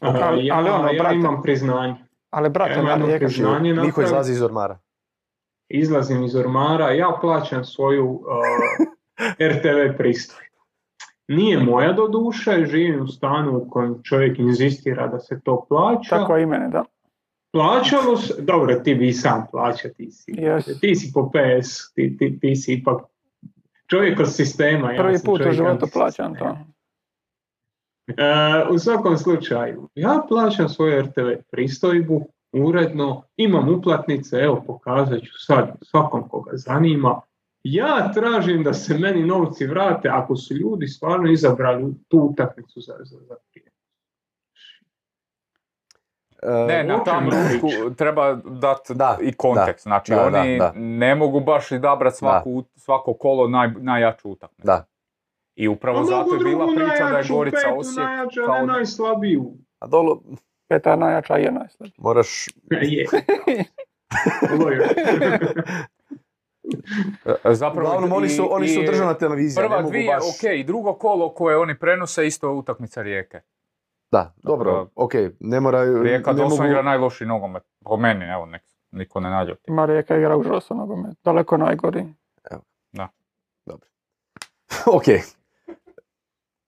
Aha, 0.00 0.18
Ali- 0.22 0.46
ja, 0.46 0.54
ali 0.56 0.70
ono, 0.70 0.88
ja 0.88 1.02
brate. 1.02 1.14
imam 1.16 1.42
priznanje. 1.42 1.94
Ali 2.30 2.46
Ja 2.46 2.50
brate, 2.50 2.74
imam 2.74 2.86
jedno 2.88 3.06
Rijeka 3.06 3.26
priznanje. 3.26 3.72
Niko 3.74 4.02
izlazi 4.02 4.32
iz 4.32 4.42
ormara. 4.42 4.78
Izlazim 5.68 6.22
iz 6.22 6.36
ormara, 6.36 6.90
ja 6.90 7.18
plaćam 7.20 7.64
svoju 7.64 8.06
uh, 8.06 8.22
RTV 9.50 9.96
pristojbu. 9.98 10.51
Nije 11.36 11.58
moja 11.58 11.92
do 11.92 12.08
duše, 12.08 12.66
živim 12.66 13.02
u 13.02 13.06
stanu 13.06 13.56
u 13.56 13.70
kojem 13.70 14.02
čovjek 14.02 14.38
inzistira 14.38 15.06
da 15.08 15.18
se 15.18 15.40
to 15.44 15.64
plaća. 15.68 16.16
Tako 16.16 16.36
i 16.38 16.46
mene, 16.46 16.68
da. 16.68 16.84
Plaćalo 17.52 18.16
se, 18.16 18.42
dobro 18.42 18.74
ti 18.74 18.94
bi 18.94 19.08
i 19.08 19.12
sam 19.12 19.46
plaća, 19.50 19.88
ti 19.88 20.10
si, 20.10 20.32
Yes. 20.32 20.80
ti 20.80 20.94
si 20.94 21.12
po 21.14 21.30
PS, 21.30 21.94
ti, 21.94 22.16
ti, 22.18 22.38
ti 22.40 22.56
si 22.56 22.72
ipak 22.72 23.02
čovjek 23.86 24.20
od 24.20 24.34
sistema. 24.34 24.92
ja 24.92 25.02
Prvi 25.02 25.18
put 25.24 25.40
u 25.40 25.52
životu 25.52 25.86
plaćam 25.92 26.34
to. 26.34 26.58
E, 28.06 28.66
u 28.70 28.78
svakom 28.78 29.18
slučaju, 29.18 29.88
ja 29.94 30.22
plaćam 30.28 30.68
svoju 30.68 31.02
RTV 31.02 31.26
pristojbu 31.50 32.26
uredno, 32.52 33.22
imam 33.36 33.68
uplatnice, 33.68 34.36
evo 34.36 34.62
pokazat 34.66 35.20
ću 35.20 35.32
sad 35.38 35.72
svakom 35.82 36.28
koga 36.28 36.50
zanima. 36.54 37.20
Ja 37.64 38.12
tražim 38.14 38.62
da 38.62 38.74
se 38.74 38.98
meni 38.98 39.22
novci 39.22 39.66
vrate 39.66 40.08
ako 40.08 40.36
su 40.36 40.54
ljudi 40.54 40.86
stvarno 40.86 41.30
izabrali 41.30 41.94
tu 42.08 42.18
utakmicu 42.18 42.80
za, 42.80 42.94
za, 43.00 43.18
za. 43.18 43.34
E, 46.42 46.66
Ne, 46.68 46.84
na 46.84 47.04
tam 47.04 47.28
pričam. 47.30 47.94
treba 47.94 48.34
dati 48.34 48.94
Da, 48.94 49.18
i 49.22 49.32
kontekst. 49.32 49.82
Znači, 49.82 50.12
da, 50.12 50.22
oni 50.22 50.58
da, 50.58 50.64
da. 50.64 50.72
ne 50.76 51.14
mogu 51.14 51.40
baš 51.40 51.72
izabrati 51.72 52.16
svaku, 52.16 52.64
svako 52.76 53.14
kolo 53.14 53.48
naj, 53.48 53.68
najjaču 53.78 54.30
utakmicu. 54.30 54.66
Da. 54.66 54.84
I 55.54 55.68
upravo 55.68 56.00
A 56.00 56.04
zato 56.04 56.34
je 56.34 56.44
bila 56.44 56.66
priča 56.66 57.08
da 57.10 57.18
je 57.18 57.24
Gorica 57.30 57.56
petu 57.64 57.78
Osijek 57.78 57.96
najjaču, 57.96 58.40
a 58.42 58.46
kao 58.46 58.54
ne 58.54 58.60
ne- 58.60 58.66
najslabiju. 58.66 59.52
A 59.78 59.86
dolo, 59.86 60.22
Peta 60.68 60.96
najjača 60.96 61.34
je 61.34 61.52
najslabija. 61.52 61.94
moraš... 61.98 62.48
Je. 62.82 63.06
Lojro. 67.24 67.38
E, 67.44 67.54
Zapravo 67.54 67.88
Uglavnom, 67.88 68.12
oni 68.12 68.28
su, 68.28 68.48
oni 68.54 68.68
su 68.68 68.80
državna 68.86 69.14
televizija. 69.14 69.62
ne 69.62 69.68
Prva 69.68 69.80
mogu 69.80 69.90
dvije, 69.90 70.14
baš... 70.14 70.24
ok, 70.24 70.50
i 70.56 70.64
drugo 70.64 70.94
kolo 70.94 71.34
koje 71.34 71.58
oni 71.58 71.78
prenose 71.78 72.26
isto 72.26 72.46
je 72.46 72.52
utakmica 72.52 73.02
Rijeke. 73.02 73.40
Da, 74.10 74.34
dobro, 74.42 74.72
Da. 74.72 74.86
ok, 74.94 75.12
ne 75.40 75.60
moraju... 75.60 76.02
Rijeka 76.02 76.32
ne 76.32 76.42
mogu... 76.42 76.64
igra 76.64 76.82
najlošiji 76.82 77.28
nogomet. 77.28 77.62
Po 77.84 77.96
meni, 77.96 78.24
evo, 78.24 78.46
nek, 78.46 78.62
niko 78.90 79.20
ne 79.20 79.30
naljuti. 79.30 79.62
Ima 79.68 79.86
Rijeka 79.86 80.16
igra 80.16 80.36
užasno 80.36 80.76
nogomet. 80.76 81.16
Daleko 81.24 81.56
najgori. 81.56 82.06
ok. 84.96 85.04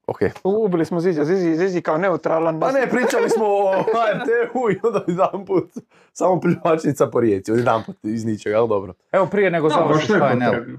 Ok. 0.06 0.18
Ubili 0.44 0.84
smo 0.84 1.00
Zizi, 1.00 1.24
Zizi, 1.24 1.56
Zizi 1.56 1.82
kao 1.82 1.98
neutralan. 1.98 2.60
Pa 2.60 2.72
ne, 2.72 2.88
pričali 2.90 3.30
smo 3.30 3.44
o 3.46 3.72
HRT-u 3.72 4.70
i 4.70 4.78
onda 4.82 5.04
jedan 5.06 5.46
put 5.46 5.70
samo 6.12 6.40
privlačnica 6.40 7.06
po 7.06 7.20
rijeci, 7.20 7.52
jedan 7.52 7.82
put 7.86 7.96
iz 8.02 8.24
ničega, 8.24 8.58
ali 8.58 8.68
dobro. 8.68 8.94
Evo 9.12 9.26
prije 9.26 9.50
nego 9.50 9.68
baš 9.68 9.76
završiš 9.76 10.08
HNL. 10.08 10.76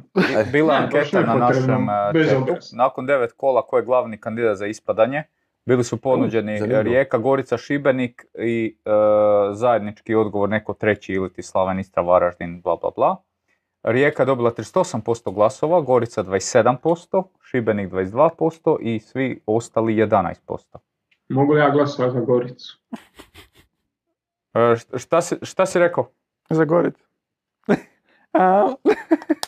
Bila 0.52 0.74
Ne, 0.74 0.86
anketa 0.86 1.22
na 1.22 1.36
našem 1.36 1.90
e, 1.90 2.38
obraza. 2.38 2.76
Nakon 2.78 3.06
devet 3.06 3.32
kola 3.38 3.62
ko 3.62 3.78
je 3.78 3.84
glavni 3.86 4.18
kandidat 4.18 4.58
za 4.58 4.66
ispadanje. 4.66 5.24
Bili 5.66 5.84
su 5.84 5.98
ponuđeni 5.98 6.58
zanimljivo. 6.58 6.84
Rijeka, 6.84 7.18
Gorica, 7.18 7.58
Šibenik 7.58 8.26
i 8.40 8.78
e, 8.86 8.90
zajednički 9.54 10.16
odgovor 10.16 10.50
neko 10.50 10.74
treći 10.74 11.14
ili 11.14 11.34
ti 11.34 11.44
Slaven 11.44 11.80
Istra, 11.80 12.04
Varaždin, 12.04 12.62
bla 12.62 12.76
bla 12.76 12.92
bla. 12.96 13.16
Rijeka 13.88 14.24
je 14.24 14.26
dobila 14.26 14.52
38% 14.52 15.34
glasova, 15.34 15.82
Gorica 15.82 16.24
27%, 16.24 17.24
Šibenik 17.44 17.92
22% 17.92 18.78
i 18.82 19.00
svi 19.00 19.42
ostali 19.46 19.94
11%. 19.96 20.34
Mogu 21.30 21.54
li 21.54 21.60
ja 21.60 21.70
glasovati 21.70 22.14
za 22.14 22.20
Goricu? 22.20 22.80
E, 24.54 24.60
št- 24.60 24.98
šta, 25.00 25.22
si, 25.22 25.36
šta 25.42 25.66
si 25.66 25.80
rekao? 25.80 26.10
Za 26.50 26.66
Goricu. 26.66 27.04
A, 28.34 28.74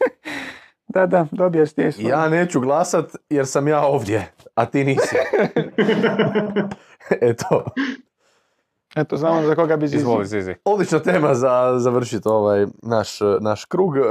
da, 0.93 1.05
da, 1.05 1.27
dobije 1.31 1.67
stjesno. 1.67 2.09
Ja 2.09 2.29
neću 2.29 2.59
glasat 2.59 3.15
jer 3.29 3.47
sam 3.47 3.67
ja 3.67 3.81
ovdje, 3.85 4.31
a 4.55 4.65
ti 4.65 4.83
nisi. 4.83 5.15
Eto. 7.21 7.65
Eto, 8.95 9.17
znamo 9.17 9.41
za 9.41 9.55
koga 9.55 9.77
bi 9.77 9.87
Zizi. 9.87 9.97
Izvoli 9.97 10.25
Zizi. 10.25 10.55
Odlična 10.65 10.99
tema 10.99 11.33
za 11.33 11.75
završiti 11.79 12.27
ovaj 12.27 12.65
naš, 12.83 13.19
naš 13.41 13.65
krug. 13.65 13.97
E, 13.97 14.01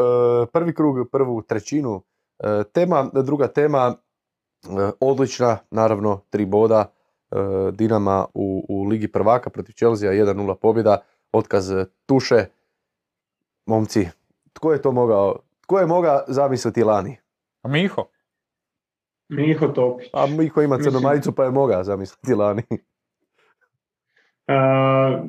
Prvi 0.52 0.74
krug, 0.74 1.08
prvu 1.12 1.42
trećinu 1.42 2.02
e, 2.38 2.64
tema. 2.72 3.10
Druga 3.12 3.48
tema, 3.48 3.94
odlična, 5.00 5.58
naravno, 5.70 6.20
tri 6.30 6.46
boda 6.46 6.92
Dinama 7.72 8.26
u, 8.34 8.66
u 8.68 8.84
Ligi 8.84 9.12
prvaka 9.12 9.50
protiv 9.50 9.72
Chelsea, 9.72 10.10
1-0 10.10 10.54
pobjeda, 10.54 10.98
otkaz 11.32 11.72
Tuše. 12.06 12.46
Momci, 13.66 14.08
tko 14.52 14.72
je 14.72 14.82
to 14.82 14.92
mogao, 14.92 15.36
tko 15.60 15.78
je 15.78 15.86
mogao 15.86 16.20
zamisliti 16.28 16.84
lani? 16.84 17.18
A 17.62 17.68
Miho? 17.68 18.04
Miho 19.28 19.68
Topić. 19.68 20.08
A 20.12 20.26
Miko 20.26 20.62
ima 20.62 20.78
crnu 20.78 21.00
pa 21.36 21.44
je 21.44 21.50
mogao 21.50 21.84
zamisliti 21.84 22.34
lani. 22.34 22.62
A, 24.48 25.24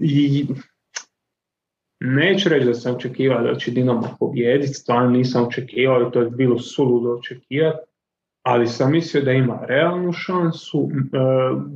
i 0.00 0.46
neću 2.00 2.48
reći 2.48 2.66
da 2.66 2.74
sam 2.74 2.94
očekivao 2.94 3.42
da 3.42 3.54
će 3.54 3.70
Dinamo 3.70 4.16
pobijediti, 4.20 4.74
stvarno 4.74 5.10
nisam 5.10 5.46
očekivao 5.46 6.02
i 6.02 6.12
to 6.12 6.20
je 6.20 6.30
bilo 6.30 6.58
suludo 6.58 7.10
očekivati, 7.10 7.78
ali 8.42 8.66
sam 8.66 8.92
mislio 8.92 9.24
da 9.24 9.32
ima 9.32 9.60
realnu 9.68 10.12
šansu. 10.12 10.88
E, 10.90 11.18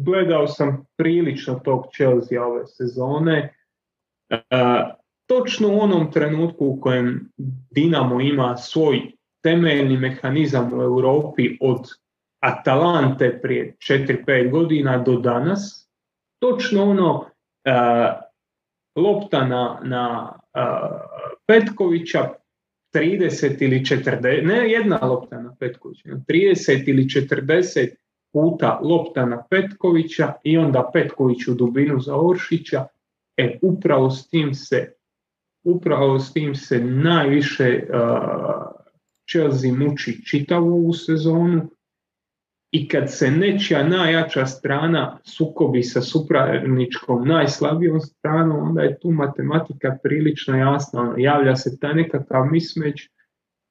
gledao 0.05 0.47
sam 0.47 0.87
prilično 0.97 1.55
tog 1.55 1.85
Chelsea 1.95 2.45
ove 2.45 2.67
sezone. 2.67 3.55
E, 4.31 4.41
točno 5.27 5.69
u 5.69 5.81
onom 5.81 6.13
trenutku 6.13 6.67
u 6.67 6.81
kojem 6.81 7.31
Dinamo 7.71 8.21
ima 8.21 8.57
svoj 8.57 9.01
temeljni 9.43 9.97
mehanizam 9.97 10.73
u 10.73 10.83
Europi 10.83 11.57
od 11.61 11.81
Atalante 12.41 13.41
prije 13.43 13.77
4-5 13.79 14.51
godina 14.51 14.99
do 14.99 15.17
danas, 15.17 15.90
točno 16.41 16.85
ono 16.85 17.25
e, 17.65 17.73
lopta 18.97 19.45
na, 19.45 19.81
na 19.83 20.33
e, 20.55 20.61
Petkovića 21.47 22.29
30 22.95 23.63
ili 23.65 23.81
40, 23.81 24.47
ne 24.47 24.71
jedna 24.71 24.99
lopta 25.07 25.43
na 25.43 25.55
Petkovića, 25.61 26.09
nego 26.09 26.21
30 26.29 26.89
ili 26.89 27.05
40 27.05 27.89
puta 28.33 28.81
lopta 28.83 29.27
na 29.27 29.43
Petkovića 29.51 30.33
i 30.45 30.59
onda 30.59 30.91
Petković 30.93 31.49
u 31.49 31.55
dubinu 31.55 32.01
za 32.01 32.17
Oršića, 32.17 32.87
e 33.37 33.59
upravo 33.63 34.11
s 34.11 34.29
tim 34.29 34.55
se 34.55 34.93
upravo 35.65 36.19
s 36.19 36.33
tim 36.33 36.55
se 36.55 36.81
najviše 36.81 37.87
uh, 37.89 38.81
Chelsea 39.31 39.73
muči 39.73 40.27
čitavu 40.27 40.73
ovu 40.73 40.93
sezonu 40.93 41.71
i 42.73 42.89
kad 42.89 43.13
se 43.13 43.31
nečija 43.31 43.89
najjača 43.89 44.47
strana 44.47 45.19
sukobi 45.25 45.83
sa 45.83 46.01
supravničkom 46.01 47.29
najslabijom 47.29 48.01
stranom, 48.01 48.69
onda 48.69 48.83
je 48.83 48.99
tu 49.01 49.11
matematika 49.11 49.97
prilično 50.03 50.57
jasna. 50.59 51.01
Ono, 51.01 51.15
javlja 51.19 51.57
se 51.57 51.79
taj 51.81 51.95
nekakav 51.95 52.47
mismeć, 52.47 53.09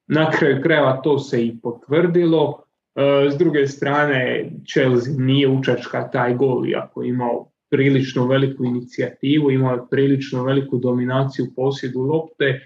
na 0.08 0.32
kraju 0.32 0.62
krajeva 0.64 1.02
to 1.04 1.20
se 1.20 1.46
i 1.46 1.60
potvrdilo. 1.62 2.64
E, 2.96 3.30
s 3.32 3.38
druge 3.38 3.68
strane, 3.68 4.52
Chelsea 4.72 5.14
nije 5.18 5.48
učačka 5.48 6.10
taj 6.12 6.36
gol, 6.36 6.68
iako 6.68 7.04
je 7.04 7.10
imao 7.10 7.52
prilično 7.70 8.28
veliku 8.28 8.66
inicijativu, 8.66 9.52
imao 9.52 9.88
prilično 9.92 10.44
veliku 10.44 10.78
dominaciju 10.78 11.46
posjedu 11.56 12.02
lopte, 12.02 12.60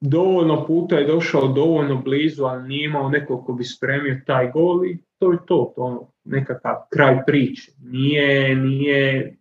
dovoljno 0.00 0.66
puta 0.66 0.96
je 0.96 1.06
došao 1.06 1.48
dovoljno 1.48 1.96
blizu, 1.96 2.44
ali 2.44 2.68
nije 2.68 2.84
imao 2.84 3.08
nekog 3.08 3.46
ko 3.46 3.52
bi 3.52 3.64
spremio 3.64 4.20
taj 4.26 4.50
gol 4.50 4.86
i 4.86 4.98
to 5.18 5.32
je 5.32 5.38
to, 5.46 5.72
to 5.76 5.82
ono, 5.82 6.08
nekakav 6.24 6.74
kraj 6.92 7.24
priče. 7.26 7.72
Nije, 7.82 8.56
nije, 8.56 9.36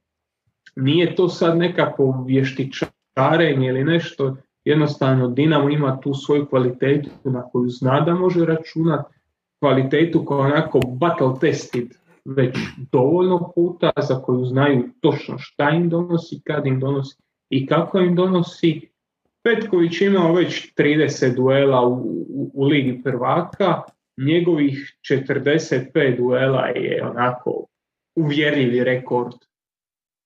nije 0.76 1.16
to 1.16 1.30
sad 1.30 1.58
nekako 1.58 2.24
vještičarenje 2.28 3.68
ili 3.68 3.84
nešto, 3.84 4.38
jednostavno 4.66 5.28
Dinamo 5.28 5.70
ima 5.70 6.00
tu 6.00 6.14
svoju 6.14 6.46
kvalitetu 6.46 7.10
na 7.24 7.44
koju 7.52 7.70
zna 7.70 8.02
da 8.02 8.16
može 8.16 8.46
računati, 8.46 9.14
kvalitetu 9.60 10.26
koja 10.26 10.48
je 10.48 10.54
onako 10.54 10.80
battle 10.80 11.34
tested 11.42 11.88
već 12.26 12.58
dovoljno 12.92 13.52
puta, 13.56 13.92
za 14.02 14.22
koju 14.22 14.46
znaju 14.46 14.90
točno 15.00 15.36
šta 15.38 15.70
im 15.70 15.90
donosi, 15.90 16.42
kad 16.44 16.66
im 16.66 16.80
donosi 16.80 17.18
i 17.50 17.68
kako 17.68 18.00
im 18.00 18.16
donosi. 18.16 18.93
Petković 19.44 20.02
imao 20.02 20.34
već 20.34 20.74
30 20.76 21.36
duela 21.36 21.88
u, 21.88 21.94
u, 22.30 22.52
u 22.54 22.66
Ligi 22.66 23.02
prvaka, 23.04 23.82
njegovih 24.18 24.98
45 25.10 26.18
duela 26.18 26.66
je 26.66 27.06
onako 27.06 27.66
uvjerljivi 28.16 28.84
rekord 28.84 29.34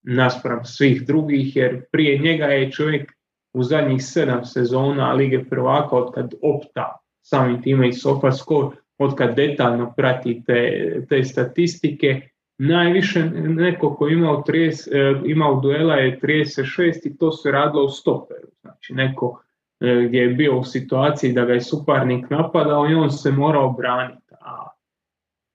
naspram 0.03 0.65
svih 0.65 1.05
drugih, 1.05 1.55
jer 1.55 1.85
prije 1.91 2.19
njega 2.19 2.45
je 2.45 2.71
čovjek 2.71 3.11
u 3.53 3.63
zadnjih 3.63 4.03
sedam 4.03 4.45
sezona 4.45 5.13
Lige 5.13 5.45
prvaka, 5.49 5.95
od 5.95 6.13
kad 6.13 6.33
opta 6.41 6.97
samim 7.21 7.61
time 7.61 7.89
i 7.89 7.93
SofaScore, 7.93 8.77
od 8.97 9.15
kad 9.15 9.35
detaljno 9.35 9.93
prati 9.97 10.43
te, 10.45 11.01
te 11.09 11.23
statistike, 11.23 12.29
najviše 12.57 13.23
neko 13.33 13.95
ko 13.95 14.07
imao, 14.07 14.43
30, 14.47 14.89
e, 14.91 15.21
imao 15.25 15.59
duela 15.59 15.95
je 15.95 16.19
36 16.19 17.07
i 17.07 17.17
to 17.17 17.31
se 17.31 17.51
radilo 17.51 17.83
u 17.83 17.89
stoperu. 17.89 18.47
Znači 18.61 18.93
neko 18.93 19.41
e, 19.79 20.05
gdje 20.07 20.19
je 20.19 20.27
bio 20.27 20.57
u 20.57 20.63
situaciji 20.63 21.33
da 21.33 21.45
ga 21.45 21.53
je 21.53 21.61
suparnik 21.61 22.29
napadao 22.29 22.89
i 22.89 22.93
on 22.93 23.11
se 23.11 23.31
morao 23.31 23.71
braniti. 23.71 24.33
A 24.41 24.67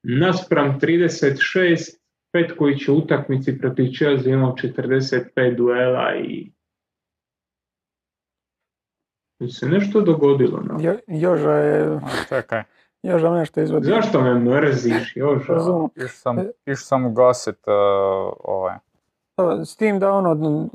naspram 0.03 0.81
36, 0.81 1.97
Petković 2.33 2.89
je 2.89 2.95
u 2.95 2.99
utakmici 2.99 3.59
protiv 3.59 3.91
Chelsea 3.97 4.33
imao 4.33 4.55
45 4.55 5.57
duela 5.57 6.17
i 6.17 6.53
se 9.49 9.69
nešto 9.69 10.01
dogodilo. 10.01 10.61
No. 10.61 10.79
Jo, 10.81 10.99
Joža 11.07 11.53
je, 11.53 11.83
A, 11.85 12.01
Čekaj, 12.29 12.63
Joža 13.03 13.31
nešto 13.31 13.61
izvodi. 13.61 13.87
Zašto 13.87 14.21
me 14.21 14.35
mrziš 14.35 15.17
još? 15.17 15.43
Išao 15.43 15.89
sam, 16.09 16.37
išao 16.67 16.85
sam 16.85 17.07
ugasit 17.07 17.59
uh, 17.67 17.73
ovaj. 18.45 18.77
Pa, 19.35 19.65
S 19.65 19.77
tim 19.77 19.99
da 19.99 20.13
ono, 20.13 20.69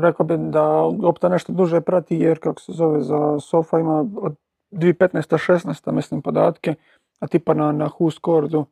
rekao 0.00 0.26
bi 0.26 0.36
da 0.38 0.82
opta 1.02 1.28
nešto 1.28 1.52
duže 1.52 1.80
prati 1.80 2.16
jer 2.16 2.38
kako 2.38 2.60
se 2.60 2.72
zove 2.72 3.00
za 3.00 3.40
Sofa 3.40 3.78
ima 3.78 4.06
od 4.16 4.34
2015. 4.70 5.52
16. 5.52 5.92
mislim 5.92 6.22
podatke, 6.22 6.74
a 7.20 7.26
tipa 7.26 7.54
na, 7.54 7.72
na 7.72 7.88
WhoScoredu 7.88 8.64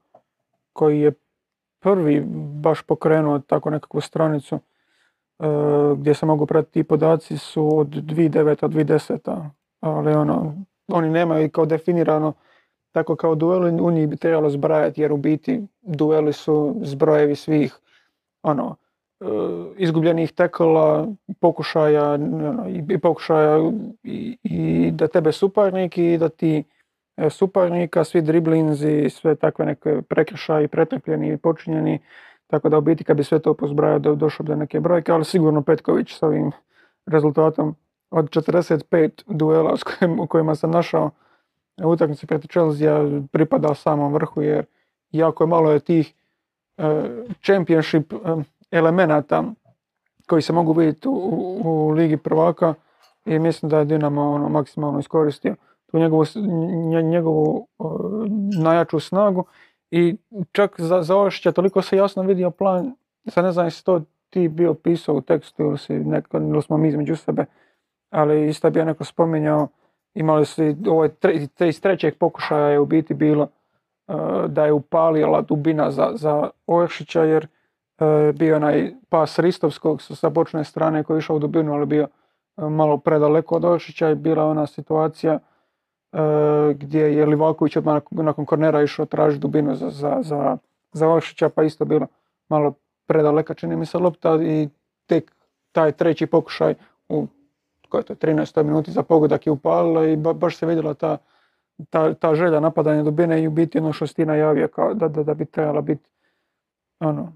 koji 0.72 1.00
je 1.00 1.12
prvi 1.80 2.24
baš 2.62 2.82
pokrenuo 2.82 3.38
tako 3.38 3.70
nekakvu 3.70 4.00
stranicu 4.00 4.56
e, 4.56 4.60
gdje 5.96 6.14
se 6.14 6.26
mogu 6.26 6.46
pratiti 6.46 6.72
ti 6.72 6.84
podaci 6.84 7.38
su 7.38 7.78
od 7.78 7.88
2009. 7.88 8.68
2010. 8.68 9.48
Ali 9.80 10.12
ono, 10.12 10.54
oni 10.88 11.10
nemaju 11.10 11.50
kao 11.50 11.66
definirano 11.66 12.32
tako 12.92 13.16
kao 13.16 13.34
dueli, 13.34 13.80
u 13.80 13.90
njih 13.90 14.08
bi 14.08 14.16
trebalo 14.16 14.50
zbrajati 14.50 15.00
jer 15.00 15.12
u 15.12 15.16
biti 15.16 15.62
dueli 15.82 16.32
su 16.32 16.76
zbrojevi 16.82 17.36
svih 17.36 17.78
ono, 18.42 18.76
e, 19.20 19.24
izgubljenih 19.76 20.32
tekala, 20.32 21.08
pokušaja, 21.40 22.12
ono, 22.12 22.66
i 22.68 22.98
pokušaja 22.98 23.58
i, 24.02 24.38
i 24.42 24.90
da 24.90 25.08
tebe 25.08 25.32
suparnik 25.32 25.98
i 25.98 26.18
da 26.18 26.28
ti 26.28 26.64
e, 27.16 27.30
suparnika, 27.30 28.04
svi 28.04 28.22
driblinzi, 28.22 29.10
sve 29.10 29.34
takve 29.34 29.66
neke 29.66 30.02
prekršaji, 30.08 30.68
pretrpljeni 30.68 31.32
i 31.32 31.36
počinjeni, 31.36 31.98
tako 32.46 32.68
da 32.68 32.78
u 32.78 32.80
biti 32.80 33.04
kad 33.04 33.16
bi 33.16 33.24
sve 33.24 33.38
to 33.38 33.54
pozbrajao 33.54 33.98
da 33.98 34.14
došao 34.14 34.44
bi 34.44 34.52
do 34.52 34.56
neke 34.56 34.80
brojke, 34.80 35.12
ali 35.12 35.24
sigurno 35.24 35.62
Petković 35.62 36.14
s 36.14 36.22
ovim 36.22 36.52
rezultatom 37.06 37.74
od 38.10 38.24
45 38.24 39.22
duela 39.26 39.76
s 39.76 39.82
u 40.22 40.26
kojima 40.26 40.54
sam 40.54 40.70
našao 40.70 41.10
u 41.84 41.88
utakmici 41.88 42.26
protiv 42.26 42.48
Chelsea 42.48 43.20
pripada 43.32 43.74
samom 43.74 44.12
vrhu 44.12 44.42
jer 44.42 44.64
jako 45.10 45.46
malo 45.46 45.70
je 45.70 45.80
tih 45.80 46.14
e, 46.76 47.08
championship 47.42 48.12
e, 48.12 48.16
elemenata 48.70 49.44
koji 50.26 50.42
se 50.42 50.52
mogu 50.52 50.72
vidjeti 50.72 51.08
u, 51.08 51.12
u, 51.12 51.60
u 51.64 51.90
Ligi 51.90 52.16
prvaka 52.16 52.74
i 53.24 53.38
mislim 53.38 53.70
da 53.70 53.78
je 53.78 53.84
Dinamo 53.84 54.30
ono, 54.30 54.48
maksimalno 54.48 54.98
iskoristio 54.98 55.56
tu 55.90 55.98
njegovu, 55.98 56.24
njegovu 57.02 57.66
e, 57.78 57.84
najjaču 58.62 59.00
snagu 59.00 59.44
i 59.90 60.16
čak 60.52 60.80
za, 60.80 61.02
za 61.02 61.14
toliko 61.54 61.82
se 61.82 61.96
jasno 61.96 62.22
vidio 62.22 62.50
plan, 62.50 62.94
sad 63.28 63.44
ne 63.44 63.52
znam 63.52 63.66
jesi 63.66 63.84
to 63.84 64.02
ti 64.30 64.48
bio 64.48 64.74
pisao 64.74 65.14
u 65.14 65.20
tekstu 65.20 65.62
ili, 65.62 65.78
si 65.78 65.92
neko, 65.92 66.36
ili 66.36 66.62
smo 66.62 66.76
mi 66.76 66.88
između 66.88 67.16
sebe, 67.16 67.44
ali 68.10 68.48
isto 68.48 68.66
je 68.66 68.70
bio 68.70 68.84
neko 68.84 69.04
spominjao, 69.04 69.68
imali 70.14 70.44
su 70.46 70.62
je 70.62 70.76
tre, 71.20 71.68
iz 71.68 71.80
trećeg 71.80 72.18
pokušaja 72.18 72.66
je 72.66 72.80
u 72.80 72.86
biti 72.86 73.14
bilo 73.14 73.42
e, 74.08 74.14
da 74.48 74.64
je 74.64 74.72
upalila 74.72 75.40
dubina 75.40 75.90
za, 75.90 76.10
za 76.14 76.50
Oršića 76.66 77.22
jer 77.24 77.46
e, 77.98 78.32
bio 78.32 78.56
onaj 78.56 78.92
pas 79.08 79.38
Ristovskog 79.38 80.02
sa, 80.02 80.30
bočne 80.30 80.64
strane 80.64 81.04
koji 81.04 81.16
je 81.16 81.18
išao 81.18 81.36
u 81.36 81.38
dubinu, 81.38 81.72
ali 81.72 81.86
bio 81.86 82.08
e, 82.56 82.62
malo 82.62 82.98
predaleko 82.98 83.56
od 83.56 83.64
Oršića 83.64 84.10
i 84.10 84.14
bila 84.14 84.44
ona 84.44 84.66
situacija 84.66 85.38
gdje 86.74 87.00
je 87.00 87.26
Livaković 87.26 87.76
odmah 87.76 88.02
nakon, 88.10 88.46
kornera 88.46 88.82
išao 88.82 89.06
tražiti 89.06 89.40
dubinu 89.40 89.74
za, 89.74 89.90
za, 89.90 90.18
za, 90.22 90.56
za 90.92 91.20
pa 91.54 91.62
isto 91.62 91.84
bilo 91.84 92.06
malo 92.48 92.74
predaleka 93.06 93.54
čini 93.54 93.76
mi 93.76 93.86
se 93.86 93.98
lopta 93.98 94.38
i 94.42 94.68
tek 95.06 95.32
taj 95.72 95.92
treći 95.92 96.26
pokušaj 96.26 96.74
u 97.08 97.26
je 97.98 98.04
to 98.04 98.14
13. 98.14 98.62
minuti 98.62 98.90
za 98.92 99.02
pogodak 99.02 99.46
je 99.46 99.52
upalila 99.52 100.06
i 100.06 100.16
ba- 100.16 100.32
baš 100.32 100.56
se 100.56 100.66
vidjela 100.66 100.94
ta, 100.94 101.18
ta, 101.90 102.14
ta 102.14 102.34
želja 102.34 102.60
napadanja 102.60 103.02
dubine 103.02 103.42
i 103.42 103.46
u 103.46 103.50
biti 103.50 103.78
ono 103.78 103.92
što 103.92 104.06
Stina 104.06 104.34
javio 104.34 104.68
kao 104.68 104.94
da, 104.94 105.08
da, 105.08 105.22
da 105.22 105.34
bi 105.34 105.44
trebala 105.44 105.80
biti 105.80 106.10
ono, 107.00 107.32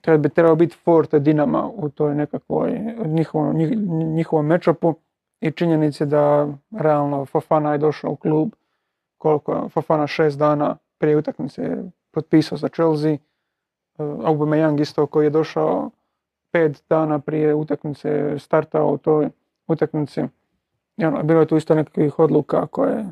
treba 0.00 0.18
bi 0.18 0.28
trebao 0.28 0.54
biti 0.56 0.76
forte 0.76 1.18
Dinama 1.18 1.70
u 1.74 1.88
toj 1.88 2.14
nekakvoj 2.14 2.80
njihovom, 3.06 3.56
njih- 3.56 3.78
njihovom 4.14 4.46
matchupu 4.46 4.94
i 5.40 5.50
činjenici 5.50 6.06
da 6.06 6.48
realno 6.70 7.26
Fofana 7.26 7.72
je 7.72 7.78
došao 7.78 8.10
u 8.10 8.16
klub 8.16 8.52
koliko 9.18 9.68
Fofana 9.68 10.06
šest 10.06 10.38
dana 10.38 10.76
prije 10.98 11.16
utakmice 11.16 11.62
je 11.62 11.90
potpisao 12.10 12.58
za 12.58 12.68
Chelsea. 12.68 13.12
Uh, 13.98 14.06
Aubameyang 14.06 14.80
isto 14.80 15.06
koji 15.06 15.26
je 15.26 15.30
došao 15.30 15.90
pet 16.52 16.84
dana 16.88 17.18
prije 17.18 17.54
utakmice 17.54 18.38
startao 18.38 18.92
u 18.92 18.98
toj 18.98 19.30
utakmici. 19.70 20.22
I 20.96 21.04
ono, 21.04 21.22
bilo 21.22 21.40
je 21.40 21.46
tu 21.46 21.56
isto 21.56 21.74
nekakvih 21.74 22.18
odluka 22.18 22.66
koje 22.66 23.06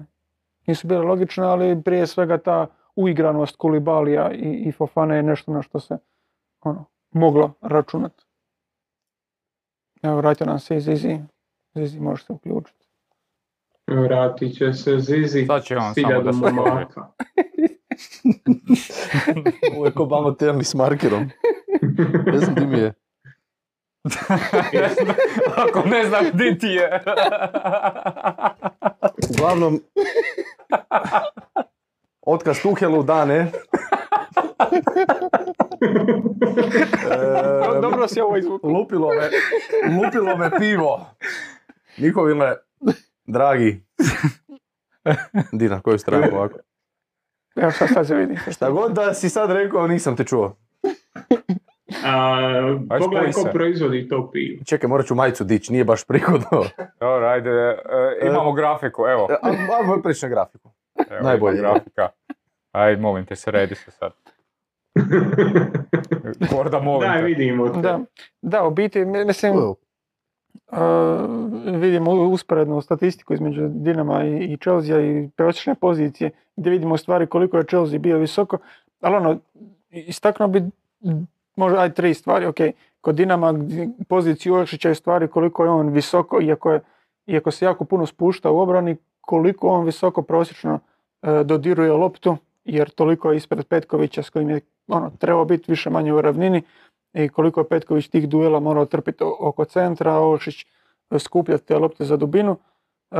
nisu 0.66 0.86
bile 0.86 1.00
logične, 1.00 1.44
ali 1.44 1.82
prije 1.82 2.06
svega 2.06 2.38
ta 2.38 2.66
uigranost 2.96 3.56
Kulibalija 3.56 4.32
i, 4.32 4.62
i 4.66 4.72
Fofana 4.72 5.14
je 5.16 5.22
nešto 5.22 5.52
na 5.52 5.62
što 5.62 5.80
se 5.80 5.98
ono, 6.60 6.84
moglo 7.10 7.52
računati. 7.60 8.24
Evo, 10.02 10.16
vratio 10.16 10.46
nam 10.46 10.58
se 10.58 10.76
i 10.76 10.80
Zizi. 10.80 11.18
Zizi, 11.74 12.00
možeš 12.00 12.26
se 12.26 12.32
uključiti. 12.32 12.86
Vratit 13.86 14.56
će 14.56 14.72
se 14.72 14.98
Zizi 14.98 15.46
Sad 15.46 15.62
će 15.62 15.76
on 15.76 15.94
samo 15.94 16.22
da 16.22 16.32
se. 16.32 17.00
Uvijek 19.78 19.94
terni 20.38 20.64
s 20.64 20.74
markerom. 20.74 21.30
Ne 22.26 22.38
znam 22.38 22.54
di 22.54 22.66
mi 22.66 22.78
je. 22.78 22.94
Ako 25.68 25.82
ne 25.88 26.04
znam 26.08 26.24
di 26.32 26.58
ti 26.58 26.66
je. 26.66 27.02
Uglavnom, 29.30 29.80
otkaz 32.22 32.60
Tuhelu 32.62 33.02
dane. 33.02 33.50
E, 37.10 37.80
Dobro 37.80 38.08
si 38.08 38.20
ovo 38.20 38.36
izvukao. 38.36 38.70
lupilo 38.70 39.08
me, 39.08 39.28
lupilo 39.96 40.36
me 40.36 40.50
pivo. 40.58 41.06
Njihovile, 41.98 42.56
dragi. 43.26 43.84
Di 45.52 45.68
na 45.68 45.80
koju 45.80 45.98
stranu 45.98 46.26
ovako? 46.32 46.58
Evo 47.56 47.70
sad, 47.70 47.88
sad 47.94 48.06
se 48.06 48.14
vidi. 48.14 48.38
Šta 48.52 48.70
god 48.70 48.92
da 48.92 49.14
si 49.14 49.28
sad 49.28 49.50
rekao, 49.50 49.86
nisam 49.86 50.16
te 50.16 50.24
čuo. 50.24 50.56
A, 52.04 52.38
Aj, 52.88 52.98
pogledaj 52.98 53.32
ko 53.32 53.44
proizvodi 53.44 54.08
to 54.08 54.30
pivo. 54.30 54.64
Čekaj, 54.64 54.88
morat 54.88 55.06
ću 55.06 55.14
majicu 55.14 55.44
dići, 55.44 55.72
nije 55.72 55.84
baš 55.84 56.04
prigodno. 56.04 56.48
Dobro, 57.00 57.26
ajde, 57.26 57.50
e, 57.50 57.76
imamo 58.26 58.52
grafiku, 58.52 59.02
evo. 59.04 59.26
E, 59.30 59.34
a- 59.42 59.76
Ajmo 59.76 60.02
preći 60.02 60.24
na 60.24 60.30
grafiku. 60.30 60.70
evo 61.10 61.22
najbolje. 61.22 61.56
grafika. 61.58 62.08
Ajde, 62.72 63.00
molim 63.00 63.26
te, 63.26 63.36
sredi 63.36 63.74
se 63.74 63.90
sad. 63.90 64.12
Korda, 66.50 66.80
molim 66.80 67.08
Daj, 67.08 67.18
te. 67.18 67.24
vidimo 67.24 67.68
te. 67.68 67.80
Da, 67.80 68.00
da, 68.42 68.64
u 68.64 68.70
biti, 68.70 68.98
mi- 69.00 69.24
mislim, 69.24 69.56
uh, 69.56 69.74
vidimo 71.74 72.10
usporednu 72.12 72.80
statistiku 72.80 73.34
između 73.34 73.68
Dinama 73.68 74.24
i, 74.24 74.44
i 74.44 74.56
Chelsea 74.56 75.00
i 75.00 75.28
prosječne 75.30 75.74
pozicije, 75.74 76.30
gdje 76.56 76.70
vidimo 76.70 76.94
u 76.94 76.98
stvari 76.98 77.26
koliko 77.26 77.56
je 77.56 77.64
Chelsea 77.64 77.98
bio 77.98 78.18
visoko, 78.18 78.58
ali 79.00 79.16
ono, 79.16 79.38
istaknuo 79.90 80.48
bi 80.48 80.62
možda 81.58 81.80
aj 81.80 81.94
tri 81.94 82.14
stvari, 82.14 82.46
ok, 82.46 82.56
kod 83.00 83.14
Dinama 83.14 83.54
poziciju 84.08 84.54
Olšića 84.54 84.88
je 84.88 84.94
stvari 84.94 85.28
koliko 85.28 85.64
je 85.64 85.70
on 85.70 85.88
visoko, 85.88 86.40
iako, 86.40 86.72
je, 86.72 86.80
iako 87.26 87.50
se 87.50 87.64
jako 87.64 87.84
puno 87.84 88.06
spušta 88.06 88.50
u 88.50 88.58
obrani, 88.58 88.96
koliko 89.20 89.68
on 89.68 89.84
visoko 89.84 90.22
prosječno 90.22 90.78
e, 91.22 91.44
dodiruje 91.44 91.92
loptu, 91.92 92.36
jer 92.64 92.90
toliko 92.90 93.30
je 93.30 93.36
ispred 93.36 93.66
Petkovića 93.66 94.22
s 94.22 94.30
kojim 94.30 94.50
je 94.50 94.60
ono, 94.88 95.10
trebao 95.18 95.44
biti 95.44 95.70
više 95.72 95.90
manje 95.90 96.12
u 96.12 96.20
ravnini 96.20 96.62
i 97.14 97.28
koliko 97.28 97.60
je 97.60 97.68
Petković 97.68 98.08
tih 98.08 98.28
duela 98.28 98.60
morao 98.60 98.84
trpiti 98.86 99.24
oko 99.40 99.64
centra, 99.64 100.12
a 100.12 100.38
e, 101.10 101.18
skupljati 101.18 101.66
te 101.66 101.78
lopte 101.78 102.04
za 102.04 102.16
dubinu. 102.16 102.56
E, 103.10 103.16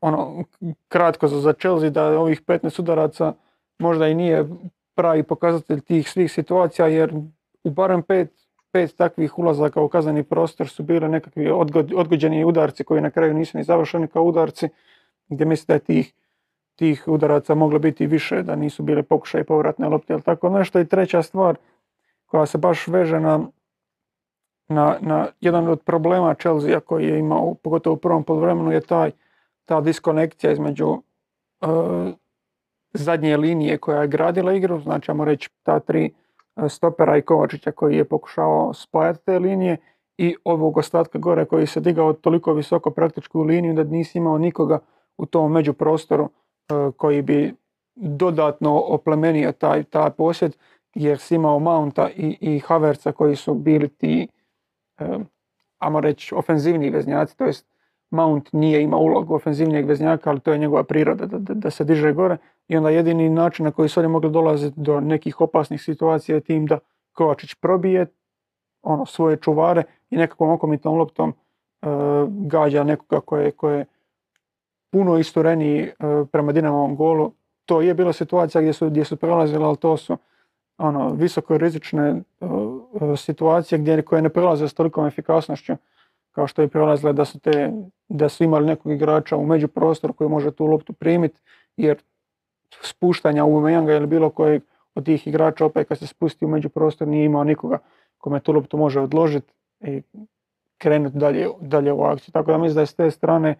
ono, 0.00 0.44
kratko 0.88 1.28
za, 1.28 1.40
za 1.40 1.54
da 1.90 2.20
ovih 2.20 2.42
15 2.42 2.80
udaraca 2.80 3.32
možda 3.78 4.08
i 4.08 4.14
nije 4.14 4.48
pravi 4.94 5.22
pokazatelj 5.22 5.80
tih 5.80 6.10
svih 6.10 6.32
situacija 6.32 6.86
jer 6.86 7.12
u 7.64 7.70
barem 7.70 8.02
pet, 8.02 8.32
pet 8.72 8.96
takvih 8.96 9.38
ulazaka 9.38 9.80
u 9.80 9.88
kazneni 9.88 10.22
prostor 10.22 10.68
su 10.68 10.82
bile 10.82 11.08
nekakvi 11.08 11.50
odgođeni 11.96 12.44
udarci 12.44 12.84
koji 12.84 13.00
na 13.00 13.10
kraju 13.10 13.34
nisu 13.34 13.58
ni 13.58 13.64
završeni 13.64 14.08
kao 14.08 14.22
udarci 14.24 14.68
gdje 15.28 15.46
mislim 15.46 15.66
da 15.66 15.74
je 15.74 15.80
tih, 15.80 16.14
tih 16.76 17.04
udaraca 17.06 17.54
moglo 17.54 17.78
biti 17.78 18.06
više 18.06 18.42
da 18.42 18.56
nisu 18.56 18.82
bile 18.82 19.02
pokušaj 19.02 19.44
povratne 19.44 19.88
lopte 19.88 20.12
ili 20.12 20.22
tako 20.22 20.48
nešto. 20.48 20.80
I 20.80 20.88
treća 20.88 21.22
stvar 21.22 21.56
koja 22.26 22.46
se 22.46 22.58
baš 22.58 22.88
veže 22.88 23.20
na, 23.20 23.40
na, 24.68 24.96
na 25.00 25.26
jedan 25.40 25.68
od 25.68 25.82
problema 25.82 26.34
Chelsea 26.34 26.80
koji 26.80 27.08
je 27.08 27.18
imao 27.18 27.54
pogotovo 27.54 27.94
u 27.94 27.98
prvom 27.98 28.24
poluvremenu 28.24 28.72
je 28.72 28.80
taj 28.80 29.10
ta 29.64 29.80
diskonekcija 29.80 30.52
između 30.52 31.02
e, 31.60 31.66
zadnje 32.92 33.36
linije 33.36 33.78
koja 33.78 34.00
je 34.00 34.08
gradila 34.08 34.52
igru, 34.52 34.80
znači 34.80 35.12
reći 35.24 35.50
ta 35.62 35.80
tri 35.80 36.12
stopera 36.68 37.16
i 37.16 37.22
Kovačića 37.22 37.72
koji 37.72 37.96
je 37.96 38.04
pokušavao 38.04 38.74
spajati 38.74 39.24
te 39.24 39.38
linije 39.38 39.76
i 40.18 40.36
ovog 40.44 40.76
ostatka 40.76 41.18
gore 41.18 41.44
koji 41.44 41.66
se 41.66 41.80
digao 41.80 42.12
toliko 42.12 42.52
visoko 42.52 42.90
praktičku 42.90 43.42
liniju 43.42 43.74
da 43.74 43.84
nisi 43.84 44.18
imao 44.18 44.38
nikoga 44.38 44.78
u 45.16 45.26
tom 45.26 45.52
međuprostoru 45.52 46.24
e, 46.24 46.74
koji 46.96 47.22
bi 47.22 47.54
dodatno 47.94 48.78
oplemenio 48.78 49.52
taj, 49.52 49.84
taj 49.84 50.10
posjed 50.10 50.56
jer 50.94 51.18
si 51.18 51.34
imao 51.34 51.58
Mounta 51.58 52.10
i, 52.16 52.38
i 52.40 52.58
Havertza 52.58 53.12
koji 53.12 53.36
su 53.36 53.54
bili 53.54 53.88
ti 53.88 54.28
e, 54.98 55.18
ajmo 55.78 56.00
reći 56.00 56.34
ofenzivni 56.34 56.90
veznjaci, 56.90 57.36
to 57.36 57.44
jest 57.44 57.66
Mount 58.10 58.52
nije 58.52 58.82
imao 58.82 59.00
ulogu 59.00 59.34
ofenzivnijeg 59.34 59.86
veznjaka, 59.86 60.30
ali 60.30 60.40
to 60.40 60.52
je 60.52 60.58
njegova 60.58 60.84
priroda 60.84 61.26
da, 61.26 61.38
da, 61.38 61.54
da 61.54 61.70
se 61.70 61.84
diže 61.84 62.12
gore 62.12 62.36
i 62.68 62.76
onda 62.76 62.90
jedini 62.90 63.28
način 63.28 63.64
na 63.64 63.70
koji 63.70 63.88
su 63.88 64.00
oni 64.00 64.08
mogli 64.08 64.30
dolaziti 64.30 64.80
do 64.80 65.00
nekih 65.00 65.40
opasnih 65.40 65.82
situacija 65.82 66.34
je 66.34 66.40
tim 66.40 66.66
da 66.66 66.78
Kovačić 67.12 67.54
probije 67.54 68.06
ono, 68.82 69.06
svoje 69.06 69.36
čuvare 69.36 69.82
i 70.10 70.16
nekakvom 70.16 70.50
okomitnom 70.50 70.98
loptom 70.98 71.30
e, 71.30 71.86
gađa 72.28 72.84
nekoga 72.84 73.20
koje, 73.20 73.50
koje 73.50 73.78
je 73.78 73.86
puno 74.90 75.18
istureniji 75.18 75.82
e, 75.82 75.92
prema 76.32 76.52
Dinamovom 76.52 76.96
golu. 76.96 77.32
To 77.64 77.80
je 77.80 77.94
bila 77.94 78.12
situacija 78.12 78.60
gdje 78.60 78.72
su, 78.72 78.90
gdje 78.90 79.04
su 79.04 79.16
prelazili, 79.16 79.64
ali 79.64 79.76
to 79.76 79.96
su 79.96 80.16
ono, 80.78 81.12
visoko 81.12 81.58
rizične 81.58 82.08
e, 82.10 82.22
situacije 83.16 83.78
gdje 83.78 84.02
koje 84.02 84.22
ne 84.22 84.28
prelaze 84.28 84.68
s 84.68 84.74
tolikom 84.74 85.06
efikasnošću 85.06 85.72
kao 86.34 86.46
što 86.46 86.62
je 86.62 86.68
prelazile 86.68 87.12
da 87.12 87.24
su, 87.24 87.40
te, 87.40 87.72
da 88.08 88.28
su 88.28 88.44
imali 88.44 88.66
nekog 88.66 88.92
igrača 88.92 89.36
u 89.36 89.46
međuprostoru 89.46 90.12
koji 90.12 90.30
može 90.30 90.50
tu 90.50 90.66
loptu 90.66 90.92
primiti, 90.92 91.40
jer 91.76 92.02
spuštanja 92.82 93.44
u 93.44 93.48
Aubameyanga 93.48 93.96
ili 93.96 94.06
bilo 94.06 94.30
kojeg 94.30 94.62
od 94.94 95.04
tih 95.04 95.26
igrača 95.26 95.66
opet 95.66 95.88
kad 95.88 95.98
se 95.98 96.06
spusti 96.06 96.44
u 96.44 96.48
međuprostor 96.48 97.08
nije 97.08 97.24
imao 97.24 97.44
nikoga 97.44 97.78
kome 98.18 98.40
tu 98.40 98.52
loptu 98.52 98.76
može 98.76 99.00
odložiti 99.00 99.52
i 99.80 100.02
krenuti 100.78 101.18
dalje, 101.18 101.48
dalje 101.60 101.92
u 101.92 102.02
akciju. 102.02 102.32
Tako 102.32 102.52
da 102.52 102.58
mislim 102.58 102.74
da 102.74 102.80
je 102.80 102.86
s 102.86 102.94
te 102.94 103.10
strane 103.10 103.54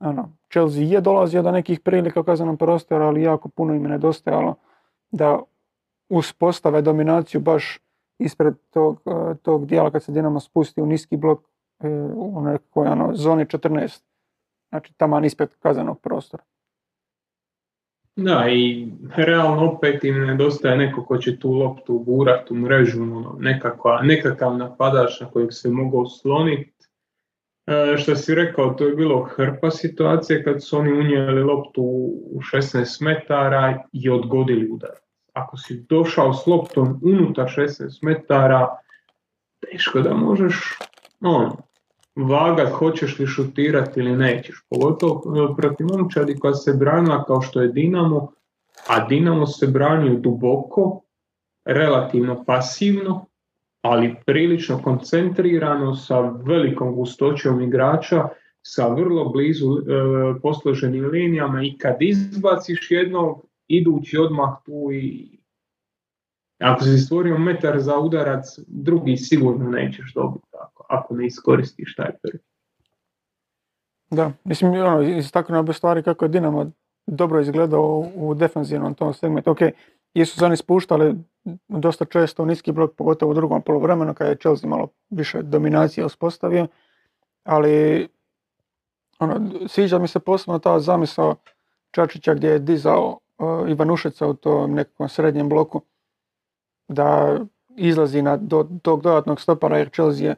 ono, 0.00 0.32
Chelsea 0.50 0.82
je 0.82 1.00
dolazio 1.00 1.42
do 1.42 1.50
nekih 1.50 1.80
prilika 1.80 2.20
u 2.20 2.24
kaznenom 2.24 2.56
prostoru, 2.56 3.04
ali 3.04 3.22
jako 3.22 3.48
puno 3.48 3.74
im 3.74 3.82
je 3.82 3.88
nedostajalo 3.88 4.54
da 5.10 5.40
uspostave 6.08 6.82
dominaciju 6.82 7.40
baš 7.40 7.78
ispred 8.18 8.54
tog, 8.70 9.00
eh, 9.06 9.34
tog 9.42 9.66
dijela 9.66 9.90
kad 9.90 10.02
se 10.02 10.12
Dinamo 10.12 10.40
spusti 10.40 10.80
u 10.80 10.86
niski 10.86 11.16
blok 11.16 11.40
eh, 11.80 11.88
u 12.16 12.40
nekoj 12.40 12.86
ono, 12.86 13.10
zoni 13.14 13.44
14. 13.44 14.02
Znači 14.68 14.94
taman 14.94 15.24
ispred 15.24 15.48
kaznenog 15.58 16.00
prostora. 16.00 16.42
Da, 18.16 18.48
i 18.48 18.88
realno 19.16 19.72
opet 19.72 20.04
im 20.04 20.26
nedostaje 20.26 20.76
neko 20.76 21.04
ko 21.04 21.18
će 21.18 21.38
tu 21.38 21.50
loptu 21.52 21.98
gurat 21.98 22.50
u 22.50 22.54
mrežu, 22.54 23.02
ono, 23.02 23.36
nekakva, 23.40 24.00
nekakav 24.02 24.56
napadač 24.56 25.20
na 25.20 25.30
kojeg 25.30 25.48
se 25.52 25.70
mogu 25.70 26.00
osloniti. 26.00 26.72
E, 27.66 27.96
što 27.98 28.16
si 28.16 28.34
rekao, 28.34 28.74
to 28.74 28.86
je 28.86 28.94
bilo 28.94 29.22
hrpa 29.22 29.70
situacije 29.70 30.44
kad 30.44 30.64
su 30.64 30.78
oni 30.78 30.92
unijeli 30.92 31.42
loptu 31.42 31.82
u 32.32 32.40
16 32.52 33.04
metara 33.04 33.82
i 33.92 34.10
odgodili 34.10 34.68
udar. 34.70 34.96
Ako 35.32 35.56
si 35.56 35.84
došao 35.88 36.32
s 36.32 36.46
loptom 36.46 37.00
unutar 37.04 37.48
16 37.56 37.98
metara, 38.02 38.68
teško 39.60 40.00
da 40.00 40.14
možeš 40.14 40.78
ono, 41.20 41.56
vagat 42.16 42.72
hoćeš 42.72 43.18
li 43.18 43.26
šutirati 43.26 44.00
ili 44.00 44.16
nećeš. 44.16 44.64
Pogotovo 44.70 45.14
e, 45.14 45.56
protiv 45.56 45.86
momčadi 45.86 46.38
koja 46.38 46.54
se 46.54 46.72
branila 46.72 47.24
kao 47.24 47.40
što 47.40 47.62
je 47.62 47.68
Dinamo, 47.68 48.32
a 48.88 49.06
Dinamo 49.08 49.46
se 49.46 49.66
branio 49.66 50.14
duboko, 50.14 51.00
relativno 51.64 52.44
pasivno, 52.44 53.26
ali 53.82 54.14
prilično 54.26 54.82
koncentrirano 54.82 55.94
sa 55.94 56.20
velikom 56.20 56.94
gustoćom 56.94 57.60
igrača, 57.60 58.28
sa 58.62 58.88
vrlo 58.88 59.28
blizu 59.28 59.66
e, 59.78 59.82
posloženim 60.42 61.10
linijama 61.10 61.62
i 61.62 61.78
kad 61.78 61.96
izbaciš 62.00 62.90
jednog, 62.90 63.46
idući 63.68 64.18
odmah 64.18 64.50
tu 64.64 64.92
i 64.92 65.36
ako 66.58 66.84
si 66.84 66.98
stvorio 66.98 67.38
metar 67.38 67.80
za 67.80 67.98
udarac, 67.98 68.58
drugi 68.66 69.16
sigurno 69.16 69.70
nećeš 69.70 70.12
dobiti 70.14 70.46
ako, 70.60 70.75
ako 70.88 71.14
ne 71.14 71.26
iskoristiš 71.26 71.96
taj 71.96 72.10
prvi. 72.22 72.38
Da, 74.10 74.32
mislim, 74.44 74.72
ono, 74.72 75.02
istaknuo 75.02 75.62
bi 75.62 75.72
stvari 75.72 76.02
kako 76.02 76.24
je 76.24 76.28
Dinamo 76.28 76.70
dobro 77.06 77.40
izgledao 77.40 78.10
u 78.14 78.34
defensivnom 78.34 78.94
tom 78.94 79.14
segmentu. 79.14 79.50
Ok, 79.50 79.58
jesu 80.14 80.38
se 80.38 80.44
oni 80.44 80.56
spuštali 80.56 81.14
dosta 81.68 82.04
često 82.04 82.42
u 82.42 82.46
niski 82.46 82.72
blok, 82.72 82.94
pogotovo 82.96 83.30
u 83.30 83.34
drugom 83.34 83.62
polovremenu, 83.62 84.14
kada 84.14 84.30
je 84.30 84.36
Chelsea 84.36 84.70
malo 84.70 84.88
više 85.10 85.42
dominacije 85.42 86.04
uspostavio, 86.04 86.66
ali 87.44 88.08
ono, 89.18 89.50
sviđa 89.68 89.98
mi 89.98 90.08
se 90.08 90.20
posebno 90.20 90.58
ta 90.58 90.80
zamisao 90.80 91.36
Čačića 91.90 92.34
gdje 92.34 92.48
je 92.48 92.58
dizao 92.58 93.18
uh, 93.38 93.70
Ivanušeca 93.70 94.26
u 94.26 94.34
tom 94.34 94.74
nekom 94.74 95.08
srednjem 95.08 95.48
bloku, 95.48 95.82
da 96.88 97.38
izlazi 97.76 98.22
na 98.22 98.36
do 98.36 98.68
tog 98.82 99.02
dodatnog 99.02 99.40
stopara 99.40 99.78
jer 99.78 99.90
Chelsea 99.90 100.26
je 100.26 100.36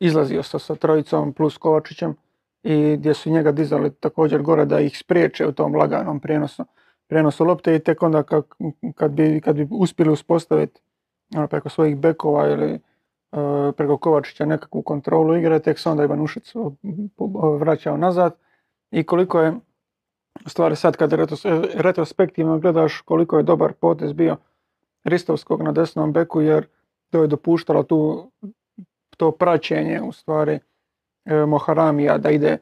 izlazio 0.00 0.42
sa, 0.42 0.58
sa 0.58 0.74
trojicom 0.74 1.32
plus 1.32 1.58
Kovačićem 1.58 2.14
i 2.62 2.96
gdje 2.96 3.14
su 3.14 3.30
njega 3.30 3.52
dizali 3.52 3.94
također 3.94 4.42
gore 4.42 4.64
da 4.64 4.80
ih 4.80 4.98
spriječe 4.98 5.46
u 5.46 5.52
tom 5.52 5.74
laganom 5.74 6.20
prijenosu, 6.20 6.64
prijenosu 7.08 7.44
lopte 7.44 7.76
i 7.76 7.78
tek 7.78 8.02
onda 8.02 8.22
kad, 8.22 8.44
kad, 8.94 9.10
bi, 9.10 9.40
kad 9.44 9.56
bi 9.56 9.68
uspjeli 9.70 10.12
uspostaviti 10.12 10.80
ono, 11.36 11.46
preko 11.46 11.68
svojih 11.68 11.96
bekova 11.96 12.48
ili 12.48 12.72
uh, 13.32 13.74
preko 13.76 13.96
Kovačića 13.96 14.46
nekakvu 14.46 14.82
kontrolu 14.82 15.36
igre, 15.36 15.58
tek 15.58 15.78
se 15.78 15.90
onda 15.90 16.04
Ivanušec 16.04 16.54
vraćao 17.60 17.96
nazad. 17.96 18.34
I 18.90 19.02
koliko 19.04 19.40
je 19.40 19.52
u 20.46 20.48
stvari 20.48 20.76
sad 20.76 20.96
kad 20.96 21.12
retrospektivno 21.74 22.58
gledaš 22.58 23.00
koliko 23.00 23.36
je 23.36 23.42
dobar 23.42 23.72
potez 23.72 24.12
bio 24.12 24.36
Ristovskog 25.04 25.62
na 25.62 25.72
desnom 25.72 26.12
beku 26.12 26.40
jer 26.40 26.66
to 27.10 27.22
je 27.22 27.28
dopuštalo 27.28 27.82
tu 27.82 28.30
to 29.18 29.30
praćenje 29.30 30.00
u 30.02 30.12
stvari 30.12 30.58
e, 31.24 31.46
Moharamija 31.46 32.18
da 32.18 32.30
ide 32.30 32.48
e, 32.48 32.58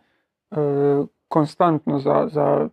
konstantno 1.28 1.98
za, 1.98 2.28
za 2.32 2.68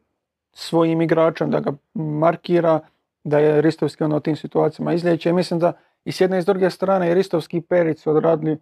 svojim 0.53 1.01
igračem, 1.01 1.51
da 1.51 1.59
ga 1.59 1.73
markira, 1.93 2.79
da 3.23 3.39
je 3.39 3.61
Ristovski 3.61 4.03
onda 4.03 4.15
u 4.15 4.19
tim 4.19 4.35
situacijama 4.35 4.93
izliječe. 4.93 5.33
mislim 5.33 5.59
da 5.59 5.73
i 6.05 6.11
s 6.11 6.21
jedne 6.21 6.39
i 6.39 6.41
s 6.41 6.45
druge 6.45 6.69
strane 6.69 7.11
i 7.11 7.13
Ristovski 7.13 7.57
i 7.57 7.61
Peric 7.61 8.01
su 8.01 8.11
odradili 8.11 8.57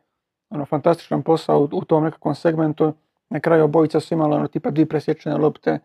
ono, 0.49 0.65
fantastičan 0.65 1.21
posao 1.21 1.69
u, 1.71 1.85
tom 1.85 2.03
nekakvom 2.03 2.35
segmentu. 2.35 2.93
Na 3.29 3.39
kraju 3.39 3.63
obojica 3.63 3.99
su 3.99 4.13
imali 4.13 4.35
ono, 4.35 4.47
tipa 4.47 4.69
dvije 4.69 4.85
presječene 4.85 5.37
lopte, 5.37 5.71
e, 5.71 5.79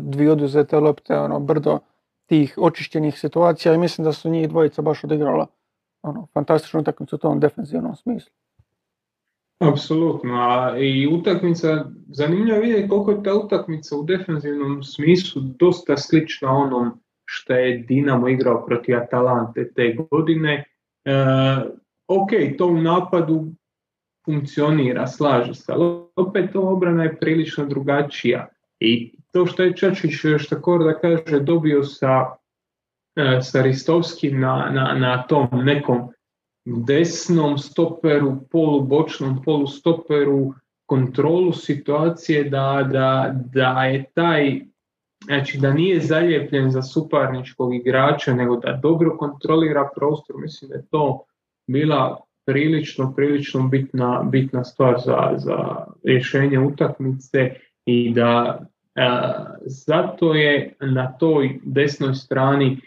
dvije 0.00 0.32
oduzete 0.32 0.78
lopte, 0.78 1.18
ono, 1.18 1.40
brdo 1.40 1.78
tih 2.26 2.54
očišćenih 2.58 3.18
situacija 3.18 3.74
i 3.74 3.78
mislim 3.78 4.04
da 4.04 4.12
su 4.12 4.30
njih 4.30 4.48
dvojica 4.48 4.82
baš 4.82 5.04
odigrala 5.04 5.46
ono, 6.02 6.26
fantastičnu 6.34 6.80
utakmicu 6.80 7.16
u 7.16 7.18
tom 7.18 7.40
defensivnom 7.40 7.96
smislu. 7.96 8.32
Apsolutno, 9.58 10.34
a 10.34 10.78
i 10.78 11.06
utakmica, 11.06 11.84
zanimljivo 12.08 12.60
vidjeti 12.60 12.88
koliko 12.88 13.10
je 13.10 13.22
ta 13.22 13.34
utakmica 13.34 13.96
u 13.96 14.04
defensivnom 14.04 14.82
smislu 14.82 15.42
dosta 15.42 15.96
slična 15.96 16.50
onom 16.50 17.00
što 17.24 17.52
je 17.52 17.78
Dinamo 17.78 18.28
igrao 18.28 18.66
protiv 18.66 18.96
Atalante 18.96 19.72
te 19.74 19.96
godine. 20.10 20.64
E, 21.04 21.12
ok, 22.08 22.30
to 22.58 22.66
u 22.66 22.80
napadu 22.80 23.46
funkcionira, 24.24 25.06
slaže 25.06 25.54
se, 25.54 25.72
ali 25.72 26.02
opet 26.16 26.56
obrana 26.56 27.02
je 27.02 27.16
prilično 27.16 27.66
drugačija. 27.66 28.48
I 28.80 29.12
to 29.32 29.46
što 29.46 29.62
je 29.62 29.76
Čačić, 29.76 30.12
što 30.38 30.78
da 30.78 30.98
kaže, 30.98 31.40
dobio 31.40 31.82
sa, 31.82 32.24
e, 33.16 33.40
sa 33.42 33.62
Ristovskim 33.62 34.40
na, 34.40 34.70
na, 34.72 34.94
na 34.98 35.22
tom 35.22 35.48
nekom 35.52 36.08
desnom 36.66 37.58
stoperu, 37.58 38.36
polubočnom 38.50 39.42
polustoperu, 39.42 40.54
kontrolu 40.86 41.52
situacije 41.52 42.44
da, 42.44 42.88
da, 42.92 43.34
da 43.52 43.84
je 43.84 44.04
taj, 44.14 44.60
znači 45.24 45.58
da 45.58 45.72
nije 45.72 46.00
zaljepljen 46.00 46.70
za 46.70 46.82
suparničkog 46.82 47.74
igrača, 47.74 48.34
nego 48.34 48.56
da 48.56 48.78
dobro 48.82 49.16
kontrolira 49.16 49.88
prostor, 49.96 50.36
mislim 50.38 50.68
da 50.68 50.74
je 50.74 50.86
to 50.90 51.24
bila 51.66 52.20
prilično, 52.46 53.12
prilično 53.16 53.68
bitna, 53.68 54.22
bitna 54.30 54.64
stvar 54.64 55.00
za, 55.04 55.32
za 55.36 55.86
rješenje 56.04 56.58
utakmice 56.58 57.54
i 57.86 58.12
da 58.14 58.60
e, 58.94 59.08
zato 59.60 60.34
je 60.34 60.76
na 60.80 61.12
toj 61.12 61.58
desnoj 61.64 62.14
strani 62.14 62.80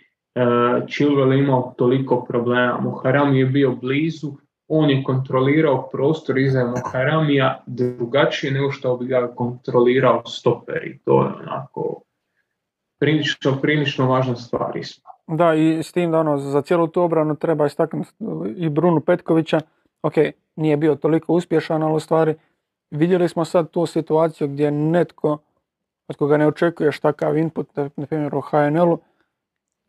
Chilwell 0.87 1.33
imao 1.33 1.73
toliko 1.77 2.25
problema. 2.25 2.79
Muharami 2.81 3.39
je 3.39 3.45
bio 3.45 3.71
blizu, 3.71 4.31
on 4.67 4.89
je 4.89 5.03
kontrolirao 5.03 5.89
prostor 5.91 6.37
iza 6.37 6.65
Muharamija 6.65 7.63
drugačije 7.65 8.53
nego 8.53 8.71
što 8.71 8.97
bi 8.97 9.05
ga 9.05 9.27
kontrolirao 9.35 10.25
stoper 10.25 10.87
i 10.87 10.99
to 11.05 11.23
je 11.23 11.27
onako 11.27 12.01
prilično, 12.99 13.57
prilično 13.61 14.09
važna 14.09 14.35
stvar 14.35 14.71
Da, 15.27 15.53
i 15.53 15.83
s 15.83 15.91
tim 15.91 16.11
da 16.11 16.19
ono, 16.19 16.37
za 16.37 16.61
cijelu 16.61 16.87
tu 16.87 17.01
obranu 17.01 17.35
treba 17.35 17.65
istaknuti 17.65 18.11
i 18.55 18.69
Brunu 18.69 19.01
Petkovića. 19.01 19.59
Ok, 20.01 20.13
nije 20.55 20.77
bio 20.77 20.95
toliko 20.95 21.33
uspješan, 21.33 21.83
ali 21.83 21.95
u 21.95 21.99
stvari 21.99 22.35
vidjeli 22.91 23.29
smo 23.29 23.45
sad 23.45 23.69
tu 23.69 23.85
situaciju 23.85 24.47
gdje 24.47 24.71
netko 24.71 25.37
od 26.07 26.15
koga 26.15 26.37
ne 26.37 26.47
očekuješ 26.47 26.99
takav 26.99 27.37
input, 27.37 27.67
na 27.75 28.05
primjer 28.05 28.35
u 28.35 28.41
HNL-u, 28.41 28.99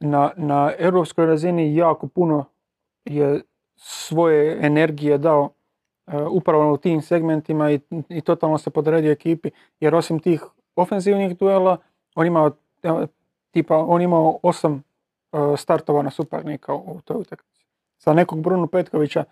na, 0.00 0.30
na 0.36 0.72
europskoj 0.78 1.26
razini 1.26 1.76
jako 1.76 2.08
puno 2.08 2.44
je 3.04 3.42
svoje 3.76 4.66
energije 4.66 5.18
dao 5.18 5.40
uh, 5.40 6.14
upravo 6.30 6.72
u 6.72 6.76
tim 6.76 7.02
segmentima 7.02 7.70
i, 7.70 7.80
i 8.08 8.20
totalno 8.20 8.58
se 8.58 8.70
podredio 8.70 9.12
ekipi, 9.12 9.50
jer 9.80 9.94
osim 9.94 10.20
tih 10.20 10.44
ofenzivnih 10.76 11.38
duela, 11.38 11.76
on 12.14 12.26
imao 12.26 12.50
tipa, 13.50 13.76
on 13.76 14.02
imao 14.02 14.38
osam 14.42 14.82
uh, 15.32 15.58
startova 15.58 16.02
na 16.02 16.10
suparnika 16.10 16.74
u 16.74 17.00
toj 17.04 17.16
utakmici. 17.16 17.66
Za 17.98 18.12
nekog 18.12 18.40
Bruno 18.42 18.66
Petkovića 18.66 19.24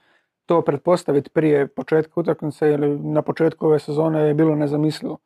to 0.47 0.63
pretpostaviti 0.63 1.31
prije 1.31 1.67
početka 1.67 2.21
utakmice 2.21 2.71
ili 2.71 2.99
na 2.99 3.23
početku 3.23 3.67
ove 3.67 3.79
sezone 3.79 4.21
je 4.21 4.35
bilo 4.35 4.55
nezamislivo. 4.55 5.19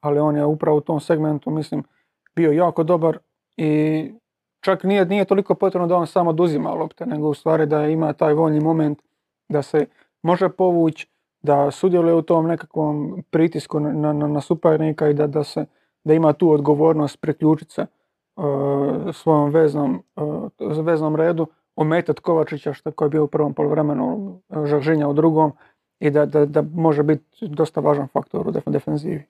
Ali 0.00 0.18
on 0.18 0.36
je 0.36 0.44
upravo 0.44 0.76
u 0.76 0.80
tom 0.80 1.00
segmentu, 1.00 1.50
mislim, 1.50 1.84
bio 2.36 2.52
jako 2.52 2.82
dobar 2.82 3.18
i 3.56 4.12
čak 4.60 4.84
nije, 4.84 5.04
nije 5.04 5.24
toliko 5.24 5.54
potrebno 5.54 5.86
da 5.86 5.96
on 5.96 6.06
samo 6.06 6.30
oduzima 6.30 6.70
lopte, 6.70 7.06
nego 7.06 7.28
u 7.28 7.34
stvari 7.34 7.66
da 7.66 7.86
ima 7.86 8.12
taj 8.12 8.34
voljni 8.34 8.60
moment 8.60 9.02
da 9.48 9.62
se 9.62 9.86
može 10.22 10.48
povući, 10.48 11.08
da 11.42 11.70
sudjeluje 11.70 12.14
u 12.14 12.22
tom 12.22 12.46
nekakvom 12.46 13.24
pritisku 13.30 13.80
na, 13.80 14.12
na, 14.12 14.26
na 14.26 14.40
suparnika 14.40 15.08
i 15.08 15.14
da, 15.14 15.26
da, 15.26 15.44
se, 15.44 15.66
da 16.04 16.14
ima 16.14 16.32
tu 16.32 16.50
odgovornost 16.50 17.20
priključiti 17.20 17.72
se 17.72 17.86
uh, 18.36 18.44
svojom 19.12 19.50
veznom, 19.50 20.02
uh, 20.16 20.84
veznom 20.84 21.16
redu, 21.16 21.46
ometati 21.76 22.20
Kovačića 22.20 22.72
što 22.72 22.92
koji 22.92 23.06
je 23.06 23.10
bio 23.10 23.24
u 23.24 23.26
prvom 23.26 23.54
poluvremenu, 23.54 24.40
Žaržinja 24.64 25.08
u 25.08 25.12
drugom 25.12 25.52
i 26.00 26.10
da, 26.10 26.26
da, 26.26 26.46
da 26.46 26.62
može 26.74 27.02
biti 27.02 27.48
dosta 27.48 27.80
važan 27.80 28.08
faktor 28.08 28.48
u 28.48 28.70
defenzivi. 28.70 29.22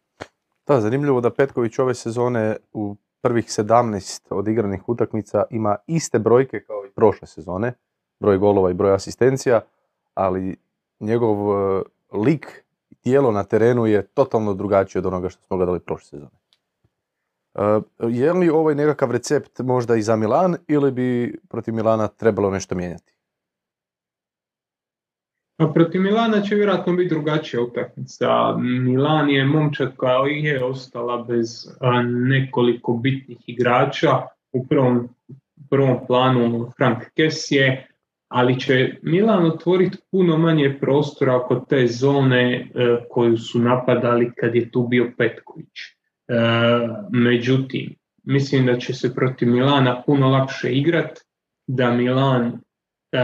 Da, 0.67 0.81
zanimljivo 0.81 1.21
da 1.21 1.31
Petković 1.31 1.79
ove 1.79 1.95
sezone 1.95 2.57
u 2.73 2.97
prvih 3.23 3.45
17 3.45 4.35
odigranih 4.35 4.89
utakmica 4.89 5.45
ima 5.51 5.77
iste 5.87 6.19
brojke 6.19 6.61
kao 6.61 6.87
i 6.87 6.91
prošle 6.91 7.29
sezone, 7.29 7.73
broj 8.21 8.39
golova 8.39 8.71
i 8.71 8.75
broj 8.75 8.95
asistencija, 8.95 9.61
ali 10.15 10.57
njegov 11.01 11.37
e, 11.37 11.83
lik 12.13 12.65
i 12.91 12.95
tijelo 12.95 13.33
na 13.33 13.45
terenu 13.45 13.87
je 13.87 14.07
totalno 14.07 14.55
drugačije 14.55 15.01
od 15.01 15.07
onoga 15.07 15.29
što 15.29 15.43
smo 15.43 15.57
gledali 15.57 15.81
prošle 15.81 16.05
sezone. 16.05 16.39
E, 17.55 17.81
je 18.09 18.33
li 18.33 18.51
ovaj 18.51 18.75
nekakav 18.75 19.11
recept 19.11 19.59
možda 19.59 19.97
i 19.97 20.03
za 20.03 20.17
Milan 20.17 20.57
ili 20.69 20.91
bi 20.91 21.39
protiv 21.49 21.75
Milana 21.75 22.09
trebalo 22.09 22.51
nešto 22.51 22.75
mijenjati? 22.75 23.18
Pa 25.61 25.67
protiv 25.67 26.01
Milana 26.01 26.43
će 26.43 26.55
vjerojatno 26.55 26.93
biti 26.93 27.09
drugačija 27.09 27.63
utakmica. 27.63 28.57
Milan 28.59 29.31
je 29.31 29.45
momčad 29.45 29.97
koja 29.97 30.27
je 30.27 30.65
ostala 30.65 31.25
bez 31.29 31.49
nekoliko 32.05 32.93
bitnih 32.93 33.39
igrača. 33.47 34.09
U 34.53 34.67
prvom, 34.67 35.09
prvom 35.71 36.07
planu 36.07 36.71
Frank 36.77 36.99
Kessie, 37.17 37.87
ali 38.29 38.61
će 38.61 38.97
Milan 39.03 39.47
otvoriti 39.47 39.99
puno 40.11 40.39
manje 40.39 40.77
prostora 40.81 41.37
oko 41.37 41.55
te 41.69 41.87
zone 41.87 42.53
e, 42.53 42.67
koju 43.11 43.37
su 43.37 43.59
napadali 43.59 44.33
kad 44.37 44.55
je 44.55 44.71
tu 44.71 44.87
bio 44.87 45.13
Petković. 45.19 45.79
E, 46.29 46.35
međutim, 47.13 47.95
mislim 48.25 48.67
da 48.67 48.79
će 48.79 48.95
se 48.95 49.15
protiv 49.15 49.49
Milana 49.49 50.03
puno 50.07 50.29
lakše 50.29 50.73
igrati, 50.73 51.21
da 51.67 51.91
Milan 51.91 52.61
e, 53.13 53.19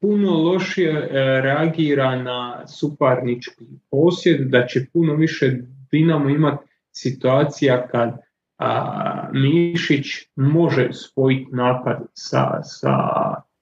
puno 0.00 0.32
lošije 0.32 0.90
e, 0.90 1.08
reagira 1.40 2.22
na 2.22 2.66
suparnički 2.66 3.64
posjed, 3.90 4.40
da 4.40 4.66
će 4.66 4.86
puno 4.92 5.14
više 5.14 5.52
Dinamo 5.90 6.28
imati 6.28 6.64
situacija 6.92 7.88
kad 7.88 8.18
a, 8.58 9.28
Mišić 9.32 10.06
može 10.36 10.88
spojiti 10.92 11.50
napad 11.52 11.98
sa, 12.14 12.62
sa 12.62 12.94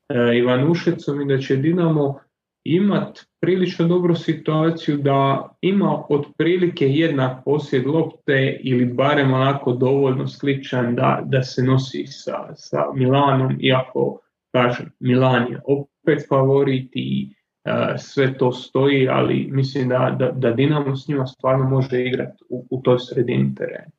e, 0.09 0.39
Ivanušecom 0.39 1.21
i 1.21 1.27
da 1.27 1.39
će 1.39 1.57
Dinamo 1.57 2.19
imati 2.65 3.21
prilično 3.41 3.87
dobru 3.87 4.15
situaciju 4.15 4.97
da 4.97 5.49
ima 5.61 6.03
otprilike 6.09 6.89
jednak 6.89 7.45
posjed 7.45 7.87
lopte 7.87 8.61
ili 8.63 8.85
barem 8.85 9.35
onako 9.35 9.73
dovoljno 9.73 10.27
sličan 10.27 10.95
da, 10.95 11.23
da 11.25 11.43
se 11.43 11.63
nosi 11.63 12.07
sa, 12.07 12.55
sa 12.55 12.85
Milanom, 12.95 13.57
iako 13.61 14.21
kažem, 14.57 14.93
Milan 15.01 15.53
je 15.53 15.61
opet 15.65 16.29
favorit 16.29 16.91
i 16.95 17.35
e, 17.65 17.99
sve 17.99 18.39
to 18.39 18.53
stoji, 18.53 19.09
ali 19.09 19.49
mislim 19.51 19.89
da, 19.89 20.17
da, 20.19 20.31
da 20.33 20.51
Dinamo 20.51 20.97
s 20.97 21.09
njima 21.09 21.27
stvarno 21.27 21.69
može 21.69 22.05
igrati 22.05 22.45
u, 22.49 22.67
u 22.71 22.83
toj 22.83 22.99
sredini 22.99 23.55
terena. 23.55 23.91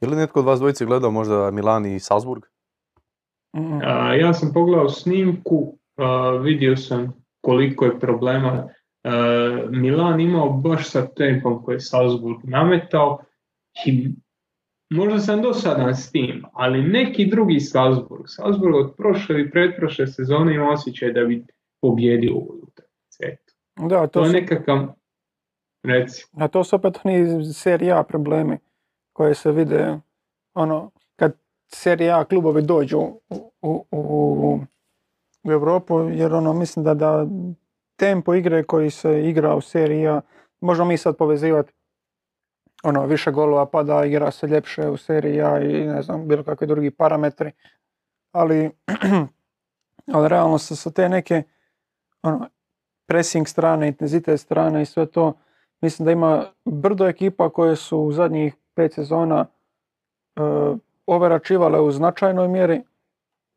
Je 0.00 0.08
li 0.08 0.16
netko 0.16 0.40
od 0.40 0.46
vas 0.46 0.58
dvojice 0.58 0.86
gledao 0.86 1.10
možda 1.10 1.50
Milan 1.50 1.86
i 1.86 2.00
Salzburg? 2.00 2.42
Mm. 3.56 3.80
ja 4.20 4.32
sam 4.32 4.52
pogledao 4.52 4.88
snimku, 4.88 5.78
vidio 6.42 6.76
sam 6.76 7.12
koliko 7.40 7.84
je 7.84 8.00
problema 8.00 8.68
Milan 9.70 10.20
imao 10.20 10.50
baš 10.50 10.90
sa 10.90 11.06
tempom 11.06 11.62
koji 11.64 11.76
je 11.76 11.80
Salzburg 11.80 12.38
nametao 12.44 13.18
i 13.86 14.10
možda 14.90 15.18
sam 15.18 15.42
dosadan 15.42 15.94
s 15.94 16.10
tim, 16.12 16.44
ali 16.52 16.82
neki 16.82 17.26
drugi 17.26 17.60
Salzburg, 17.60 18.22
Salzburg 18.26 18.74
od 18.74 18.94
prošle 18.96 19.40
i 19.40 19.50
pretprošle 19.50 20.06
sezone 20.06 20.54
ima 20.54 20.70
osjećaj 20.70 21.12
da 21.12 21.24
bi 21.24 21.44
pobjedio 21.80 22.34
u 22.34 22.60
utakmici. 22.62 23.42
Da, 23.76 24.06
to, 24.06 24.06
To 24.06 24.20
je 24.20 24.26
su, 24.26 24.32
nekakav, 24.32 24.86
reci, 25.82 26.26
a 26.36 26.48
to 26.48 26.64
su 26.64 26.76
opet 26.76 26.98
oni 27.04 27.44
serija 27.54 28.02
problemi 28.02 28.58
koje 29.12 29.34
se 29.34 29.52
vide 29.52 29.98
ono, 30.54 30.90
kad 31.16 31.36
serija 31.68 32.24
klubovi 32.24 32.62
dođu 32.62 32.98
u, 32.98 33.20
u, 33.62 33.86
u, 33.90 34.60
u 35.44 35.52
Europu, 35.52 35.98
jer 36.00 36.34
ono, 36.34 36.52
mislim 36.52 36.84
da, 36.84 36.94
da 36.94 37.26
tempo 37.96 38.34
igre 38.34 38.62
koji 38.62 38.90
se 38.90 39.28
igra 39.28 39.54
u 39.54 39.60
seriji 39.60 40.06
A, 40.06 40.20
možemo 40.60 40.88
mi 40.88 40.96
sad 40.96 41.16
povezivati 41.16 41.72
ono, 42.86 43.06
više 43.06 43.30
golova 43.30 43.66
pada, 43.66 44.04
igra 44.04 44.30
se 44.30 44.46
ljepše 44.46 44.88
u 44.88 44.96
seriji 44.96 45.42
A 45.42 45.60
i 45.60 45.86
ne 45.86 46.02
znam, 46.02 46.28
bilo 46.28 46.42
kakvi 46.42 46.66
drugi 46.66 46.90
parametri, 46.90 47.52
ali, 48.32 48.70
ali 50.14 50.28
realno 50.28 50.58
su 50.58 50.76
su 50.76 50.92
te 50.92 51.08
neke 51.08 51.42
ono, 52.22 52.48
pressing 53.06 53.48
strane, 53.48 53.88
intenzitet 53.88 54.40
strane 54.40 54.82
i 54.82 54.86
sve 54.86 55.06
to, 55.06 55.32
mislim 55.80 56.06
da 56.06 56.12
ima 56.12 56.44
brdo 56.64 57.06
ekipa 57.06 57.50
koje 57.50 57.76
su 57.76 57.98
u 57.98 58.12
zadnjih 58.12 58.54
pet 58.74 58.94
sezona 58.94 59.46
e, 59.46 60.40
overačivale 61.06 61.80
u 61.80 61.90
značajnoj 61.90 62.48
mjeri, 62.48 62.82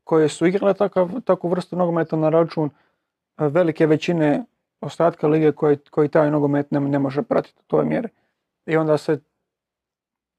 koje 0.04 0.30
su 0.30 0.46
igrale 0.46 0.74
takav, 0.74 1.22
takvu 1.26 1.50
vrstu 1.50 1.76
nogometa 1.76 2.16
na 2.16 2.30
račun 2.30 2.70
e, 2.70 3.48
velike 3.48 3.88
većine 3.88 4.46
ostatka 4.82 5.28
lige 5.28 5.52
koji, 5.52 5.78
koji 5.92 6.10
taj 6.10 6.32
nogomet 6.32 6.72
ne, 6.72 6.80
ne 6.80 7.00
može 7.00 7.22
pratiti 7.22 7.60
u 7.60 7.68
toj 7.68 7.86
mjeri. 7.86 8.10
I 8.70 8.78
onda 8.78 8.98
se 8.98 9.20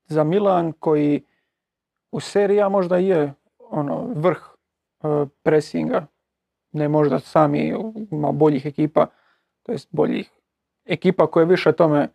za 0.07 0.25
Milan 0.25 0.73
koji 0.73 1.25
u 2.13 2.21
seriji 2.21 2.61
A 2.61 2.69
možda 2.69 2.97
je 2.97 3.35
ono 3.59 4.07
vrh 4.17 4.39
e, 5.03 5.07
pressinga, 5.43 6.07
ne 6.73 6.89
možda 6.89 7.19
sami 7.19 7.75
ima 8.11 8.33
boljih 8.33 8.67
ekipa, 8.67 9.07
to 9.63 9.73
jest 9.73 9.89
boljih 9.91 10.31
ekipa 10.85 11.27
koje 11.27 11.47
više 11.47 11.73
tome 11.73 12.09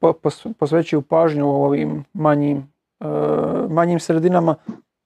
po- 0.00 0.12
pos- 0.12 0.54
posvećuju 0.58 1.02
pažnju 1.02 1.46
u 1.46 1.64
ovim 1.64 2.04
manjim, 2.12 2.72
e, 3.00 3.06
manjim 3.68 4.00
sredinama, 4.00 4.54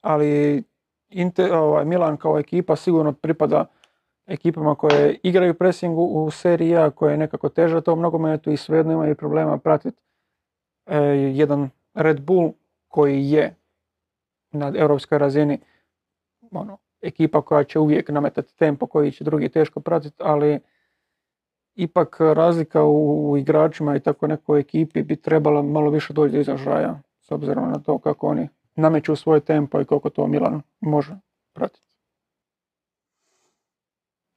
ali 0.01 0.63
Inter, 1.09 1.53
ovaj, 1.53 1.85
Milan 1.85 2.17
kao 2.17 2.39
ekipa 2.39 2.77
sigurno 2.77 3.13
pripada 3.13 3.65
ekipama 4.27 4.75
koje 4.75 5.19
igraju 5.23 5.55
pressing 5.55 5.99
u, 5.99 6.31
seriji 6.31 6.77
A, 6.77 6.91
koje 6.91 7.13
je 7.13 7.19
nekako 7.19 7.49
teže 7.49 7.81
tom 7.81 8.01
nogometu 8.01 8.51
i 8.51 8.57
svejedno 8.57 8.93
imaju 8.93 9.15
problema 9.15 9.59
pratiti 9.59 10.03
jedan 11.35 11.71
Red 11.95 12.21
Bull 12.21 12.53
koji 12.89 13.31
je 13.31 13.55
na 14.51 14.73
europskoj 14.77 15.19
razini 15.19 15.59
ono, 16.51 16.79
ekipa 17.01 17.43
koja 17.43 17.65
će 17.65 17.79
uvijek 17.79 18.09
nametati 18.09 18.57
tempo 18.57 18.87
koji 18.87 19.13
će 19.13 19.25
drugi 19.25 19.49
teško 19.49 19.81
pratiti, 19.81 20.17
ali 20.19 20.61
ipak 21.75 22.17
razlika 22.21 22.83
u, 22.83 23.31
u 23.31 23.39
igračima 23.39 23.97
i 23.97 24.01
tako 24.01 24.27
nekoj 24.27 24.61
ekipi 24.61 25.03
bi 25.03 25.17
trebala 25.17 25.63
malo 25.63 25.91
više 25.91 26.13
doći 26.13 26.33
do 26.33 26.41
izražaja 26.41 27.03
s 27.21 27.31
obzirom 27.31 27.71
na 27.71 27.79
to 27.79 27.99
kako 27.99 28.27
oni 28.27 28.49
nameću 28.75 29.17
svoj 29.17 29.41
tempo 29.41 29.81
i 29.81 29.85
koliko 29.85 30.11
to 30.11 30.27
Milan 30.27 30.63
može 30.81 31.17
pratiti. 31.53 31.97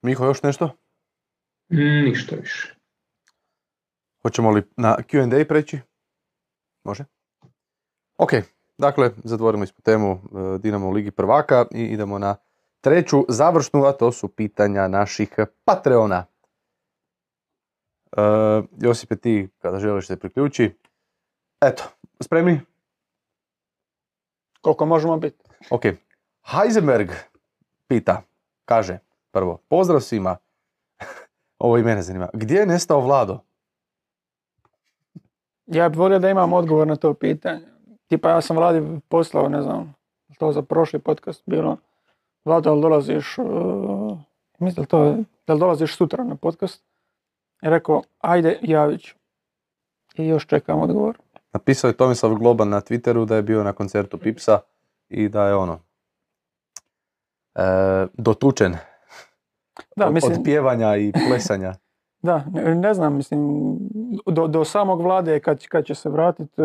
Miho, 0.01 0.25
još 0.25 0.43
nešto? 0.43 0.69
mm, 1.69 2.05
ništa 2.05 2.35
više. 2.35 2.75
Hoćemo 4.21 4.51
li 4.51 4.63
na 4.77 4.97
Q&A 4.97 5.45
preći? 5.45 5.79
Može. 6.85 7.05
Ok, 8.17 8.31
dakle, 8.77 9.11
zatvorili 9.23 9.67
smo 9.67 9.77
temu 9.83 10.11
e, 10.11 10.57
Dinamo 10.57 10.87
u 10.87 10.91
Ligi 10.91 11.11
prvaka 11.11 11.65
i 11.71 11.83
idemo 11.83 12.19
na 12.19 12.35
treću 12.81 13.25
završnu, 13.29 13.83
a 13.83 13.91
to 13.91 14.11
su 14.11 14.27
pitanja 14.27 14.87
naših 14.87 15.39
Patreona. 15.65 16.25
E, 18.17 18.21
Josipe, 18.81 19.15
ti 19.15 19.49
kada 19.59 19.79
želiš 19.79 20.07
se 20.07 20.19
priključi. 20.19 20.77
Eto, 21.61 21.83
spremni? 22.21 22.61
Koliko 24.61 24.85
možemo 24.85 25.17
biti? 25.17 25.43
Ok. 25.69 25.83
Heisenberg 26.43 27.11
pita, 27.87 28.21
kaže, 28.65 28.99
prvo, 29.31 29.57
pozdrav 29.69 29.99
svima. 29.99 30.37
Ovo 31.59 31.77
i 31.77 31.83
mene 31.83 32.01
zanima. 32.01 32.29
Gdje 32.33 32.55
je 32.55 32.65
nestao 32.65 33.01
Vlado? 33.01 33.44
Ja 35.67 35.89
bih 35.89 35.99
volio 35.99 36.19
da 36.19 36.29
imam 36.29 36.53
odgovor 36.53 36.87
na 36.87 36.95
to 36.95 37.13
pitanje. 37.13 37.61
Tipa 38.07 38.29
ja 38.29 38.41
sam 38.41 38.57
Vladi 38.57 38.99
poslao, 39.09 39.49
ne 39.49 39.61
znam, 39.61 39.95
to 40.37 40.51
za 40.51 40.61
prošli 40.61 40.99
podcast 40.99 41.43
bilo. 41.45 41.77
Vlado, 42.45 42.69
jel 42.69 42.81
dolaziš, 42.81 43.37
uh, 43.37 44.17
mislim 44.59 44.83
da 44.83 44.87
to, 44.87 45.17
jel 45.47 45.57
dolaziš 45.57 45.95
sutra 45.95 46.23
na 46.23 46.35
podcast? 46.35 46.83
I 47.61 47.69
rekao, 47.69 48.01
ajde, 48.19 48.59
javit 48.61 49.01
ću. 49.01 49.15
I 50.15 50.27
još 50.27 50.47
čekam 50.47 50.81
odgovor. 50.81 51.17
Napisao 51.53 51.87
je 51.87 51.97
Tomislav 51.97 52.35
Globan 52.35 52.69
na 52.69 52.81
Twitteru 52.81 53.25
da 53.25 53.35
je 53.35 53.41
bio 53.41 53.63
na 53.63 53.73
koncertu 53.73 54.17
Pipsa 54.17 54.59
i 55.09 55.29
da 55.29 55.47
je 55.47 55.55
ono 55.55 55.79
e, 57.55 57.61
dotučen 58.13 58.75
Da, 59.95 60.09
mislim, 60.09 60.33
od 60.33 60.43
pjevanja 60.43 60.95
i 60.95 61.11
plesanja. 61.27 61.73
Da, 62.25 62.45
ne, 62.53 62.75
ne 62.75 62.93
znam, 62.93 63.15
mislim, 63.15 63.77
do, 64.25 64.47
do 64.47 64.65
samog 64.65 65.01
Vlade 65.01 65.39
kad, 65.39 65.67
kad 65.67 65.85
će 65.85 65.95
se 65.95 66.09
vratiti, 66.09 66.61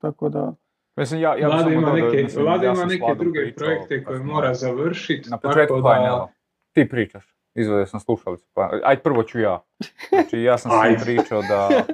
tako 0.00 0.28
da, 0.28 0.54
Mislim, 0.98 1.20
ja, 1.20 1.36
ja 1.36 1.46
Vlada 1.46 1.62
samo 1.62 1.74
ima 1.74 1.90
dodao, 1.90 2.06
neke, 2.06 2.22
mislim, 2.22 2.44
Vlada 2.44 2.66
ja 2.66 2.72
ima 2.72 2.84
neke 2.84 3.14
druge 3.18 3.40
pričao 3.40 3.66
projekte 3.66 4.04
koje 4.04 4.18
mora 4.18 4.54
završiti. 4.54 5.30
Na 5.30 5.38
početku 5.38 5.74
tako 5.74 5.80
da. 5.80 6.28
Ti 6.72 6.88
pričaš. 6.88 7.34
Izvadio 7.54 7.86
sam 7.86 8.00
slušalicu. 8.00 8.46
Pa, 8.54 8.70
aj 8.84 8.96
prvo 8.96 9.22
ću 9.22 9.38
ja. 9.40 9.62
Znači 10.08 10.42
ja 10.42 10.58
sam 10.58 10.70
sam 10.70 11.04
pričao 11.04 11.42
da... 11.42 11.68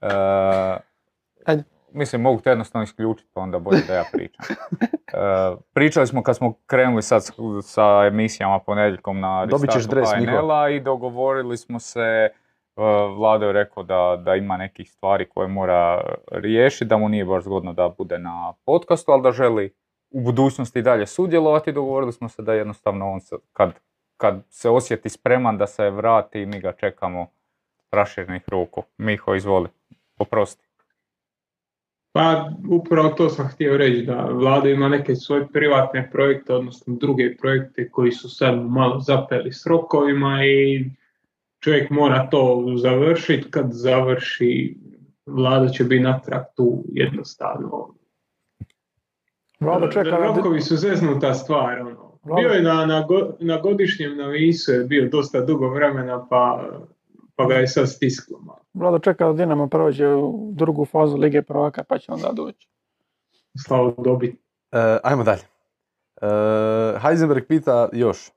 e, 0.00 0.80
Ajde. 1.44 1.64
Mislim, 1.92 2.22
mogu 2.22 2.40
te 2.40 2.50
jednostavno 2.50 2.84
isključiti, 2.84 3.30
pa 3.34 3.40
onda 3.40 3.58
bolje 3.58 3.80
da 3.88 3.94
ja 3.94 4.04
pričam. 4.12 4.44
E, 5.12 5.56
pričali 5.72 6.06
smo 6.06 6.22
kad 6.22 6.36
smo 6.36 6.54
krenuli 6.66 7.02
sad 7.02 7.22
sa 7.62 8.06
emisijama 8.06 8.58
ponedjeljkom 8.58 9.20
na 9.20 9.44
restartu. 9.44 10.24
HNL-a 10.24 10.68
i 10.68 10.80
dogovorili 10.80 11.56
smo 11.56 11.78
se, 11.78 12.00
e, 12.00 12.30
Vlado 13.16 13.46
je 13.46 13.52
rekao 13.52 13.82
da, 13.82 14.22
da 14.24 14.34
ima 14.34 14.56
nekih 14.56 14.90
stvari 14.90 15.28
koje 15.28 15.48
mora 15.48 16.00
riješiti, 16.32 16.84
da 16.84 16.96
mu 16.96 17.08
nije 17.08 17.24
baš 17.24 17.44
zgodno 17.44 17.72
da 17.72 17.88
bude 17.98 18.18
na 18.18 18.54
podcastu, 18.64 19.12
ali 19.12 19.22
da 19.22 19.32
želi 19.32 19.74
u 20.10 20.20
budućnosti 20.20 20.78
i 20.78 20.82
dalje 20.82 21.06
sudjelovati. 21.06 21.72
Dogovorili 21.72 22.12
smo 22.12 22.28
se 22.28 22.42
da 22.42 22.54
jednostavno 22.54 23.10
on 23.10 23.20
se, 23.20 23.36
kad, 23.52 23.72
kad 24.16 24.42
se 24.48 24.70
osjeti 24.70 25.08
spreman 25.08 25.58
da 25.58 25.66
se 25.66 25.90
vrati, 25.90 26.46
mi 26.46 26.60
ga 26.60 26.72
čekamo 26.72 27.26
raširnih 27.90 28.48
ruku. 28.48 28.82
Miho, 28.98 29.34
izvoli. 29.34 29.68
Oprosti. 30.18 30.69
Pa 32.12 32.50
upravo 32.70 33.08
to 33.08 33.28
sam 33.28 33.48
htio 33.48 33.76
reći, 33.76 34.02
da 34.02 34.24
vlada 34.24 34.68
ima 34.68 34.88
neke 34.88 35.14
svoje 35.14 35.48
privatne 35.48 36.10
projekte, 36.12 36.54
odnosno 36.54 36.94
druge 36.96 37.36
projekte 37.36 37.90
koji 37.90 38.12
su 38.12 38.28
sad 38.28 38.70
malo 38.70 39.00
zapeli 39.00 39.52
s 39.52 39.66
rokovima 39.66 40.44
i 40.44 40.90
čovjek 41.60 41.90
mora 41.90 42.28
to 42.30 42.64
završiti, 42.76 43.50
kad 43.50 43.66
završi 43.70 44.76
vlada 45.26 45.68
će 45.68 45.84
biti 45.84 46.02
natrag 46.02 46.42
tu 46.56 46.84
jednostavno. 46.92 47.94
Vlado 49.60 49.88
čeka, 49.88 50.16
Rokovi 50.16 50.60
su 50.60 50.76
zeznuta 50.76 51.34
stvar, 51.34 51.80
ono. 51.80 52.10
Bio 52.36 52.48
je 52.48 52.62
na, 52.62 52.86
na, 52.86 53.06
na 53.40 53.60
godišnjem 53.60 54.16
navisu, 54.16 54.72
je 54.72 54.84
bio 54.84 55.08
dosta 55.08 55.40
dugo 55.40 55.68
vremena, 55.68 56.26
pa, 56.30 56.70
pa 57.40 57.46
ga 57.46 57.54
je 57.54 57.68
sad 57.68 57.88
stisklo 57.88 58.38
malo. 58.40 58.60
Vlado 58.74 58.98
čeka 58.98 59.26
da 59.26 59.32
Dinamo 59.32 59.68
prođe 59.68 60.08
u 60.08 60.50
drugu 60.52 60.84
fazu 60.84 61.16
Lige 61.16 61.42
prvaka 61.42 61.84
pa 61.84 61.98
će 61.98 62.12
onda 62.12 62.32
doći. 62.32 62.68
Slavo 63.66 63.94
dobiti. 63.98 64.38
E, 64.72 64.98
ajmo 65.02 65.24
dalje. 65.24 65.42
E, 66.22 66.26
Heisenberg 66.98 67.44
pita 67.48 67.88
još. 67.92 68.30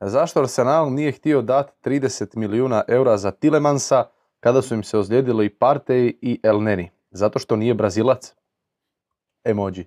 Zašto 0.00 0.40
Arsenal 0.40 0.92
nije 0.92 1.12
htio 1.12 1.42
dati 1.42 1.90
30 1.90 2.36
milijuna 2.36 2.82
eura 2.88 3.16
za 3.16 3.30
Tilemansa 3.30 4.04
kada 4.40 4.62
su 4.62 4.74
im 4.74 4.82
se 4.82 4.98
ozlijedili 4.98 5.56
Partey 5.60 6.14
i 6.20 6.40
El 6.42 6.62
Neni? 6.62 6.90
Zato 7.10 7.38
što 7.38 7.56
nije 7.56 7.74
Brazilac? 7.74 8.34
Emoji. 9.44 9.86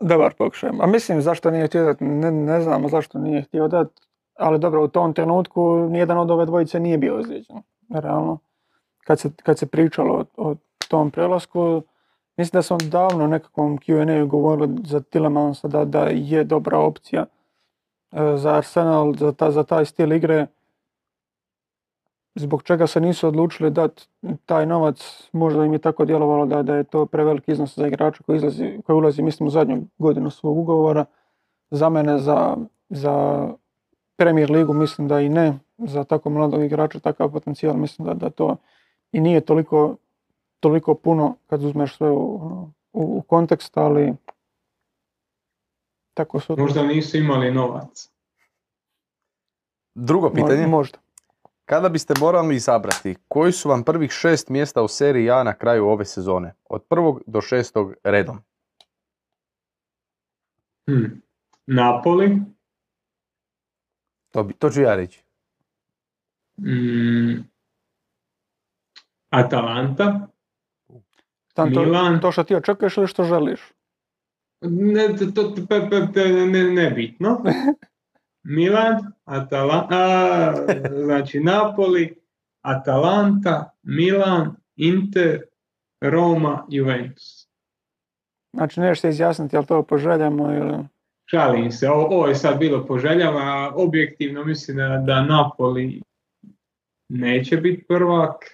Dobar 0.00 0.34
pokušaj. 0.34 0.70
A 0.80 0.86
mislim 0.86 1.22
zašto 1.22 1.50
nije 1.50 1.66
htio 1.66 1.84
dati, 1.84 2.04
ne, 2.04 2.30
ne 2.30 2.60
znamo 2.60 2.88
zašto 2.88 3.18
nije 3.18 3.42
htio 3.42 3.68
dati, 3.68 4.02
ali 4.38 4.58
dobro 4.58 4.84
u 4.84 4.88
tom 4.88 5.14
trenutku 5.14 5.88
nijedan 5.90 6.18
od 6.18 6.30
ove 6.30 6.46
dvojice 6.46 6.80
nije 6.80 6.98
bio 6.98 7.16
ozlijeđen. 7.16 7.56
Realno. 7.90 8.38
Kad 9.04 9.20
se, 9.20 9.30
kad 9.42 9.58
se 9.58 9.66
pričalo 9.66 10.24
o, 10.36 10.50
o 10.50 10.54
tom 10.88 11.10
prelasku, 11.10 11.82
mislim 12.36 12.58
da 12.58 12.62
sam 12.62 12.78
davno 12.78 13.26
nekakvom 13.26 13.78
Q&A 13.78 14.24
govorili 14.24 14.76
za 14.84 15.00
Tilemansa 15.00 15.68
da, 15.68 15.84
da 15.84 16.04
je 16.04 16.44
dobra 16.44 16.78
opcija 16.78 17.26
e, 18.12 18.36
za 18.36 18.54
Arsenal, 18.54 19.14
za, 19.14 19.32
ta, 19.32 19.50
za 19.50 19.64
taj 19.64 19.84
stil 19.84 20.12
igre. 20.12 20.46
Zbog 22.34 22.62
čega 22.62 22.86
se 22.86 23.00
nisu 23.00 23.28
odlučili 23.28 23.70
dati 23.70 24.08
taj 24.46 24.66
novac, 24.66 25.28
možda 25.32 25.64
im 25.64 25.72
je 25.72 25.78
tako 25.78 26.04
djelovalo 26.04 26.46
da, 26.46 26.62
da 26.62 26.76
je 26.76 26.84
to 26.84 27.06
preveliki 27.06 27.52
iznos 27.52 27.76
za 27.76 27.86
igrača 27.86 28.22
koji, 28.26 28.36
izlazi, 28.36 28.78
koji 28.86 28.96
ulazi, 28.96 29.22
mislim, 29.22 29.46
u 29.46 29.50
zadnju 29.50 29.82
godinu 29.98 30.30
svog 30.30 30.58
ugovora. 30.58 31.04
Za 31.70 31.88
mene, 31.88 32.18
za, 32.18 32.56
za 32.88 33.48
Premier 34.16 34.50
ligu, 34.50 34.72
mislim 34.72 35.08
da 35.08 35.20
i 35.20 35.28
ne. 35.28 35.58
Za 35.78 36.04
tako 36.04 36.30
mladog 36.30 36.62
igrača, 36.62 36.98
takav 36.98 37.30
potencijal, 37.32 37.76
mislim 37.76 38.06
da, 38.06 38.14
da 38.14 38.30
to 38.30 38.56
i 39.12 39.20
nije 39.20 39.40
toliko, 39.40 39.96
toliko 40.60 40.94
puno 40.94 41.36
kad 41.46 41.64
uzmeš 41.64 41.96
sve 41.96 42.10
u, 42.10 42.46
ono, 42.46 42.72
u, 42.92 43.18
u 43.18 43.22
kontekst, 43.22 43.76
ali 43.76 44.14
tako 46.14 46.40
su... 46.40 46.56
Možda 46.58 46.82
nisu 46.82 47.16
imali 47.16 47.50
novac. 47.50 48.10
Drugo 49.94 50.30
pitanje. 50.30 50.66
Možda. 50.66 50.98
Kada 51.64 51.88
biste 51.88 52.14
morali 52.20 52.56
izabrati, 52.56 53.16
koji 53.28 53.52
su 53.52 53.68
vam 53.68 53.84
prvih 53.84 54.10
šest 54.10 54.48
mjesta 54.48 54.82
u 54.82 54.88
seriji 54.88 55.30
A 55.30 55.42
na 55.42 55.54
kraju 55.54 55.86
ove 55.86 56.04
sezone? 56.04 56.54
Od 56.64 56.82
prvog 56.82 57.22
do 57.26 57.40
šestog 57.40 57.94
redom. 58.04 58.38
Hm. 60.90 61.04
Napoli, 61.66 62.40
To, 64.34 64.42
bi, 64.44 64.54
to 64.54 64.70
ću 64.70 64.80
ja 64.82 64.96
reći. 64.96 65.24
mm, 66.58 67.44
Atalanta, 69.30 70.26
Tam 71.54 71.74
to, 71.74 71.80
Milan. 71.82 72.20
to 72.20 72.32
što 72.32 72.44
ti 72.44 72.54
očekuješ 72.54 72.96
ili 72.96 73.06
što 73.08 73.24
želiš? 73.24 73.60
ne, 74.60 75.08
to, 75.18 75.26
to, 75.26 75.54
pe- 75.68 75.88
pe- 75.90 76.12
pe- 76.14 76.46
ne, 76.46 76.64
nebitno. 76.64 77.42
Milan, 78.56 79.12
Atala, 79.24 79.88
a, 79.90 80.54
znači 81.04 81.40
Napoli, 81.40 82.16
Atalanta, 82.62 83.70
Milan, 83.82 84.56
Inter, 84.76 85.42
Roma, 86.00 86.66
Juventus. 86.68 87.48
Znači, 88.52 88.80
nešto 88.80 89.00
se 89.00 89.08
izjasniti, 89.08 89.56
jel 89.56 89.64
to 89.64 89.82
poželjamo 89.82 90.52
ili... 90.52 90.93
Šalim 91.26 91.72
se, 91.72 91.90
ovo, 91.90 92.06
ovo 92.06 92.26
je 92.26 92.34
sad 92.34 92.58
bilo 92.58 92.86
po 92.86 92.98
željama, 92.98 93.72
objektivno 93.74 94.44
mislim 94.44 94.76
da, 94.76 95.02
da 95.06 95.22
Napoli 95.22 96.02
neće 97.08 97.56
biti 97.56 97.84
prvak, 97.88 98.44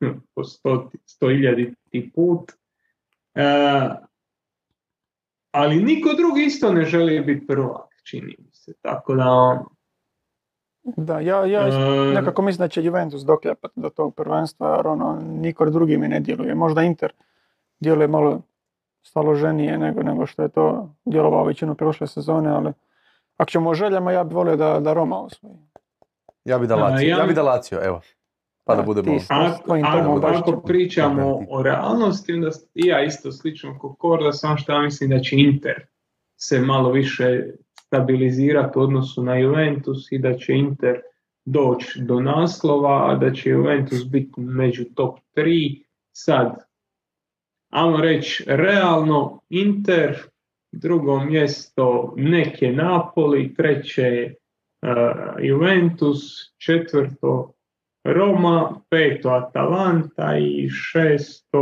hm, 0.00 0.18
po 0.34 0.44
sto, 0.44 0.90
sto 1.06 1.28
hiljaditi 1.28 2.10
put. 2.14 2.52
E, 3.34 3.44
ali 5.50 5.82
niko 5.82 6.14
drugi 6.14 6.42
isto 6.42 6.72
ne 6.72 6.84
želi 6.84 7.20
biti 7.20 7.46
prvak, 7.46 7.94
čini 8.04 8.36
mi 8.38 8.52
se. 8.52 8.72
Tako 8.82 9.14
da, 9.14 9.30
ono, 9.30 9.70
Da, 10.96 11.20
ja, 11.20 11.46
ja 11.46 11.68
e, 11.68 12.14
nekako 12.14 12.42
mislim 12.42 12.64
da 12.64 12.68
će 12.68 12.84
Juventus 12.84 13.22
dokljapati 13.22 13.80
do 13.80 13.90
tog 13.90 14.14
prvenstva, 14.14 14.76
jer 14.76 14.86
ono, 14.86 15.20
niko 15.22 15.70
drugi 15.70 15.98
mi 15.98 16.08
ne 16.08 16.20
djeluje. 16.20 16.54
Možda 16.54 16.82
Inter 16.82 17.12
djeluje 17.80 18.08
malo 18.08 18.42
staloženije 19.02 19.78
nego, 19.78 20.02
nego 20.02 20.26
što 20.26 20.42
je 20.42 20.48
to 20.48 20.94
djelovao 21.04 21.44
većinu 21.44 21.74
prošle 21.74 22.06
sezone, 22.06 22.50
ali 22.50 22.72
ako 23.36 23.50
ćemo 23.50 23.70
o 23.70 23.74
željama, 23.74 24.12
ja 24.12 24.24
bih 24.24 24.34
volio 24.36 24.56
da, 24.56 24.80
da 24.80 24.92
Roma 24.92 25.20
osvoji. 25.20 25.54
Ja 26.44 26.58
bi 26.58 26.66
da 26.66 26.76
Lazio, 26.76 27.08
ja- 27.08 27.18
ja 27.18 27.26
bi 27.26 27.34
da 27.34 27.42
Lazio, 27.42 27.80
evo. 27.84 28.00
Pa 28.64 28.74
da 28.74 28.80
Da, 28.80 28.86
budemo... 28.86 29.16
Ako, 29.28 29.74
ako, 29.84 30.26
ako 30.26 30.60
pričamo 30.60 31.40
o 31.50 31.62
realnosti, 31.62 32.32
onda 32.32 32.48
ja 32.74 33.04
isto 33.04 33.32
slično 33.32 33.78
kao 33.78 33.94
Korda, 33.94 34.32
samo 34.32 34.56
što 34.56 34.72
ja 34.72 34.80
mislim 34.80 35.10
da 35.10 35.18
će 35.18 35.36
Inter 35.36 35.86
se 36.36 36.60
malo 36.60 36.90
više 36.90 37.42
stabilizirati 37.86 38.78
u 38.78 38.82
odnosu 38.82 39.22
na 39.22 39.36
Juventus 39.36 40.12
i 40.12 40.18
da 40.18 40.34
će 40.34 40.52
Inter 40.54 41.00
doći 41.44 42.02
do 42.02 42.20
naslova, 42.20 43.10
a 43.10 43.14
da 43.16 43.32
će 43.32 43.50
Juventus 43.50 44.04
biti 44.06 44.40
među 44.40 44.84
top 44.94 45.18
3. 45.36 45.84
Sad, 46.12 46.67
ajmo 47.70 47.96
reći, 47.96 48.44
realno 48.46 49.40
Inter, 49.48 50.22
drugo 50.72 51.20
mjesto 51.20 52.14
neke 52.16 52.72
Napoli, 52.72 53.54
treće 53.54 54.34
uh, 54.82 55.44
Juventus, 55.44 56.20
četvrto 56.58 57.52
Roma, 58.04 58.80
peto 58.90 59.28
Atalanta 59.30 60.36
i 60.38 60.68
šesto 60.68 61.60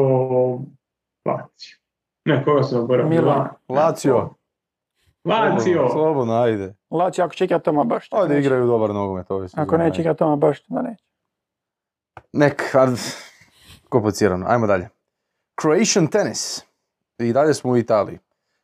Lazio. 1.25 1.79
Ne, 2.25 2.45
koga 2.45 2.63
sam 2.63 2.81
zaboravio? 2.81 3.11
Milan. 3.11 3.49
Lazio. 3.69 4.31
Lazio. 5.25 5.89
Slobodno, 5.93 6.35
ajde. 6.35 6.75
Lazio 6.91 7.25
ako 7.25 7.35
igrati 7.45 7.65
Toma 7.65 7.85
baš. 7.85 8.09
Ajde 8.13 8.39
igraju 8.39 8.67
dobar 8.67 8.91
nogomet 8.91 9.27
Ako 9.57 9.77
neće 9.77 9.85
ajde. 9.85 10.01
igrati 10.01 10.19
Toma 10.19 10.37
baš, 10.37 10.67
da 10.67 10.83
neće. 10.83 11.05
Nek, 12.33 12.63
komplicirano. 13.89 14.47
Ajmo 14.49 14.67
dalje. 14.67 14.89
Croatian 15.61 16.07
tennis. 16.07 16.65
I 17.19 17.33
dalje 17.33 17.55
smo 17.55 17.71
u 17.71 17.77
Italiji. 17.77 18.19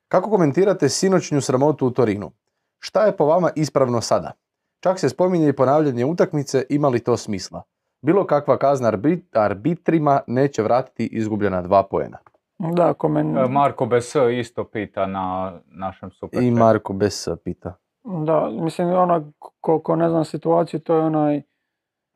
Kako 0.09 0.31
komentirate 0.31 0.89
sinoćnju 0.89 1.41
sramotu 1.41 1.87
u 1.87 1.91
Torinu? 1.91 2.31
Šta 2.79 3.07
je 3.07 3.17
po 3.17 3.27
vama 3.27 3.51
ispravno 3.57 4.01
sada? 4.01 4.33
Čak 4.81 4.99
se 4.99 5.09
spominje 5.09 5.49
i 5.49 5.53
ponavljanje 5.53 6.05
utakmice, 6.05 6.65
ima 6.69 6.89
li 6.89 7.01
to 7.01 7.17
smisla? 7.17 7.63
Bilo 8.03 8.27
kakva 8.27 8.57
kazna 8.57 8.93
arbit- 8.93 9.39
arbitrima 9.39 10.21
neće 10.27 10.63
vratiti 10.63 11.07
izgubljena 11.07 11.63
dva 11.63 11.83
poena. 11.83 12.19
Da, 12.59 12.95
komen... 12.95 13.37
E, 13.37 13.49
Marko 13.49 13.87
BS 13.87 14.15
isto 14.39 14.65
pita 14.65 15.07
na 15.07 15.53
našem 15.67 16.11
super. 16.11 16.43
I 16.43 16.51
Marko 16.51 16.93
Bes 16.93 17.29
pita. 17.45 17.75
Da, 18.05 18.49
mislim, 18.51 18.89
ono, 18.89 19.33
ko, 19.61 19.79
ko 19.79 19.97
ne 19.97 20.09
zna 20.09 20.25
situaciju, 20.25 20.81
to 20.81 20.95
je 20.95 21.01
onaj 21.01 21.43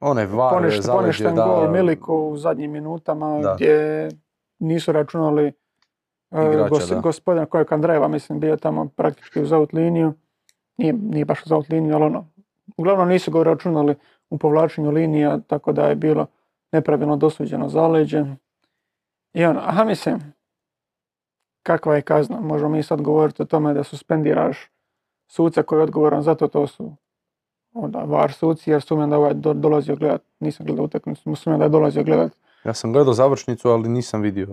Onaj 0.01 0.27
var 0.27 0.53
poništen, 0.55 0.83
zaleđe, 0.83 1.03
poništen 1.03 1.35
da, 1.35 1.45
gol 1.45 1.71
Miliku 1.71 2.15
u 2.15 2.37
zadnjim 2.37 2.73
minutama 2.73 3.41
Da. 3.43 3.55
gdje 3.55 4.09
nisu 4.59 4.93
računali 4.93 5.47
e, 5.47 5.53
Igrača, 6.31 6.69
gos- 6.69 6.91
da. 6.91 7.01
gospodina 7.01 7.47
kojeg 7.47 7.73
Andreva, 7.73 8.09
mislim, 8.09 8.41
bio 8.41 8.57
tamo 8.57 8.89
praktički 8.89 9.41
uz 9.41 9.53
out 9.53 9.73
liniju. 9.73 10.15
Nije, 10.77 10.93
nije 10.93 11.25
baš 11.25 11.47
uz 11.47 11.53
out 11.53 11.69
liniju, 11.69 11.95
ali 11.95 12.05
ono, 12.05 12.27
uglavnom 12.77 13.09
nisu 13.09 13.31
ga 13.31 13.43
računali 13.43 13.95
u 14.31 14.39
povlačenju 14.39 14.91
linija, 14.91 15.39
tako 15.47 15.73
da 15.73 15.87
je 15.87 15.95
bilo 15.95 16.27
nepravilno 16.73 17.17
dosuđeno 17.17 17.69
zaleđe. 17.69 18.25
I 19.33 19.45
ono, 19.45 19.61
aha 19.61 19.85
mislim, 19.85 20.33
kakva 21.63 21.97
je 21.97 22.03
kazna? 22.03 22.41
Možemo 22.41 22.71
mi 22.71 22.83
sad 22.83 23.03
govoriti 23.03 23.43
o 23.43 23.47
tome 23.47 23.75
da 23.75 23.85
suspendiraš 23.85 24.71
suca 25.29 25.63
koji 25.63 25.79
je 25.79 25.83
odgovoran 25.83 26.23
za 26.23 26.35
to, 26.35 26.49
to 26.49 26.67
su 26.67 26.93
onda 27.73 27.99
var 27.99 28.33
suci, 28.33 28.71
jer 28.71 28.83
sumnjam 28.83 29.11
da 29.11 29.19
ovaj 29.19 29.35
do, 29.35 29.55
dolazio 29.55 29.97
gledat, 29.97 30.23
nisam 30.41 30.67
gledao 30.67 30.85
utakmicu, 30.85 31.35
sumnjam 31.35 31.59
da 31.59 31.65
je 31.65 31.69
dolazio 31.69 32.05
gledat. 32.05 32.33
Ja 32.67 32.75
sam 32.75 32.93
gledao 32.93 33.15
završnicu, 33.15 33.69
ali 33.69 33.89
nisam 33.89 34.21
vidio. 34.21 34.47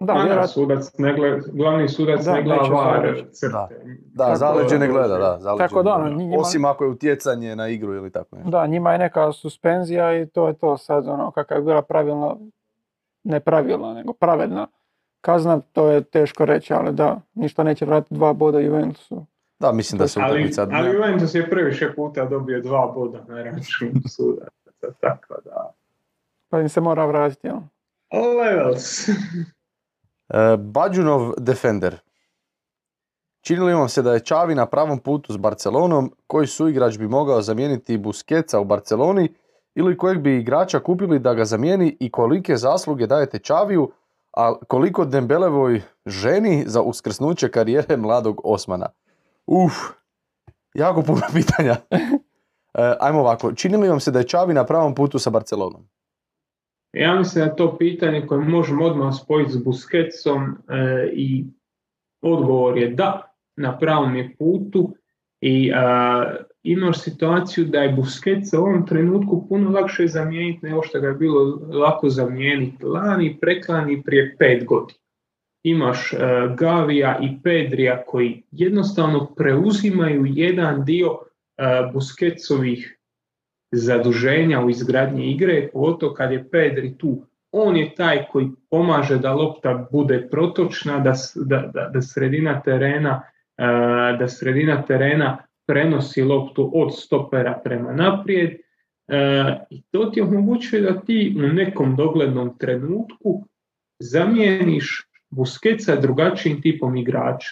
Da, 0.00 0.12
Ma 0.14 0.18
ne, 0.18 0.24
vjerojatno, 0.24 0.52
sudac 0.52 0.98
ne 0.98 1.14
gleda, 1.14 1.36
glavni 1.52 1.88
sudac 1.88 2.24
Da, 2.24 2.32
ne 2.32 2.42
gleda 2.42 2.62
var. 2.62 3.24
Da. 3.42 3.68
Da, 4.06 4.24
Tako- 4.24 4.36
zaleđe 4.36 4.78
ne 4.78 4.88
gleda, 4.88 5.18
da. 5.18 5.38
Zaleđe 5.40 5.58
Tako 5.58 5.82
da, 5.82 5.90
ne 5.90 5.94
ono, 5.94 6.04
gleda. 6.04 6.16
njima- 6.18 6.36
Osim 6.38 6.64
ako 6.64 6.84
je 6.84 6.90
utjecanje 6.90 7.56
na 7.56 7.68
igru 7.68 7.94
ili 7.94 8.10
tako 8.12 8.36
nešto. 8.36 8.50
da, 8.50 8.66
njima 8.66 8.92
je 8.92 8.98
neka 8.98 9.32
suspenzija 9.32 10.20
i 10.20 10.26
to 10.26 10.48
je 10.48 10.54
to 10.54 10.76
sad, 10.78 11.08
ono, 11.08 11.30
kakva 11.30 11.56
je 11.56 11.62
bila 11.62 11.82
pravilna, 11.82 12.36
ne 13.24 13.40
pravilna, 13.40 13.94
nego 13.94 14.12
pravedna 14.12 14.66
kazna, 15.20 15.60
to 15.62 15.88
je 15.88 16.00
teško 16.02 16.44
reći, 16.44 16.74
ali 16.74 16.92
da, 16.92 17.20
ništa 17.34 17.62
neće 17.62 17.84
vratiti 17.84 18.14
dva 18.14 18.32
boda 18.32 18.60
Juventusu. 18.60 19.26
Da, 19.58 19.72
mislim 19.72 19.98
da 19.98 20.08
se 20.08 20.20
Ali, 20.22 20.32
utakmica... 20.32 20.66
ali 20.72 20.90
Juventus 20.90 21.34
je 21.34 21.50
previše 21.50 21.94
puta 21.94 22.24
dobio 22.24 22.60
dva 22.60 22.92
boda 22.94 23.18
na 23.28 23.42
račun 23.42 23.88
sudaca, 24.08 24.50
tako 25.00 25.34
da... 25.44 25.70
Pa 26.50 26.60
im 26.60 26.68
se 26.68 26.80
mora 26.80 27.06
vratiti, 27.06 27.46
jel? 27.46 27.60
Levels. 28.12 29.08
E, 29.08 30.56
Bađunov 30.56 31.32
Defender. 31.38 32.00
Čini 33.40 33.60
li 33.60 33.74
vam 33.74 33.88
se 33.88 34.02
da 34.02 34.12
je 34.12 34.20
Čavi 34.20 34.54
na 34.54 34.66
pravom 34.66 34.98
putu 34.98 35.32
s 35.32 35.36
Barcelonom, 35.36 36.12
koji 36.26 36.46
suigrač 36.46 36.98
bi 36.98 37.08
mogao 37.08 37.42
zamijeniti 37.42 37.98
Busquetsa 37.98 38.58
u 38.58 38.64
Barceloni 38.64 39.34
ili 39.74 39.96
kojeg 39.96 40.20
bi 40.20 40.36
igrača 40.36 40.80
kupili 40.80 41.18
da 41.18 41.34
ga 41.34 41.44
zamijeni 41.44 41.96
i 42.00 42.10
kolike 42.10 42.56
zasluge 42.56 43.06
dajete 43.06 43.38
Čaviju, 43.38 43.90
a 44.32 44.54
koliko 44.68 45.04
Dembelevoj 45.04 45.82
ženi 46.06 46.64
za 46.66 46.82
uskrsnuće 46.82 47.50
karijere 47.50 47.96
mladog 47.96 48.40
Osmana? 48.44 48.88
Uf, 49.46 49.72
jako 50.74 51.02
puno 51.02 51.22
pitanja. 51.34 51.76
E, 52.74 52.94
ajmo 53.00 53.20
ovako, 53.20 53.52
čini 53.52 53.76
li 53.76 53.88
vam 53.88 54.00
se 54.00 54.10
da 54.10 54.18
je 54.18 54.28
Čavi 54.28 54.54
na 54.54 54.64
pravom 54.64 54.94
putu 54.94 55.18
sa 55.18 55.30
Barcelonom? 55.30 55.88
Ja 56.92 57.14
mislim 57.14 57.44
da 57.44 57.50
je 57.50 57.56
to 57.56 57.78
pitanje 57.78 58.26
koje 58.26 58.40
možemo 58.40 58.84
odmah 58.84 59.14
spojiti 59.22 59.52
s 59.52 59.64
Busquetsom 59.64 60.52
e, 60.68 61.10
i 61.12 61.44
odgovor 62.22 62.78
je 62.78 62.88
da, 62.88 63.34
na 63.56 63.78
pravom 63.78 64.16
je 64.16 64.36
putu 64.38 64.94
i 65.40 65.72
imaš 66.62 67.02
situaciju 67.02 67.64
da 67.64 67.78
je 67.78 67.96
Busquets 67.96 68.58
u 68.58 68.60
ovom 68.60 68.86
trenutku 68.86 69.46
puno 69.48 69.70
lakše 69.70 70.06
zamijeniti 70.06 70.66
nego 70.66 70.82
što 70.82 71.00
ga 71.00 71.06
je 71.06 71.14
bilo 71.14 71.60
lako 71.78 72.08
zamijeniti 72.08 72.84
lani, 72.84 73.38
preklani 73.40 74.02
prije 74.02 74.36
pet 74.38 74.64
godina. 74.64 75.00
Imaš 75.62 76.12
uh, 76.12 76.20
Gavija 76.56 77.18
i 77.22 77.42
Pedrija 77.42 78.02
koji 78.06 78.42
jednostavno 78.50 79.34
preuzimaju 79.36 80.24
jedan 80.26 80.84
dio 80.84 81.10
uh, 81.10 81.20
zaduženja 83.72 84.60
u 84.60 84.70
izgradnji 84.70 85.30
igre, 85.30 85.68
pogotovo 85.72 86.14
kad 86.14 86.32
je 86.32 86.48
Pedri 86.50 86.98
tu. 86.98 87.22
On 87.52 87.76
je 87.76 87.94
taj 87.94 88.26
koji 88.32 88.48
pomaže 88.70 89.18
da 89.18 89.32
lopta 89.32 89.88
bude 89.92 90.28
protočna, 90.30 90.98
da, 90.98 91.12
da, 91.34 91.90
da, 91.92 92.02
sredina 92.02 92.60
terena 92.60 93.22
uh, 93.22 94.18
da 94.18 94.28
sredina 94.28 94.82
terena 94.82 95.38
prenosi 95.66 96.22
loptu 96.22 96.70
od 96.74 96.98
stopera 96.98 97.60
prema 97.64 97.92
naprijed 97.92 98.50
i 99.70 99.82
to 99.90 100.04
ti 100.04 100.20
omogućuje 100.20 100.82
da 100.82 101.00
ti 101.00 101.36
u 101.38 101.40
nekom 101.40 101.96
doglednom 101.96 102.58
trenutku 102.58 103.44
zamijeniš 103.98 105.06
Buskeca 105.30 105.96
drugačijim 105.96 106.62
tipom 106.62 106.96
igrača. 106.96 107.50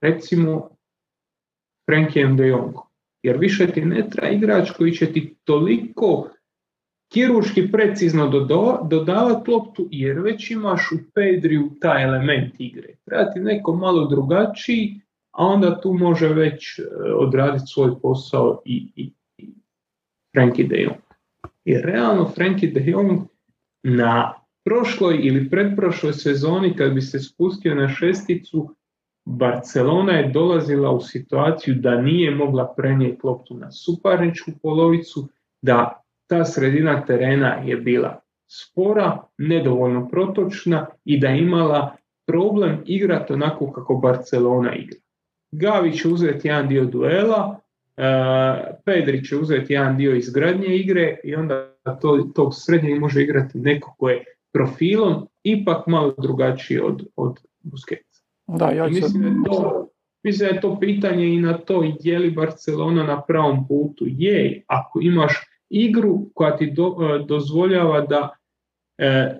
Recimo 0.00 0.70
Frankie 1.86 2.26
de 2.26 2.46
Jong. 2.46 2.74
Jer 3.24 3.36
više 3.38 3.66
ti 3.66 3.84
ne 3.84 4.08
treba 4.10 4.28
igrač 4.28 4.70
koji 4.70 4.92
će 4.92 5.12
ti 5.12 5.34
toliko 5.44 6.28
kiruški 7.12 7.72
precizno 7.72 8.28
dodavati 8.90 9.50
loptu 9.50 9.88
jer 9.90 10.20
već 10.20 10.50
imaš 10.50 10.92
u 10.92 10.96
Pedriju 11.14 11.70
taj 11.80 12.04
element 12.04 12.54
igre. 12.58 12.94
Treba 13.04 13.30
ti 13.30 13.40
neko 13.40 13.76
malo 13.76 14.06
drugačiji 14.06 15.00
a 15.34 15.46
onda 15.46 15.80
tu 15.80 15.92
može 15.92 16.28
već 16.28 16.78
e, 16.78 16.82
odraditi 17.14 17.64
svoj 17.66 18.00
posao 18.02 18.62
i, 18.64 18.92
i, 18.96 19.12
i 19.38 19.54
Frankie 20.34 20.66
de 20.66 20.82
Jong. 20.82 20.96
I 21.64 21.78
realno 21.78 22.28
Frankie 22.34 22.70
de 22.70 22.84
Jong 22.86 23.20
na 23.82 24.34
prošloj 24.64 25.18
ili 25.22 25.50
predprošloj 25.50 26.12
sezoni 26.12 26.76
kad 26.76 26.92
bi 26.92 27.00
se 27.00 27.18
spustio 27.18 27.74
na 27.74 27.88
šesticu, 27.88 28.74
Barcelona 29.24 30.12
je 30.12 30.28
dolazila 30.28 30.90
u 30.90 31.00
situaciju 31.00 31.74
da 31.74 32.00
nije 32.00 32.30
mogla 32.30 32.74
prenijeti 32.76 33.20
loptu 33.26 33.54
na 33.54 33.72
suparničku 33.72 34.50
polovicu, 34.62 35.28
da 35.62 36.02
ta 36.26 36.44
sredina 36.44 37.04
terena 37.04 37.54
je 37.54 37.76
bila 37.76 38.20
spora, 38.46 39.18
nedovoljno 39.38 40.08
protočna 40.08 40.86
i 41.04 41.20
da 41.20 41.28
imala 41.28 41.96
problem 42.26 42.82
igrati 42.86 43.32
onako 43.32 43.72
kako 43.72 43.94
Barcelona 43.94 44.74
igra. 44.74 44.98
Gavi 45.52 45.92
će 45.92 46.08
uzeti 46.08 46.48
jedan 46.48 46.68
dio 46.68 46.84
duela, 46.84 47.60
e, 47.96 48.02
Pedri 48.84 49.24
će 49.24 49.36
uzeti 49.36 49.72
jedan 49.72 49.96
dio 49.96 50.14
izgradnje 50.14 50.76
igre 50.76 51.16
i 51.24 51.34
onda 51.34 51.74
to, 52.00 52.28
tog 52.34 52.54
srednjeg 52.54 53.00
može 53.00 53.22
igrati 53.22 53.58
neko 53.58 53.94
ko 53.98 54.08
je 54.08 54.24
profilom 54.52 55.28
ipak 55.42 55.86
malo 55.86 56.14
drugačiji 56.18 56.78
od, 56.78 57.06
od 57.16 57.38
Busquets. 57.62 58.13
Da, 58.46 58.70
ja 58.70 58.86
mislim, 58.86 59.22
da 59.22 59.28
je 59.28 59.34
to, 59.44 59.88
mislim 60.22 60.48
da 60.48 60.54
je 60.54 60.60
to 60.60 60.80
pitanje 60.80 61.26
i 61.26 61.40
na 61.40 61.58
to 61.58 61.94
je 62.00 62.18
li 62.18 62.30
Barcelona 62.30 63.02
na 63.02 63.22
pravom 63.22 63.68
putu. 63.68 64.04
Je, 64.08 64.64
ako 64.66 65.00
imaš 65.02 65.46
igru 65.70 66.18
koja 66.34 66.56
ti 66.56 66.70
do, 66.70 66.96
e, 67.00 67.24
dozvoljava 67.24 68.00
da 68.00 68.28
e, 68.98 69.38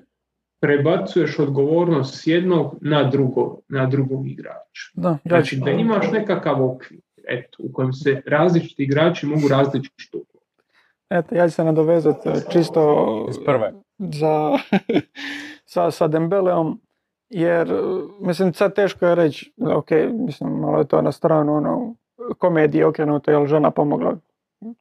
prebacuješ 0.61 1.39
odgovornost 1.39 2.21
s 2.23 2.27
jednog 2.27 2.77
na, 2.81 3.11
drugo, 3.11 3.59
na 3.69 3.87
drugog 3.87 4.29
igrača. 4.29 4.91
Da, 4.95 5.19
znači 5.25 5.57
da 5.57 5.71
imaš 5.71 6.11
nekakav 6.13 6.65
okvir 6.65 7.01
eto, 7.29 7.59
u 7.59 7.73
kojem 7.73 7.93
se 7.93 8.23
različiti 8.27 8.83
igrači 8.83 9.27
mogu 9.27 9.49
različiti 9.49 10.19
Eto, 11.11 11.35
ja 11.35 11.49
ću 11.49 11.55
se 11.55 11.65
nadovezati 11.65 12.29
e, 12.29 12.33
čisto 12.53 13.29
prve. 13.45 13.73
za, 13.99 14.59
sa, 15.73 15.91
sa 15.91 16.09
Dembeleom, 16.09 16.81
jer 17.35 17.73
e, 17.73 17.83
mislim 18.21 18.53
sad 18.53 18.75
teško 18.75 19.07
je 19.07 19.15
reći, 19.15 19.53
ok, 19.77 19.91
mislim 20.13 20.51
malo 20.51 20.79
je 20.79 20.85
to 20.85 21.03
na 21.03 21.13
stranu 21.13 21.57
ono, 21.57 21.95
komedije 22.39 22.87
okrenuto, 22.87 23.31
jel 23.31 23.47
žena 23.47 23.71
pomogla, 23.71 24.17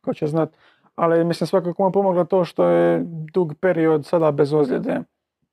ko 0.02 0.14
će 0.14 0.28
znat, 0.28 0.50
ali 0.96 1.24
mislim 1.24 1.48
svakako 1.48 1.84
mu 1.84 1.92
pomogla 1.92 2.24
to 2.24 2.46
što 2.46 2.68
je 2.68 3.02
dug 3.34 3.54
period 3.60 4.06
sada 4.06 4.32
bez 4.32 4.54
ozljede 4.54 5.00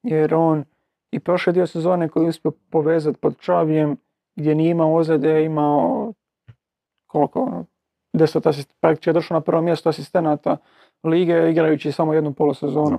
jer 0.02 0.34
on 0.34 0.64
i 1.10 1.20
prošle 1.20 1.52
dio 1.52 1.66
sezone 1.66 2.08
koji 2.08 2.24
je 2.24 2.28
uspio 2.28 2.52
povezati 2.70 3.18
pod 3.18 3.38
Čavijem, 3.38 3.96
gdje 4.36 4.54
nije 4.54 4.70
imao 4.70 4.94
ozljede, 4.94 5.44
imao 5.44 6.12
koliko, 7.06 7.40
ono, 7.42 7.64
deset 8.12 8.46
asist, 8.46 8.74
je 9.06 9.12
došao 9.12 9.34
na 9.34 9.40
prvo 9.40 9.62
mjesto 9.62 9.88
asistenata 9.88 10.56
lige 11.04 11.50
igrajući 11.50 11.92
samo 11.92 12.14
jednu 12.14 12.32
polusezonu. 12.32 12.98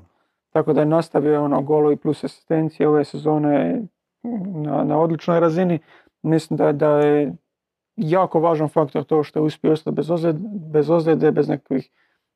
Tako 0.52 0.74
da 0.74 0.80
je 0.80 0.86
nastavio 0.86 1.44
ono 1.44 1.62
golo 1.62 1.92
i 1.92 1.96
plus 1.96 2.24
asistencije 2.24 2.88
ove 2.90 3.06
sezone 3.06 3.82
na, 4.64 4.84
na 4.84 5.00
odličnoj 5.00 5.40
razini. 5.40 5.80
Mislim 6.24 6.58
da, 6.58 6.72
da 6.72 6.90
je 6.90 7.34
jako 7.96 8.40
važan 8.40 8.70
faktor 8.70 9.04
to 9.04 9.24
što 9.24 9.40
je 9.40 9.44
uspio 9.44 9.72
ostati 9.72 9.96
bez 9.96 10.12
ozljede, 10.12 10.40
bez, 10.72 10.90
ozljede, 10.90 11.32
bez 11.32 11.48
nekakvih 11.50 11.90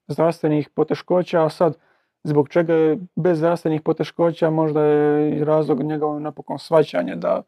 zdravstvenih 0.07 0.69
poteškoća, 0.69 1.45
a 1.45 1.49
sad 1.49 1.77
zbog 2.23 2.49
čega 2.49 2.73
je 2.73 2.99
bez 3.15 3.37
zdravstvenih 3.37 3.81
poteškoća 3.81 4.49
možda 4.49 4.81
je 4.81 5.37
i 5.37 5.43
razlog 5.43 5.83
njegovo 5.83 6.19
napokon 6.19 6.59
svaćanje 6.59 7.15
da 7.15 7.43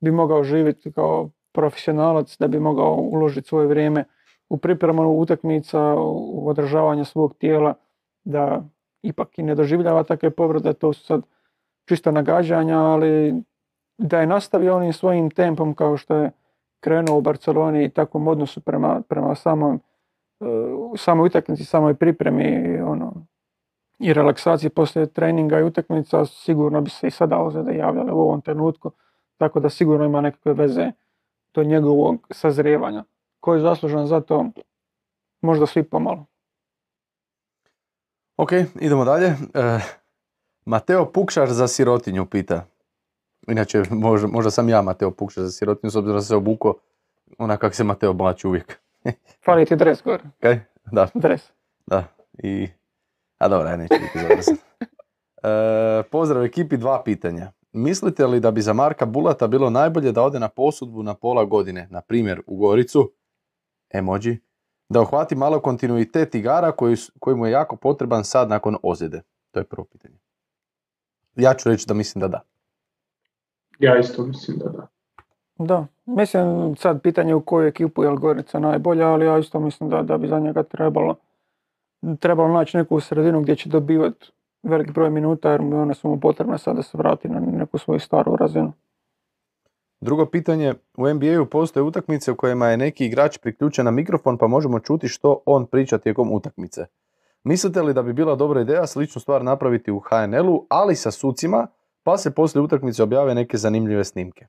bi 0.00 0.10
mogao 0.10 0.44
živjeti 0.44 0.92
kao 0.92 1.30
profesionalac, 1.52 2.36
da 2.38 2.46
bi 2.46 2.60
mogao 2.60 2.94
uložiti 2.94 3.48
svoje 3.48 3.66
vrijeme 3.66 4.04
u 4.48 4.56
pripremu 4.56 5.18
utakmica, 5.18 5.94
u 5.98 6.48
održavanje 6.48 7.04
svog 7.04 7.34
tijela, 7.34 7.74
da 8.24 8.64
ipak 9.02 9.38
i 9.38 9.42
ne 9.42 9.54
doživljava 9.54 10.02
takve 10.02 10.30
povrede, 10.30 10.72
to 10.72 10.92
su 10.92 11.04
sad 11.04 11.22
čisto 11.84 12.10
nagađanja, 12.10 12.78
ali 12.78 13.34
da 13.98 14.20
je 14.20 14.26
nastavio 14.26 14.76
onim 14.76 14.92
svojim 14.92 15.30
tempom 15.30 15.74
kao 15.74 15.96
što 15.96 16.16
je 16.16 16.30
krenuo 16.80 17.18
u 17.18 17.20
Barceloni 17.20 17.84
i 17.84 17.90
takvom 17.90 18.28
odnosu 18.28 18.60
prema, 18.60 19.02
prema 19.08 19.34
samom, 19.34 19.80
e, 20.40 20.44
samoj 20.96 21.26
utakmici, 21.26 21.64
samoj 21.64 21.94
pripremi, 21.94 22.78
ono, 22.80 23.12
i 23.98 24.12
relaksaciji 24.12 24.70
poslije 24.70 25.06
treninga 25.06 25.60
i 25.60 25.62
utakmica 25.62 26.24
sigurno 26.24 26.80
bi 26.80 26.90
se 26.90 27.06
i 27.06 27.10
sada 27.10 27.38
ozljede 27.38 27.76
javljale 27.76 28.12
u 28.12 28.20
ovom 28.20 28.40
trenutku, 28.40 28.90
tako 29.36 29.60
da 29.60 29.70
sigurno 29.70 30.04
ima 30.04 30.20
nekakve 30.20 30.52
veze 30.52 30.92
do 31.54 31.64
njegovog 31.64 32.26
sazrijevanja. 32.30 33.04
Ko 33.40 33.54
je 33.54 33.60
zaslužan 33.60 34.06
za 34.06 34.20
to? 34.20 34.46
Možda 35.40 35.66
svi 35.66 35.82
pomalo. 35.82 36.26
Ok, 38.38 38.52
idemo 38.80 39.04
dalje. 39.04 39.26
E, 39.26 39.78
Mateo 40.64 41.12
Pukšar 41.12 41.52
za 41.52 41.68
sirotinju 41.68 42.26
pita. 42.26 42.66
Inače, 43.48 43.82
možda, 43.90 44.28
možda 44.28 44.50
sam 44.50 44.68
ja 44.68 44.82
Mateo 44.82 45.10
Pukšar 45.10 45.44
za 45.44 45.50
sirotinju, 45.50 45.90
s 45.90 45.96
obzirom 45.96 46.16
da 46.16 46.22
se 46.22 46.36
obuko 46.36 46.74
ona 47.38 47.56
kak 47.56 47.74
se 47.74 47.84
Mateo 47.84 48.10
oblači 48.10 48.46
uvijek. 48.46 48.80
Fali 49.44 49.66
ti 49.66 49.76
dres 49.76 50.02
gore. 50.04 50.22
Kaj? 50.40 50.60
Da. 50.92 51.08
Dres. 51.14 51.52
Da. 51.86 52.04
I 52.42 52.68
a 53.38 53.48
dobro, 53.48 53.68
ja 53.68 53.76
neću 53.76 53.94
biti 53.94 54.18
e, 55.42 56.02
pozdrav 56.10 56.44
ekipi, 56.44 56.76
dva 56.76 57.02
pitanja. 57.04 57.52
Mislite 57.72 58.26
li 58.26 58.40
da 58.40 58.50
bi 58.50 58.62
za 58.62 58.72
Marka 58.72 59.06
Bulata 59.06 59.46
bilo 59.46 59.70
najbolje 59.70 60.12
da 60.12 60.22
ode 60.22 60.38
na 60.40 60.48
posudbu 60.48 61.02
na 61.02 61.14
pola 61.14 61.44
godine, 61.44 61.88
na 61.90 62.00
primjer 62.00 62.42
u 62.46 62.56
Goricu, 62.56 63.12
emoji, 63.90 64.38
da 64.88 65.00
uhvati 65.00 65.34
malo 65.34 65.60
kontinuitet 65.60 66.34
igara 66.34 66.72
koji, 66.72 66.96
koji 67.18 67.36
mu 67.36 67.46
je 67.46 67.52
jako 67.52 67.76
potreban 67.76 68.24
sad 68.24 68.48
nakon 68.48 68.76
ozljede? 68.82 69.22
To 69.50 69.60
je 69.60 69.64
prvo 69.64 69.84
pitanje. 69.84 70.14
Ja 71.36 71.54
ću 71.54 71.68
reći 71.68 71.86
da 71.88 71.94
mislim 71.94 72.20
da 72.20 72.28
da. 72.28 72.40
Ja 73.78 73.98
isto 73.98 74.22
mislim 74.22 74.58
da 74.58 74.68
da. 74.68 74.86
Da, 75.58 75.86
mislim 76.06 76.76
sad 76.76 77.02
pitanje 77.02 77.34
u 77.34 77.40
koju 77.40 77.66
ekipu 77.66 78.04
je 78.04 78.16
Gorica 78.16 78.58
najbolja, 78.58 79.08
ali 79.08 79.26
ja 79.26 79.38
isto 79.38 79.60
mislim 79.60 79.90
da, 79.90 80.02
da 80.02 80.18
bi 80.18 80.28
za 80.28 80.38
njega 80.38 80.62
trebalo 80.62 81.16
trebalo 82.20 82.48
naći 82.48 82.76
neku 82.76 83.00
sredinu 83.00 83.40
gdje 83.40 83.56
će 83.56 83.68
dobivati 83.68 84.32
veliki 84.62 84.92
broj 84.92 85.10
minuta 85.10 85.50
jer 85.50 85.60
one 85.60 85.94
su 85.94 86.08
mu 86.08 86.20
potrebne 86.20 86.58
sad 86.58 86.76
da 86.76 86.82
se 86.82 86.98
vrati 86.98 87.28
na 87.28 87.40
neku 87.40 87.78
svoju 87.78 88.00
staru 88.00 88.36
razinu. 88.36 88.72
Drugo 90.00 90.26
pitanje, 90.26 90.74
u 90.96 91.08
NBA-u 91.08 91.46
postoje 91.46 91.84
utakmice 91.84 92.32
u 92.32 92.36
kojima 92.36 92.68
je 92.68 92.76
neki 92.76 93.06
igrač 93.06 93.38
priključen 93.38 93.84
na 93.84 93.90
mikrofon 93.90 94.38
pa 94.38 94.46
možemo 94.46 94.80
čuti 94.80 95.08
što 95.08 95.42
on 95.46 95.66
priča 95.66 95.98
tijekom 95.98 96.32
utakmice. 96.32 96.86
Mislite 97.44 97.82
li 97.82 97.94
da 97.94 98.02
bi 98.02 98.12
bila 98.12 98.34
dobra 98.34 98.60
ideja 98.60 98.86
sličnu 98.86 99.20
stvar 99.20 99.44
napraviti 99.44 99.90
u 99.90 100.00
HNL-u, 100.00 100.66
ali 100.68 100.96
sa 100.96 101.10
sucima, 101.10 101.66
pa 102.02 102.18
se 102.18 102.34
poslije 102.34 102.62
utakmice 102.62 103.02
objave 103.02 103.34
neke 103.34 103.56
zanimljive 103.56 104.04
snimke? 104.04 104.46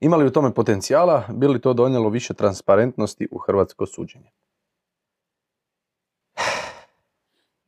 Ima 0.00 0.16
li 0.16 0.26
u 0.26 0.32
tome 0.32 0.54
potencijala, 0.54 1.24
bi 1.32 1.48
li 1.48 1.60
to 1.60 1.72
donijelo 1.74 2.08
više 2.08 2.34
transparentnosti 2.34 3.28
u 3.30 3.38
hrvatsko 3.38 3.86
suđenje? 3.86 4.30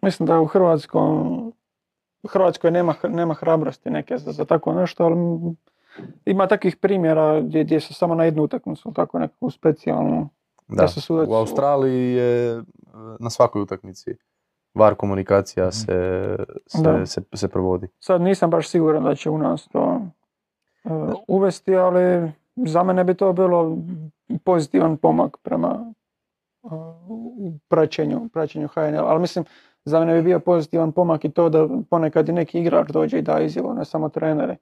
Mislim 0.03 0.27
da 0.27 0.41
u 0.41 0.47
Hrvatskom, 0.47 1.53
Hrvatskoj 2.29 2.71
nema, 2.71 2.95
nema 3.09 3.35
hrabrosti 3.35 3.91
neke 3.91 4.19
za, 4.19 4.33
za 4.33 4.45
tako 4.45 4.73
nešto, 4.73 5.05
ali 5.05 5.17
ima 6.27 6.47
takvih 6.47 6.77
primjera 6.77 7.41
gdje, 7.41 7.65
gdje 7.65 7.81
se 7.81 7.95
samo 7.95 8.15
na 8.15 8.25
jednu 8.25 8.43
utakmicu, 8.43 8.93
tako 8.93 9.19
nekakvu 9.19 9.51
specijalnu, 9.51 10.29
Da, 10.69 10.89
se 10.89 11.01
sudac- 11.01 11.29
u 11.29 11.35
Australiji 11.35 12.13
je 12.13 12.53
e, 12.53 12.63
na 13.21 13.31
svakoj 13.31 13.63
utakmici 13.63 14.11
VAR 14.75 14.95
komunikacija 14.95 15.73
se, 15.73 15.87
se, 16.67 16.83
Da. 16.83 17.07
se, 17.07 17.23
se 17.35 17.49
provodi. 17.49 17.89
Sad 18.01 18.21
nisam 18.21 18.51
baš 18.51 18.69
siguran 18.69 19.05
da 19.05 19.15
će 19.15 19.31
u 19.31 19.39
nas 19.39 19.69
to 19.69 20.01
e, 20.85 20.89
uvesti, 21.29 21.77
ali 21.77 22.33
za 22.57 22.83
mene 22.83 23.05
bi 23.05 23.15
to 23.15 23.33
bilo 23.33 23.77
pozitivan 24.45 24.97
pomak 24.97 25.37
prema 25.43 25.93
e, 26.65 26.69
u 27.09 27.53
praćenju, 27.69 28.29
praćenju 28.29 28.69
HNL. 28.69 29.05
Ali 29.07 29.21
mislim, 29.21 29.45
za 29.85 30.01
mene 30.01 30.15
bi 30.15 30.23
bio 30.23 30.41
pozitivan 30.41 30.93
pomak 30.93 31.25
i 31.25 31.31
to 31.31 31.49
da 31.49 31.69
ponekad 31.91 32.29
i 32.29 32.33
neki 32.33 32.61
igrač 32.61 32.91
dođe 32.91 33.19
i 33.19 33.23
da 33.23 33.41
izjavu, 33.41 33.75
ne 33.75 33.85
samo 33.85 34.09
treneri. 34.09 34.57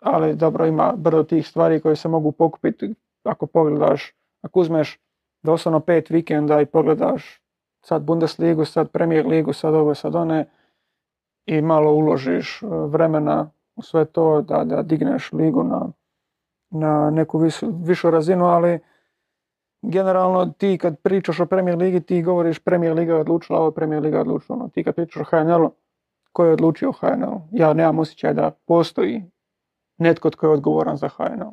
Ali 0.00 0.36
dobro, 0.36 0.66
ima 0.66 0.92
brdo 0.96 1.22
tih 1.22 1.48
stvari 1.48 1.80
koje 1.80 1.96
se 1.96 2.08
mogu 2.08 2.32
pokupiti 2.32 2.94
ako 3.24 3.46
pogledaš, 3.46 4.14
ako 4.42 4.60
uzmeš 4.60 4.98
doslovno 5.42 5.80
pet 5.80 6.10
vikenda 6.10 6.60
i 6.60 6.66
pogledaš 6.66 7.40
sad 7.80 8.02
Bundesligu, 8.02 8.64
sad 8.64 8.90
Premier 8.90 9.26
ligu, 9.26 9.52
sad 9.52 9.74
ovo, 9.74 9.94
sad 9.94 10.14
one, 10.14 10.46
i 11.46 11.62
malo 11.62 11.92
uložiš 11.92 12.62
e, 12.62 12.66
vremena 12.66 13.50
u 13.76 13.82
sve 13.82 14.04
to 14.04 14.42
da, 14.42 14.64
da 14.64 14.82
digneš 14.82 15.32
ligu 15.32 15.64
na, 15.64 15.88
na 16.70 17.10
neku 17.10 17.38
visu- 17.38 17.72
višu 17.84 18.10
razinu, 18.10 18.44
ali 18.44 18.78
generalno 19.82 20.46
ti 20.46 20.78
kad 20.78 21.00
pričaš 21.00 21.40
o 21.40 21.46
Premier 21.46 21.78
ligi 21.78 22.00
ti 22.00 22.22
govoriš 22.22 22.58
Premier 22.58 22.94
liga 22.94 23.14
je 23.14 23.20
odlučila 23.20 23.60
ovo, 23.60 23.70
Premier 23.70 24.02
liga 24.02 24.16
je 24.16 24.20
odlučila 24.20 24.58
ono. 24.58 24.68
Ti 24.68 24.84
kad 24.84 24.94
pričaš 24.94 25.22
o 25.22 25.24
HNL-u, 25.24 25.72
ko 26.32 26.44
je 26.44 26.52
odlučio 26.52 26.92
HNL? 26.92 27.36
Ja 27.50 27.72
nemam 27.72 27.98
osjećaj 27.98 28.34
da 28.34 28.50
postoji 28.66 29.22
netko 30.00 30.30
tko 30.30 30.46
je 30.46 30.52
odgovoran 30.52 30.96
za 30.96 31.08
HNL. 31.08 31.50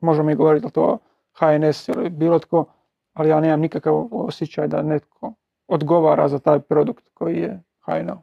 Možemo 0.00 0.26
mi 0.26 0.34
govoriti 0.34 0.66
da 0.66 0.70
to 0.70 0.98
HNS 1.38 1.88
ili 1.88 2.10
bilo 2.10 2.38
tko, 2.38 2.64
ali 3.12 3.28
ja 3.28 3.40
nemam 3.40 3.60
nikakav 3.60 4.08
osjećaj 4.10 4.68
da 4.68 4.82
netko 4.82 5.34
odgovara 5.68 6.28
za 6.28 6.38
taj 6.38 6.60
produkt 6.60 7.08
koji 7.14 7.36
je 7.36 7.62
HNL. 7.84 8.16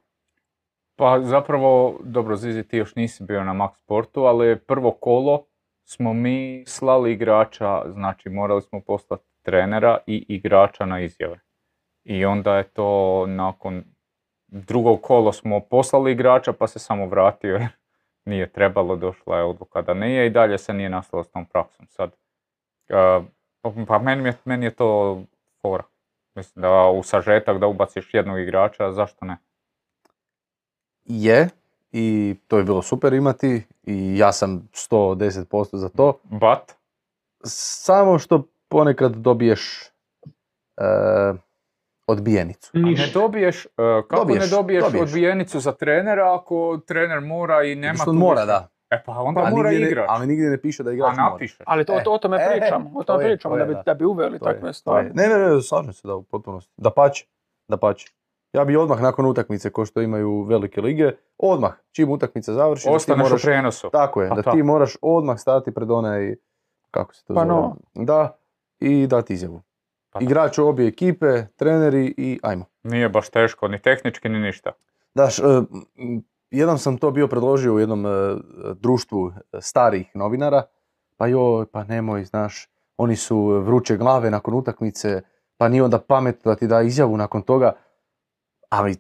Pa 0.96 1.20
zapravo, 1.24 2.00
dobro 2.04 2.36
Zizi, 2.36 2.64
ti 2.64 2.78
još 2.78 2.96
nisi 2.96 3.24
bio 3.24 3.44
na 3.44 3.54
Max 3.54 3.78
Sportu, 3.78 4.24
ali 4.24 4.60
prvo 4.60 4.92
kolo 4.92 5.46
smo 5.84 6.14
mi 6.14 6.64
slali 6.68 7.12
igrača, 7.12 7.84
znači 7.92 8.30
morali 8.30 8.62
smo 8.62 8.82
poslati 8.82 9.24
trenera 9.42 9.98
i 10.08 10.26
igrača 10.28 10.86
na 10.86 11.00
izjave. 11.00 11.40
I 12.04 12.26
onda 12.26 12.58
je 12.58 12.64
to 12.64 13.26
nakon 13.28 13.84
drugog 14.48 15.02
kolo 15.02 15.32
smo 15.32 15.60
poslali 15.60 16.12
igrača 16.12 16.54
pa 16.54 16.68
se 16.68 16.80
samo 16.80 17.06
vratio 17.06 17.60
nije 18.30 18.52
trebalo, 18.52 18.96
došla 18.96 19.38
je 19.38 19.44
odluka 19.44 19.82
da 19.82 19.94
nije 19.94 20.28
i 20.28 20.30
dalje 20.30 20.58
se 20.58 20.74
nije 20.74 20.90
nastalo 20.90 21.24
s 21.24 21.30
tom 21.32 21.46
praksom. 21.46 21.88
Sad, 21.88 22.12
uh, 22.90 23.26
pa- 23.88 24.00
meni, 24.00 24.28
je- 24.30 24.38
meni 24.46 24.66
je 24.66 24.76
to 24.76 25.22
fora. 25.62 25.84
Mislim 26.36 26.62
da 26.62 26.90
u 26.90 27.04
sažetak 27.04 27.60
da 27.60 27.68
ubaciš 27.68 28.14
jednog 28.14 28.40
igrača, 28.40 28.92
zašto 28.92 29.26
ne? 29.26 29.38
Je, 31.06 31.50
i 31.92 32.36
to 32.48 32.58
je 32.58 32.64
bilo 32.64 32.82
super 32.82 33.14
imati 33.14 33.64
i 33.84 34.18
ja 34.18 34.32
sam 34.32 34.70
110% 34.74 35.78
za 35.78 35.90
to. 35.90 36.20
But, 36.24 36.76
Samo 37.44 38.20
što 38.20 38.44
ponekad 38.70 39.12
dobiješ 39.16 39.82
e, 40.78 40.84
odbijenicu. 42.10 42.72
A 42.76 42.80
Ne 42.80 43.08
dobiješ, 43.14 43.66
e, 43.66 43.70
kako 44.02 44.16
Dobiješ, 44.18 44.42
ne 44.42 44.48
dobiješ, 44.48 44.84
dobiješ. 44.84 45.02
odbijenicu 45.04 45.60
za 45.60 45.72
trenera 45.72 46.36
ako 46.36 46.80
trener 46.80 47.22
mora 47.22 47.64
i 47.64 47.76
nema 47.76 48.04
tu 48.06 48.14
mora, 48.14 48.34
više? 48.36 48.46
da. 48.48 48.68
E 48.92 49.04
pa 49.06 49.12
onda 49.14 49.42
Pa 49.42 49.50
mora 49.50 49.72
igrač. 49.72 50.06
ali 50.10 50.28
nigdje 50.28 50.50
ne 50.50 50.58
piše 50.58 50.84
da 50.84 50.92
igrač 50.92 51.18
mora. 51.20 51.46
Ali 51.66 51.86
to, 51.86 51.94
E, 51.94 52.04
to 52.04 52.12
o 52.12 52.18
tome 52.18 52.38
e, 52.38 52.48
pričamo, 52.52 52.90
o 52.90 53.00
to 53.00 53.04
tome 53.06 53.24
pričamo 53.24 53.56
to 53.56 53.60
da 53.60 53.66
bi, 53.66 53.74
da. 53.74 53.84
da 53.84 53.94
bi 53.94 54.06
uveli 54.06 54.40
To 54.40 54.46
takve 54.46 54.74
stvari. 54.74 55.10
Ne, 55.14 55.28
ne, 55.28 55.38
ne, 55.40 55.62
slažem 55.62 55.94
se 55.94 56.08
da 56.08 56.16
u 56.16 56.24
potpunosti. 56.24 56.72
Da 56.78 56.90
pače, 56.92 57.26
da 57.68 57.78
pače. 57.78 58.12
Ja 58.54 58.66
bi 58.66 58.76
odmah 58.76 59.02
nakon 59.02 59.26
utakmice, 59.26 59.70
ko 59.70 59.86
što 59.86 60.02
imaju 60.02 60.42
velike 60.42 60.82
lige, 60.82 61.12
odmah, 61.38 61.72
čim 61.92 62.10
utakmica 62.10 62.54
završi, 62.54 62.88
Ostaneš 62.90 63.20
moraš, 63.20 63.42
u 63.42 63.46
prijenosu. 63.46 63.90
tako 63.90 64.22
je, 64.22 64.30
Pa 64.30 64.36
da 64.36 64.42
ti 64.44 64.64
moraš 64.64 64.96
odmah 65.02 65.40
stati 65.40 65.74
pred 65.74 65.92
onaj, 65.92 66.36
kako 66.92 67.14
se 67.14 67.26
to 67.26 67.34
Pa 67.34 67.40
zove, 67.40 67.48
no. 67.48 67.76
da, 67.96 68.38
i 68.80 69.08
dati 69.08 69.34
izjavu. 69.34 69.62
Pa 70.10 70.20
Igrač 70.22 70.60
obje 70.60 70.88
ekipe, 70.88 71.46
treneri 71.56 72.14
i 72.18 72.40
ajmo. 72.44 72.66
Nije 72.84 73.10
baš 73.10 73.30
teško, 73.30 73.68
ni 73.68 73.82
tehnički, 73.82 74.30
ni 74.30 74.40
ništa. 74.40 74.72
Daš, 75.14 75.40
e, 75.40 75.44
jednom 76.52 76.78
sam 76.78 76.98
to 76.98 77.12
bio 77.12 77.28
predložio 77.28 77.74
u 77.74 77.80
jednom 77.80 78.06
e, 78.06 78.10
društvu 78.74 79.34
starih 79.60 80.12
novinara, 80.14 80.64
pa 81.18 81.28
joj, 81.28 81.66
pa 81.72 81.84
nemoj, 81.84 82.26
znaš, 82.26 82.70
oni 82.98 83.16
su 83.16 83.48
vruće 83.48 83.98
glave 83.98 84.32
nakon 84.32 84.54
utakmice, 84.54 85.22
pa 85.58 85.70
nije 85.70 85.84
onda 85.84 86.00
pametno 86.00 86.52
da 86.52 86.56
ti 86.56 86.68
da 86.68 86.82
izjavu 86.82 87.18
nakon 87.18 87.42
toga. 87.42 87.72
Ali, 88.70 88.96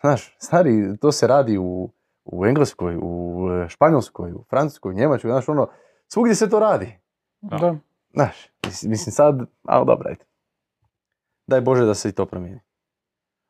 znaš, 0.00 0.36
stari, 0.38 0.96
to 1.00 1.12
se 1.12 1.26
radi 1.26 1.58
u, 1.58 1.90
u 2.24 2.46
Engleskoj, 2.46 2.96
u 3.02 3.40
e, 3.50 3.68
Španjolskoj, 3.68 4.32
u 4.32 4.44
Francuskoj, 4.50 4.90
u 4.90 4.94
Njemačkoj, 4.94 5.30
znaš, 5.30 5.48
ono, 5.48 5.68
svugdje 6.08 6.34
se 6.34 6.50
to 6.50 6.58
radi. 6.58 6.98
Da. 7.40 7.76
Znaš, 8.14 8.48
mis- 8.66 8.82
mislim 8.82 9.12
sad, 9.12 9.40
ali 9.64 9.86
dobro, 9.86 10.08
ajde. 10.08 10.24
Daj 11.46 11.60
Bože 11.60 11.84
da 11.84 11.94
se 11.94 12.08
i 12.08 12.12
to 12.12 12.26
promijeni. 12.26 12.60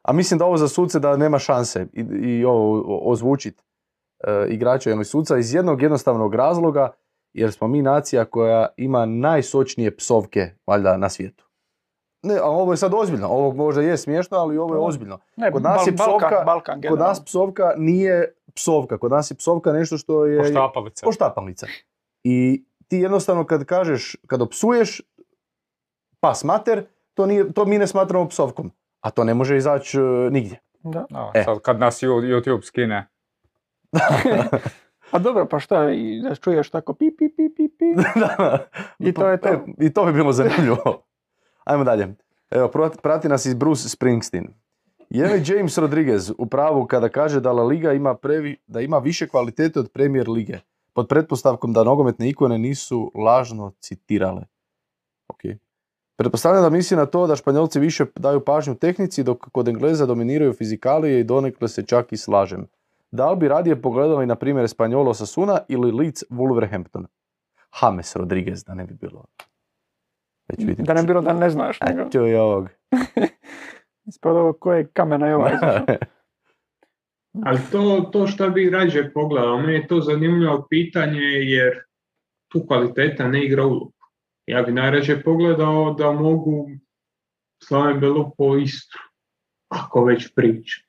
A 0.02 0.12
mislim 0.12 0.38
da 0.38 0.44
ovo 0.44 0.56
za 0.56 0.68
suce 0.68 0.98
da 0.98 1.16
nema 1.16 1.38
šanse 1.38 1.86
i, 1.92 2.00
i 2.00 2.44
ovo 2.44 2.78
o- 2.78 3.00
ozvučit 3.04 3.62
e, 4.20 4.46
igrača 4.48 4.90
ili 4.90 5.04
suca 5.04 5.38
iz 5.38 5.54
jednog 5.54 5.82
jednostavnog 5.82 6.34
razloga 6.34 6.92
jer 7.32 7.52
smo 7.52 7.68
mi 7.68 7.82
nacija 7.82 8.24
koja 8.24 8.66
ima 8.76 9.06
najsočnije 9.06 9.96
psovke 9.96 10.50
valjda 10.66 10.96
na 10.96 11.08
svijetu. 11.08 11.46
Ne, 12.22 12.36
a 12.36 12.44
ovo 12.44 12.72
je 12.72 12.76
sad 12.76 12.94
ozbiljno, 12.94 13.28
ovo 13.28 13.52
možda 13.54 13.82
je 13.82 13.96
smiješno, 13.96 14.36
ali 14.36 14.58
ovo 14.58 14.74
je 14.74 14.80
ozbiljno. 14.80 15.18
Ne, 15.36 15.52
Kod 15.52 15.62
nas 15.62 15.86
je 15.86 15.92
Bal- 15.92 15.96
Balkan, 15.98 16.28
psovka- 16.30 16.44
Balkan 16.44 16.82
Kod 16.82 16.98
nas 16.98 17.24
psovka 17.24 17.72
nije 17.76 18.34
psovka, 18.54 18.98
kod 18.98 19.10
nas 19.10 19.30
je 19.30 19.36
psovka 19.36 19.72
nešto 19.72 19.98
što 19.98 20.24
je 20.24 20.38
Poštapalice. 20.38 21.04
poštapalica. 21.04 21.66
I 22.24 22.64
ti 22.88 22.96
jednostavno 22.96 23.44
kad 23.44 23.64
kažeš, 23.64 24.16
kad 24.26 24.42
opsuješ 24.42 25.00
pas 26.20 26.44
mater, 26.44 26.86
to, 27.16 27.26
nije, 27.26 27.52
to 27.52 27.64
mi 27.64 27.78
ne 27.78 27.86
smatramo 27.86 28.28
psovkom. 28.28 28.70
A 29.00 29.10
to 29.10 29.24
ne 29.24 29.34
može 29.34 29.56
izaći 29.56 29.98
e, 29.98 30.30
nigdje. 30.30 30.60
Da. 30.82 31.06
Da, 31.10 31.30
E. 31.34 31.44
sad 31.44 31.60
kad 31.60 31.78
nas 31.80 32.02
YouTube 32.02 32.62
skine. 32.62 33.08
A 35.10 35.18
dobro, 35.18 35.46
pa 35.46 35.58
šta, 35.60 35.90
i 35.90 36.20
da 36.22 36.34
čuješ 36.34 36.70
tako 36.70 36.94
pi, 36.94 37.10
pi, 37.18 37.28
pi, 37.28 37.48
pi, 37.56 37.68
pi. 37.68 37.84
I 39.08 39.12
to 39.12 39.28
je 39.28 39.40
to. 39.40 39.48
E, 39.48 39.58
I 39.80 39.92
to 39.92 40.04
bi 40.04 40.12
bilo 40.12 40.32
zanimljivo. 40.32 41.02
Ajmo 41.64 41.84
dalje. 41.84 42.14
Evo, 42.50 42.70
prati, 43.02 43.28
nas 43.28 43.46
iz 43.46 43.54
Bruce 43.54 43.88
Springsteen. 43.88 44.48
Je 45.10 45.26
li 45.26 45.42
James 45.46 45.78
Rodriguez 45.78 46.32
u 46.38 46.46
pravu 46.46 46.86
kada 46.86 47.08
kaže 47.08 47.40
da 47.40 47.52
La 47.52 47.62
Liga 47.64 47.92
ima, 47.92 48.14
previ, 48.14 48.56
da 48.66 48.80
ima 48.80 48.98
više 48.98 49.28
kvalitete 49.28 49.80
od 49.80 49.90
Premier 49.92 50.28
Lige? 50.28 50.58
Pod 50.92 51.08
pretpostavkom 51.08 51.72
da 51.72 51.84
nogometne 51.84 52.28
ikone 52.28 52.58
nisu 52.58 53.12
lažno 53.14 53.72
citirale. 53.80 54.42
Ok. 55.28 55.40
Pretpostavljam 56.16 56.62
da 56.62 56.70
misli 56.70 56.96
na 56.96 57.06
to 57.06 57.26
da 57.26 57.36
Španjolci 57.36 57.80
više 57.80 58.04
daju 58.16 58.40
pažnju 58.40 58.74
tehnici, 58.74 59.22
dok 59.22 59.38
kod 59.52 59.68
Engleza 59.68 60.06
dominiraju 60.06 60.52
fizikalije 60.52 61.20
i 61.20 61.24
donekle 61.24 61.68
se 61.68 61.86
čak 61.86 62.12
i 62.12 62.16
slažem. 62.16 62.66
Da 63.10 63.30
li 63.30 63.36
bi 63.36 63.48
radije 63.48 63.82
pogledali, 63.82 64.26
na 64.26 64.34
primjer, 64.34 64.68
Spanjolo 64.68 65.14
Sasuna 65.14 65.58
ili 65.68 65.92
Leeds 65.92 66.24
Wolverhampton? 66.30 67.06
James 67.82 68.16
Rodriguez, 68.16 68.64
da 68.64 68.74
ne 68.74 68.84
bi 68.84 68.94
bilo. 68.94 69.24
Već 70.48 70.58
vidim. 70.58 70.84
Da 70.84 70.94
ne 70.94 71.02
bi 71.02 71.06
bilo 71.06 71.20
da 71.20 71.32
ne 71.32 71.50
znaš. 71.50 71.80
nego 71.80 72.00
A 72.00 72.10
čuj 72.10 72.34
ovog. 72.36 72.68
Ispod 74.08 74.36
ovog 74.36 74.58
koje 74.60 74.86
kamena 74.86 75.26
je 75.26 75.36
ovaj. 75.36 75.52
Ali 77.46 77.58
to, 77.72 78.08
to 78.12 78.26
što 78.26 78.50
bi 78.50 78.70
rađe 78.70 79.12
pogledao, 79.12 79.58
meni 79.58 79.72
je 79.72 79.86
to 79.86 80.00
zanimljivo 80.00 80.66
pitanje 80.70 81.20
jer 81.22 81.72
tu 82.48 82.66
kvaliteta 82.66 83.28
ne 83.28 83.44
igra 83.44 83.66
ulogu. 83.66 83.92
Ja 84.46 84.62
bi 84.62 84.72
najrađe 84.72 85.22
pogledao 85.22 85.94
da 85.94 86.12
mogu 86.12 86.68
Slaven 87.62 88.00
Belupo 88.00 88.56
Istru, 88.56 89.00
ako 89.68 90.04
već 90.04 90.34
pričam. 90.34 90.86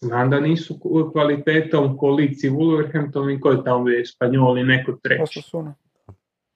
Znam 0.00 0.30
da 0.30 0.40
nisu 0.40 0.80
kvalitetom 1.12 1.96
kolici 1.96 2.50
Wolverhampton 2.50 3.36
i 3.36 3.40
koji 3.40 3.58
tamo 3.64 3.88
je 3.88 4.06
Spanjol 4.06 4.58
i 4.58 4.64
neko 4.64 4.92
treći. 5.02 5.42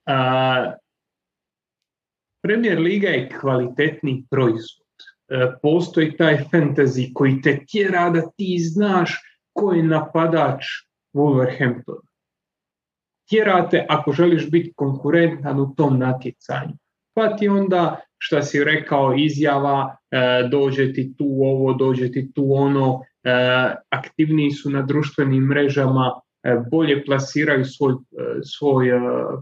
A, 0.07 0.73
Premier 2.43 2.79
Liga 2.79 3.09
je 3.09 3.29
kvalitetni 3.41 4.27
proizvod. 4.31 4.89
E, 5.29 5.53
postoji 5.63 6.17
taj 6.17 6.37
fantasy 6.53 7.13
koji 7.15 7.41
te 7.43 7.65
tjera 7.67 8.11
da 8.11 8.31
ti 8.37 8.59
znaš 8.59 9.21
ko 9.53 9.73
je 9.73 9.83
napadač 9.83 10.65
Wolverhamptona. 11.15 12.08
Tjerate 13.29 13.87
ako 13.89 14.13
želiš 14.13 14.51
biti 14.51 14.73
konkurentan 14.77 15.61
u 15.61 15.75
tom 15.75 15.99
natjecanju. 15.99 16.73
Pa 17.15 17.37
ti 17.37 17.49
onda, 17.49 18.01
šta 18.19 18.43
si 18.43 18.65
rekao, 18.65 19.15
izjava, 19.17 19.97
e, 20.11 20.49
dođe 20.51 20.93
ti 20.93 21.15
tu 21.17 21.27
ovo, 21.27 21.73
dođe 21.73 22.13
ti 22.13 22.33
tu 22.33 22.53
ono, 22.53 23.01
e, 23.25 23.31
aktivniji 23.91 24.51
su 24.51 24.71
na 24.71 24.83
društvenim 24.83 25.45
mrežama, 25.45 26.13
bolje 26.71 27.05
plasiraju 27.05 27.65
svoj, 27.65 27.95
svoj 28.45 28.87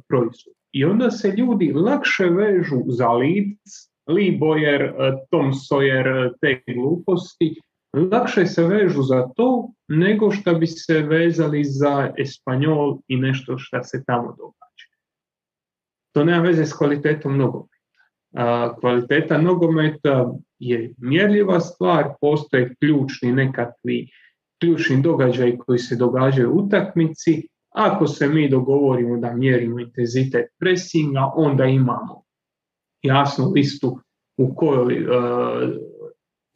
proizvod. 0.09 0.55
I 0.73 0.85
onda 0.85 1.11
se 1.11 1.29
ljudi 1.37 1.73
lakše 1.73 2.25
vežu 2.25 2.83
za 2.89 3.09
Leeds, 3.13 3.73
Lee 4.07 4.39
Boyer, 4.39 4.93
Tom 5.31 5.53
Sawyer, 5.53 6.31
te 6.41 6.63
gluposti, 6.75 7.61
lakše 7.97 8.47
se 8.47 8.65
vežu 8.65 9.03
za 9.03 9.29
to 9.37 9.69
nego 9.89 10.31
što 10.31 10.55
bi 10.55 10.67
se 10.67 11.03
vezali 11.03 11.65
za 11.65 12.13
Espanjol 12.19 12.99
i 13.09 13.17
nešto 13.17 13.59
što 13.59 13.83
se 13.83 14.05
tamo 14.07 14.35
događa. 14.39 14.87
To 16.13 16.25
nema 16.25 16.43
veze 16.43 16.67
s 16.67 16.73
kvalitetom 16.73 17.39
nogometa. 17.39 17.77
Kvaliteta 18.81 19.39
nogometa 19.39 20.33
je 20.59 20.95
mjerljiva 20.99 21.61
stvar, 21.61 22.13
postoje 22.21 22.75
ključni 22.81 23.33
nekakvi 23.33 24.09
ključni 24.61 25.03
događaj 25.03 25.57
koji 25.57 25.79
se 25.79 25.97
događaju 25.97 26.53
u 26.53 26.59
utakmici. 26.59 27.49
Ako 27.75 28.07
se 28.07 28.29
mi 28.29 28.49
dogovorimo 28.49 29.17
da 29.17 29.33
mjerimo 29.33 29.81
intenzitet 29.81 30.47
presinga, 30.59 31.31
onda 31.35 31.65
imamo 31.65 32.23
jasnu 33.03 33.51
listu 33.51 34.01
u 34.37 34.55
kojoj 34.55 35.07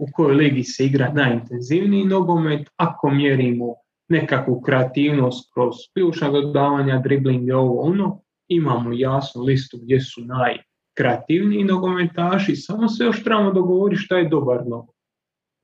u 0.01 0.07
kojoj 0.13 0.35
ligi 0.35 0.65
se 0.65 0.85
igra 0.87 1.13
najintenzivniji 1.13 2.05
nogomet, 2.05 2.69
ako 2.77 3.11
mjerimo 3.11 3.75
nekakvu 4.09 4.61
kreativnost 4.61 5.55
kroz 5.55 5.75
ključna 5.95 6.31
dodavanja, 6.31 6.99
dribling 6.99 7.55
ovo 7.55 7.81
ono, 7.81 8.21
imamo 8.49 8.93
jasnu 8.93 9.43
listu 9.43 9.79
gdje 9.83 10.01
su 10.01 10.21
najkreativniji 10.25 11.65
nogometaši, 11.65 12.57
samo 12.57 12.89
se 12.89 13.05
još 13.05 13.25
trebamo 13.25 13.53
dogovoriti 13.53 14.03
šta 14.03 14.17
je 14.17 14.29
dobar 14.29 14.67
nogomet. 14.67 15.01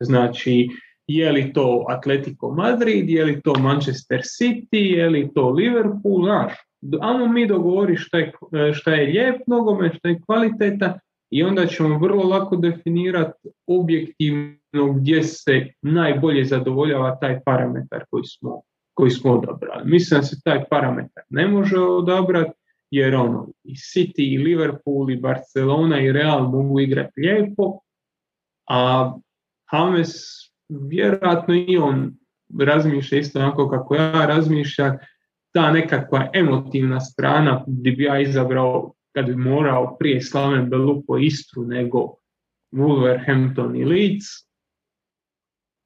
Znači, 0.01 0.69
je 1.07 1.33
li 1.33 1.53
to 1.53 1.85
Atletico 1.89 2.51
Madrid, 2.51 3.11
je 3.11 3.25
li 3.25 3.41
to 3.41 3.55
Manchester 3.59 4.21
City, 4.21 4.97
je 4.97 5.09
li 5.09 5.31
to 5.35 5.51
Liverpool, 5.51 6.25
znaš, 6.25 6.53
ajmo 7.01 7.29
mi 7.29 7.47
dogovoriti 7.47 8.03
šta 8.03 8.19
je, 8.19 8.33
šta 8.73 8.95
je 8.95 9.07
lijep 9.07 9.37
nogomet, 9.47 9.93
šta 9.99 10.09
je 10.09 10.21
kvalitetan 10.27 10.93
i 11.31 11.43
onda 11.43 11.67
ćemo 11.67 11.99
vrlo 11.99 12.23
lako 12.23 12.57
definirati 12.57 13.49
objektivno 13.67 14.93
gdje 14.97 15.23
se 15.23 15.67
najbolje 15.83 16.45
zadovoljava 16.45 17.19
taj 17.21 17.41
parametar 17.45 18.05
koji 18.11 18.25
smo, 18.25 18.63
koji 18.95 19.11
smo 19.11 19.33
odabrali. 19.33 19.91
Mislim 19.91 20.21
da 20.21 20.27
se 20.27 20.41
taj 20.45 20.65
parametar 20.71 21.25
ne 21.31 21.49
može 21.49 21.79
odabrati 21.79 22.53
jer 22.91 23.15
ono 23.15 23.49
i 23.65 23.75
City 23.75 24.35
i 24.35 24.39
Liverpool 24.39 25.11
i 25.11 25.17
Barcelona 25.17 26.01
i 26.01 26.13
Real 26.13 26.43
mogu 26.43 26.81
igrati 26.81 27.21
lijepo, 27.21 27.79
a 28.69 29.13
Hames 29.71 30.13
vjerojatno 30.69 31.55
i 31.55 31.77
on 31.77 32.15
razmišlja 32.61 33.19
isto 33.19 33.39
onako 33.39 33.71
kako 33.71 33.95
ja 33.95 34.27
razmišljam, 34.27 34.97
ta 35.53 35.71
nekakva 35.73 36.31
emotivna 36.35 37.01
strana 37.01 37.65
gdje 37.67 37.93
bi 37.93 38.05
ja 38.05 38.21
izabrao 38.21 38.93
kad 39.17 39.27
bi 39.27 39.37
morao 39.37 39.97
prije 39.99 40.21
Slaven 40.21 40.71
Belupo 40.71 41.19
Istru 41.19 41.63
nego 41.65 42.15
Wolverhampton 42.73 43.77
i 43.77 43.85
Leeds. 43.85 44.25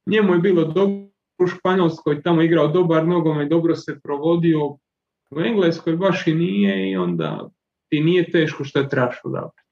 Njemu 0.06 0.32
je 0.34 0.38
bilo 0.38 0.64
dobro 0.64 1.10
u 1.38 1.46
Španjolskoj, 1.46 2.22
tamo 2.22 2.42
igrao 2.42 2.68
dobar 2.68 3.06
nogom 3.06 3.40
i 3.40 3.48
dobro 3.48 3.76
se 3.76 4.00
provodio. 4.02 4.66
U 5.30 5.40
Engleskoj 5.40 5.96
baš 5.96 6.26
i 6.26 6.34
nije 6.34 6.90
i 6.90 6.96
onda 6.96 7.50
ti 7.88 8.00
nije 8.00 8.30
teško 8.30 8.64
što 8.64 8.84
trebaš 8.84 9.20
odabrati. 9.24 9.62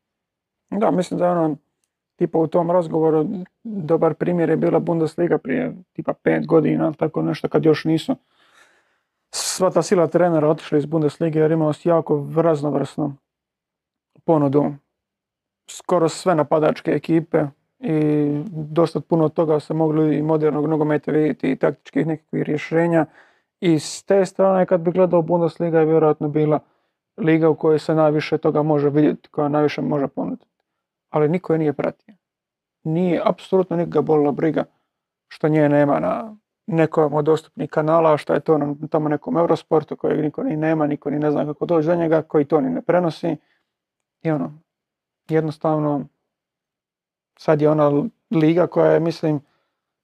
Da, 0.70 0.90
mislim 0.90 1.18
da 1.18 1.26
je 1.26 1.32
ono, 1.32 1.56
tipa 2.16 2.38
u 2.38 2.46
tom 2.46 2.70
razgovoru 2.70 3.26
dobar 3.64 4.14
primjer 4.14 4.50
je 4.50 4.56
bila 4.56 4.78
Bundesliga 4.78 5.38
prije 5.38 5.76
tipa 5.92 6.12
pet 6.12 6.46
godina, 6.46 6.92
tako 6.92 7.22
nešto 7.22 7.48
kad 7.48 7.64
još 7.64 7.84
nisu 7.84 8.16
sva 9.30 9.70
ta 9.70 9.82
sila 9.82 10.06
trenera 10.06 10.48
otišla 10.48 10.78
iz 10.78 10.86
Bundeslige 10.86 11.38
jer 11.38 11.50
imao 11.50 11.72
jako 11.84 12.28
raznovrsno 12.36 13.16
ponudu 14.28 14.64
skoro 15.70 16.08
sve 16.08 16.34
napadačke 16.34 16.90
ekipe 16.90 17.46
i 17.80 17.94
dosta 18.50 19.00
puno 19.00 19.28
toga 19.28 19.60
se 19.60 19.74
mogli 19.74 20.16
i 20.16 20.22
modernog 20.22 20.66
nogometa 20.66 21.12
vidjeti 21.12 21.50
i 21.50 21.56
taktičkih 21.56 22.06
nekakvih 22.06 22.42
rješenja. 22.42 23.06
I 23.60 23.78
s 23.78 24.02
te 24.04 24.26
strane 24.26 24.66
kad 24.66 24.80
bi 24.80 24.90
gledao 24.90 25.22
Bundesliga 25.22 25.78
je 25.78 25.86
vjerojatno 25.86 26.28
bila 26.28 26.60
liga 27.16 27.48
u 27.48 27.54
kojoj 27.54 27.78
se 27.78 27.94
najviše 27.94 28.38
toga 28.38 28.62
može 28.62 28.90
vidjeti, 28.90 29.28
koja 29.28 29.48
najviše 29.48 29.82
može 29.82 30.08
ponuditi. 30.08 30.46
Ali 31.10 31.28
niko 31.28 31.52
je 31.52 31.58
nije 31.58 31.72
pratio. 31.72 32.14
Nije 32.84 33.22
apsolutno 33.24 33.76
nikoga 33.76 34.00
bolila 34.00 34.32
briga 34.32 34.64
što 35.28 35.48
nje 35.48 35.68
nema 35.68 36.00
na 36.00 36.36
nekom 36.66 37.14
od 37.14 37.24
dostupnih 37.24 37.70
kanala, 37.70 38.16
što 38.16 38.34
je 38.34 38.40
to 38.40 38.58
na 38.58 38.74
tamo 38.90 39.08
nekom 39.08 39.36
Eurosportu 39.36 39.96
kojeg 39.96 40.20
niko 40.20 40.42
ni 40.42 40.56
nema, 40.56 40.86
niko 40.86 41.10
ni 41.10 41.18
ne 41.18 41.30
zna 41.30 41.44
kako 41.44 41.66
doći 41.66 41.88
do 41.88 41.94
njega, 41.94 42.22
koji 42.22 42.44
to 42.44 42.60
ni 42.60 42.70
ne 42.70 42.82
prenosi. 42.82 43.36
I 44.22 44.30
ono, 44.30 44.52
jednostavno, 45.28 46.06
sad 47.38 47.60
je 47.62 47.70
ona 47.70 48.04
liga 48.30 48.66
koja 48.66 48.92
je, 48.92 49.00
mislim, 49.00 49.40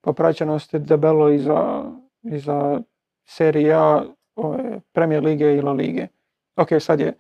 po 0.01 0.13
praćenosti 0.13 0.79
debelo 0.79 1.31
iza, 1.31 1.85
iza 2.23 2.81
serije 3.25 3.75
A, 3.75 4.03
ove, 4.37 4.81
Premier 4.93 5.25
lige 5.25 5.55
i 5.55 5.61
La 5.61 5.73
lige. 5.73 6.07
Ok, 6.57 6.69
sad 6.81 7.01
je 7.01 7.15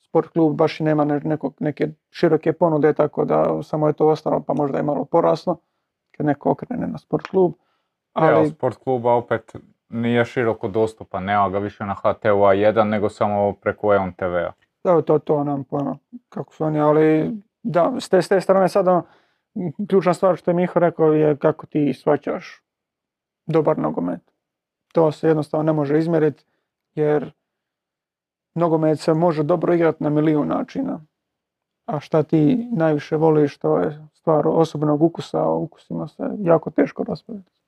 sport 0.00 0.28
klub 0.28 0.56
baš 0.56 0.80
i 0.80 0.84
nema 0.84 1.04
nekog, 1.04 1.54
neke 1.60 1.88
široke 2.10 2.52
ponude, 2.52 2.92
tako 2.92 3.24
da 3.24 3.62
samo 3.62 3.86
je 3.86 3.92
to 3.92 4.08
ostalo, 4.08 4.42
pa 4.46 4.54
možda 4.54 4.78
je 4.78 4.82
malo 4.82 5.04
poraslo 5.04 5.56
kad 6.16 6.26
neko 6.26 6.50
okrene 6.50 6.86
na 6.86 6.98
sport 6.98 7.26
klub. 7.26 7.52
Ali... 8.12 8.48
sport 8.48 8.76
kluba 8.76 9.12
opet 9.12 9.56
nije 9.88 10.24
široko 10.24 10.68
dostupan, 10.68 11.24
nema 11.24 11.48
ga 11.48 11.58
više 11.58 11.84
na 11.84 11.94
HTU 11.94 12.28
A1, 12.28 12.84
nego 12.84 13.08
samo 13.08 13.52
preko 13.52 13.94
EON 13.94 14.12
TV-a. 14.12 14.52
Da, 14.84 15.02
to, 15.02 15.18
to 15.18 15.44
nam 15.44 15.64
pojma 15.64 15.98
kako 16.28 16.54
su 16.54 16.64
oni, 16.64 16.80
ali 16.80 17.36
da, 17.62 17.92
s 18.00 18.08
te, 18.08 18.22
s 18.22 18.28
te 18.28 18.40
strane 18.40 18.68
sada 18.68 19.02
ključna 19.88 20.14
stvar 20.14 20.36
što 20.36 20.50
je 20.50 20.54
Miho 20.54 20.80
rekao 20.80 21.12
je 21.12 21.36
kako 21.36 21.66
ti 21.66 21.94
svaćaš 21.94 22.62
dobar 23.46 23.78
nogomet. 23.78 24.20
To 24.92 25.12
se 25.12 25.28
jednostavno 25.28 25.62
ne 25.62 25.72
može 25.72 25.98
izmjeriti 25.98 26.44
jer 26.94 27.32
nogomet 28.54 29.00
se 29.00 29.14
može 29.14 29.42
dobro 29.42 29.74
igrati 29.74 30.04
na 30.04 30.10
milijun 30.10 30.48
načina. 30.48 31.00
A 31.86 32.00
šta 32.00 32.22
ti 32.22 32.68
najviše 32.72 33.16
voliš, 33.16 33.58
to 33.58 33.78
je 33.78 34.08
stvar 34.12 34.48
osobnog 34.48 35.02
ukusa, 35.02 35.38
a 35.38 35.54
ukusima 35.54 36.08
se 36.08 36.22
jako 36.38 36.70
teško 36.70 37.04
raspraviti. 37.04 37.61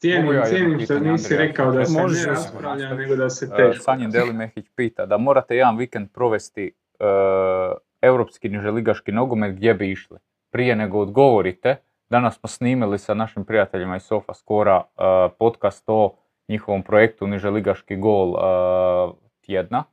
Cijenim, 0.00 0.42
cijenim 0.48 0.80
što 0.80 0.98
nisi 0.98 1.36
rekao 1.36 1.72
da 1.72 1.84
se 1.84 2.02
ne 2.02 2.26
raspravlja, 2.26 2.94
nego 2.94 3.16
da 3.16 3.30
se 3.30 3.50
teško. 3.56 3.82
Sanjin 3.82 4.10
Delimehić 4.10 4.66
pita 4.74 5.06
da 5.06 5.18
morate 5.18 5.56
jedan 5.56 5.76
vikend 5.76 6.08
provesti 6.14 6.72
uh, 7.00 7.78
europski 8.02 8.48
niželigaški 8.48 9.12
nogomet 9.12 9.56
gdje 9.56 9.74
bi 9.74 9.90
išli. 9.90 10.18
Prije 10.50 10.76
nego 10.76 10.98
odgovorite, 10.98 11.76
danas 12.10 12.38
smo 12.38 12.48
snimili 12.48 12.98
sa 12.98 13.14
našim 13.14 13.44
prijateljima 13.44 13.96
iz 13.96 14.02
Sofa 14.02 14.34
Skora 14.34 14.76
uh, 14.76 15.32
podcast 15.38 15.84
o 15.86 16.14
njihovom 16.48 16.82
projektu 16.82 17.26
Niželigaški 17.26 17.96
gol 17.96 18.28
uh, 18.28 19.14
tjedna. 19.40 19.84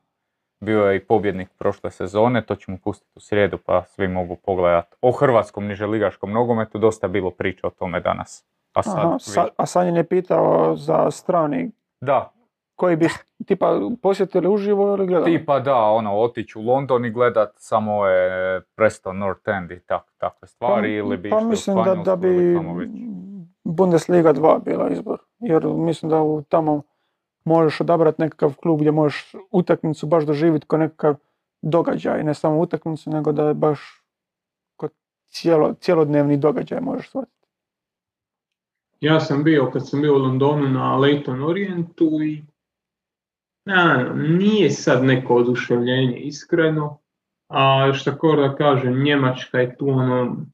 Bio 0.60 0.86
je 0.86 0.96
i 0.98 1.06
pobjednik 1.06 1.50
prošle 1.58 1.92
sezone, 1.92 2.46
to 2.46 2.56
ćemo 2.56 2.78
pustiti 2.84 3.12
u 3.16 3.20
srijedu 3.20 3.58
pa 3.58 3.84
svi 3.84 4.08
mogu 4.08 4.36
pogledati 4.36 4.96
o 5.02 5.12
hrvatskom 5.12 5.68
niželigaškom 5.68 6.32
nogometu. 6.32 6.78
Dosta 6.78 7.08
je 7.08 7.12
bilo 7.12 7.32
priča 7.32 7.68
o 7.68 7.70
tome 7.70 8.00
danas. 8.00 8.46
A, 8.76 9.20
sad, 9.20 9.50
a 9.58 9.66
Sanjin 9.66 9.96
je 9.96 10.04
pitao 10.04 10.76
za 10.76 11.12
strani. 11.12 11.72
Da. 12.02 12.32
Koji 12.76 12.96
bi 12.96 13.08
tipa 13.46 13.80
posjetili 14.02 14.48
uživo 14.48 14.96
ili 14.96 15.08
gledali? 15.08 15.38
Tipa 15.38 15.60
da, 15.60 15.76
ono, 15.76 16.16
otići 16.16 16.60
u 16.60 16.62
London 16.62 17.06
i 17.06 17.12
gledat 17.12 17.54
samo 17.56 18.06
je 18.06 18.62
Preston 18.76 19.18
North 19.18 19.50
End 19.50 19.72
i 19.72 19.80
tak, 19.80 20.14
takve 20.18 20.48
stvari 20.48 21.02
pa, 21.02 21.06
ili 21.06 21.18
bi 21.18 21.30
Pa 21.30 21.40
mislim 21.40 21.84
da, 21.84 21.96
da 21.96 22.16
bi 22.16 22.60
Bundesliga 23.64 24.34
2 24.34 24.64
bila 24.64 24.90
izbor. 24.90 25.20
Jer 25.40 25.66
mislim 25.66 26.10
da 26.10 26.22
u 26.22 26.42
tamo 26.42 26.82
možeš 27.46 27.82
odabrati 27.82 28.22
nekakav 28.22 28.54
klub 28.56 28.80
gdje 28.80 28.92
možeš 28.92 29.36
utakmicu 29.52 30.08
baš 30.08 30.24
doživjeti 30.24 30.68
kao 30.68 30.80
nekakav 30.80 31.16
događaj. 31.62 32.24
Ne 32.24 32.34
samo 32.34 32.60
utakmicu, 32.60 33.10
nego 33.10 33.32
da 33.32 33.48
je 33.48 33.54
baš 33.54 34.04
kod 34.76 34.92
cijelo, 35.28 35.74
cijelodnevni 35.74 36.38
događaj 36.38 36.82
možeš 36.82 37.10
shvatiti. 37.10 37.35
Ja 39.06 39.20
sam 39.20 39.44
bio, 39.44 39.70
kad 39.74 39.90
sam 39.90 40.02
bio 40.02 40.16
u 40.16 40.18
Londonu 40.18 40.70
na 40.70 40.98
Leighton 40.98 41.44
Orientu 41.44 42.20
i 42.24 42.44
na, 43.66 44.14
nije 44.16 44.70
sad 44.70 45.04
neko 45.04 45.36
oduševljenje 45.36 46.18
iskreno, 46.18 46.98
a 47.50 47.92
što 47.94 48.36
da 48.36 48.56
kaže, 48.56 48.92
Njemačka 48.92 49.60
je 49.60 49.78
tu 49.78 49.90
ono, 49.90 50.46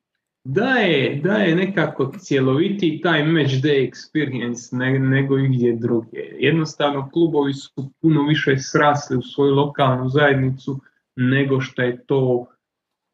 daje, 0.44 1.22
daje 1.24 1.56
nekako 1.56 2.12
cjeloviti 2.20 3.00
taj 3.04 3.26
match 3.26 3.54
day 3.54 3.92
experience 3.92 4.78
ne, 4.78 5.00
nego 5.00 5.36
gdje 5.36 5.76
druge. 5.76 6.20
Jednostavno 6.40 7.10
klubovi 7.14 7.54
su 7.54 7.92
puno 8.02 8.28
više 8.28 8.58
srasli 8.58 9.18
u 9.18 9.22
svoju 9.22 9.56
lokalnu 9.56 10.10
zajednicu 10.10 10.80
nego 11.16 11.62
što 11.62 11.82
je 11.82 12.04
to 12.06 12.46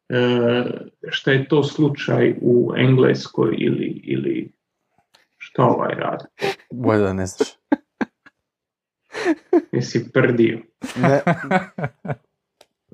e, 0.08 0.64
što 1.08 1.30
je 1.30 1.48
to 1.48 1.62
slučaj 1.62 2.34
u 2.40 2.72
Engleskoj 2.76 3.56
ili, 3.58 4.00
ili 4.04 4.57
što 5.58 5.64
ovaj 5.66 5.94
radi. 5.94 6.24
Bolje 6.72 7.00
da 7.00 7.12
ne 7.12 7.26
znaš. 7.26 7.48
Jesi 9.72 10.12
prdio? 10.12 10.58
Ne. 10.96 11.20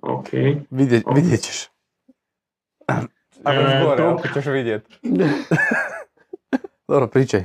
ok. 0.03 0.29
Vidjet, 0.71 1.05
vidjet 1.15 1.41
ćeš. 1.41 1.69
Ako 3.45 3.61
E, 3.61 3.81
zgore, 3.81 4.03
dobro. 4.03 4.29
ćeš 4.35 4.47
vidjeti. 4.47 4.99
Dobro, 6.89 7.09
pričaj. 7.09 7.41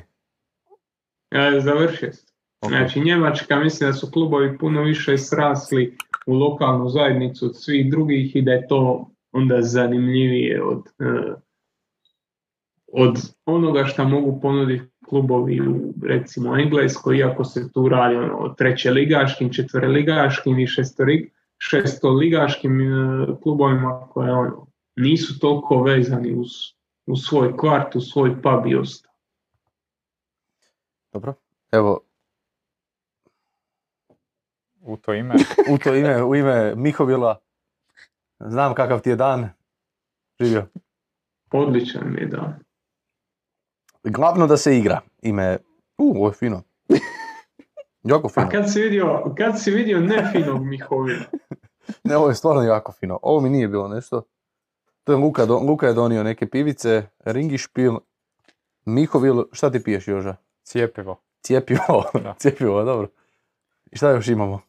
E, 1.31 1.59
završio 1.59 2.13
sam. 2.13 2.25
Ok. 2.61 2.69
Znači, 2.69 2.99
Njemačka 2.99 3.59
mislim 3.59 3.89
da 3.89 3.93
su 3.93 4.11
klubovi 4.11 4.57
puno 4.57 4.81
više 4.81 5.17
srasli 5.17 5.97
u 6.25 6.33
lokalnu 6.33 6.89
zajednicu 6.89 7.45
od 7.45 7.61
svih 7.61 7.91
drugih 7.91 8.35
i 8.35 8.41
da 8.41 8.51
je 8.51 8.67
to 8.67 9.09
onda 9.31 9.61
zanimljivije 9.61 10.63
od, 10.63 10.83
e, 10.99 11.33
od 12.93 13.33
onoga 13.45 13.85
što 13.85 14.05
mogu 14.05 14.41
ponuditi 14.41 14.98
klubovi 15.09 15.61
u 15.61 15.93
recimo 16.03 16.57
Engleskoj, 16.57 17.17
iako 17.17 17.43
se 17.43 17.71
tu 17.71 17.89
radi 17.89 18.15
ono, 18.15 18.37
o 18.37 18.49
trećeligaškim, 18.49 19.53
četvereligaškim 19.53 20.59
i 20.59 20.67
šestori- 20.67 21.29
šestoligaškim 21.57 22.81
e, 22.81 23.25
klubovima 23.43 24.07
koje 24.09 24.33
ono, 24.33 24.67
nisu 24.95 25.39
toliko 25.39 25.83
vezani 25.83 26.35
uz, 26.35 26.49
uz 27.05 27.19
svoj 27.19 27.57
kvart, 27.57 27.95
uz 27.95 28.03
svoj 28.11 28.41
pub 28.41 28.67
i 28.67 28.75
ostalo. 28.75 29.13
Dobro. 31.13 31.33
Evo, 31.71 31.99
U 34.81 34.97
to 34.97 35.13
ime. 35.13 35.35
u 35.73 35.77
to 35.77 35.95
ime, 35.95 36.23
u 36.23 36.35
ime 36.35 36.75
Mihovila, 36.75 37.39
znam 38.39 38.73
kakav 38.73 39.01
ti 39.01 39.09
je 39.09 39.15
dan. 39.15 39.49
Živio. 40.39 40.67
Odličan 41.51 42.13
mi 42.13 42.19
je 42.19 42.27
dan. 42.27 42.59
Glavno 44.03 44.47
da 44.47 44.57
se 44.57 44.77
igra. 44.77 44.99
Ime, 45.21 45.57
u, 45.97 46.13
ovo 46.17 46.27
je 46.27 46.33
fino. 46.33 46.61
Jako 48.03 48.29
fino. 48.29 48.45
A 48.45 48.49
kad 48.49 48.71
si 48.73 48.81
vidio, 48.81 49.33
kad 49.37 49.61
si 49.61 49.71
vidio 49.71 49.99
nefinog 49.99 50.65
Mihovila? 50.65 51.25
Ne, 52.03 52.17
ovo 52.17 52.29
je 52.29 52.35
stvarno 52.35 52.61
jako 52.63 52.91
fino. 52.91 53.19
Ovo 53.21 53.41
mi 53.41 53.49
nije 53.49 53.67
bilo 53.67 53.87
nešto. 53.87 54.23
To 55.03 55.11
je 55.11 55.17
Luka, 55.17 55.45
do- 55.45 55.59
Luka 55.59 55.87
je 55.87 55.93
donio 55.93 56.23
neke 56.23 56.47
pivice, 56.47 57.03
Ringišpil, 57.19 57.93
Mihovil, 58.85 59.43
šta 59.51 59.71
ti 59.71 59.83
piješ 59.83 60.07
Joža? 60.07 60.35
Cijepivo. 60.63 61.21
Cijepivo, 61.41 62.03
Da. 62.13 62.35
cijepivo, 62.39 62.83
dobro. 62.83 63.07
I 63.91 63.97
šta 63.97 64.09
još 64.09 64.27
imamo? 64.27 64.61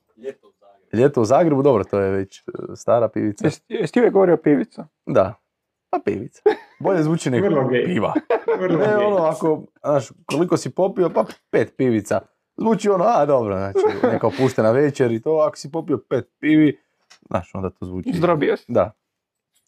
Ljeto 0.93 1.21
u 1.21 1.25
Zagrebu, 1.25 1.63
dobro, 1.63 1.85
to 1.85 1.99
je 2.01 2.11
već 2.11 2.39
e, 2.39 2.43
stara 2.77 3.09
pivica. 3.09 3.49
Jesi 3.69 3.93
ti 3.93 4.01
uvijek 4.01 4.13
govorio 4.13 4.37
pivica? 4.37 4.87
Da, 5.07 5.35
pa 5.91 5.99
pivica. 6.05 6.43
Bolje 6.79 7.03
zvuči 7.03 7.31
nego 7.31 7.69
piva. 7.87 8.15
Ne, 8.79 8.97
ono, 8.97 9.17
ako, 9.17 9.65
znaš, 9.85 10.09
koliko 10.27 10.57
si 10.57 10.71
popio, 10.71 11.11
pa 11.11 11.25
pet 11.51 11.75
pivica. 11.77 12.21
Zvuči 12.57 12.89
ono, 12.89 13.05
a 13.05 13.27
dobro, 13.27 13.57
znači, 13.59 13.79
neka 14.13 14.27
opuštena 14.27 14.71
večer 14.71 15.13
i 15.13 15.23
to, 15.23 15.37
ako 15.37 15.57
si 15.57 15.71
popio 15.71 15.99
pet 16.09 16.29
pivi, 16.39 16.79
znaš, 17.29 17.55
onda 17.55 17.71
to 17.71 17.87
zvuči. 17.87 18.13
Zdrobio 18.15 18.57
si. 18.57 18.65
Da. 18.69 18.93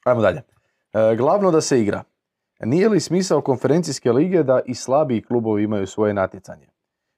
Ajmo 0.05 0.23
dalje. 0.23 0.43
E, 0.93 1.17
glavno 1.17 1.51
da 1.51 1.61
se 1.61 1.81
igra. 1.81 2.03
Nije 2.61 2.89
li 2.89 3.01
smisao 3.01 3.41
konferencijske 3.41 4.13
lige 4.13 4.43
da 4.43 4.61
i 4.67 4.75
slabiji 4.75 5.23
klubovi 5.23 5.63
imaju 5.63 5.87
svoje 5.87 6.15
natjecanje? 6.15 6.69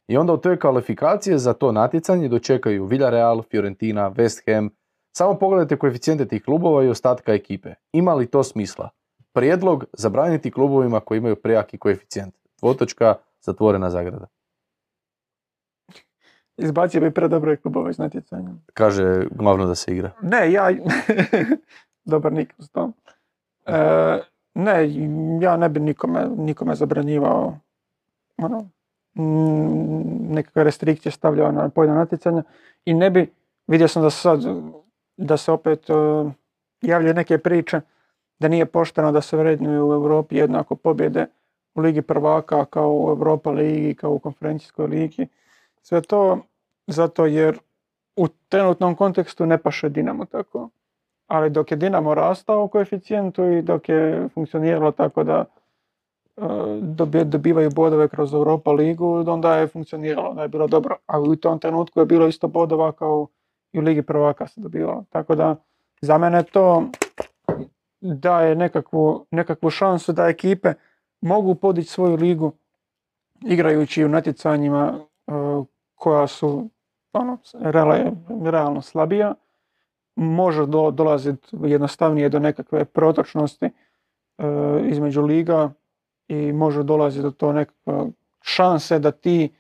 I 0.09 0.17
onda 0.17 0.33
u 0.33 0.37
toj 0.37 0.59
kvalifikacije 0.59 1.39
za 1.39 1.53
to 1.53 1.73
natjecanje 1.73 2.29
dočekaju 2.29 2.85
Villarreal, 2.85 3.43
Fiorentina, 3.43 4.11
West 4.11 4.53
Ham. 4.53 4.71
Samo 5.17 5.39
pogledajte 5.39 5.79
koeficijente 5.79 6.29
tih 6.29 6.45
klubova 6.45 6.85
i 6.85 6.89
ostatka 6.89 7.33
ekipe. 7.33 7.75
Ima 7.93 8.15
li 8.15 8.27
to 8.27 8.43
smisla? 8.43 8.89
Prijedlog 9.35 9.85
zabraniti 9.93 10.51
klubovima 10.51 11.01
koji 11.01 11.19
imaju 11.19 11.37
prejaki 11.37 11.79
koeficijent. 11.79 12.35
Dvotočka, 12.61 13.15
zatvorena 13.41 13.91
zagrada. 13.91 14.27
Izbacio 16.57 17.01
bi 17.01 17.11
predobre 17.11 17.57
klubove 17.57 17.91
iz 17.91 17.99
natjecanja. 17.99 18.51
Kaže 18.75 19.27
glavno 19.31 19.67
da 19.67 19.75
se 19.75 19.93
igra. 19.93 20.11
Ne, 20.23 20.53
ja... 20.53 20.71
Dobar 22.05 22.33
nik 22.33 22.55
uz 22.59 22.71
to. 22.71 22.91
E, 23.67 24.21
ne, 24.55 24.89
ja 25.41 25.57
ne 25.57 25.69
bi 25.69 25.81
nikome, 25.81 26.27
nikome 26.37 26.75
zabranjivao 26.75 27.59
ono, 28.37 28.69
nekakve 30.29 30.65
restrikcije 30.65 31.13
stavljao 31.13 31.53
na 31.53 31.69
pojedina 31.69 31.99
natjecanja 31.99 32.43
i 32.85 32.95
ne 32.95 33.11
bi, 33.11 33.33
vidio 33.67 33.89
sam 33.89 34.03
da 34.03 34.11
sad, 34.11 34.41
da 35.17 35.37
se 35.37 35.53
opet 35.53 35.91
e, 35.91 35.95
javljaju 36.83 37.15
neke 37.15 37.39
priče 37.39 37.81
da 38.39 38.49
nije 38.49 38.67
pošteno 38.67 39.13
da 39.13 39.21
se 39.21 39.37
vrednuju 39.37 39.89
u 39.89 39.93
Europi 39.93 40.37
jednako 40.37 40.77
pobjede 40.77 41.27
u 41.75 41.81
Ligi 41.81 42.03
prvaka 42.03 42.65
kao 42.65 42.93
u 42.93 43.09
Europa 43.09 43.51
ligi, 43.51 43.95
kao 43.95 44.13
u 44.13 44.19
konferencijskoj 44.19 44.87
ligi. 44.87 45.27
Sve 45.83 46.01
to 46.01 46.39
zato 46.87 47.27
jer 47.27 47.59
u 48.17 48.29
trenutnom 48.49 48.95
kontekstu 48.95 49.47
ne 49.47 49.59
paše 49.59 49.89
Dinamo 49.89 50.25
tako. 50.25 50.69
Ali 51.27 51.51
dok 51.51 51.71
je 51.71 51.77
Dinamo 51.77 52.15
rastao 52.15 52.65
u 52.65 52.69
koeficijentu 52.69 53.45
i 53.45 53.63
dok 53.63 53.89
je 53.89 54.29
funkcioniralo 54.35 54.93
tako 54.93 55.25
da 55.25 55.45
e, 56.37 56.41
dobi- 56.81 57.25
dobivaju 57.25 57.71
bodove 57.71 58.09
kroz 58.09 58.35
Europa 58.35 58.73
ligu, 58.73 59.25
onda 59.27 59.57
je 59.57 59.67
funkcioniralo, 59.67 60.29
onda 60.29 60.43
je 60.43 60.49
bilo 60.49 60.67
dobro. 60.67 60.97
A 61.07 61.21
u 61.21 61.37
tom 61.37 61.59
trenutku 61.59 62.01
je 62.01 62.07
bilo 62.07 62.27
isto 62.27 62.49
bodova 62.49 62.93
kao 62.93 63.27
i 63.73 63.79
u 63.79 63.83
Ligi 63.83 64.03
prvaka 64.03 64.47
se 64.47 64.61
dobivalo. 64.61 65.05
Tako 65.11 65.35
da 65.35 65.57
za 66.01 66.19
mene 66.19 66.43
to 66.43 66.85
daje 68.05 68.55
nekakvu, 68.55 69.27
nekakvu 69.31 69.71
šansu 69.71 70.13
da 70.13 70.29
ekipe 70.29 70.73
mogu 71.21 71.55
podići 71.55 71.91
svoju 71.91 72.17
ligu 72.17 72.53
igrajući 73.43 74.05
u 74.05 74.09
natjecanjima 74.09 74.99
e, 74.99 75.33
koja 75.95 76.27
su 76.27 76.69
ono, 77.13 77.39
reale- 77.55 78.13
realno 78.51 78.83
slabija, 78.83 79.35
može 80.17 80.67
do, 80.67 80.91
dolaziti 80.91 81.57
jednostavnije 81.63 82.29
do 82.29 82.39
nekakve 82.39 82.85
protočnosti 82.85 83.67
e, 83.67 83.73
između 84.85 85.23
liga 85.23 85.73
i 86.29 86.53
može 86.53 86.83
dolaziti 86.83 87.23
do 87.23 87.31
to 87.31 87.53
nekakve 87.53 88.07
šanse 88.43 88.99
da 88.99 89.11
ti 89.11 89.55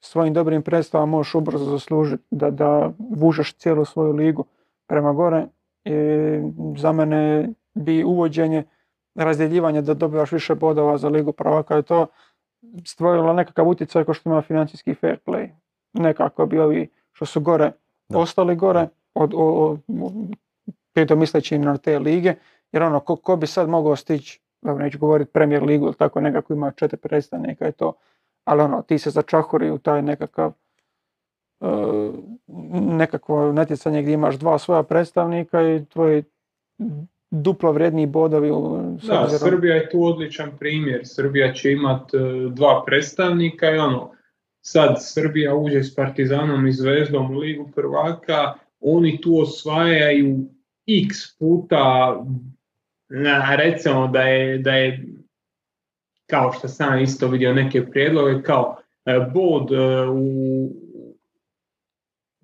svojim 0.00 0.34
dobrim 0.34 0.62
predstavama 0.62 1.10
možeš 1.10 1.34
ubrzo 1.34 1.64
zaslužiti, 1.64 2.24
da, 2.30 2.50
da 2.50 2.90
vučeš 2.98 3.54
cijelu 3.54 3.84
svoju 3.84 4.12
ligu 4.12 4.44
prema 4.86 5.12
gore. 5.12 5.46
I 5.84 5.92
za 6.76 6.92
mene 6.92 7.48
bi 7.78 8.04
uvođenje 8.04 8.64
razdjeljivanja 9.14 9.80
da 9.80 9.94
dobivaš 9.94 10.32
više 10.32 10.54
bodova 10.54 10.98
za 10.98 11.08
ligu 11.08 11.32
prvaka 11.32 11.76
je 11.76 11.82
to 11.82 12.06
stvorilo 12.84 13.32
nekakav 13.32 13.68
utjecaj 13.68 14.04
kao 14.04 14.14
što 14.14 14.30
ima 14.30 14.42
financijski 14.42 14.94
fair 14.94 15.18
play. 15.26 15.48
Nekako 15.92 16.46
bi 16.46 16.58
ovi 16.58 16.88
što 17.12 17.26
su 17.26 17.40
gore 17.40 17.72
Da. 18.08 18.18
ostali 18.18 18.56
gore, 18.56 18.88
od, 19.14 19.34
o, 19.34 19.76
o, 19.88 20.10
pritom 20.92 21.18
misleći 21.18 21.58
na 21.58 21.76
te 21.76 21.98
lige, 21.98 22.34
jer 22.72 22.82
ono, 22.82 23.00
ko, 23.00 23.16
ko 23.16 23.36
bi 23.36 23.46
sad 23.46 23.68
mogao 23.68 23.96
stići, 23.96 24.40
dobro 24.62 24.84
neću 24.84 24.98
govoriti 24.98 25.32
Premier 25.32 25.62
ligu 25.62 25.86
ili 25.86 25.94
tako 25.94 26.20
nekako 26.20 26.52
ima 26.52 26.70
četiri 26.70 26.96
predstavnika 26.96 27.68
i 27.68 27.72
to, 27.72 27.92
ali 28.44 28.62
ono, 28.62 28.82
ti 28.82 28.98
se 28.98 29.10
začahuri 29.10 29.70
u 29.70 29.78
taj 29.78 30.02
nekakav 30.02 30.52
e, 31.60 31.66
nekakvo 32.72 33.52
natjecanje 33.52 34.02
gdje 34.02 34.12
imaš 34.12 34.36
dva 34.36 34.58
svoja 34.58 34.82
predstavnika 34.82 35.62
i 35.62 35.84
tvoji 35.84 36.24
duplo 37.30 37.72
vrijedniji 37.72 38.06
bodovi 38.06 38.50
u 38.50 38.96
s 39.02 39.06
Da, 39.06 39.22
obzirom- 39.22 39.48
Srbija 39.48 39.74
je 39.74 39.90
tu 39.90 40.04
odličan 40.04 40.50
primjer. 40.58 41.00
Srbija 41.04 41.52
će 41.52 41.72
imat 41.72 42.14
e, 42.14 42.18
dva 42.50 42.84
predstavnika 42.86 43.70
i 43.70 43.78
ono, 43.78 44.10
sad 44.60 44.96
Srbija 45.00 45.54
uđe 45.54 45.82
s 45.82 45.94
Partizanom 45.94 46.66
i 46.66 46.72
Zvezdom 46.72 47.30
u 47.30 47.38
Ligu 47.38 47.70
prvaka, 47.74 48.54
oni 48.80 49.20
tu 49.20 49.38
osvajaju 49.40 50.36
x 50.86 51.38
puta, 51.38 52.16
na, 53.08 53.56
recimo 53.56 54.06
da 54.08 54.22
je, 54.22 54.58
da 54.58 54.72
je, 54.72 55.04
kao 56.26 56.52
što 56.52 56.68
sam 56.68 56.98
isto 57.00 57.28
vidio 57.28 57.54
neke 57.54 57.86
prijedloge, 57.86 58.42
kao 58.42 58.76
e, 59.06 59.20
bod 59.34 59.72
e, 59.72 60.08
u 60.08 60.70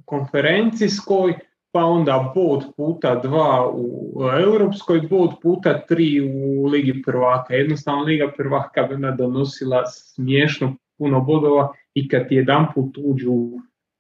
konferencijskoj, 0.05 1.35
pa 1.75 1.85
onda 1.85 2.33
bod 2.35 2.65
puta 2.77 3.15
dva 3.15 3.71
u 3.75 4.15
europskoj, 4.41 5.01
bod 5.11 5.31
puta 5.43 5.87
tri 5.87 6.21
u 6.21 6.67
Ligi 6.67 7.03
prvaka. 7.03 7.55
Jednostavno 7.55 8.03
Liga 8.03 8.33
prvaka 8.37 8.83
bi 8.83 8.95
onda 8.95 9.11
donosila 9.11 9.83
smiješno 9.87 10.77
puno 10.99 11.21
bodova 11.21 11.73
i 11.95 12.09
kad 12.09 12.29
ti 12.29 12.35
jedan 12.35 12.67
put 12.75 12.99
uđu 13.05 13.33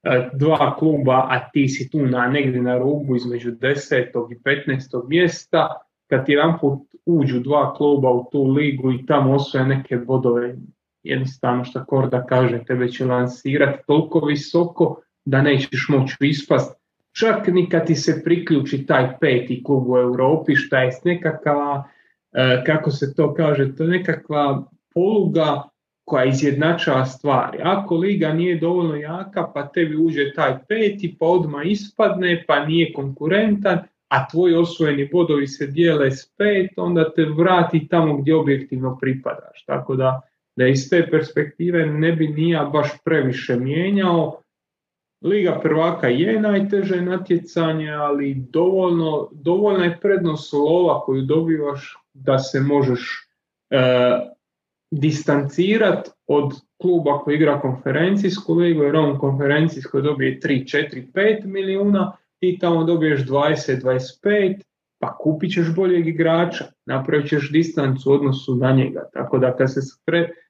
e, 0.02 0.30
dva 0.34 0.76
kluba, 0.78 1.26
a 1.30 1.50
ti 1.52 1.68
si 1.68 1.90
tu 1.90 2.06
na 2.06 2.26
negdje 2.26 2.62
na 2.62 2.78
rubu 2.78 3.16
između 3.16 3.50
10. 3.50 4.32
i 4.32 4.38
15. 4.68 5.08
mjesta, 5.08 5.68
kad 6.10 6.26
ti 6.26 6.32
jedan 6.32 6.58
put 6.60 6.80
uđu 7.06 7.40
dva 7.40 7.74
kluba 7.74 8.10
u 8.10 8.28
tu 8.32 8.44
ligu 8.44 8.92
i 8.92 9.06
tamo 9.06 9.34
osvoje 9.34 9.66
neke 9.66 9.96
bodove, 9.96 10.56
jednostavno 11.02 11.64
što 11.64 11.84
Korda 11.84 12.26
kaže, 12.26 12.64
tebe 12.66 12.88
će 12.88 13.04
lansirati 13.04 13.82
toliko 13.86 14.26
visoko 14.26 15.00
da 15.24 15.42
nećeš 15.42 15.86
moći 15.88 16.16
ispast. 16.20 16.83
Čak 17.18 17.48
ni 17.48 17.68
kad 17.68 17.86
ti 17.86 17.94
se 17.94 18.22
priključi 18.24 18.86
taj 18.86 19.18
peti 19.20 19.62
klub 19.64 19.88
u 19.88 19.98
Europi, 19.98 20.56
šta 20.56 20.82
je 20.82 20.90
nekakva, 21.04 21.84
e, 22.32 22.62
kako 22.66 22.90
se 22.90 23.14
to 23.14 23.34
kaže, 23.34 23.76
to 23.76 23.82
je 23.82 23.88
nekakva 23.88 24.64
poluga 24.94 25.62
koja 26.04 26.24
izjednačava 26.24 27.04
stvari. 27.04 27.58
Ako 27.62 27.96
liga 27.96 28.32
nije 28.32 28.58
dovoljno 28.58 28.96
jaka, 28.96 29.50
pa 29.54 29.68
tebi 29.68 29.96
uđe 29.96 30.32
taj 30.34 30.58
peti, 30.68 31.16
pa 31.18 31.26
odmah 31.26 31.66
ispadne, 31.66 32.44
pa 32.46 32.64
nije 32.64 32.92
konkurentan, 32.92 33.78
a 34.08 34.28
tvoji 34.28 34.54
osvojeni 34.54 35.08
bodovi 35.12 35.46
se 35.46 35.66
dijele 35.66 36.10
s 36.10 36.32
pet, 36.36 36.70
onda 36.76 37.12
te 37.12 37.24
vrati 37.24 37.88
tamo 37.88 38.16
gdje 38.16 38.36
objektivno 38.36 38.98
pripadaš. 39.00 39.64
Tako 39.66 39.96
da, 39.96 40.20
da 40.56 40.66
iz 40.66 40.90
te 40.90 41.08
perspektive 41.10 41.86
ne 41.86 42.12
bi 42.12 42.28
nija 42.28 42.64
baš 42.64 42.88
previše 43.04 43.56
mijenjao. 43.56 44.40
Liga 45.24 45.60
prvaka 45.62 46.08
je 46.08 46.40
najteže 46.40 47.00
natjecanje, 47.02 47.90
ali 47.90 48.34
dovoljno, 48.34 49.28
dovoljna 49.32 49.84
je 49.84 49.98
prednost 50.00 50.52
lova 50.52 51.00
koju 51.00 51.22
dobivaš 51.22 51.96
da 52.14 52.38
se 52.38 52.60
možeš 52.60 53.28
e, 53.70 53.78
distancirati 54.90 56.10
od 56.26 56.52
kluba 56.80 57.18
koji 57.18 57.34
igra 57.34 57.60
konferencijsku 57.60 58.54
ligu, 58.54 58.82
jer 58.82 58.96
on 58.96 59.18
konferencijsko 59.18 60.00
dobije 60.00 60.40
3, 60.40 60.64
4, 60.92 61.12
5 61.12 61.44
milijuna, 61.44 62.16
ti 62.40 62.58
tamo 62.60 62.84
dobiješ 62.84 63.26
20, 63.26 63.82
25, 64.24 64.60
pa 64.98 65.16
kupit 65.16 65.52
ćeš 65.52 65.74
boljeg 65.74 66.06
igrača, 66.06 66.64
napravit 66.86 67.28
ćeš 67.28 67.52
distancu 67.52 68.10
u 68.10 68.14
odnosu 68.14 68.56
na 68.56 68.72
njega. 68.72 69.08
Tako 69.12 69.38
da 69.38 69.56
kad 69.56 69.72
se 69.72 69.80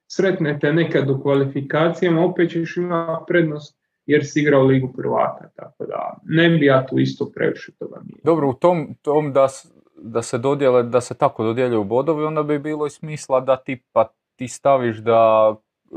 sretnete 0.07 0.73
nekad 0.73 1.11
u 1.11 1.21
kvalifikacijama, 1.23 2.25
opet 2.25 2.51
ćeš 2.51 2.77
imati 2.77 3.25
prednost 3.29 3.84
jer 4.07 4.27
si 4.27 4.41
igrao 4.41 4.63
ligu 4.63 4.93
prvaka. 4.97 5.49
Tako 5.57 5.87
da 5.87 6.19
ne 6.25 6.49
bi 6.49 6.67
ja 6.67 6.87
tu 6.87 6.99
isto 6.99 7.31
previše 7.35 7.73
toga 7.79 8.01
nije. 8.05 8.21
Dobro, 8.25 8.49
u 8.49 8.55
tom, 8.55 8.95
tom 9.03 9.33
da, 9.33 9.47
da 9.97 10.23
se 10.23 10.39
dodjele, 10.39 10.83
da 10.83 11.01
se 11.01 11.15
tako 11.15 11.45
dodjeljuju 11.45 11.85
bodovi, 11.85 12.25
onda 12.25 12.43
bi 12.43 12.59
bilo 12.59 12.87
i 12.87 12.91
smisla 12.91 13.41
da 13.41 13.57
ti 13.57 13.83
pa 13.93 14.09
ti 14.37 14.49
staviš 14.49 14.97
da 14.97 15.55
e, 15.55 15.97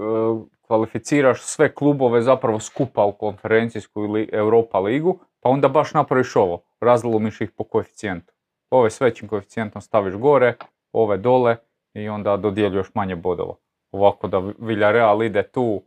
kvalificiraš 0.61 1.41
sve 1.41 1.73
klubove 1.73 2.21
zapravo 2.21 2.59
skupa 2.59 3.05
u 3.05 3.11
konferencijsku 3.11 4.03
ili 4.03 4.29
Europa 4.31 4.79
ligu, 4.79 5.19
pa 5.39 5.49
onda 5.49 5.67
baš 5.67 5.93
napraviš 5.93 6.35
ovo, 6.35 6.61
razlomiš 6.81 7.41
ih 7.41 7.51
po 7.51 7.63
koeficijentu. 7.63 8.33
Ove 8.69 8.89
s 8.89 9.01
većim 9.01 9.27
koeficijentom 9.27 9.81
staviš 9.81 10.15
gore, 10.15 10.55
ove 10.91 11.17
dole 11.17 11.55
i 11.93 12.09
onda 12.09 12.37
dodjeljuješ 12.37 12.87
manje 12.93 13.15
bodova. 13.15 13.55
Ovako 13.91 14.27
da 14.27 14.51
Villarreal 14.59 15.23
ide 15.23 15.43
tu, 15.43 15.83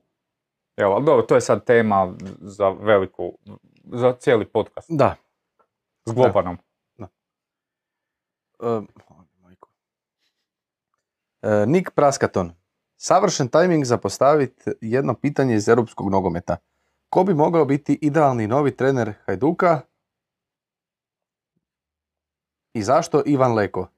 evo, 0.81 1.01
dobro, 1.01 1.23
to 1.23 1.35
je 1.35 1.40
sad 1.40 1.65
tema 1.65 2.15
za 2.40 2.69
veliku, 2.69 3.32
za 3.85 4.12
cijeli 4.12 4.44
podcast. 4.44 4.90
Da. 4.90 5.15
S 6.07 6.12
globanom. 6.12 6.59
Da. 6.98 7.09
da. 8.61 8.82
E, 11.43 11.66
Nik 11.66 11.90
Praskaton. 11.90 12.52
Savršen 12.97 13.48
tajming 13.48 13.85
za 13.85 13.97
postaviti 13.97 14.70
jedno 14.81 15.15
pitanje 15.15 15.55
iz 15.55 15.69
europskog 15.69 16.11
nogometa. 16.11 16.57
Ko 17.11 17.24
bi 17.24 17.35
mogao 17.35 17.65
biti 17.65 17.98
idealni 18.02 18.47
novi 18.47 18.77
trener 18.77 19.12
Hajduka? 19.27 19.81
I 22.74 22.82
zašto 22.82 23.23
Ivan 23.27 23.55
Leko? 23.55 23.89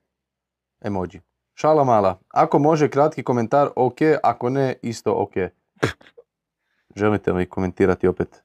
Emoji. 0.81 1.21
Šala 1.55 1.85
mala. 1.85 2.19
Ako 2.29 2.59
može 2.59 2.91
kratki 2.91 3.23
komentar, 3.23 3.69
ok. 3.77 3.99
Ako 4.23 4.51
ne, 4.51 4.77
isto 4.83 5.13
ok. 5.13 5.33
Želite 6.97 7.33
li 7.33 7.49
komentirati 7.49 8.09
opet? 8.09 8.43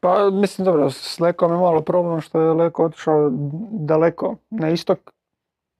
Pa 0.00 0.30
mislim 0.30 0.64
dobro, 0.64 0.90
s 0.90 1.20
Lekom 1.20 1.52
je 1.52 1.58
malo 1.58 1.80
problem 1.80 2.20
što 2.20 2.40
je 2.40 2.52
Leko 2.52 2.84
otišao 2.84 3.30
daleko 3.70 4.36
na 4.50 4.70
istok. 4.70 4.98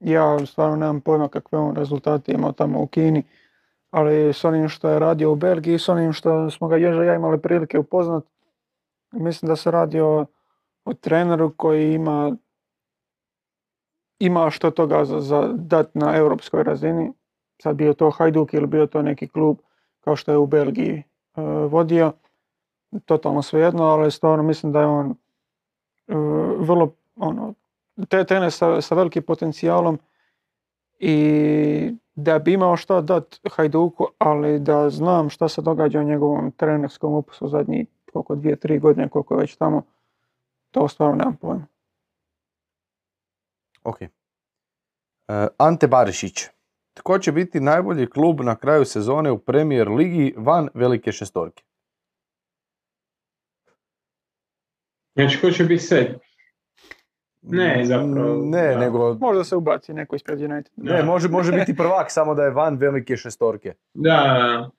Ja 0.00 0.46
stvarno 0.46 0.76
nemam 0.76 1.00
pojma 1.00 1.28
kakve 1.28 1.58
on 1.58 1.76
rezultate 1.76 2.32
imao 2.32 2.52
tamo 2.52 2.82
u 2.82 2.86
Kini, 2.86 3.22
ali 3.90 4.32
s 4.32 4.44
onim 4.44 4.68
što 4.68 4.88
je 4.88 4.98
radio 4.98 5.32
u 5.32 5.36
Belgiji, 5.36 5.78
s 5.78 5.88
onim 5.88 6.12
što 6.12 6.50
smo 6.50 6.68
ga 6.68 6.76
Ježa 6.76 7.04
ja 7.04 7.14
imali 7.14 7.38
prilike 7.38 7.78
upoznat, 7.78 8.24
mislim 9.12 9.48
da 9.48 9.56
se 9.56 9.70
radi 9.70 10.00
o, 10.00 10.26
treneru 11.00 11.52
koji 11.56 11.94
ima 11.94 12.36
ima 14.18 14.50
što 14.50 14.70
toga 14.70 15.04
za, 15.04 15.20
za 15.20 15.48
dat 15.54 15.94
na 15.94 16.16
europskoj 16.16 16.62
razini, 16.62 17.12
sad 17.62 17.76
bio 17.76 17.94
to 17.94 18.10
Hajduk 18.10 18.54
ili 18.54 18.66
bio 18.66 18.86
to 18.86 19.02
neki 19.02 19.28
klub 19.28 19.58
kao 20.00 20.16
što 20.16 20.32
je 20.32 20.38
u 20.38 20.46
Belgiji 20.46 21.02
vodio, 21.70 22.12
totalno 23.04 23.42
svejedno, 23.42 23.84
ali 23.84 24.10
stvarno 24.10 24.42
mislim 24.42 24.72
da 24.72 24.80
je 24.80 24.86
on 24.86 25.10
e, 25.10 25.14
vrlo 26.58 26.92
ono, 27.16 27.54
te 28.08 28.24
trener 28.24 28.52
sa, 28.52 28.80
sa 28.80 28.94
velikim 28.94 29.22
potencijalom 29.22 29.98
i 30.98 31.94
da 32.14 32.38
bi 32.38 32.52
imao 32.52 32.76
što 32.76 33.00
dat 33.00 33.40
Hajduku, 33.50 34.06
ali 34.18 34.58
da 34.58 34.90
znam 34.90 35.30
šta 35.30 35.48
se 35.48 35.62
događa 35.62 36.00
u 36.00 36.04
njegovom 36.04 36.52
trenerskom 36.52 37.14
opusu 37.14 37.48
zadnji 37.48 37.86
koliko 38.12 38.34
dvije, 38.34 38.56
tri 38.56 38.78
godine, 38.78 39.08
koliko 39.08 39.34
je 39.34 39.40
već 39.40 39.56
tamo, 39.56 39.82
to 40.70 40.88
stvarno 40.88 41.16
nemam 41.16 41.36
pojma. 41.36 41.66
Ok. 43.84 44.00
Uh, 44.00 44.08
Ante 45.58 45.86
Barišić. 45.86 46.55
Tko 46.96 47.18
će 47.18 47.32
biti 47.32 47.60
najbolji 47.60 48.10
klub 48.10 48.40
na 48.40 48.56
kraju 48.56 48.84
sezone 48.84 49.30
u 49.30 49.38
Premier 49.38 49.88
Ligi 49.88 50.34
van 50.36 50.68
velike 50.74 51.12
šestorke? 51.12 51.62
Znači, 55.14 55.40
ko 55.40 55.50
će 55.50 55.64
biti 55.64 55.82
sedmi? 55.82 56.18
Ne, 57.42 57.84
zapravo. 57.84 58.44
Ne, 58.44 58.76
nego... 58.76 59.14
Možda 59.14 59.44
se 59.44 59.56
ubaci 59.56 59.94
neko 59.94 60.16
ispred 60.16 60.40
United. 60.40 60.72
Ne, 60.76 61.02
može, 61.02 61.28
može 61.28 61.52
biti 61.52 61.76
prvak, 61.76 62.10
samo 62.10 62.34
da 62.34 62.42
je 62.42 62.50
van 62.50 62.76
velike 62.76 63.16
šestorke. 63.16 63.74
Da. 63.94 64.70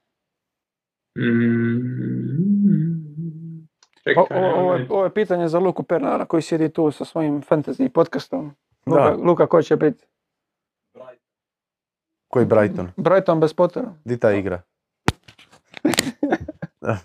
Mm. 1.17 2.17
ovo, 4.89 5.03
je, 5.03 5.13
pitanje 5.13 5.47
za 5.47 5.59
Luku 5.59 5.83
Pernara 5.83 6.25
koji 6.25 6.41
sjedi 6.41 6.69
tu 6.69 6.91
sa 6.91 7.05
svojim 7.05 7.41
fantasy 7.41 7.89
podcastom. 7.89 8.55
Luka, 8.85 9.15
Luka 9.23 9.47
ko 9.47 9.61
će 9.61 9.75
biti? 9.75 10.05
Koji 12.37 12.45
Brighton? 12.45 12.91
Brighton 12.97 13.39
bez 13.39 13.53
Pottera. 13.53 13.93
Di 14.05 14.19
ta 14.19 14.33
igra? 14.33 14.61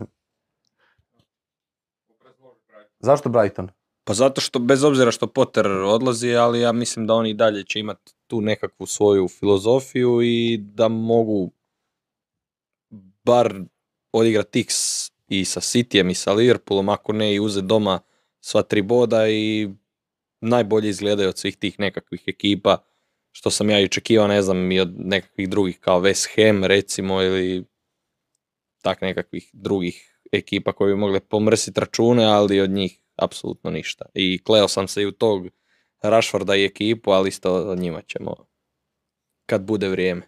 Zašto 3.07 3.29
Brighton? 3.29 3.69
Pa 4.05 4.15
zato 4.15 4.41
što, 4.41 4.59
bez 4.59 4.85
obzira 4.85 5.11
što 5.11 5.27
Potter 5.27 5.67
odlazi, 5.67 6.35
ali 6.35 6.61
ja 6.61 6.73
mislim 6.73 7.07
da 7.07 7.15
oni 7.15 7.31
i 7.31 7.35
dalje 7.35 7.65
će 7.65 7.81
imati 7.81 8.13
tu 8.27 8.41
nekakvu 8.41 8.87
svoju 8.87 9.29
filozofiju 9.29 10.23
i 10.23 10.59
da 10.59 10.89
mogu 10.89 11.51
bar 13.25 13.61
odigrati 14.13 14.61
X 14.61 14.75
i 15.29 15.45
sa 15.45 15.61
Cityjem 15.61 16.11
i 16.11 16.15
sa 16.15 16.33
Liverpoolom, 16.33 16.89
ako 16.89 17.13
ne 17.13 17.35
i 17.35 17.41
uzeti 17.41 17.67
doma 17.67 18.01
sva 18.41 18.63
tri 18.63 18.83
boda 18.83 19.29
i 19.29 19.69
najbolje 20.41 20.89
izgledaju 20.89 21.29
od 21.29 21.39
svih 21.39 21.57
tih 21.57 21.81
nekakvih 21.81 22.23
ekipa, 22.27 22.79
što 23.33 23.51
sam 23.51 23.71
ja 23.71 23.81
i 23.81 23.85
očekivao, 23.85 24.29
ne 24.29 24.43
znam, 24.43 24.73
i 24.73 24.81
od 24.81 24.95
nekakvih 24.97 25.49
drugih 25.49 25.79
kao 25.81 26.01
West 26.01 26.29
Ham 26.37 26.65
recimo 26.65 27.23
ili 27.23 27.65
tak 28.83 29.01
nekakvih 29.01 29.51
drugih 29.53 30.19
ekipa 30.33 30.73
koji 30.73 30.95
bi 30.95 31.01
mogle 31.01 31.21
pomrsiti 31.21 31.81
račune, 31.81 32.25
ali 32.25 32.61
od 32.61 32.71
njih 32.71 32.99
apsolutno 33.17 33.71
ništa. 33.71 34.05
I 34.15 34.43
kleo 34.45 34.69
sam 34.69 34.89
se 34.89 35.03
i 35.03 35.07
u 35.07 35.13
tog 35.13 35.49
Rashforda 36.03 36.57
i 36.57 36.65
ekipu, 36.65 37.11
ali 37.11 37.29
isto 37.29 37.71
o 37.71 37.75
njima 37.75 38.03
ćemo 38.03 38.37
kad 39.47 39.63
bude 39.63 39.89
vrijeme. 39.89 40.23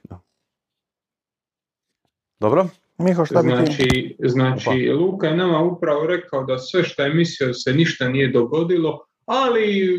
Dobro. 2.41 2.69
Miho, 2.99 3.27
šta 3.27 3.41
znači, 3.41 4.17
znači 4.19 4.91
Luka 4.93 5.27
je 5.27 5.37
nama 5.37 5.63
upravo 5.63 6.07
rekao 6.07 6.45
da 6.45 6.59
sve 6.59 6.85
što 6.85 7.03
je 7.03 7.15
mislio 7.15 7.55
se 7.55 7.73
ništa 7.73 8.09
nije 8.09 8.29
dogodilo, 8.29 9.07
ali 9.25 9.99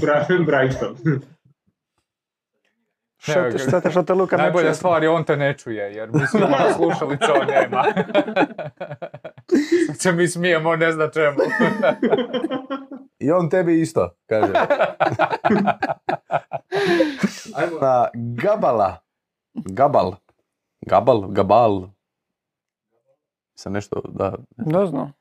Brighton. 0.46 0.96
Šta 3.20 3.80
te, 3.80 3.90
šta 3.90 4.02
te 4.02 4.14
Luka 4.14 4.36
Najbolja 4.36 4.74
stvar 4.74 5.02
je 5.02 5.10
on 5.10 5.24
te 5.24 5.36
ne 5.36 5.58
čuje, 5.58 5.94
jer 5.94 6.10
mi 6.12 6.26
smo 6.26 6.40
slušalica 6.76 7.32
on 7.40 7.46
nema. 7.46 7.84
Sad 9.86 10.00
se 10.00 10.12
mi 10.12 10.28
smijemo, 10.28 10.76
ne 10.76 10.92
zna 10.92 11.10
čemu. 11.10 11.36
I 13.18 13.30
on 13.30 13.50
tebi 13.50 13.80
isto, 13.80 14.14
kaže. 14.26 14.52
Ajmo 17.56 17.78
na 17.80 18.08
Gabala. 18.14 18.96
Gabal. 19.54 20.14
Gabal, 20.86 21.20
Gabal. 21.28 21.88
Sam 23.54 23.72
nešto, 23.72 24.02
da. 24.08 24.34
Ne 24.56 24.86
znam. 24.86 25.12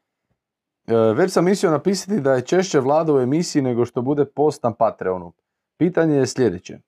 E, 0.88 0.96
već 0.96 1.32
sam 1.32 1.46
mislio 1.46 1.72
napisati 1.72 2.22
da 2.22 2.34
je 2.34 2.42
češće 2.42 2.80
vlada 2.80 3.14
u 3.14 3.20
emisiji 3.20 3.62
nego 3.62 3.86
što 3.86 4.02
bude 4.02 4.26
post 4.26 4.64
na 4.64 4.74
Patreonu. 4.74 5.34
Pitanje 5.78 6.16
je 6.16 6.28
sljedeće. 6.28 6.80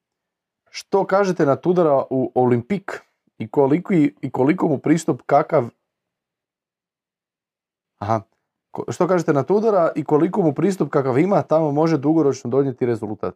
Što 0.73 1.05
kažete 1.05 1.45
na 1.45 1.55
Tudora 1.55 2.03
u 2.09 2.31
Olimpik 2.35 3.01
i 3.37 3.47
koliko, 3.47 3.93
i 3.93 4.31
koliko 4.31 4.67
mu 4.67 4.77
pristup 4.77 5.21
kakav... 5.25 5.69
Aha. 7.99 8.21
Što 8.87 9.07
kažete 9.07 9.33
na 9.33 9.43
Tudora 9.43 9.91
i 9.95 10.03
koliko 10.03 10.41
mu 10.41 10.53
pristup 10.53 10.89
kakav 10.89 11.19
ima 11.19 11.41
tamo 11.41 11.71
može 11.71 11.97
dugoročno 11.97 12.49
donijeti 12.49 12.85
rezultat? 12.85 13.35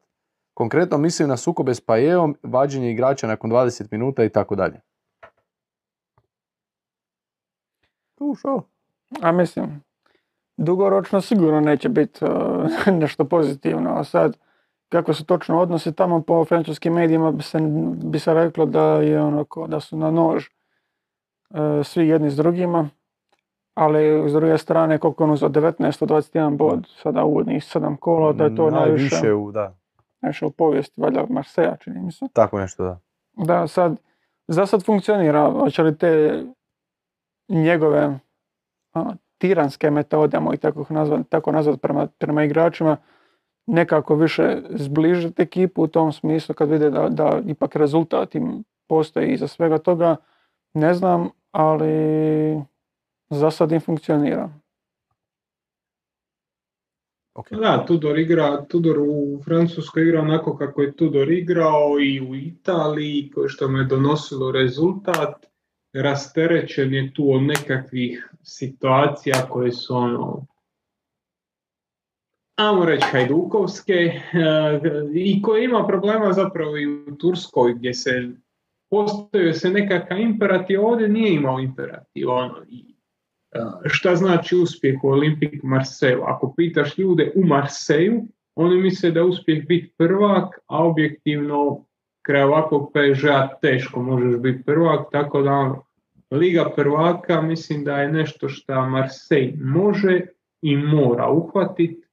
Konkretno 0.54 0.98
mislim 0.98 1.30
na 1.30 1.38
sukobe 1.38 1.74
s 1.74 1.82
Pajeom, 1.82 2.38
vađenje 2.44 2.92
igrača 2.92 3.28
nakon 3.28 3.52
20 3.52 3.88
minuta 3.92 4.24
i 4.24 4.30
tako 4.30 4.56
dalje. 4.56 4.82
Tu 8.16 8.36
šo? 8.36 8.62
A 9.22 9.32
mislim, 9.32 9.84
dugoročno 10.58 11.22
sigurno 11.22 11.60
neće 11.60 11.90
biti 11.90 12.26
e, 12.26 12.92
nešto 13.02 13.26
pozitivno, 13.26 13.96
a 13.96 14.04
sad 14.04 14.38
kako 14.90 15.14
se 15.14 15.26
točno 15.26 15.60
odnosi 15.60 15.96
tamo 15.96 16.22
po 16.22 16.46
francuskim 16.46 16.94
medijima 16.94 17.32
bi 17.32 17.44
se, 17.44 17.58
bi 18.04 18.20
se 18.20 18.34
reklo 18.34 18.66
da 18.66 18.84
je 18.84 19.22
onako, 19.22 19.68
da 19.68 19.80
su 19.80 19.98
na 19.98 20.12
nož 20.12 20.46
e, 20.46 21.84
svi 21.84 22.08
jedni 22.08 22.30
s 22.30 22.36
drugima, 22.36 22.90
ali 23.74 24.30
s 24.30 24.34
druge 24.34 24.58
strane 24.58 24.98
koliko 24.98 25.24
on 25.24 25.32
uzeo 25.32 25.50
19 25.50 26.04
od 26.04 26.10
21 26.10 26.58
bod, 26.58 26.88
sada 27.02 27.24
uvodnih 27.24 27.64
7 27.64 27.98
kola, 27.98 28.34
da 28.34 28.44
je 28.44 28.56
to 28.56 28.70
najviše, 28.70 29.16
Najviše 29.16 29.34
u, 29.34 29.52
da. 29.52 29.76
najviše 30.22 30.46
u 30.46 30.52
povijesti, 30.52 31.02
valjda 31.02 31.26
Marseja 31.30 31.76
čini 31.76 32.00
mi 32.00 32.12
se. 32.12 32.26
Tako 32.34 32.60
nešto, 32.60 32.84
da. 32.84 33.00
Da, 33.34 33.68
sad, 33.68 33.98
za 34.48 34.66
sad 34.66 34.86
funkcionira, 34.86 35.52
hoće 35.52 35.84
li 35.84 35.98
te 35.98 36.44
njegove 37.50 38.20
ono, 38.94 39.18
tiranske 39.38 39.92
metode, 39.92 40.38
ih 40.54 40.60
tako, 40.60 40.86
nazvat, 40.90 41.30
tako 41.30 41.52
nazvat 41.52 41.82
prema, 41.82 42.08
prema 42.18 42.44
igračima, 42.44 42.98
nekako 43.68 44.16
više 44.16 44.62
zbližiti 44.70 45.42
ekipu 45.42 45.84
u 45.84 45.88
tom 45.88 46.12
smislu 46.12 46.56
kad 46.56 46.70
vide 46.70 46.90
da, 46.90 47.10
da 47.10 47.42
ipak 47.48 47.76
rezultat 47.76 48.36
im 48.36 48.64
postoji 48.88 49.34
iza 49.34 49.48
svega 49.48 49.78
toga, 49.78 50.16
ne 50.74 50.94
znam, 50.94 51.30
ali 51.52 51.92
za 53.30 53.52
sad 53.52 53.72
im 53.72 53.82
funkcionira. 53.82 54.50
Ok. 57.36 57.52
Da, 57.52 57.86
Tudor 57.88 58.20
igra, 58.20 58.66
Tudor 58.66 59.00
u 59.00 59.42
Francuskoj 59.46 60.04
igra 60.04 60.22
onako 60.22 60.58
kako 60.58 60.82
je 60.82 60.96
Tudor 60.96 61.32
igrao 61.32 62.00
i 62.00 62.22
u 62.22 62.36
Italiji, 62.36 63.32
koje 63.34 63.50
što 63.50 63.68
mu 63.68 63.78
je 63.78 63.84
donosilo 63.84 64.52
rezultat. 64.52 65.46
Rasterećen 65.94 66.94
je 66.94 67.14
tu 67.14 67.34
od 67.34 67.42
nekakvih 67.42 68.32
situacija 68.44 69.36
koje 69.50 69.72
su 69.72 69.96
ono, 69.96 70.46
ajmo 72.56 72.86
reći 72.86 73.06
hajdukovske, 73.12 73.94
eh, 73.94 74.22
i 75.14 75.42
koje 75.42 75.64
ima 75.64 75.88
problema 75.88 76.34
zapravo 76.34 76.78
i 76.78 76.88
u 76.88 77.16
Turskoj 77.18 77.74
gdje 77.74 77.94
se 77.94 78.30
postavio 78.90 79.54
se 79.54 79.70
nekakav 79.70 80.20
imperativ, 80.20 80.86
ovdje 80.86 81.10
nije 81.10 81.34
imao 81.34 81.60
imperativ. 81.60 82.30
Ono, 82.30 82.64
i, 82.68 82.96
eh, 83.52 83.60
šta 83.86 84.16
znači 84.16 84.56
uspjeh 84.56 85.04
u 85.04 85.08
Olimpik 85.08 85.64
Marseju? 85.64 86.22
Ako 86.26 86.54
pitaš 86.58 86.98
ljude 86.98 87.32
u 87.36 87.46
Marseju, 87.46 88.24
oni 88.56 88.82
misle 88.82 89.12
da 89.12 89.20
je 89.20 89.26
uspjeh 89.26 89.68
biti 89.68 89.94
prvak, 89.98 90.60
a 90.68 90.86
objektivno 90.86 91.86
kraj 92.26 92.44
ovakvog 92.44 92.92
PSG-a 92.94 93.50
teško 93.62 94.02
možeš 94.02 94.40
biti 94.40 94.64
prvak, 94.64 95.12
tako 95.12 95.42
da 95.42 95.52
ono, 95.52 95.86
Liga 96.32 96.74
prvaka 96.76 97.42
mislim 97.42 97.84
da 97.84 98.02
je 98.02 98.12
nešto 98.12 98.50
što 98.50 98.90
Marseille 98.90 99.54
može 99.62 100.22
i 100.62 100.78
mora 100.78 101.30
uhvatiti 101.30 102.05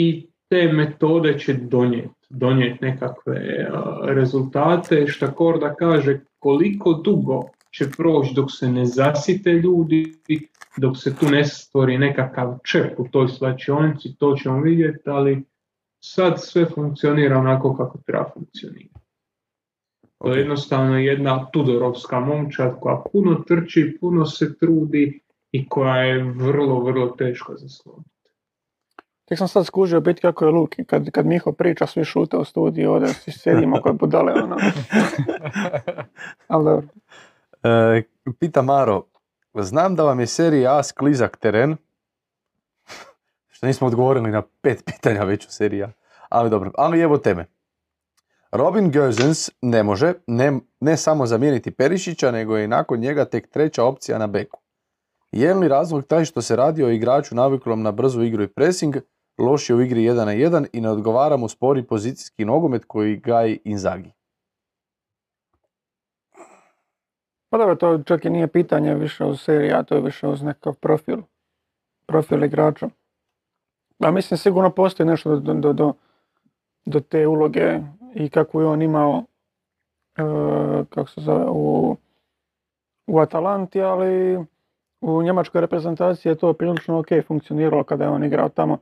i 0.00 0.26
te 0.48 0.72
metode 0.72 1.38
će 1.38 1.54
donijeti 1.54 2.20
donijeti 2.30 2.84
nekakve 2.84 3.66
a, 3.72 4.00
rezultate, 4.02 5.06
šta 5.06 5.32
Korda 5.34 5.74
kaže 5.74 6.20
koliko 6.38 6.92
dugo 6.92 7.42
će 7.70 7.90
proći 7.96 8.34
dok 8.34 8.50
se 8.52 8.68
ne 8.68 8.86
zasite 8.86 9.52
ljudi, 9.52 10.12
dok 10.76 10.96
se 10.96 11.16
tu 11.16 11.26
ne 11.26 11.44
stvori 11.44 11.98
nekakav 11.98 12.58
čep 12.64 13.00
u 13.00 13.08
toj 13.08 13.28
slačionici, 13.28 14.16
to 14.18 14.36
ćemo 14.36 14.60
vidjeti, 14.60 15.10
ali 15.10 15.44
sad 16.00 16.34
sve 16.42 16.66
funkcionira 16.66 17.38
onako 17.38 17.76
kako 17.76 17.98
treba 18.06 18.30
funkcionirati. 18.34 19.00
To 20.18 20.32
je 20.32 20.38
jednostavno 20.38 20.98
jedna 20.98 21.50
tudorovska 21.50 22.20
momčad 22.20 22.76
koja 22.80 23.02
puno 23.12 23.34
trči, 23.34 23.96
puno 24.00 24.26
se 24.26 24.58
trudi 24.58 25.20
i 25.52 25.68
koja 25.68 25.96
je 25.96 26.22
vrlo, 26.22 26.80
vrlo 26.80 27.06
teško 27.06 27.56
za. 27.56 27.68
Tek 29.30 29.38
sam 29.38 29.48
sad 29.48 29.66
skužio 29.66 30.00
biti 30.00 30.20
kako 30.20 30.44
je 30.44 30.50
Luki, 30.50 30.84
kad, 30.84 31.10
kad 31.10 31.26
Miho 31.26 31.52
priča, 31.52 31.86
svi 31.86 32.04
šute 32.04 32.36
u 32.36 32.44
studiju, 32.44 32.92
ovdje 32.92 33.08
svi 33.08 33.32
sjedimo 33.32 33.80
kod 33.82 33.98
budale, 33.98 34.32
ono. 34.32 34.56
Ali 36.48 36.64
dobro. 36.64 36.86
E, 37.62 38.02
pita 38.40 38.62
Maro, 38.62 39.02
znam 39.54 39.96
da 39.96 40.02
vam 40.02 40.20
je 40.20 40.26
serija 40.26 40.78
A 40.78 40.82
sklizak 40.82 41.36
teren, 41.36 41.76
što 43.48 43.66
nismo 43.66 43.86
odgovorili 43.86 44.30
na 44.30 44.42
pet 44.60 44.84
pitanja 44.92 45.24
već 45.24 45.46
u 45.46 45.50
seriji 45.50 45.82
A, 45.82 45.92
ali 46.28 46.50
dobro, 46.50 46.70
ali 46.76 47.00
evo 47.00 47.18
teme. 47.18 47.46
Robin 48.52 48.92
Gosens 48.92 49.50
ne 49.62 49.82
može 49.82 50.12
ne, 50.26 50.60
ne 50.80 50.96
samo 50.96 51.26
zamijeniti 51.26 51.70
Perišića, 51.70 52.30
nego 52.30 52.56
je 52.56 52.64
i 52.64 52.68
nakon 52.68 53.00
njega 53.00 53.24
tek 53.24 53.48
treća 53.50 53.84
opcija 53.84 54.18
na 54.18 54.26
beku. 54.26 54.60
Je 55.32 55.54
li 55.54 55.68
razlog 55.68 56.06
taj 56.06 56.24
što 56.24 56.42
se 56.42 56.56
radi 56.56 56.84
o 56.84 56.90
igraču 56.90 57.34
naviklom 57.34 57.82
na 57.82 57.92
brzu 57.92 58.22
igru 58.22 58.42
i 58.42 58.48
pressing, 58.48 58.96
loš 59.38 59.70
je 59.70 59.76
u 59.76 59.80
igri 59.80 60.00
1 60.00 60.24
na 60.24 60.32
1 60.32 60.66
i 60.72 60.80
ne 60.80 60.90
odgovara 60.90 61.36
mu 61.36 61.48
spori 61.48 61.82
pozicijski 61.82 62.44
nogomet 62.44 62.84
koji 62.84 63.16
gaji 63.16 63.58
Inzagi? 63.64 64.12
Pa 67.50 67.58
dobro, 67.58 67.74
to 67.74 68.02
čak 68.02 68.24
i 68.24 68.30
nije 68.30 68.48
pitanje 68.48 68.94
više 68.94 69.24
uz 69.24 69.40
seriju, 69.40 69.76
a 69.76 69.82
to 69.82 69.94
je 69.94 70.00
više 70.00 70.28
uz 70.28 70.42
nekakav 70.42 70.74
profil. 70.74 71.18
Profil 72.06 72.44
igrača. 72.44 72.88
A 73.98 74.10
mislim 74.10 74.38
sigurno 74.38 74.70
postoji 74.70 75.06
nešto 75.06 75.36
do, 75.36 75.54
do, 75.54 75.72
do, 75.72 75.92
do 76.84 77.00
te 77.00 77.26
uloge 77.26 77.78
i 78.14 78.28
kako 78.28 78.60
je 78.60 78.66
on 78.66 78.82
imao 78.82 79.24
e, 80.16 80.22
kako 80.90 81.10
se 81.10 81.20
zove, 81.20 81.44
u, 81.48 81.96
u 83.06 83.18
Atalanti, 83.18 83.82
ali 83.82 84.38
u 85.00 85.22
njemačkoj 85.22 85.60
reprezentaciji 85.60 86.30
je 86.30 86.38
to 86.38 86.52
prilično 86.52 86.98
ok 86.98 87.08
funkcioniralo 87.26 87.84
kada 87.84 88.04
je 88.04 88.10
on 88.10 88.24
igrao 88.24 88.48
tamo, 88.48 88.78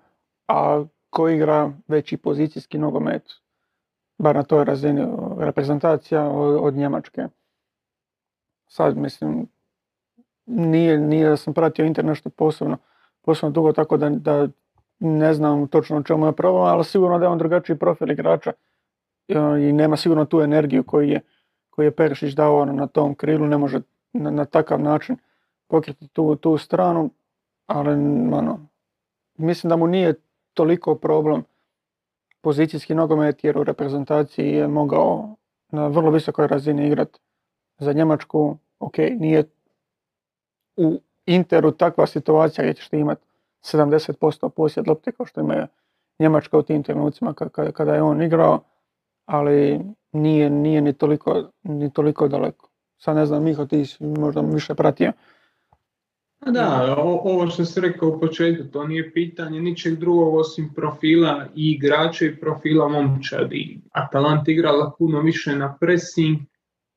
a 0.48 0.84
ko 1.10 1.28
igra 1.28 1.72
veći 1.88 2.16
pozicijski 2.16 2.78
nogomet, 2.78 3.22
bar 4.18 4.36
na 4.36 4.42
toj 4.42 4.64
razini 4.64 5.06
reprezentacija 5.38 6.28
od, 6.60 6.74
Njemačke. 6.74 7.26
Sad 8.66 8.96
mislim, 8.96 9.46
nije, 10.46 10.98
nije 10.98 11.28
da 11.28 11.36
sam 11.36 11.54
pratio 11.54 11.84
internet 11.84 12.08
nešto 12.08 12.30
posebno, 12.30 12.76
posebno 13.22 13.50
dugo, 13.50 13.72
tako 13.72 13.96
da, 13.96 14.10
da 14.10 14.48
ne 14.98 15.34
znam 15.34 15.68
točno 15.68 15.96
o 15.96 16.02
čemu 16.02 16.26
je 16.26 16.32
problem, 16.32 16.62
ali 16.62 16.84
sigurno 16.84 17.18
da 17.18 17.24
je 17.24 17.30
on 17.30 17.38
drugačiji 17.38 17.78
profil 17.78 18.10
igrača 18.10 18.52
i 19.60 19.72
nema 19.72 19.96
sigurno 19.96 20.24
tu 20.24 20.40
energiju 20.40 20.84
koju 20.84 21.08
je, 21.08 21.20
koju 21.70 21.84
je 21.84 21.96
Perišić 21.96 22.34
dao 22.34 22.58
ono, 22.58 22.72
na 22.72 22.86
tom 22.86 23.14
krilu, 23.14 23.46
ne 23.46 23.58
može 23.58 23.80
na, 24.12 24.30
na 24.30 24.44
takav 24.44 24.80
način 24.80 25.16
pokriti 25.66 26.08
tu, 26.08 26.36
tu 26.36 26.58
stranu, 26.58 27.10
ali 27.66 27.90
ono, 28.32 28.66
mislim 29.36 29.68
da 29.68 29.76
mu 29.76 29.86
nije 29.86 30.14
toliko 30.54 30.94
problem 30.94 31.42
pozicijski 32.40 32.94
nogomet 32.94 33.44
jer 33.44 33.58
u 33.58 33.64
reprezentaciji 33.64 34.48
je 34.48 34.68
mogao 34.68 35.36
na 35.70 35.86
vrlo 35.86 36.10
visokoj 36.10 36.46
razini 36.46 36.86
igrati 36.86 37.18
za 37.78 37.92
Njemačku. 37.92 38.56
Ok, 38.78 38.98
nije 38.98 39.44
u 40.76 41.00
Interu 41.26 41.70
takva 41.70 42.06
situacija 42.06 42.64
gdje 42.64 42.74
ćeš 42.74 42.88
ti 42.88 42.96
imati 42.96 43.26
70% 43.62 44.48
posjed 44.48 44.88
lopte 44.88 45.12
kao 45.12 45.26
što 45.26 45.40
ima 45.40 45.66
Njemačka 46.18 46.58
u 46.58 46.62
tim 46.62 46.82
trenucima 46.82 47.34
kada, 47.72 47.94
je 47.94 48.02
on 48.02 48.22
igrao, 48.22 48.60
ali 49.26 49.80
nije, 50.12 50.50
nije 50.50 50.80
ni, 50.80 50.92
toliko, 50.92 51.42
ni 51.62 51.92
toliko 51.92 52.28
daleko. 52.28 52.68
Sad 52.98 53.16
ne 53.16 53.26
znam, 53.26 53.42
Miho, 53.42 53.66
ti 53.66 53.86
si 53.86 54.04
možda 54.04 54.40
više 54.40 54.74
pratio. 54.74 55.12
A 56.40 56.50
Da, 56.50 56.96
ovo 56.98 57.50
što 57.50 57.64
si 57.64 57.80
rekao 57.80 58.08
u 58.08 58.20
početku, 58.20 58.68
to 58.72 58.86
nije 58.86 59.12
pitanje 59.12 59.60
ničeg 59.60 59.98
drugog 59.98 60.34
osim 60.34 60.70
profila 60.74 61.46
i 61.54 61.70
igrača 61.70 62.26
i 62.26 62.36
profila 62.36 62.88
momčadi. 62.88 63.80
Atalant 63.92 64.48
igrala 64.48 64.92
puno 64.98 65.20
više 65.20 65.56
na 65.56 65.76
pressing, 65.80 66.38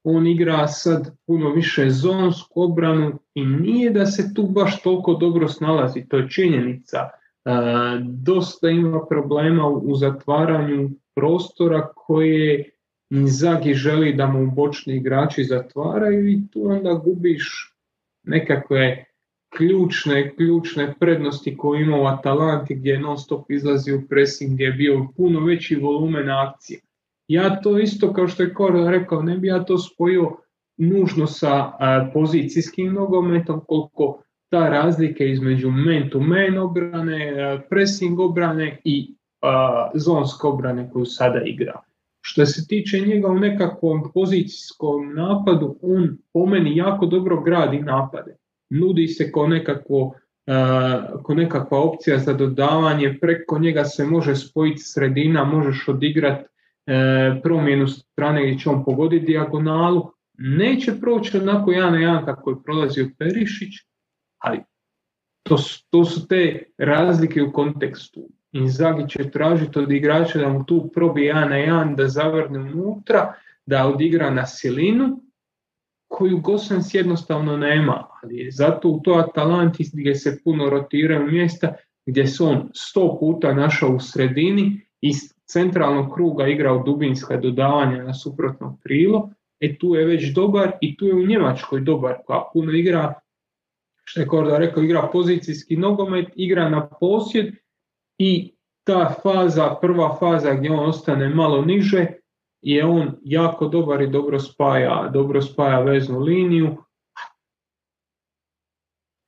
on 0.03 0.27
igra 0.27 0.67
sad 0.67 1.17
puno 1.27 1.49
više 1.49 1.89
zonsku 1.89 2.61
obranu 2.61 3.19
i 3.33 3.45
nije 3.45 3.89
da 3.89 4.05
se 4.05 4.33
tu 4.33 4.43
baš 4.43 4.81
toliko 4.81 5.13
dobro 5.13 5.47
snalazi, 5.47 6.05
to 6.09 6.17
je 6.17 6.29
činjenica. 6.29 6.97
E, 6.97 7.51
dosta 8.03 8.69
ima 8.69 9.05
problema 9.09 9.67
u, 9.67 9.95
zatvaranju 9.95 10.89
prostora 11.15 11.87
koje 11.95 12.69
Inzaghi 13.09 13.73
želi 13.73 14.13
da 14.13 14.27
mu 14.27 14.51
bočni 14.51 14.95
igrači 14.95 15.43
zatvaraju 15.43 16.29
i 16.29 16.47
tu 16.51 16.65
onda 16.65 16.93
gubiš 16.93 17.75
nekakve 18.23 19.10
ključne, 19.57 20.35
ključne 20.35 20.93
prednosti 20.99 21.57
koje 21.57 22.01
u 22.01 22.05
Atalanti 22.05 22.75
gdje 22.75 22.91
je 22.91 22.99
non 22.99 23.17
stop 23.17 23.51
izlazi 23.51 23.93
u 23.93 24.01
pressing, 24.09 24.53
gdje 24.53 24.63
je 24.63 24.71
bio 24.71 25.07
puno 25.17 25.45
veći 25.45 25.75
volumen 25.75 26.29
akcije. 26.29 26.79
Ja 27.27 27.61
to 27.61 27.79
isto, 27.79 28.13
kao 28.13 28.27
što 28.27 28.43
je 28.43 28.53
Koro 28.53 28.89
rekao, 28.89 29.21
ne 29.21 29.37
bi 29.37 29.47
ja 29.47 29.63
to 29.63 29.77
spojio 29.77 30.37
nužno 30.77 31.27
sa 31.27 31.71
pozicijskim 32.13 32.93
nogometom, 32.93 33.61
koliko 33.67 34.23
ta 34.49 34.69
razlika 34.69 35.23
između 35.23 35.71
man-to-man 35.71 36.57
obrane, 36.57 37.33
pressing 37.69 38.19
obrane 38.19 38.79
i 38.83 39.15
zonske 39.93 40.47
obrane 40.47 40.89
koju 40.93 41.05
sada 41.05 41.41
igra. 41.45 41.79
Što 42.21 42.45
se 42.45 42.67
tiče 42.67 42.99
njega 42.99 43.27
u 43.27 43.39
nekakvom 43.39 44.11
pozicijskom 44.13 45.13
napadu, 45.15 45.75
on 45.81 46.17
po 46.33 46.45
meni 46.45 46.77
jako 46.77 47.05
dobro 47.05 47.41
gradi 47.41 47.79
napade. 47.79 48.37
Nudi 48.71 49.07
se 49.07 49.31
kao 49.31 49.47
nekakvo 49.47 50.13
ko 51.23 51.33
nekakva 51.33 51.79
opcija 51.79 52.17
za 52.17 52.33
dodavanje, 52.33 53.17
preko 53.21 53.59
njega 53.59 53.85
se 53.85 54.05
može 54.05 54.35
spojiti 54.35 54.81
sredina, 54.81 55.43
možeš 55.43 55.87
odigrati 55.87 56.43
e, 56.85 57.39
promjenu 57.43 57.87
strane 57.87 58.41
gdje 58.43 58.59
će 58.59 58.69
on 58.69 58.85
pogoditi 58.85 59.25
dijagonalu. 59.25 60.11
Neće 60.37 60.93
proći 60.99 61.37
onako 61.37 61.71
jedan 61.71 61.93
na 61.93 61.99
jedan 61.99 62.25
kako 62.25 62.49
je 62.49 62.63
prolazio 62.63 63.09
Perišić, 63.17 63.73
ali 64.37 64.59
to, 65.43 65.57
to 65.89 66.05
su 66.05 66.27
te 66.27 66.63
razlike 66.77 67.43
u 67.43 67.51
kontekstu. 67.51 68.21
Inzaghi 68.51 69.09
će 69.09 69.31
tražiti 69.31 69.79
od 69.79 69.91
igrača 69.91 70.39
da 70.39 70.49
mu 70.49 70.65
tu 70.65 70.91
probi 70.93 71.25
jedan 71.25 71.49
na 71.49 71.57
jedan, 71.57 71.95
da 71.95 72.07
zavrne 72.07 72.59
unutra, 72.59 73.33
da 73.65 73.87
odigra 73.87 74.29
na 74.29 74.45
silinu, 74.45 75.21
koju 76.11 76.39
Gosens 76.39 76.93
jednostavno 76.93 77.57
nema. 77.57 78.07
Ali 78.23 78.51
zato 78.51 78.89
u 78.89 78.99
to 78.99 79.13
Atalanti 79.13 79.83
gdje 79.93 80.15
se 80.15 80.39
puno 80.43 80.69
rotiraju 80.69 81.31
mjesta, 81.31 81.73
gdje 82.05 82.27
se 82.27 82.43
on 82.43 82.69
sto 82.73 83.17
puta 83.19 83.53
našao 83.53 83.89
u 83.89 83.99
sredini 83.99 84.81
i 85.01 85.11
centralnog 85.45 86.13
kruga 86.13 86.47
igrao 86.47 86.83
dubinska 86.83 87.37
dodavanja 87.37 88.03
na 88.03 88.13
suprotno 88.13 88.77
krilo, 88.83 89.29
e 89.59 89.77
tu 89.77 89.95
je 89.95 90.05
već 90.05 90.33
dobar 90.33 90.71
i 90.81 90.97
tu 90.97 91.05
je 91.05 91.15
u 91.15 91.27
Njemačkoj 91.27 91.81
dobar, 91.81 92.15
koja 92.25 92.49
puno 92.53 92.71
igra, 92.71 93.13
što 94.03 94.19
je 94.19 94.27
Korda 94.27 94.57
rekao, 94.57 94.83
igra 94.83 95.09
pozicijski 95.13 95.77
nogomet, 95.77 96.27
igra 96.35 96.69
na 96.69 96.87
posjed 96.99 97.53
i 98.17 98.53
ta 98.83 99.15
faza, 99.23 99.75
prva 99.81 100.17
faza 100.19 100.53
gdje 100.53 100.71
on 100.71 100.89
ostane 100.89 101.29
malo 101.29 101.61
niže, 101.65 102.07
je 102.61 102.85
on 102.85 103.11
jako 103.23 103.67
dobar 103.67 104.01
i 104.01 104.07
dobro 104.07 104.39
spaja, 104.39 105.09
dobro 105.13 105.41
spaja 105.41 105.79
veznu 105.79 106.19
liniju. 106.19 106.77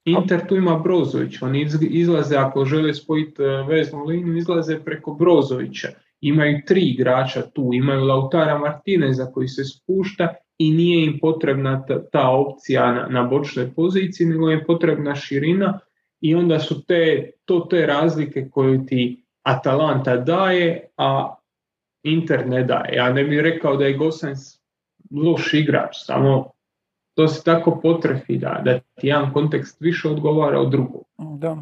Inter 0.05 0.47
tu 0.47 0.55
ima 0.55 0.79
Brozović, 0.79 1.41
oni 1.41 1.67
izlaze 1.81 2.35
ako 2.35 2.65
žele 2.65 2.93
spojiti 2.93 3.43
e, 3.43 3.45
veznu 3.45 4.03
liniju, 4.03 4.37
izlaze 4.37 4.79
preko 4.79 5.13
Brozovića. 5.13 5.87
Imaju 6.21 6.61
tri 6.67 6.81
igrača 6.81 7.41
tu, 7.41 7.69
imaju 7.73 8.05
Lautara 8.05 8.57
Martineza 8.57 9.25
koji 9.33 9.47
se 9.47 9.63
spušta 9.63 10.33
i 10.57 10.71
nije 10.71 11.05
im 11.05 11.19
potrebna 11.21 11.85
ta, 12.11 12.29
opcija 12.29 12.91
na, 12.91 13.07
na 13.07 13.23
bočnoj 13.23 13.73
poziciji, 13.73 14.27
nego 14.27 14.49
je 14.49 14.65
potrebna 14.65 15.15
širina 15.15 15.79
i 16.21 16.35
onda 16.35 16.59
su 16.59 16.85
te, 16.85 17.31
to 17.45 17.59
te 17.59 17.85
razlike 17.85 18.49
koje 18.51 18.85
ti 18.85 19.25
Atalanta 19.43 20.17
daje, 20.17 20.87
a 20.97 21.35
Inter 22.03 22.47
ne 22.47 22.63
daje. 22.63 22.95
Ja 22.95 23.13
ne 23.13 23.23
bih 23.23 23.39
rekao 23.39 23.75
da 23.77 23.85
je 23.85 23.97
Gosens 23.97 24.39
loš 25.11 25.53
igrač, 25.53 25.95
samo 26.05 26.51
to 27.13 27.27
se 27.27 27.43
tako 27.43 27.79
potrefi 27.81 28.37
da, 28.37 28.61
da 28.65 28.79
ti 28.79 29.07
jedan 29.07 29.33
kontekst 29.33 29.81
više 29.81 30.07
odgovara 30.07 30.59
od 30.59 30.71
drugog. 30.71 31.03
Da, 31.17 31.57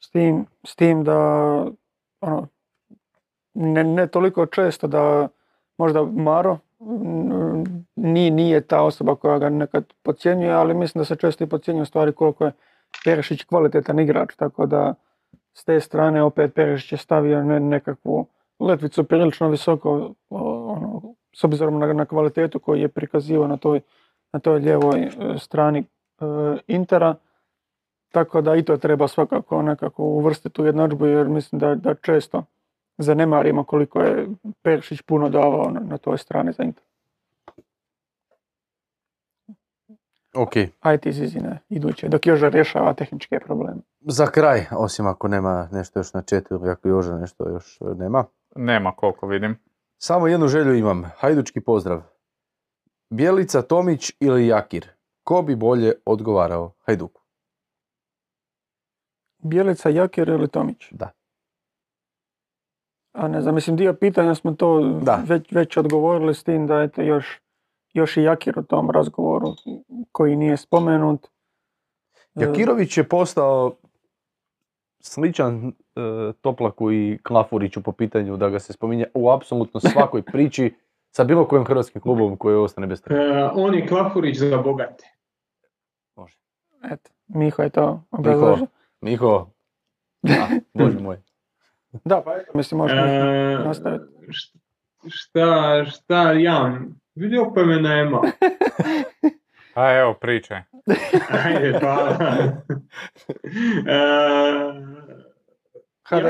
s 0.00 0.10
tim, 0.10 0.46
s 0.66 0.76
tim 0.76 1.04
da 1.04 1.18
ono, 2.20 2.48
ne, 3.54 3.84
ne 3.84 4.06
toliko 4.06 4.46
često 4.46 4.86
da 4.86 5.28
možda 5.78 6.02
Maro 6.02 6.58
nije, 7.96 8.30
nije 8.30 8.60
ta 8.60 8.82
osoba 8.82 9.14
koja 9.14 9.38
ga 9.38 9.48
nekad 9.48 9.92
podcjenjuje, 10.02 10.52
ali 10.52 10.74
mislim 10.74 11.00
da 11.00 11.04
se 11.04 11.16
često 11.16 11.44
i 11.44 11.48
podcjenjuje 11.48 11.86
stvari 11.86 12.12
koliko 12.12 12.44
je 12.44 12.52
Perešić 13.04 13.44
kvalitetan 13.44 13.98
igrač, 13.98 14.36
tako 14.36 14.66
da 14.66 14.94
s 15.54 15.64
te 15.64 15.80
strane 15.80 16.22
opet 16.22 16.54
Perešić 16.54 16.92
je 16.92 16.98
stavio 16.98 17.42
nekakvu 17.60 18.26
letvicu 18.60 19.04
prilično 19.04 19.48
visoko 19.48 20.14
ono, 20.30 21.02
s 21.34 21.44
obzirom 21.44 21.78
na, 21.78 21.92
na 21.92 22.04
kvalitetu 22.04 22.58
koji 22.58 22.80
je 22.80 22.88
prikazivao 22.88 23.48
na 23.48 23.56
toj, 23.56 23.80
na 24.32 24.40
toj 24.40 24.58
lijevoj 24.58 25.02
e, 25.02 25.10
strani 25.38 25.78
e, 25.78 26.24
Intera. 26.66 27.14
Tako 28.12 28.40
da 28.40 28.56
i 28.56 28.62
to 28.62 28.76
treba 28.76 29.08
svakako 29.08 29.62
nekako 29.62 30.02
uvrstiti 30.02 30.62
u 30.62 30.66
jednadžbu 30.66 31.06
jer 31.06 31.28
mislim 31.28 31.58
da, 31.58 31.74
da 31.74 31.94
često 31.94 32.44
zanemarimo 32.98 33.64
koliko 33.64 34.00
je 34.00 34.28
Peršić 34.62 35.02
puno 35.02 35.28
davao 35.28 35.70
na, 35.70 35.80
na 35.80 35.98
toj 35.98 36.18
strani 36.18 36.52
za 36.52 36.62
Inter. 36.62 36.84
Ok. 40.36 40.52
Ajde 40.80 41.10
izizine, 41.10 41.58
iduće, 41.68 42.08
dok 42.08 42.26
Joža 42.26 42.48
rješava 42.48 42.94
tehničke 42.94 43.40
probleme. 43.40 43.80
Za 44.00 44.26
kraj, 44.26 44.66
osim 44.70 45.06
ako 45.06 45.28
nema 45.28 45.68
nešto 45.72 45.98
još 45.98 46.12
na 46.14 46.22
četu 46.22 46.54
ili 46.54 46.70
ako 46.70 46.88
Joža 46.88 47.18
nešto 47.18 47.48
još 47.48 47.78
nema. 47.96 48.24
Nema 48.56 48.92
koliko 48.92 49.26
vidim. 49.26 49.58
Samo 49.98 50.26
jednu 50.26 50.48
želju 50.48 50.74
imam. 50.74 51.04
Hajdučki 51.16 51.60
pozdrav. 51.60 52.02
Bjelica, 53.10 53.62
Tomić 53.62 54.12
ili 54.20 54.46
Jakir? 54.46 54.88
Ko 55.24 55.42
bi 55.42 55.56
bolje 55.56 55.92
odgovarao 56.04 56.72
Hajduku? 56.78 57.22
Bjelica, 59.38 59.88
Jakir 59.88 60.28
ili 60.28 60.48
Tomić? 60.48 60.88
Da. 60.90 61.10
A 63.12 63.28
ne 63.28 63.40
znam, 63.40 63.54
mislim 63.54 63.76
dio 63.76 63.94
pitanja 63.94 64.34
smo 64.34 64.54
to 64.54 65.00
Već, 65.26 65.52
već 65.52 65.76
odgovorili 65.76 66.34
s 66.34 66.44
tim 66.44 66.66
da 66.66 66.80
je 66.80 66.90
još, 66.96 67.40
još 67.92 68.16
i 68.16 68.22
Jakir 68.22 68.58
u 68.58 68.62
tom 68.62 68.90
razgovoru 68.90 69.48
koji 70.12 70.36
nije 70.36 70.56
spomenut. 70.56 71.26
Jakirović 72.34 72.98
je 72.98 73.08
postao 73.08 73.76
sličan 75.00 75.72
Toplaku 76.40 76.92
i 76.92 77.18
Klafuriću 77.22 77.82
po 77.82 77.92
pitanju 77.92 78.36
da 78.36 78.48
ga 78.48 78.58
se 78.58 78.72
spominje 78.72 79.06
u 79.14 79.30
apsolutno 79.30 79.80
svakoj 79.80 80.22
priči 80.32 80.74
sa 81.10 81.24
bilo 81.24 81.44
kojim 81.44 81.64
hrvatskim 81.64 82.02
klubom 82.02 82.36
koji 82.36 82.56
ostane 82.56 82.86
bez 82.86 83.02
treba. 83.02 83.22
E, 83.22 83.50
on 83.54 83.74
je 83.74 83.86
Klafurić 83.86 84.38
za 84.38 84.56
bogate. 84.56 85.04
Može. 86.16 86.38
Eto, 86.92 87.10
Miho 87.26 87.62
je 87.62 87.70
to 87.70 88.02
obrazložio. 88.10 88.66
Miho, 89.00 89.50
Miho. 90.22 90.46
bože 90.74 90.98
moj. 90.98 91.18
da, 92.04 92.22
pa 92.24 92.36
eto, 92.36 92.50
mislim, 92.54 92.78
možemo 92.78 93.00
e, 93.00 93.58
nastaviti. 93.64 94.04
Šta, 95.08 95.84
šta, 95.84 96.32
ja, 96.32 96.78
vidio 97.14 97.52
pa 97.54 97.64
me 97.64 97.80
nema. 97.80 98.20
A 99.74 99.92
evo, 99.92 100.14
pričaj. 100.14 100.62
Ajde, 101.44 101.78
hvala. 101.80 102.16
e, 103.86 104.06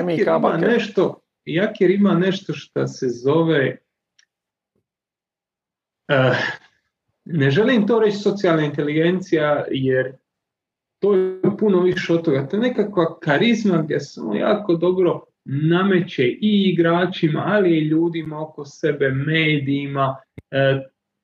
mi 0.05 0.15
ima 0.23 0.57
nešto, 0.57 1.21
Jakir 1.45 1.91
ima 1.91 2.15
nešto 2.15 2.53
što 2.53 2.87
se 2.87 3.09
zove 3.09 3.79
e, 6.09 6.35
ne 7.25 7.51
želim 7.51 7.87
to 7.87 8.01
reći 8.01 8.17
socijalna 8.17 8.65
inteligencija 8.65 9.65
jer 9.71 10.17
to 10.99 11.15
je 11.15 11.41
puno 11.59 11.81
više 11.81 12.13
od 12.13 12.25
toga. 12.25 12.49
To 12.49 12.57
je 12.57 12.61
nekakva 12.61 13.19
karizma 13.19 13.83
gdje 13.83 14.01
se 14.01 14.21
on 14.21 14.37
jako 14.37 14.75
dobro 14.75 15.25
nameće 15.45 16.25
i 16.27 16.73
igračima, 16.73 17.43
ali 17.47 17.79
i 17.79 17.89
ljudima 17.89 18.43
oko 18.43 18.65
sebe, 18.65 19.11
medijima. 19.11 20.17
E, 20.51 20.83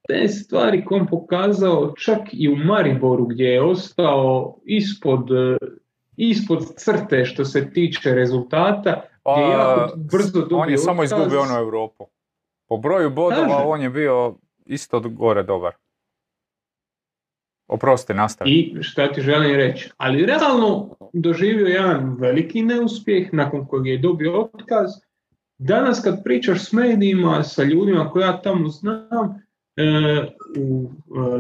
te 0.09 0.29
stvari 0.29 0.85
kom 0.85 1.07
pokazao 1.07 1.95
čak 1.99 2.21
i 2.33 2.49
u 2.49 2.57
Mariboru 2.57 3.27
gdje 3.27 3.45
je 3.45 3.63
ostao 3.63 4.57
ispod, 4.65 5.31
e, 5.31 5.57
ispod 6.31 6.75
crte 6.77 7.25
što 7.25 7.45
se 7.45 7.71
tiče 7.71 8.15
rezultata, 8.15 9.03
gdje 9.25 9.45
je 9.45 9.51
jako 9.51 9.97
brzo 9.97 10.41
dobio 10.41 10.59
On 10.59 10.71
je 10.71 10.79
samo 10.79 11.05
izgubio 11.05 11.41
ono 11.41 11.59
Europu. 11.59 12.07
Po 12.69 12.77
broju 12.77 13.11
bodova 13.11 13.65
on 13.67 13.81
je 13.81 13.91
bio 13.91 14.35
isto 14.67 15.01
gore 15.01 15.43
dobar. 15.43 15.73
Oprosti, 17.69 18.15
nastavi. 18.15 18.51
I 18.51 18.83
šta 18.83 19.13
ti 19.13 19.21
želim 19.21 19.57
reći? 19.57 19.91
Ali 19.97 20.27
realno 20.27 20.97
doživio 21.13 21.67
jedan 21.67 22.17
veliki 22.19 22.63
neuspjeh 22.63 23.29
nakon 23.33 23.67
kojeg 23.67 23.87
je 23.87 23.99
dobio 23.99 24.41
otkaz. 24.41 24.91
Danas 25.59 26.01
kad 26.05 26.25
pričaš 26.25 26.65
s 26.65 26.73
medijima, 26.73 27.43
sa 27.43 27.63
ljudima 27.63 28.11
koje 28.11 28.23
ja 28.23 28.43
tamo 28.43 28.69
znam, 28.69 29.43
E, 29.77 29.85
u, 30.59 30.91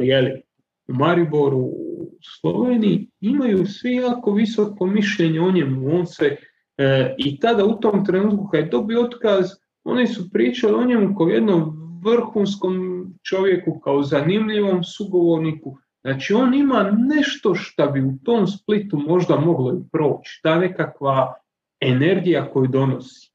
e, 0.00 0.06
jeli, 0.06 0.42
u 0.88 0.94
Mariboru, 0.94 1.58
u 1.58 1.91
Sloveniji, 2.40 3.08
imaju 3.20 3.66
svi 3.66 3.94
jako 3.94 4.32
visoko 4.32 4.86
mišljenje 4.86 5.40
o 5.40 5.50
njemu. 5.50 5.96
On 5.96 6.06
se, 6.06 6.36
e, 6.78 7.14
I 7.18 7.40
tada 7.40 7.64
u 7.64 7.80
tom 7.80 8.04
trenutku 8.04 8.48
kad 8.52 8.60
je 8.60 8.70
dobio 8.70 9.02
otkaz, 9.02 9.50
oni 9.84 10.06
su 10.06 10.30
pričali 10.30 10.74
o 10.74 10.84
njemu 10.84 11.14
kao 11.16 11.26
jednom 11.26 11.82
vrhunskom 12.04 13.06
čovjeku, 13.22 13.80
kao 13.80 14.02
zanimljivom 14.02 14.84
sugovorniku. 14.84 15.78
Znači 16.00 16.34
on 16.34 16.54
ima 16.54 16.90
nešto 16.98 17.54
što 17.54 17.86
bi 17.86 18.02
u 18.02 18.18
tom 18.24 18.46
splitu 18.46 18.98
možda 18.98 19.36
moglo 19.36 19.72
i 19.72 19.88
proći. 19.92 20.40
Ta 20.42 20.58
nekakva 20.58 21.34
energija 21.80 22.50
koju 22.52 22.66
donosi. 22.66 23.32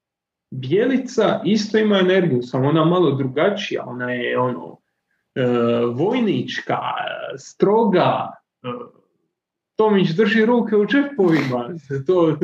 Bijelica 0.50 1.40
isto 1.44 1.78
ima 1.78 1.98
energiju, 1.98 2.42
samo 2.42 2.68
ona 2.68 2.84
malo 2.84 3.10
drugačija. 3.10 3.84
Ona 3.86 4.12
je 4.12 4.38
ono 4.38 4.78
e, 5.34 5.46
vojnička, 5.94 6.78
stroga, 7.38 8.30
Tomić 9.76 10.10
drži 10.10 10.46
ruke 10.46 10.76
u 10.76 10.86
džepovima, 10.86 11.70
to, 12.06 12.36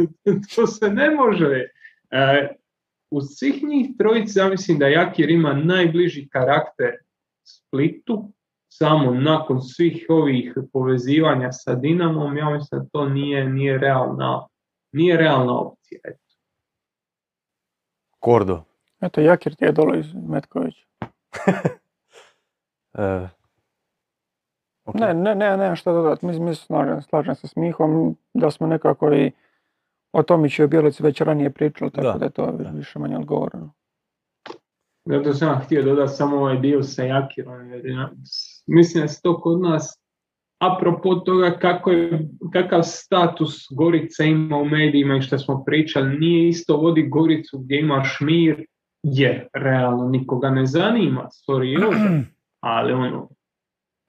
to 0.55 0.67
se 0.67 0.89
ne 0.89 1.11
može. 1.11 1.69
E, 2.11 2.57
uz 3.11 3.25
svih 3.31 3.63
njih 3.63 3.91
trojice, 3.99 4.41
ja 4.41 4.49
mislim 4.49 4.79
da 4.79 4.89
Jakir 4.89 5.31
ima 5.31 5.55
najbliži 5.55 6.29
karakter 6.29 6.95
Splitu, 7.43 8.33
samo 8.69 9.15
nakon 9.15 9.61
svih 9.61 10.07
ovih 10.09 10.55
povezivanja 10.73 11.53
sa 11.53 11.75
Dinamom, 11.75 12.37
ja 12.37 12.51
mislim 12.51 12.81
da 12.81 12.89
to 12.89 13.09
nije, 13.09 13.49
nije, 13.49 13.79
realna, 13.79 14.47
nije 14.93 15.17
realna 15.17 15.59
opcija. 15.59 16.01
Eto. 16.05 16.19
Kordo. 18.19 18.65
Eto, 19.01 19.21
Jakir 19.21 19.55
ti 19.55 19.65
je 19.65 19.73
dole 19.73 19.99
iz 20.01 20.07
Metkovića. 20.29 20.87
E, 22.99 23.29
Ne, 24.95 25.15
ne, 25.15 25.35
ne, 25.35 25.57
ne, 25.57 25.77
šta 25.77 25.93
dodati. 25.93 26.27
Mislim, 26.27 26.45
mislim, 26.45 26.67
slažem, 26.67 27.03
slažem 27.03 27.35
se 27.35 27.49
s 27.49 27.57
Mihom 27.57 28.17
da 28.35 28.51
smo 28.51 28.67
nekako 28.67 29.15
i 29.15 29.31
o 30.13 30.23
Tomiću 30.23 30.63
i 30.63 30.65
o 30.65 30.69
Bjelici 30.69 31.03
već 31.03 31.21
ranije 31.21 31.51
pričali, 31.51 31.91
tako 31.91 32.07
Da, 32.07 32.19
da, 32.19 32.25
je 32.25 32.31
to 32.31 32.53
da. 32.53 32.71
više 32.71 32.99
manje 32.99 33.17
odgovoreno. 33.17 33.73
Zato 35.05 35.35
sam 35.35 35.61
htio 35.61 35.83
dodati 35.83 36.13
samo 36.13 36.37
ovaj 36.37 36.61
dio 36.61 36.83
sa 36.83 37.03
Jakirom. 37.03 37.55
Mislim 38.67 39.03
da 39.03 39.09
se 39.09 39.23
to 39.23 39.41
kod 39.41 39.61
nas, 39.61 40.05
apropo 40.59 41.15
toga 41.15 41.59
kako 41.59 41.91
je, 41.91 42.29
kakav 42.53 42.83
status 42.83 43.67
Gorica 43.71 44.25
ima 44.25 44.57
u 44.57 44.65
medijima 44.65 45.17
i 45.17 45.23
što 45.23 45.39
smo 45.39 45.65
pričali, 45.65 46.19
nije 46.19 46.49
isto 46.49 46.77
vodi 46.77 47.09
Goricu 47.09 47.59
gdje 47.59 47.81
imaš 47.81 48.19
mir, 48.21 48.67
jer 49.03 49.49
realno 49.55 50.09
nikoga 50.09 50.51
ne 50.51 50.67
zanima, 50.67 51.29
sorry 51.49 51.79
ali 52.61 52.93
ono, 52.93 53.29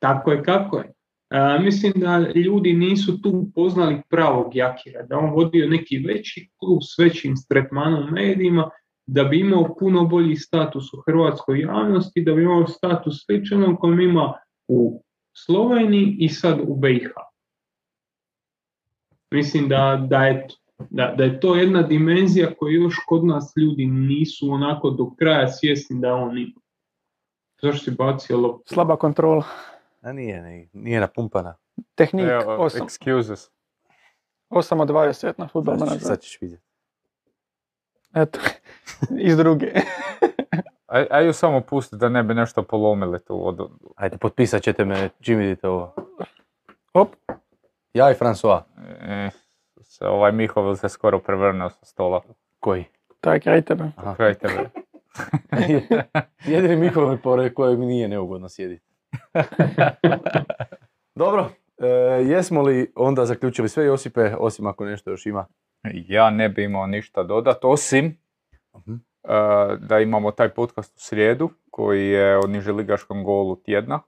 tako 0.06 0.32
je 0.32 0.44
kako 0.44 0.78
je. 0.78 0.94
E, 1.30 1.60
mislim 1.60 1.94
da 1.96 2.20
ljudi 2.36 2.74
nisu 2.74 3.22
tu 3.22 3.48
poznali 3.56 4.02
pravog 4.10 4.56
Jakira, 4.56 5.04
da 5.04 5.18
on 5.18 5.30
vodio 5.30 5.68
neki 5.68 5.98
veći 5.98 6.50
klub 6.58 6.80
s 6.82 7.00
većim 7.00 7.34
tretmanom 7.50 8.10
medijima, 8.12 8.70
da 9.08 9.24
bi 9.24 9.40
imao 9.40 9.76
puno 9.80 10.06
bolji 10.06 10.36
status 10.36 10.94
u 10.94 11.02
hrvatskoj 11.06 11.60
javnosti, 11.60 12.24
da 12.24 12.34
bi 12.34 12.44
imao 12.44 12.68
status 12.68 13.26
sličan 13.26 13.64
onom 13.64 13.76
kojem 13.76 14.00
ima 14.00 14.34
u 14.68 15.04
Sloveniji 15.34 16.16
i 16.20 16.30
sad 16.30 16.60
u 16.68 16.76
BiH. 16.76 17.10
Mislim 19.32 19.70
da, 19.70 20.08
da, 20.10 20.26
je, 20.26 20.48
da, 20.90 21.14
da 21.18 21.24
je 21.24 21.40
to 21.40 21.56
jedna 21.56 21.82
dimenzija 21.82 22.54
koju 22.60 22.82
još 22.82 22.96
kod 23.08 23.26
nas 23.26 23.54
ljudi 23.58 23.86
nisu 23.86 24.52
onako 24.52 24.90
do 24.90 25.12
kraja 25.20 25.48
svjesni 25.48 26.00
da 26.02 26.14
on 26.14 26.38
ima. 26.38 26.62
Zašto 27.62 27.84
si 27.84 27.92
bacio 27.98 28.38
loptu? 28.38 28.74
Slaba 28.74 28.96
kontrola. 28.96 29.44
A 30.06 30.14
nije, 30.14 30.42
nije, 30.42 30.70
nije 30.74 31.00
napumpana. 31.00 31.56
Tehnik 31.96 32.26
Evo, 32.26 32.58
8, 32.58 32.84
excuses. 32.84 33.50
8 34.50 34.82
od 34.82 34.90
20 34.90 35.34
na 35.38 35.48
futbol 35.48 35.74
menadžer. 35.74 36.02
sad 36.02 36.22
ćeš 36.22 36.42
vidjeti. 36.42 36.64
Eto, 38.14 38.40
iz 39.28 39.38
druge. 39.38 39.72
Aj, 40.88 41.08
aj 41.12 41.26
ju 41.26 41.34
samo 41.34 41.62
pusti 41.62 41.96
da 41.96 42.10
ne 42.10 42.24
bi 42.24 42.34
nešto 42.34 42.64
polomili 42.64 43.20
tu 43.20 43.48
od... 43.48 43.70
Ajde, 43.96 44.18
potpisat 44.18 44.62
ćete 44.62 44.86
me 44.86 45.10
čim 45.22 45.38
vidite 45.40 45.68
ovo. 45.68 45.96
Op, 46.94 47.16
Ja 47.94 48.12
i 48.12 48.14
François. 48.14 48.62
E, 49.02 49.30
se 49.82 50.08
ovaj 50.08 50.32
Mihovil 50.32 50.76
se 50.76 50.90
skoro 50.90 51.20
prevrnuo 51.20 51.70
sa 51.70 51.86
stola. 51.86 52.22
Koji? 52.60 52.86
taj 53.22 53.40
kraj 53.40 53.62
tebe. 53.62 53.84
Aha. 53.96 54.16
Kraj 54.16 54.34
tebe. 54.34 54.70
Jedini 56.52 56.76
Mihovil 56.76 57.18
pored 57.18 57.54
kojeg 57.54 57.80
mi 57.80 57.86
nije 57.86 58.08
neugodno 58.08 58.50
sjediti. 58.50 58.95
Dobro, 61.16 61.50
e, 61.78 61.88
jesmo 62.26 62.62
li 62.62 62.92
onda 62.96 63.26
zaključili 63.26 63.70
sve 63.70 63.86
Josipe, 63.86 64.36
osim 64.40 64.68
ako 64.68 64.86
nešto 64.86 65.10
još 65.12 65.26
ima? 65.26 65.46
Ja 65.94 66.30
ne 66.30 66.50
bi 66.50 66.64
imao 66.64 66.88
ništa 66.88 67.24
dodat, 67.24 67.58
osim 67.66 68.18
Mhm. 68.78 68.94
e, 68.94 68.98
da 69.80 70.00
imamo 70.00 70.32
taj 70.32 70.50
podcast 70.50 70.96
u 70.96 71.00
srijedu, 71.00 71.50
koji 71.72 72.08
je 72.10 72.38
o 72.38 72.48
niželigaškom 72.48 73.24
golu 73.24 73.56
tjedna. 73.56 74.00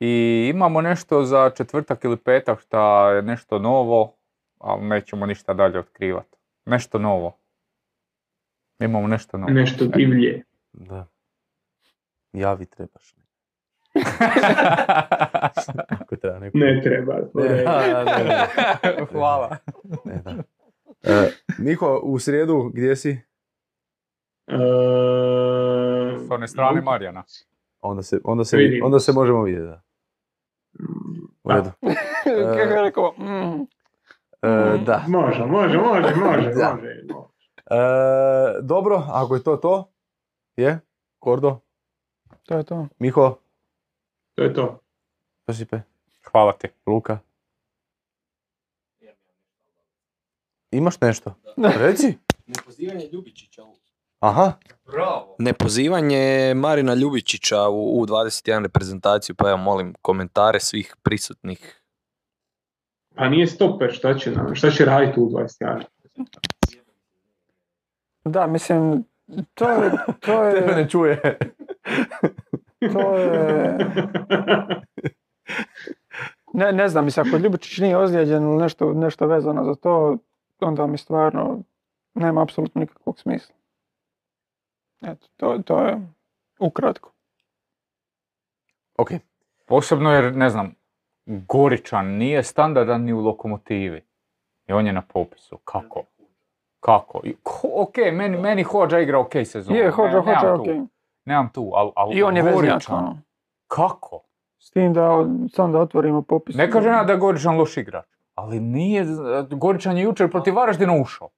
I 0.00 0.10
imamo 0.54 0.80
nešto 0.80 1.22
za 1.24 1.50
četvrtak 1.50 2.04
ili 2.04 2.16
petak 2.16 2.60
šta 2.60 3.10
je 3.10 3.22
nešto 3.22 3.58
novo, 3.58 4.14
ali 4.58 4.86
nećemo 4.86 5.26
ništa 5.26 5.54
dalje 5.54 5.78
otkrivati. 5.78 6.36
Nešto 6.66 6.98
novo. 6.98 7.38
Imamo 8.80 9.06
nešto 9.06 9.38
novo. 9.38 9.52
Nešto 9.52 9.84
divlje. 9.84 10.42
Da. 10.72 11.06
Javi 12.32 12.66
trebaš. 12.66 13.14
Ako 16.00 16.16
treba 16.16 16.38
neko. 16.38 16.58
Ne 16.58 16.80
treba. 16.82 17.14
to 17.22 17.38
Ne, 17.40 17.44
je- 17.46 17.64
da, 17.64 18.04
da, 18.04 18.18
ne, 18.18 18.46
Hvala. 19.12 19.56
ne, 20.04 20.22
da. 20.24 20.34
E, 21.04 21.30
Miho, 21.58 22.00
u 22.02 22.18
srijedu 22.18 22.62
gdje 22.64 22.96
si? 22.96 23.10
E, 24.46 24.56
S 26.18 26.30
one 26.30 26.48
strane 26.48 26.80
Marijana. 26.80 27.24
Onda 27.80 28.02
se, 28.02 28.20
onda 28.24 28.44
se, 28.44 28.56
Vidimo 28.56 28.86
onda 28.86 28.98
se 28.98 29.04
se. 29.04 29.12
možemo 29.12 29.42
vidjeti, 29.42 29.66
da. 29.66 29.82
U 31.44 31.50
redu. 31.50 31.70
Kako 32.24 32.74
je 32.74 32.82
rekao, 32.82 33.12
mm, 33.12 33.62
E, 34.42 34.78
da. 34.78 35.04
Može, 35.08 35.44
može, 35.44 35.78
može, 35.78 36.14
može, 36.16 36.50
Da. 36.50 36.72
može. 36.72 36.88
E, 37.66 37.76
dobro, 38.62 39.02
ako 39.08 39.34
je 39.34 39.42
to 39.42 39.56
to, 39.56 39.92
je? 40.56 40.78
Kordo? 41.18 41.60
to 42.42 42.56
je 42.56 42.64
to. 42.64 42.86
Miho? 42.98 43.36
To 44.38 44.44
je 44.44 44.54
to. 44.54 44.80
Josipe? 45.48 45.80
Hvala 46.30 46.52
ti. 46.52 46.68
Luka? 46.86 47.18
Imaš 50.70 51.00
nešto? 51.00 51.34
Reci. 51.56 52.18
Nepozivanje 52.46 53.08
Ljubičića 53.12 53.64
u... 53.64 53.76
Aha. 54.20 54.52
Bravo. 54.86 55.36
Nepozivanje 55.38 56.54
Marina 56.54 56.94
Ljubičića 56.94 57.68
u 57.68 58.06
U21 58.06 58.62
reprezentaciju, 58.62 59.36
pa 59.36 59.48
evo 59.48 59.58
molim 59.58 59.94
komentare 60.02 60.60
svih 60.60 60.96
prisutnih. 61.02 61.82
Pa 63.14 63.28
nije 63.28 63.46
stoper, 63.46 63.92
šta 63.92 64.18
će 64.18 64.30
nam, 64.30 64.54
šta 64.54 64.70
će 64.70 64.84
raditi 64.84 65.20
u 65.20 65.30
21? 65.30 65.82
Da, 68.24 68.46
mislim, 68.46 69.04
to 69.54 69.70
je, 69.70 69.90
to 70.20 70.50
Tebe 70.50 70.72
je, 70.72 70.76
ne 70.82 70.88
čuje. 70.88 71.22
to 72.92 73.16
je, 73.16 73.78
ne, 76.54 76.72
ne 76.72 76.88
znam, 76.88 77.04
mislim, 77.04 77.26
ako 77.28 77.36
Ljubičić 77.36 77.78
nije 77.78 77.96
ozlijeđen 77.96 78.42
ili 78.42 78.62
nešto, 78.62 78.92
nešto 78.94 79.26
vezano 79.26 79.64
za 79.64 79.74
to, 79.74 80.16
onda 80.60 80.86
mi 80.86 80.98
stvarno 80.98 81.58
nema 82.14 82.42
apsolutno 82.42 82.80
nikakvog 82.80 83.18
smisla. 83.18 83.54
Eto, 85.02 85.26
to, 85.36 85.58
to 85.64 85.80
je 85.86 86.00
ukratko. 86.60 87.12
ok. 88.98 89.08
Posebno 89.66 90.12
jer, 90.12 90.36
ne 90.36 90.50
znam, 90.50 90.74
Goričan 91.26 92.06
nije 92.06 92.42
standardan 92.42 93.02
ni 93.04 93.12
u 93.12 93.20
lokomotivi. 93.20 94.02
I 94.66 94.72
on 94.72 94.86
je 94.86 94.92
na 94.92 95.02
popisu. 95.02 95.58
Kako? 95.64 96.02
Kako? 96.80 97.20
Ho- 97.44 97.82
ok, 97.82 97.96
meni, 98.12 98.36
meni 98.36 98.62
Hođa 98.62 98.98
igra 98.98 99.18
ok 99.18 99.32
sezonu. 99.44 99.78
Je, 99.78 99.90
hođa, 99.90 100.20
Ne- 100.20 100.34
hođa, 100.34 100.54
ok. 100.54 100.64
tu, 100.64 100.88
Nemam 101.28 101.48
tu, 101.52 101.70
ali 101.74 101.92
al, 101.96 102.16
I 102.16 102.22
on 102.22 102.36
je 102.36 102.42
veznjak, 102.42 102.70
Goričan, 102.70 102.96
ono. 102.96 103.18
Kako? 103.66 104.22
S 104.58 104.70
tim 104.70 104.92
da, 104.92 105.26
sam 105.52 105.72
da 105.72 105.78
otvorimo 105.78 106.22
popis. 106.22 106.56
Ne 106.56 106.70
kažem 106.70 106.92
ja 106.92 107.04
da 107.04 107.12
je 107.12 107.18
Goričan 107.18 107.56
loš 107.56 107.76
igrač, 107.76 108.06
ali 108.34 108.60
nije, 108.60 109.04
Goričan 109.50 109.96
je 109.96 110.02
jučer 110.02 110.30
protiv 110.30 110.54
Varaždina 110.54 111.00
ušao. 111.02 111.28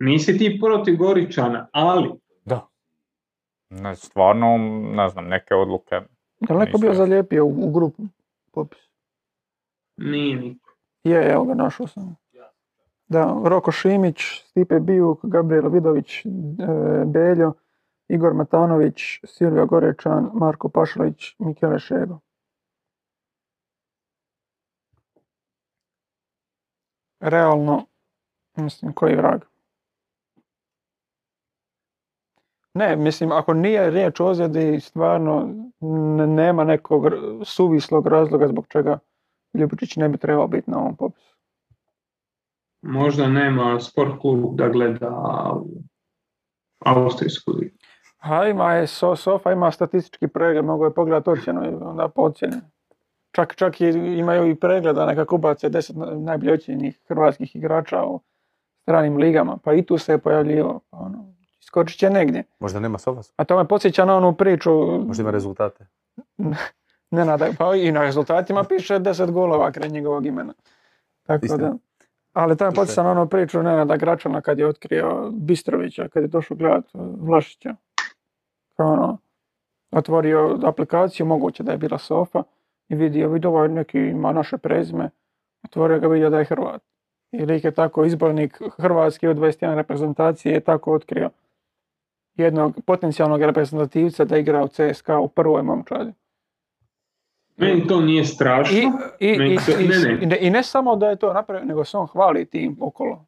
Nisi 0.00 0.38
ti 0.38 0.60
protiv 0.62 0.96
Goričana, 0.96 1.68
ali 1.72 2.10
Da. 2.44 2.66
Ne, 3.70 3.94
stvarno, 3.96 4.58
ne 4.94 5.08
znam, 5.08 5.24
neke 5.24 5.54
odluke. 5.54 6.00
Jel 6.48 6.58
neko 6.58 6.78
bio 6.78 6.94
zalijepio 6.94 7.44
u, 7.44 7.48
u 7.48 7.70
grupu 7.70 8.02
popis? 8.52 8.92
nije 9.96 10.36
niko. 10.36 10.74
Je, 11.04 11.32
evo 11.32 11.44
ga, 11.44 11.54
našao 11.54 11.86
sam. 11.86 12.16
Da, 13.08 13.40
Roko 13.44 13.72
Šimić, 13.72 14.20
Stipe 14.44 14.80
Bijuk, 14.80 15.20
Gabriel 15.22 15.68
Vidović, 15.68 16.26
e, 16.26 16.28
Beljo, 17.06 17.52
Igor 18.08 18.34
Matanović, 18.34 19.20
Silvio 19.24 19.66
Gorečan, 19.66 20.30
Marko 20.34 20.68
Pašalić, 20.68 21.34
Mikele 21.38 21.78
Šego. 21.78 22.20
Realno, 27.20 27.86
mislim, 28.56 28.92
koji 28.92 29.16
vrag. 29.16 29.40
Ne, 32.74 32.96
mislim, 32.96 33.32
ako 33.32 33.54
nije 33.54 33.90
riječ 33.90 34.20
o 34.20 34.26
ozljedi, 34.26 34.80
stvarno 34.80 35.48
nema 36.26 36.64
nekog 36.64 37.04
suvislog 37.44 38.06
razloga 38.06 38.48
zbog 38.48 38.66
čega 38.68 38.98
Ljubičić 39.54 39.96
ne 39.96 40.08
bi 40.08 40.18
trebao 40.18 40.48
biti 40.48 40.70
na 40.70 40.78
ovom 40.78 40.96
popisu. 40.96 41.36
Možda 42.82 43.28
nema 43.28 43.80
sport 43.80 44.20
klub 44.20 44.56
da 44.56 44.68
gleda 44.68 45.10
Austrijsku 46.78 47.52
ligu. 47.52 47.76
A 48.22 48.48
ima 48.48 48.72
je, 48.72 48.86
so, 48.86 49.16
Sofa 49.16 49.52
ima 49.52 49.70
statistički 49.70 50.28
pregled, 50.28 50.64
mogu 50.64 50.84
je 50.84 50.94
pogledati 50.94 51.30
ocjenu 51.30 51.64
i 51.64 51.74
onda 51.80 52.08
po 52.08 52.22
ocjeni. 52.22 52.56
Čak, 53.32 53.54
čak 53.54 53.80
i, 53.80 53.88
imaju 54.18 54.50
i 54.50 54.54
pregleda, 54.54 55.06
nekako 55.06 55.34
ubace 55.34 55.68
deset 55.68 55.96
na- 55.96 56.06
najbolje 56.06 56.52
ocjenjenih 56.52 57.00
hrvatskih 57.08 57.56
igrača 57.56 58.04
u 58.04 58.20
stranim 58.82 59.16
ligama, 59.16 59.56
pa 59.64 59.74
i 59.74 59.82
tu 59.82 59.98
se 59.98 60.12
je 60.12 60.18
pojavljivo. 60.18 60.80
pa 60.90 60.96
Ono, 60.96 61.24
skočit 61.60 61.98
će 61.98 62.10
negdje. 62.10 62.44
Možda 62.60 62.80
nema 62.80 62.98
Sofas, 62.98 63.32
A 63.36 63.44
to 63.44 63.56
me 63.56 63.68
podsjeća 63.68 64.04
na 64.04 64.16
onu 64.16 64.34
priču, 64.34 64.70
možda 64.98 65.22
ima 65.22 65.30
rezultate. 65.30 65.86
Nenada, 67.10 67.46
pa 67.58 67.74
i 67.74 67.92
na 67.92 68.02
rezultatima 68.02 68.64
piše 68.64 68.94
10 68.94 69.30
golova 69.30 69.72
kraj 69.72 69.88
njegovog 69.88 70.26
imena. 70.26 70.52
Tako 71.22 71.44
Istina. 71.46 71.68
da. 71.68 71.76
Ali 72.32 72.56
to 72.56 72.64
me 72.64 72.74
podsjeća 72.74 73.02
na 73.02 73.10
onu 73.10 73.28
priču 73.28 73.62
Nenada 73.62 73.96
Gračana 73.96 74.40
kad 74.40 74.58
je 74.58 74.66
otkrio 74.66 75.30
Bistrovića, 75.30 76.08
kad 76.08 76.22
je 76.22 76.28
došao 76.28 76.56
gledat 76.56 76.84
Vlašića. 77.20 77.74
Kao 78.76 78.92
ono, 78.92 79.18
otvorio 79.90 80.58
aplikaciju, 80.64 81.26
moguće 81.26 81.62
da 81.62 81.72
je 81.72 81.78
bila 81.78 81.98
Sofa, 81.98 82.42
i 82.88 82.94
vidio, 82.94 83.28
vidio 83.28 83.50
ovaj 83.50 83.68
neki 83.68 83.98
ima 83.98 84.32
naše 84.32 84.58
prezime, 84.58 85.10
otvorio 85.64 86.00
ga 86.00 86.06
vidio 86.08 86.30
da 86.30 86.38
je 86.38 86.44
Hrvat. 86.44 86.82
I 87.32 87.44
lik 87.46 87.64
je 87.64 87.70
tako 87.70 88.04
izbornik 88.04 88.62
Hrvatski 88.76 89.28
od 89.28 89.36
21 89.36 89.74
reprezentacije 89.74 90.52
je 90.52 90.60
tako 90.60 90.94
otkrio 90.94 91.30
jednog 92.34 92.80
potencijalnog 92.86 93.42
reprezentativca 93.42 94.24
da 94.24 94.38
igra 94.38 94.64
u 94.64 94.68
CSKA 94.68 95.18
u 95.18 95.28
prvoj 95.28 95.62
momčadi. 95.62 96.12
Meni 97.56 97.86
to 97.86 98.00
nije 98.00 98.24
strašno. 98.24 98.78
I, 99.20 99.26
i, 99.26 99.54
i, 99.54 99.56
to- 99.66 99.78
ne, 99.78 99.98
ne. 99.98 100.18
i 100.22 100.26
ne, 100.26 100.38
i 100.40 100.50
ne 100.50 100.62
samo 100.62 100.96
da 100.96 101.08
je 101.08 101.16
to 101.16 101.32
napravio, 101.32 101.64
nego 101.66 101.84
se 101.84 101.96
on 101.96 102.06
hvali 102.06 102.44
tim 102.44 102.76
okolo. 102.80 103.26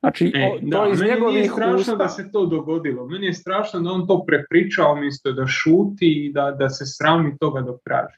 Znači, 0.00 0.32
E, 0.34 0.46
o- 0.46 0.58
da, 0.62 0.76
to 0.76 0.86
iz 0.86 1.00
meni 1.00 1.10
nije 1.10 1.14
njegovih 1.16 1.50
strašno 1.52 1.76
usta. 1.76 1.94
da 1.94 2.08
se 2.08 2.30
to 2.32 2.46
dogodilo. 2.46 3.06
Meni 3.06 3.26
je 3.26 3.32
strašno 3.34 3.80
da 3.80 3.90
on 3.90 4.06
to 4.06 4.24
prepriča 4.24 4.86
umjesto 4.88 5.32
da 5.32 5.46
šuti 5.46 5.86
i 6.16 6.32
da, 6.32 6.50
da 6.50 6.68
se 6.68 6.84
srami 6.86 7.36
toga 7.38 7.60
dok 7.60 7.80
traži. 7.82 8.16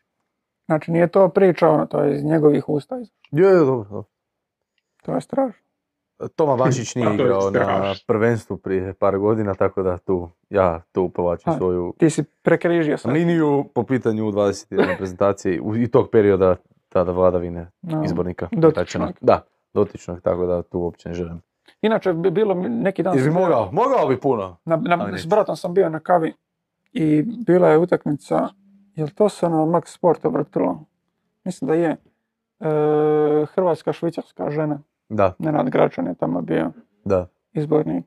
Znači, 0.66 0.90
nije 0.90 1.08
to 1.08 1.28
priča, 1.28 1.68
ono, 1.68 1.86
to 1.86 2.00
je 2.00 2.14
iz 2.14 2.24
njegovih 2.24 2.68
usta. 2.68 2.96
Je, 2.96 3.02
je, 3.40 3.54
dobro, 3.54 3.66
dobro. 3.84 4.04
To 5.02 5.14
je 5.14 5.20
strašno. 5.20 5.62
Toma 6.36 6.56
Bašić 6.56 6.94
nije 6.94 7.06
Pa 7.06 7.16
to 7.16 7.22
igrao 7.22 7.40
na 7.40 7.48
strašno. 7.50 8.04
prvenstvu 8.06 8.56
prije 8.56 8.94
par 8.94 9.18
godina, 9.18 9.54
tako 9.54 9.82
da 9.82 9.98
tu, 9.98 10.28
ja 10.50 10.82
tu 10.92 11.08
povlačim 11.08 11.52
A, 11.52 11.56
svoju 11.56 11.94
Ti 11.98 12.10
si 12.10 12.24
prekrižio 12.42 12.98
sad. 12.98 13.12
liniju 13.12 13.64
po 13.74 13.82
pitanju 13.82 14.24
21 14.24 14.86
reprezentacije 14.86 15.60
u- 15.60 15.76
i 15.76 15.88
tog 15.88 16.08
perioda 16.10 16.56
tada 16.88 17.12
vladavine 17.12 17.70
No. 17.82 18.02
izbornika. 18.04 18.48
dotičnog. 18.52 19.10
Da, 19.20 19.42
dotičnog, 19.74 20.20
tako 20.20 20.46
da 20.46 20.62
tu 20.62 20.78
uopće 20.78 21.08
ne 21.08 21.14
želim. 21.14 21.40
Inače, 21.82 22.12
bi 22.12 22.30
bilo 22.30 22.54
neki 22.54 23.02
dan... 23.02 23.16
Bio- 23.16 23.32
mogao? 23.32 23.72
Mogao 23.72 24.06
bi 24.08 24.20
puno. 24.20 24.56
Na, 24.64 24.78
s 25.16 25.26
bratom 25.26 25.56
sam 25.56 25.74
bio 25.74 25.88
na 25.88 26.00
kavi 26.00 26.34
i 26.92 27.22
bila 27.22 27.68
je 27.68 27.78
utakmica, 27.78 28.48
jel 28.94 29.08
to 29.08 29.28
se 29.28 29.48
na 29.48 29.56
Max 29.56 29.82
Sporta 29.86 30.28
vrtilo? 30.28 30.84
Mislim 31.44 31.68
da 31.68 31.74
je. 31.74 31.90
E, 31.90 32.66
Hrvatska 33.46 33.92
švicarska 33.92 34.50
žena, 34.50 34.78
Da, 35.08 35.34
Nenad 35.38 35.70
Gračan 35.70 36.06
je 36.06 36.14
tamo 36.14 36.40
bio 36.40 36.70
da. 37.04 37.26
izbornik. 37.52 38.04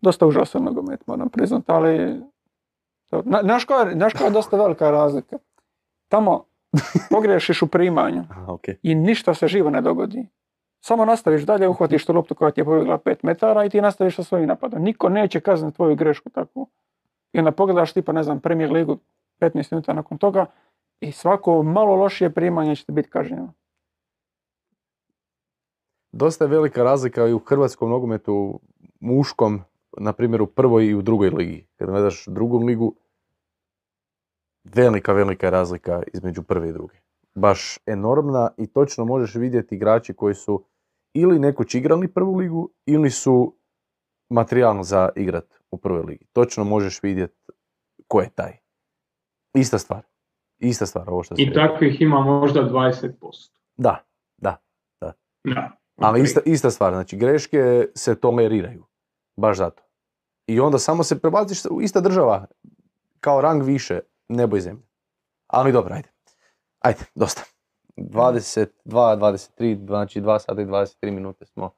Dosta 0.00 0.26
užasan 0.26 0.62
nogomet, 0.64 1.06
moram 1.06 1.28
priznat, 1.28 1.62
ali... 1.66 2.20
Na, 3.24 3.58
koja 4.14 4.26
je- 4.26 4.30
dosta 4.30 4.56
velika 4.56 4.90
razlika? 4.90 5.36
Tamo 6.08 6.44
pogriješiš 7.10 7.62
u 7.62 7.66
primanju 7.66 8.24
Aha, 8.30 8.52
okej. 8.52 8.76
i 8.82 8.94
ništa 8.94 9.34
se 9.34 9.48
živo 9.48 9.70
ne 9.70 9.80
dogodi. 9.80 10.26
Samo 10.84 11.04
nastaviš 11.04 11.42
dalje, 11.42 11.68
uhvatiš 11.68 12.06
tu 12.06 12.12
loptu 12.12 12.34
koja 12.34 12.50
ti 12.50 12.60
je 12.60 12.64
pobjegla 12.64 12.98
5 12.98 13.16
metara 13.22 13.64
i 13.64 13.70
ti 13.70 13.80
nastaviš 13.80 14.16
sa 14.16 14.24
svojim 14.24 14.48
napadom. 14.48 14.82
Niko 14.82 15.08
neće 15.08 15.40
kazniti 15.40 15.76
tvoju 15.76 15.96
grešku 15.96 16.30
takvu. 16.30 16.68
I 17.32 17.38
onda 17.38 17.52
pogledaš 17.52 17.92
tipa, 17.92 18.12
ne 18.12 18.22
znam, 18.22 18.40
Premier 18.40 18.72
ligu 18.72 18.98
15 19.40 19.72
minuta 19.72 19.92
nakon 19.92 20.18
toga 20.18 20.46
i 21.00 21.12
svako 21.12 21.62
malo 21.62 21.94
lošije 21.94 22.30
primanje 22.30 22.76
će 22.76 22.84
ti 22.84 22.92
biti 22.92 23.10
kažnjeno. 23.10 23.52
Dosta 26.12 26.44
je 26.44 26.48
velika 26.48 26.82
razlika 26.82 27.26
i 27.26 27.32
u 27.32 27.38
hrvatskom 27.38 27.90
nogometu 27.90 28.60
muškom, 29.00 29.60
na 29.98 30.12
primjer 30.12 30.42
u 30.42 30.46
prvoj 30.46 30.86
i 30.86 30.94
u 30.94 31.02
drugoj 31.02 31.30
ligi. 31.30 31.66
Kad 31.76 31.90
gledaš 31.90 32.26
drugu 32.26 32.58
ligu, 32.58 32.94
velika, 34.64 35.12
velika 35.12 35.50
razlika 35.50 36.02
između 36.12 36.42
prve 36.42 36.68
i 36.68 36.72
druge. 36.72 36.94
Baš 37.34 37.78
enormna 37.86 38.50
i 38.56 38.66
točno 38.66 39.04
možeš 39.04 39.34
vidjeti 39.34 39.74
igrači 39.74 40.14
koji 40.14 40.34
su 40.34 40.64
ili 41.14 41.38
nekoć 41.38 41.74
igrali 41.74 42.08
prvu 42.08 42.36
ligu 42.36 42.70
ili 42.86 43.10
su 43.10 43.56
materijalno 44.30 44.82
za 44.82 45.08
igrat 45.16 45.60
u 45.70 45.78
prvoj 45.78 46.02
ligi. 46.02 46.26
Točno 46.32 46.64
možeš 46.64 47.02
vidjeti 47.02 47.34
ko 48.08 48.20
je 48.20 48.30
taj. 48.30 48.58
Ista 49.54 49.78
stvar. 49.78 50.02
Ista 50.58 50.86
stvar, 50.86 51.10
ovo 51.10 51.22
što 51.22 51.34
I 51.38 51.44
rekao. 51.44 51.68
takvih 51.68 52.00
ima 52.00 52.20
možda 52.20 52.60
20%. 52.60 53.50
Da, 53.76 54.04
da. 54.38 54.62
Da. 55.00 55.12
Ali 55.96 56.20
ok. 56.20 56.26
ista, 56.26 56.40
ista 56.46 56.70
stvar, 56.70 56.92
znači 56.92 57.16
greške 57.16 57.88
se 57.94 58.20
toleriraju. 58.20 58.84
Baš 59.36 59.56
zato. 59.56 59.82
I 60.46 60.60
onda 60.60 60.78
samo 60.78 61.02
se 61.02 61.20
prebaciš 61.20 61.64
u 61.70 61.82
ista 61.82 62.00
država, 62.00 62.46
kao 63.20 63.40
rang 63.40 63.62
više, 63.62 64.00
nebo 64.28 64.56
i 64.56 64.60
zemlja. 64.60 64.86
Ali 65.46 65.72
dobro, 65.72 65.94
ajde. 65.94 66.08
Ajde, 66.78 67.04
dosta. 67.14 67.42
22, 67.96 68.66
23, 68.84 69.86
znači 69.86 70.20
2 70.20 70.38
sata 70.38 70.62
i 70.62 70.64
23 70.64 71.10
minute 71.10 71.46
smo 71.46 71.70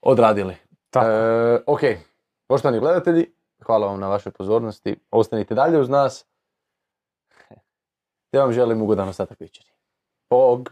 odradili. 0.00 0.56
Tako. 0.90 1.06
E, 1.06 1.62
ok, 1.66 1.80
poštovani 2.48 2.80
gledatelji, 2.80 3.32
hvala 3.66 3.86
vam 3.86 4.00
na 4.00 4.08
vašoj 4.08 4.32
pozornosti. 4.32 4.96
Ostanite 5.10 5.54
dalje 5.54 5.80
uz 5.80 5.88
nas. 5.88 6.26
Ja 8.32 8.42
vam 8.42 8.52
želim 8.52 8.82
ugodan 8.82 9.08
ostatak 9.08 9.40
večeri. 9.40 9.68
Bog. 10.30 10.70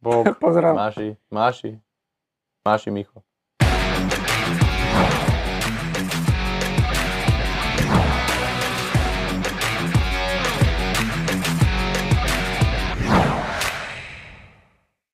Bog. 0.00 0.26
Pozdrav. 0.40 0.74
Maši, 0.74 1.14
maši, 1.30 1.78
maši 2.64 2.90
Miho. 2.90 3.20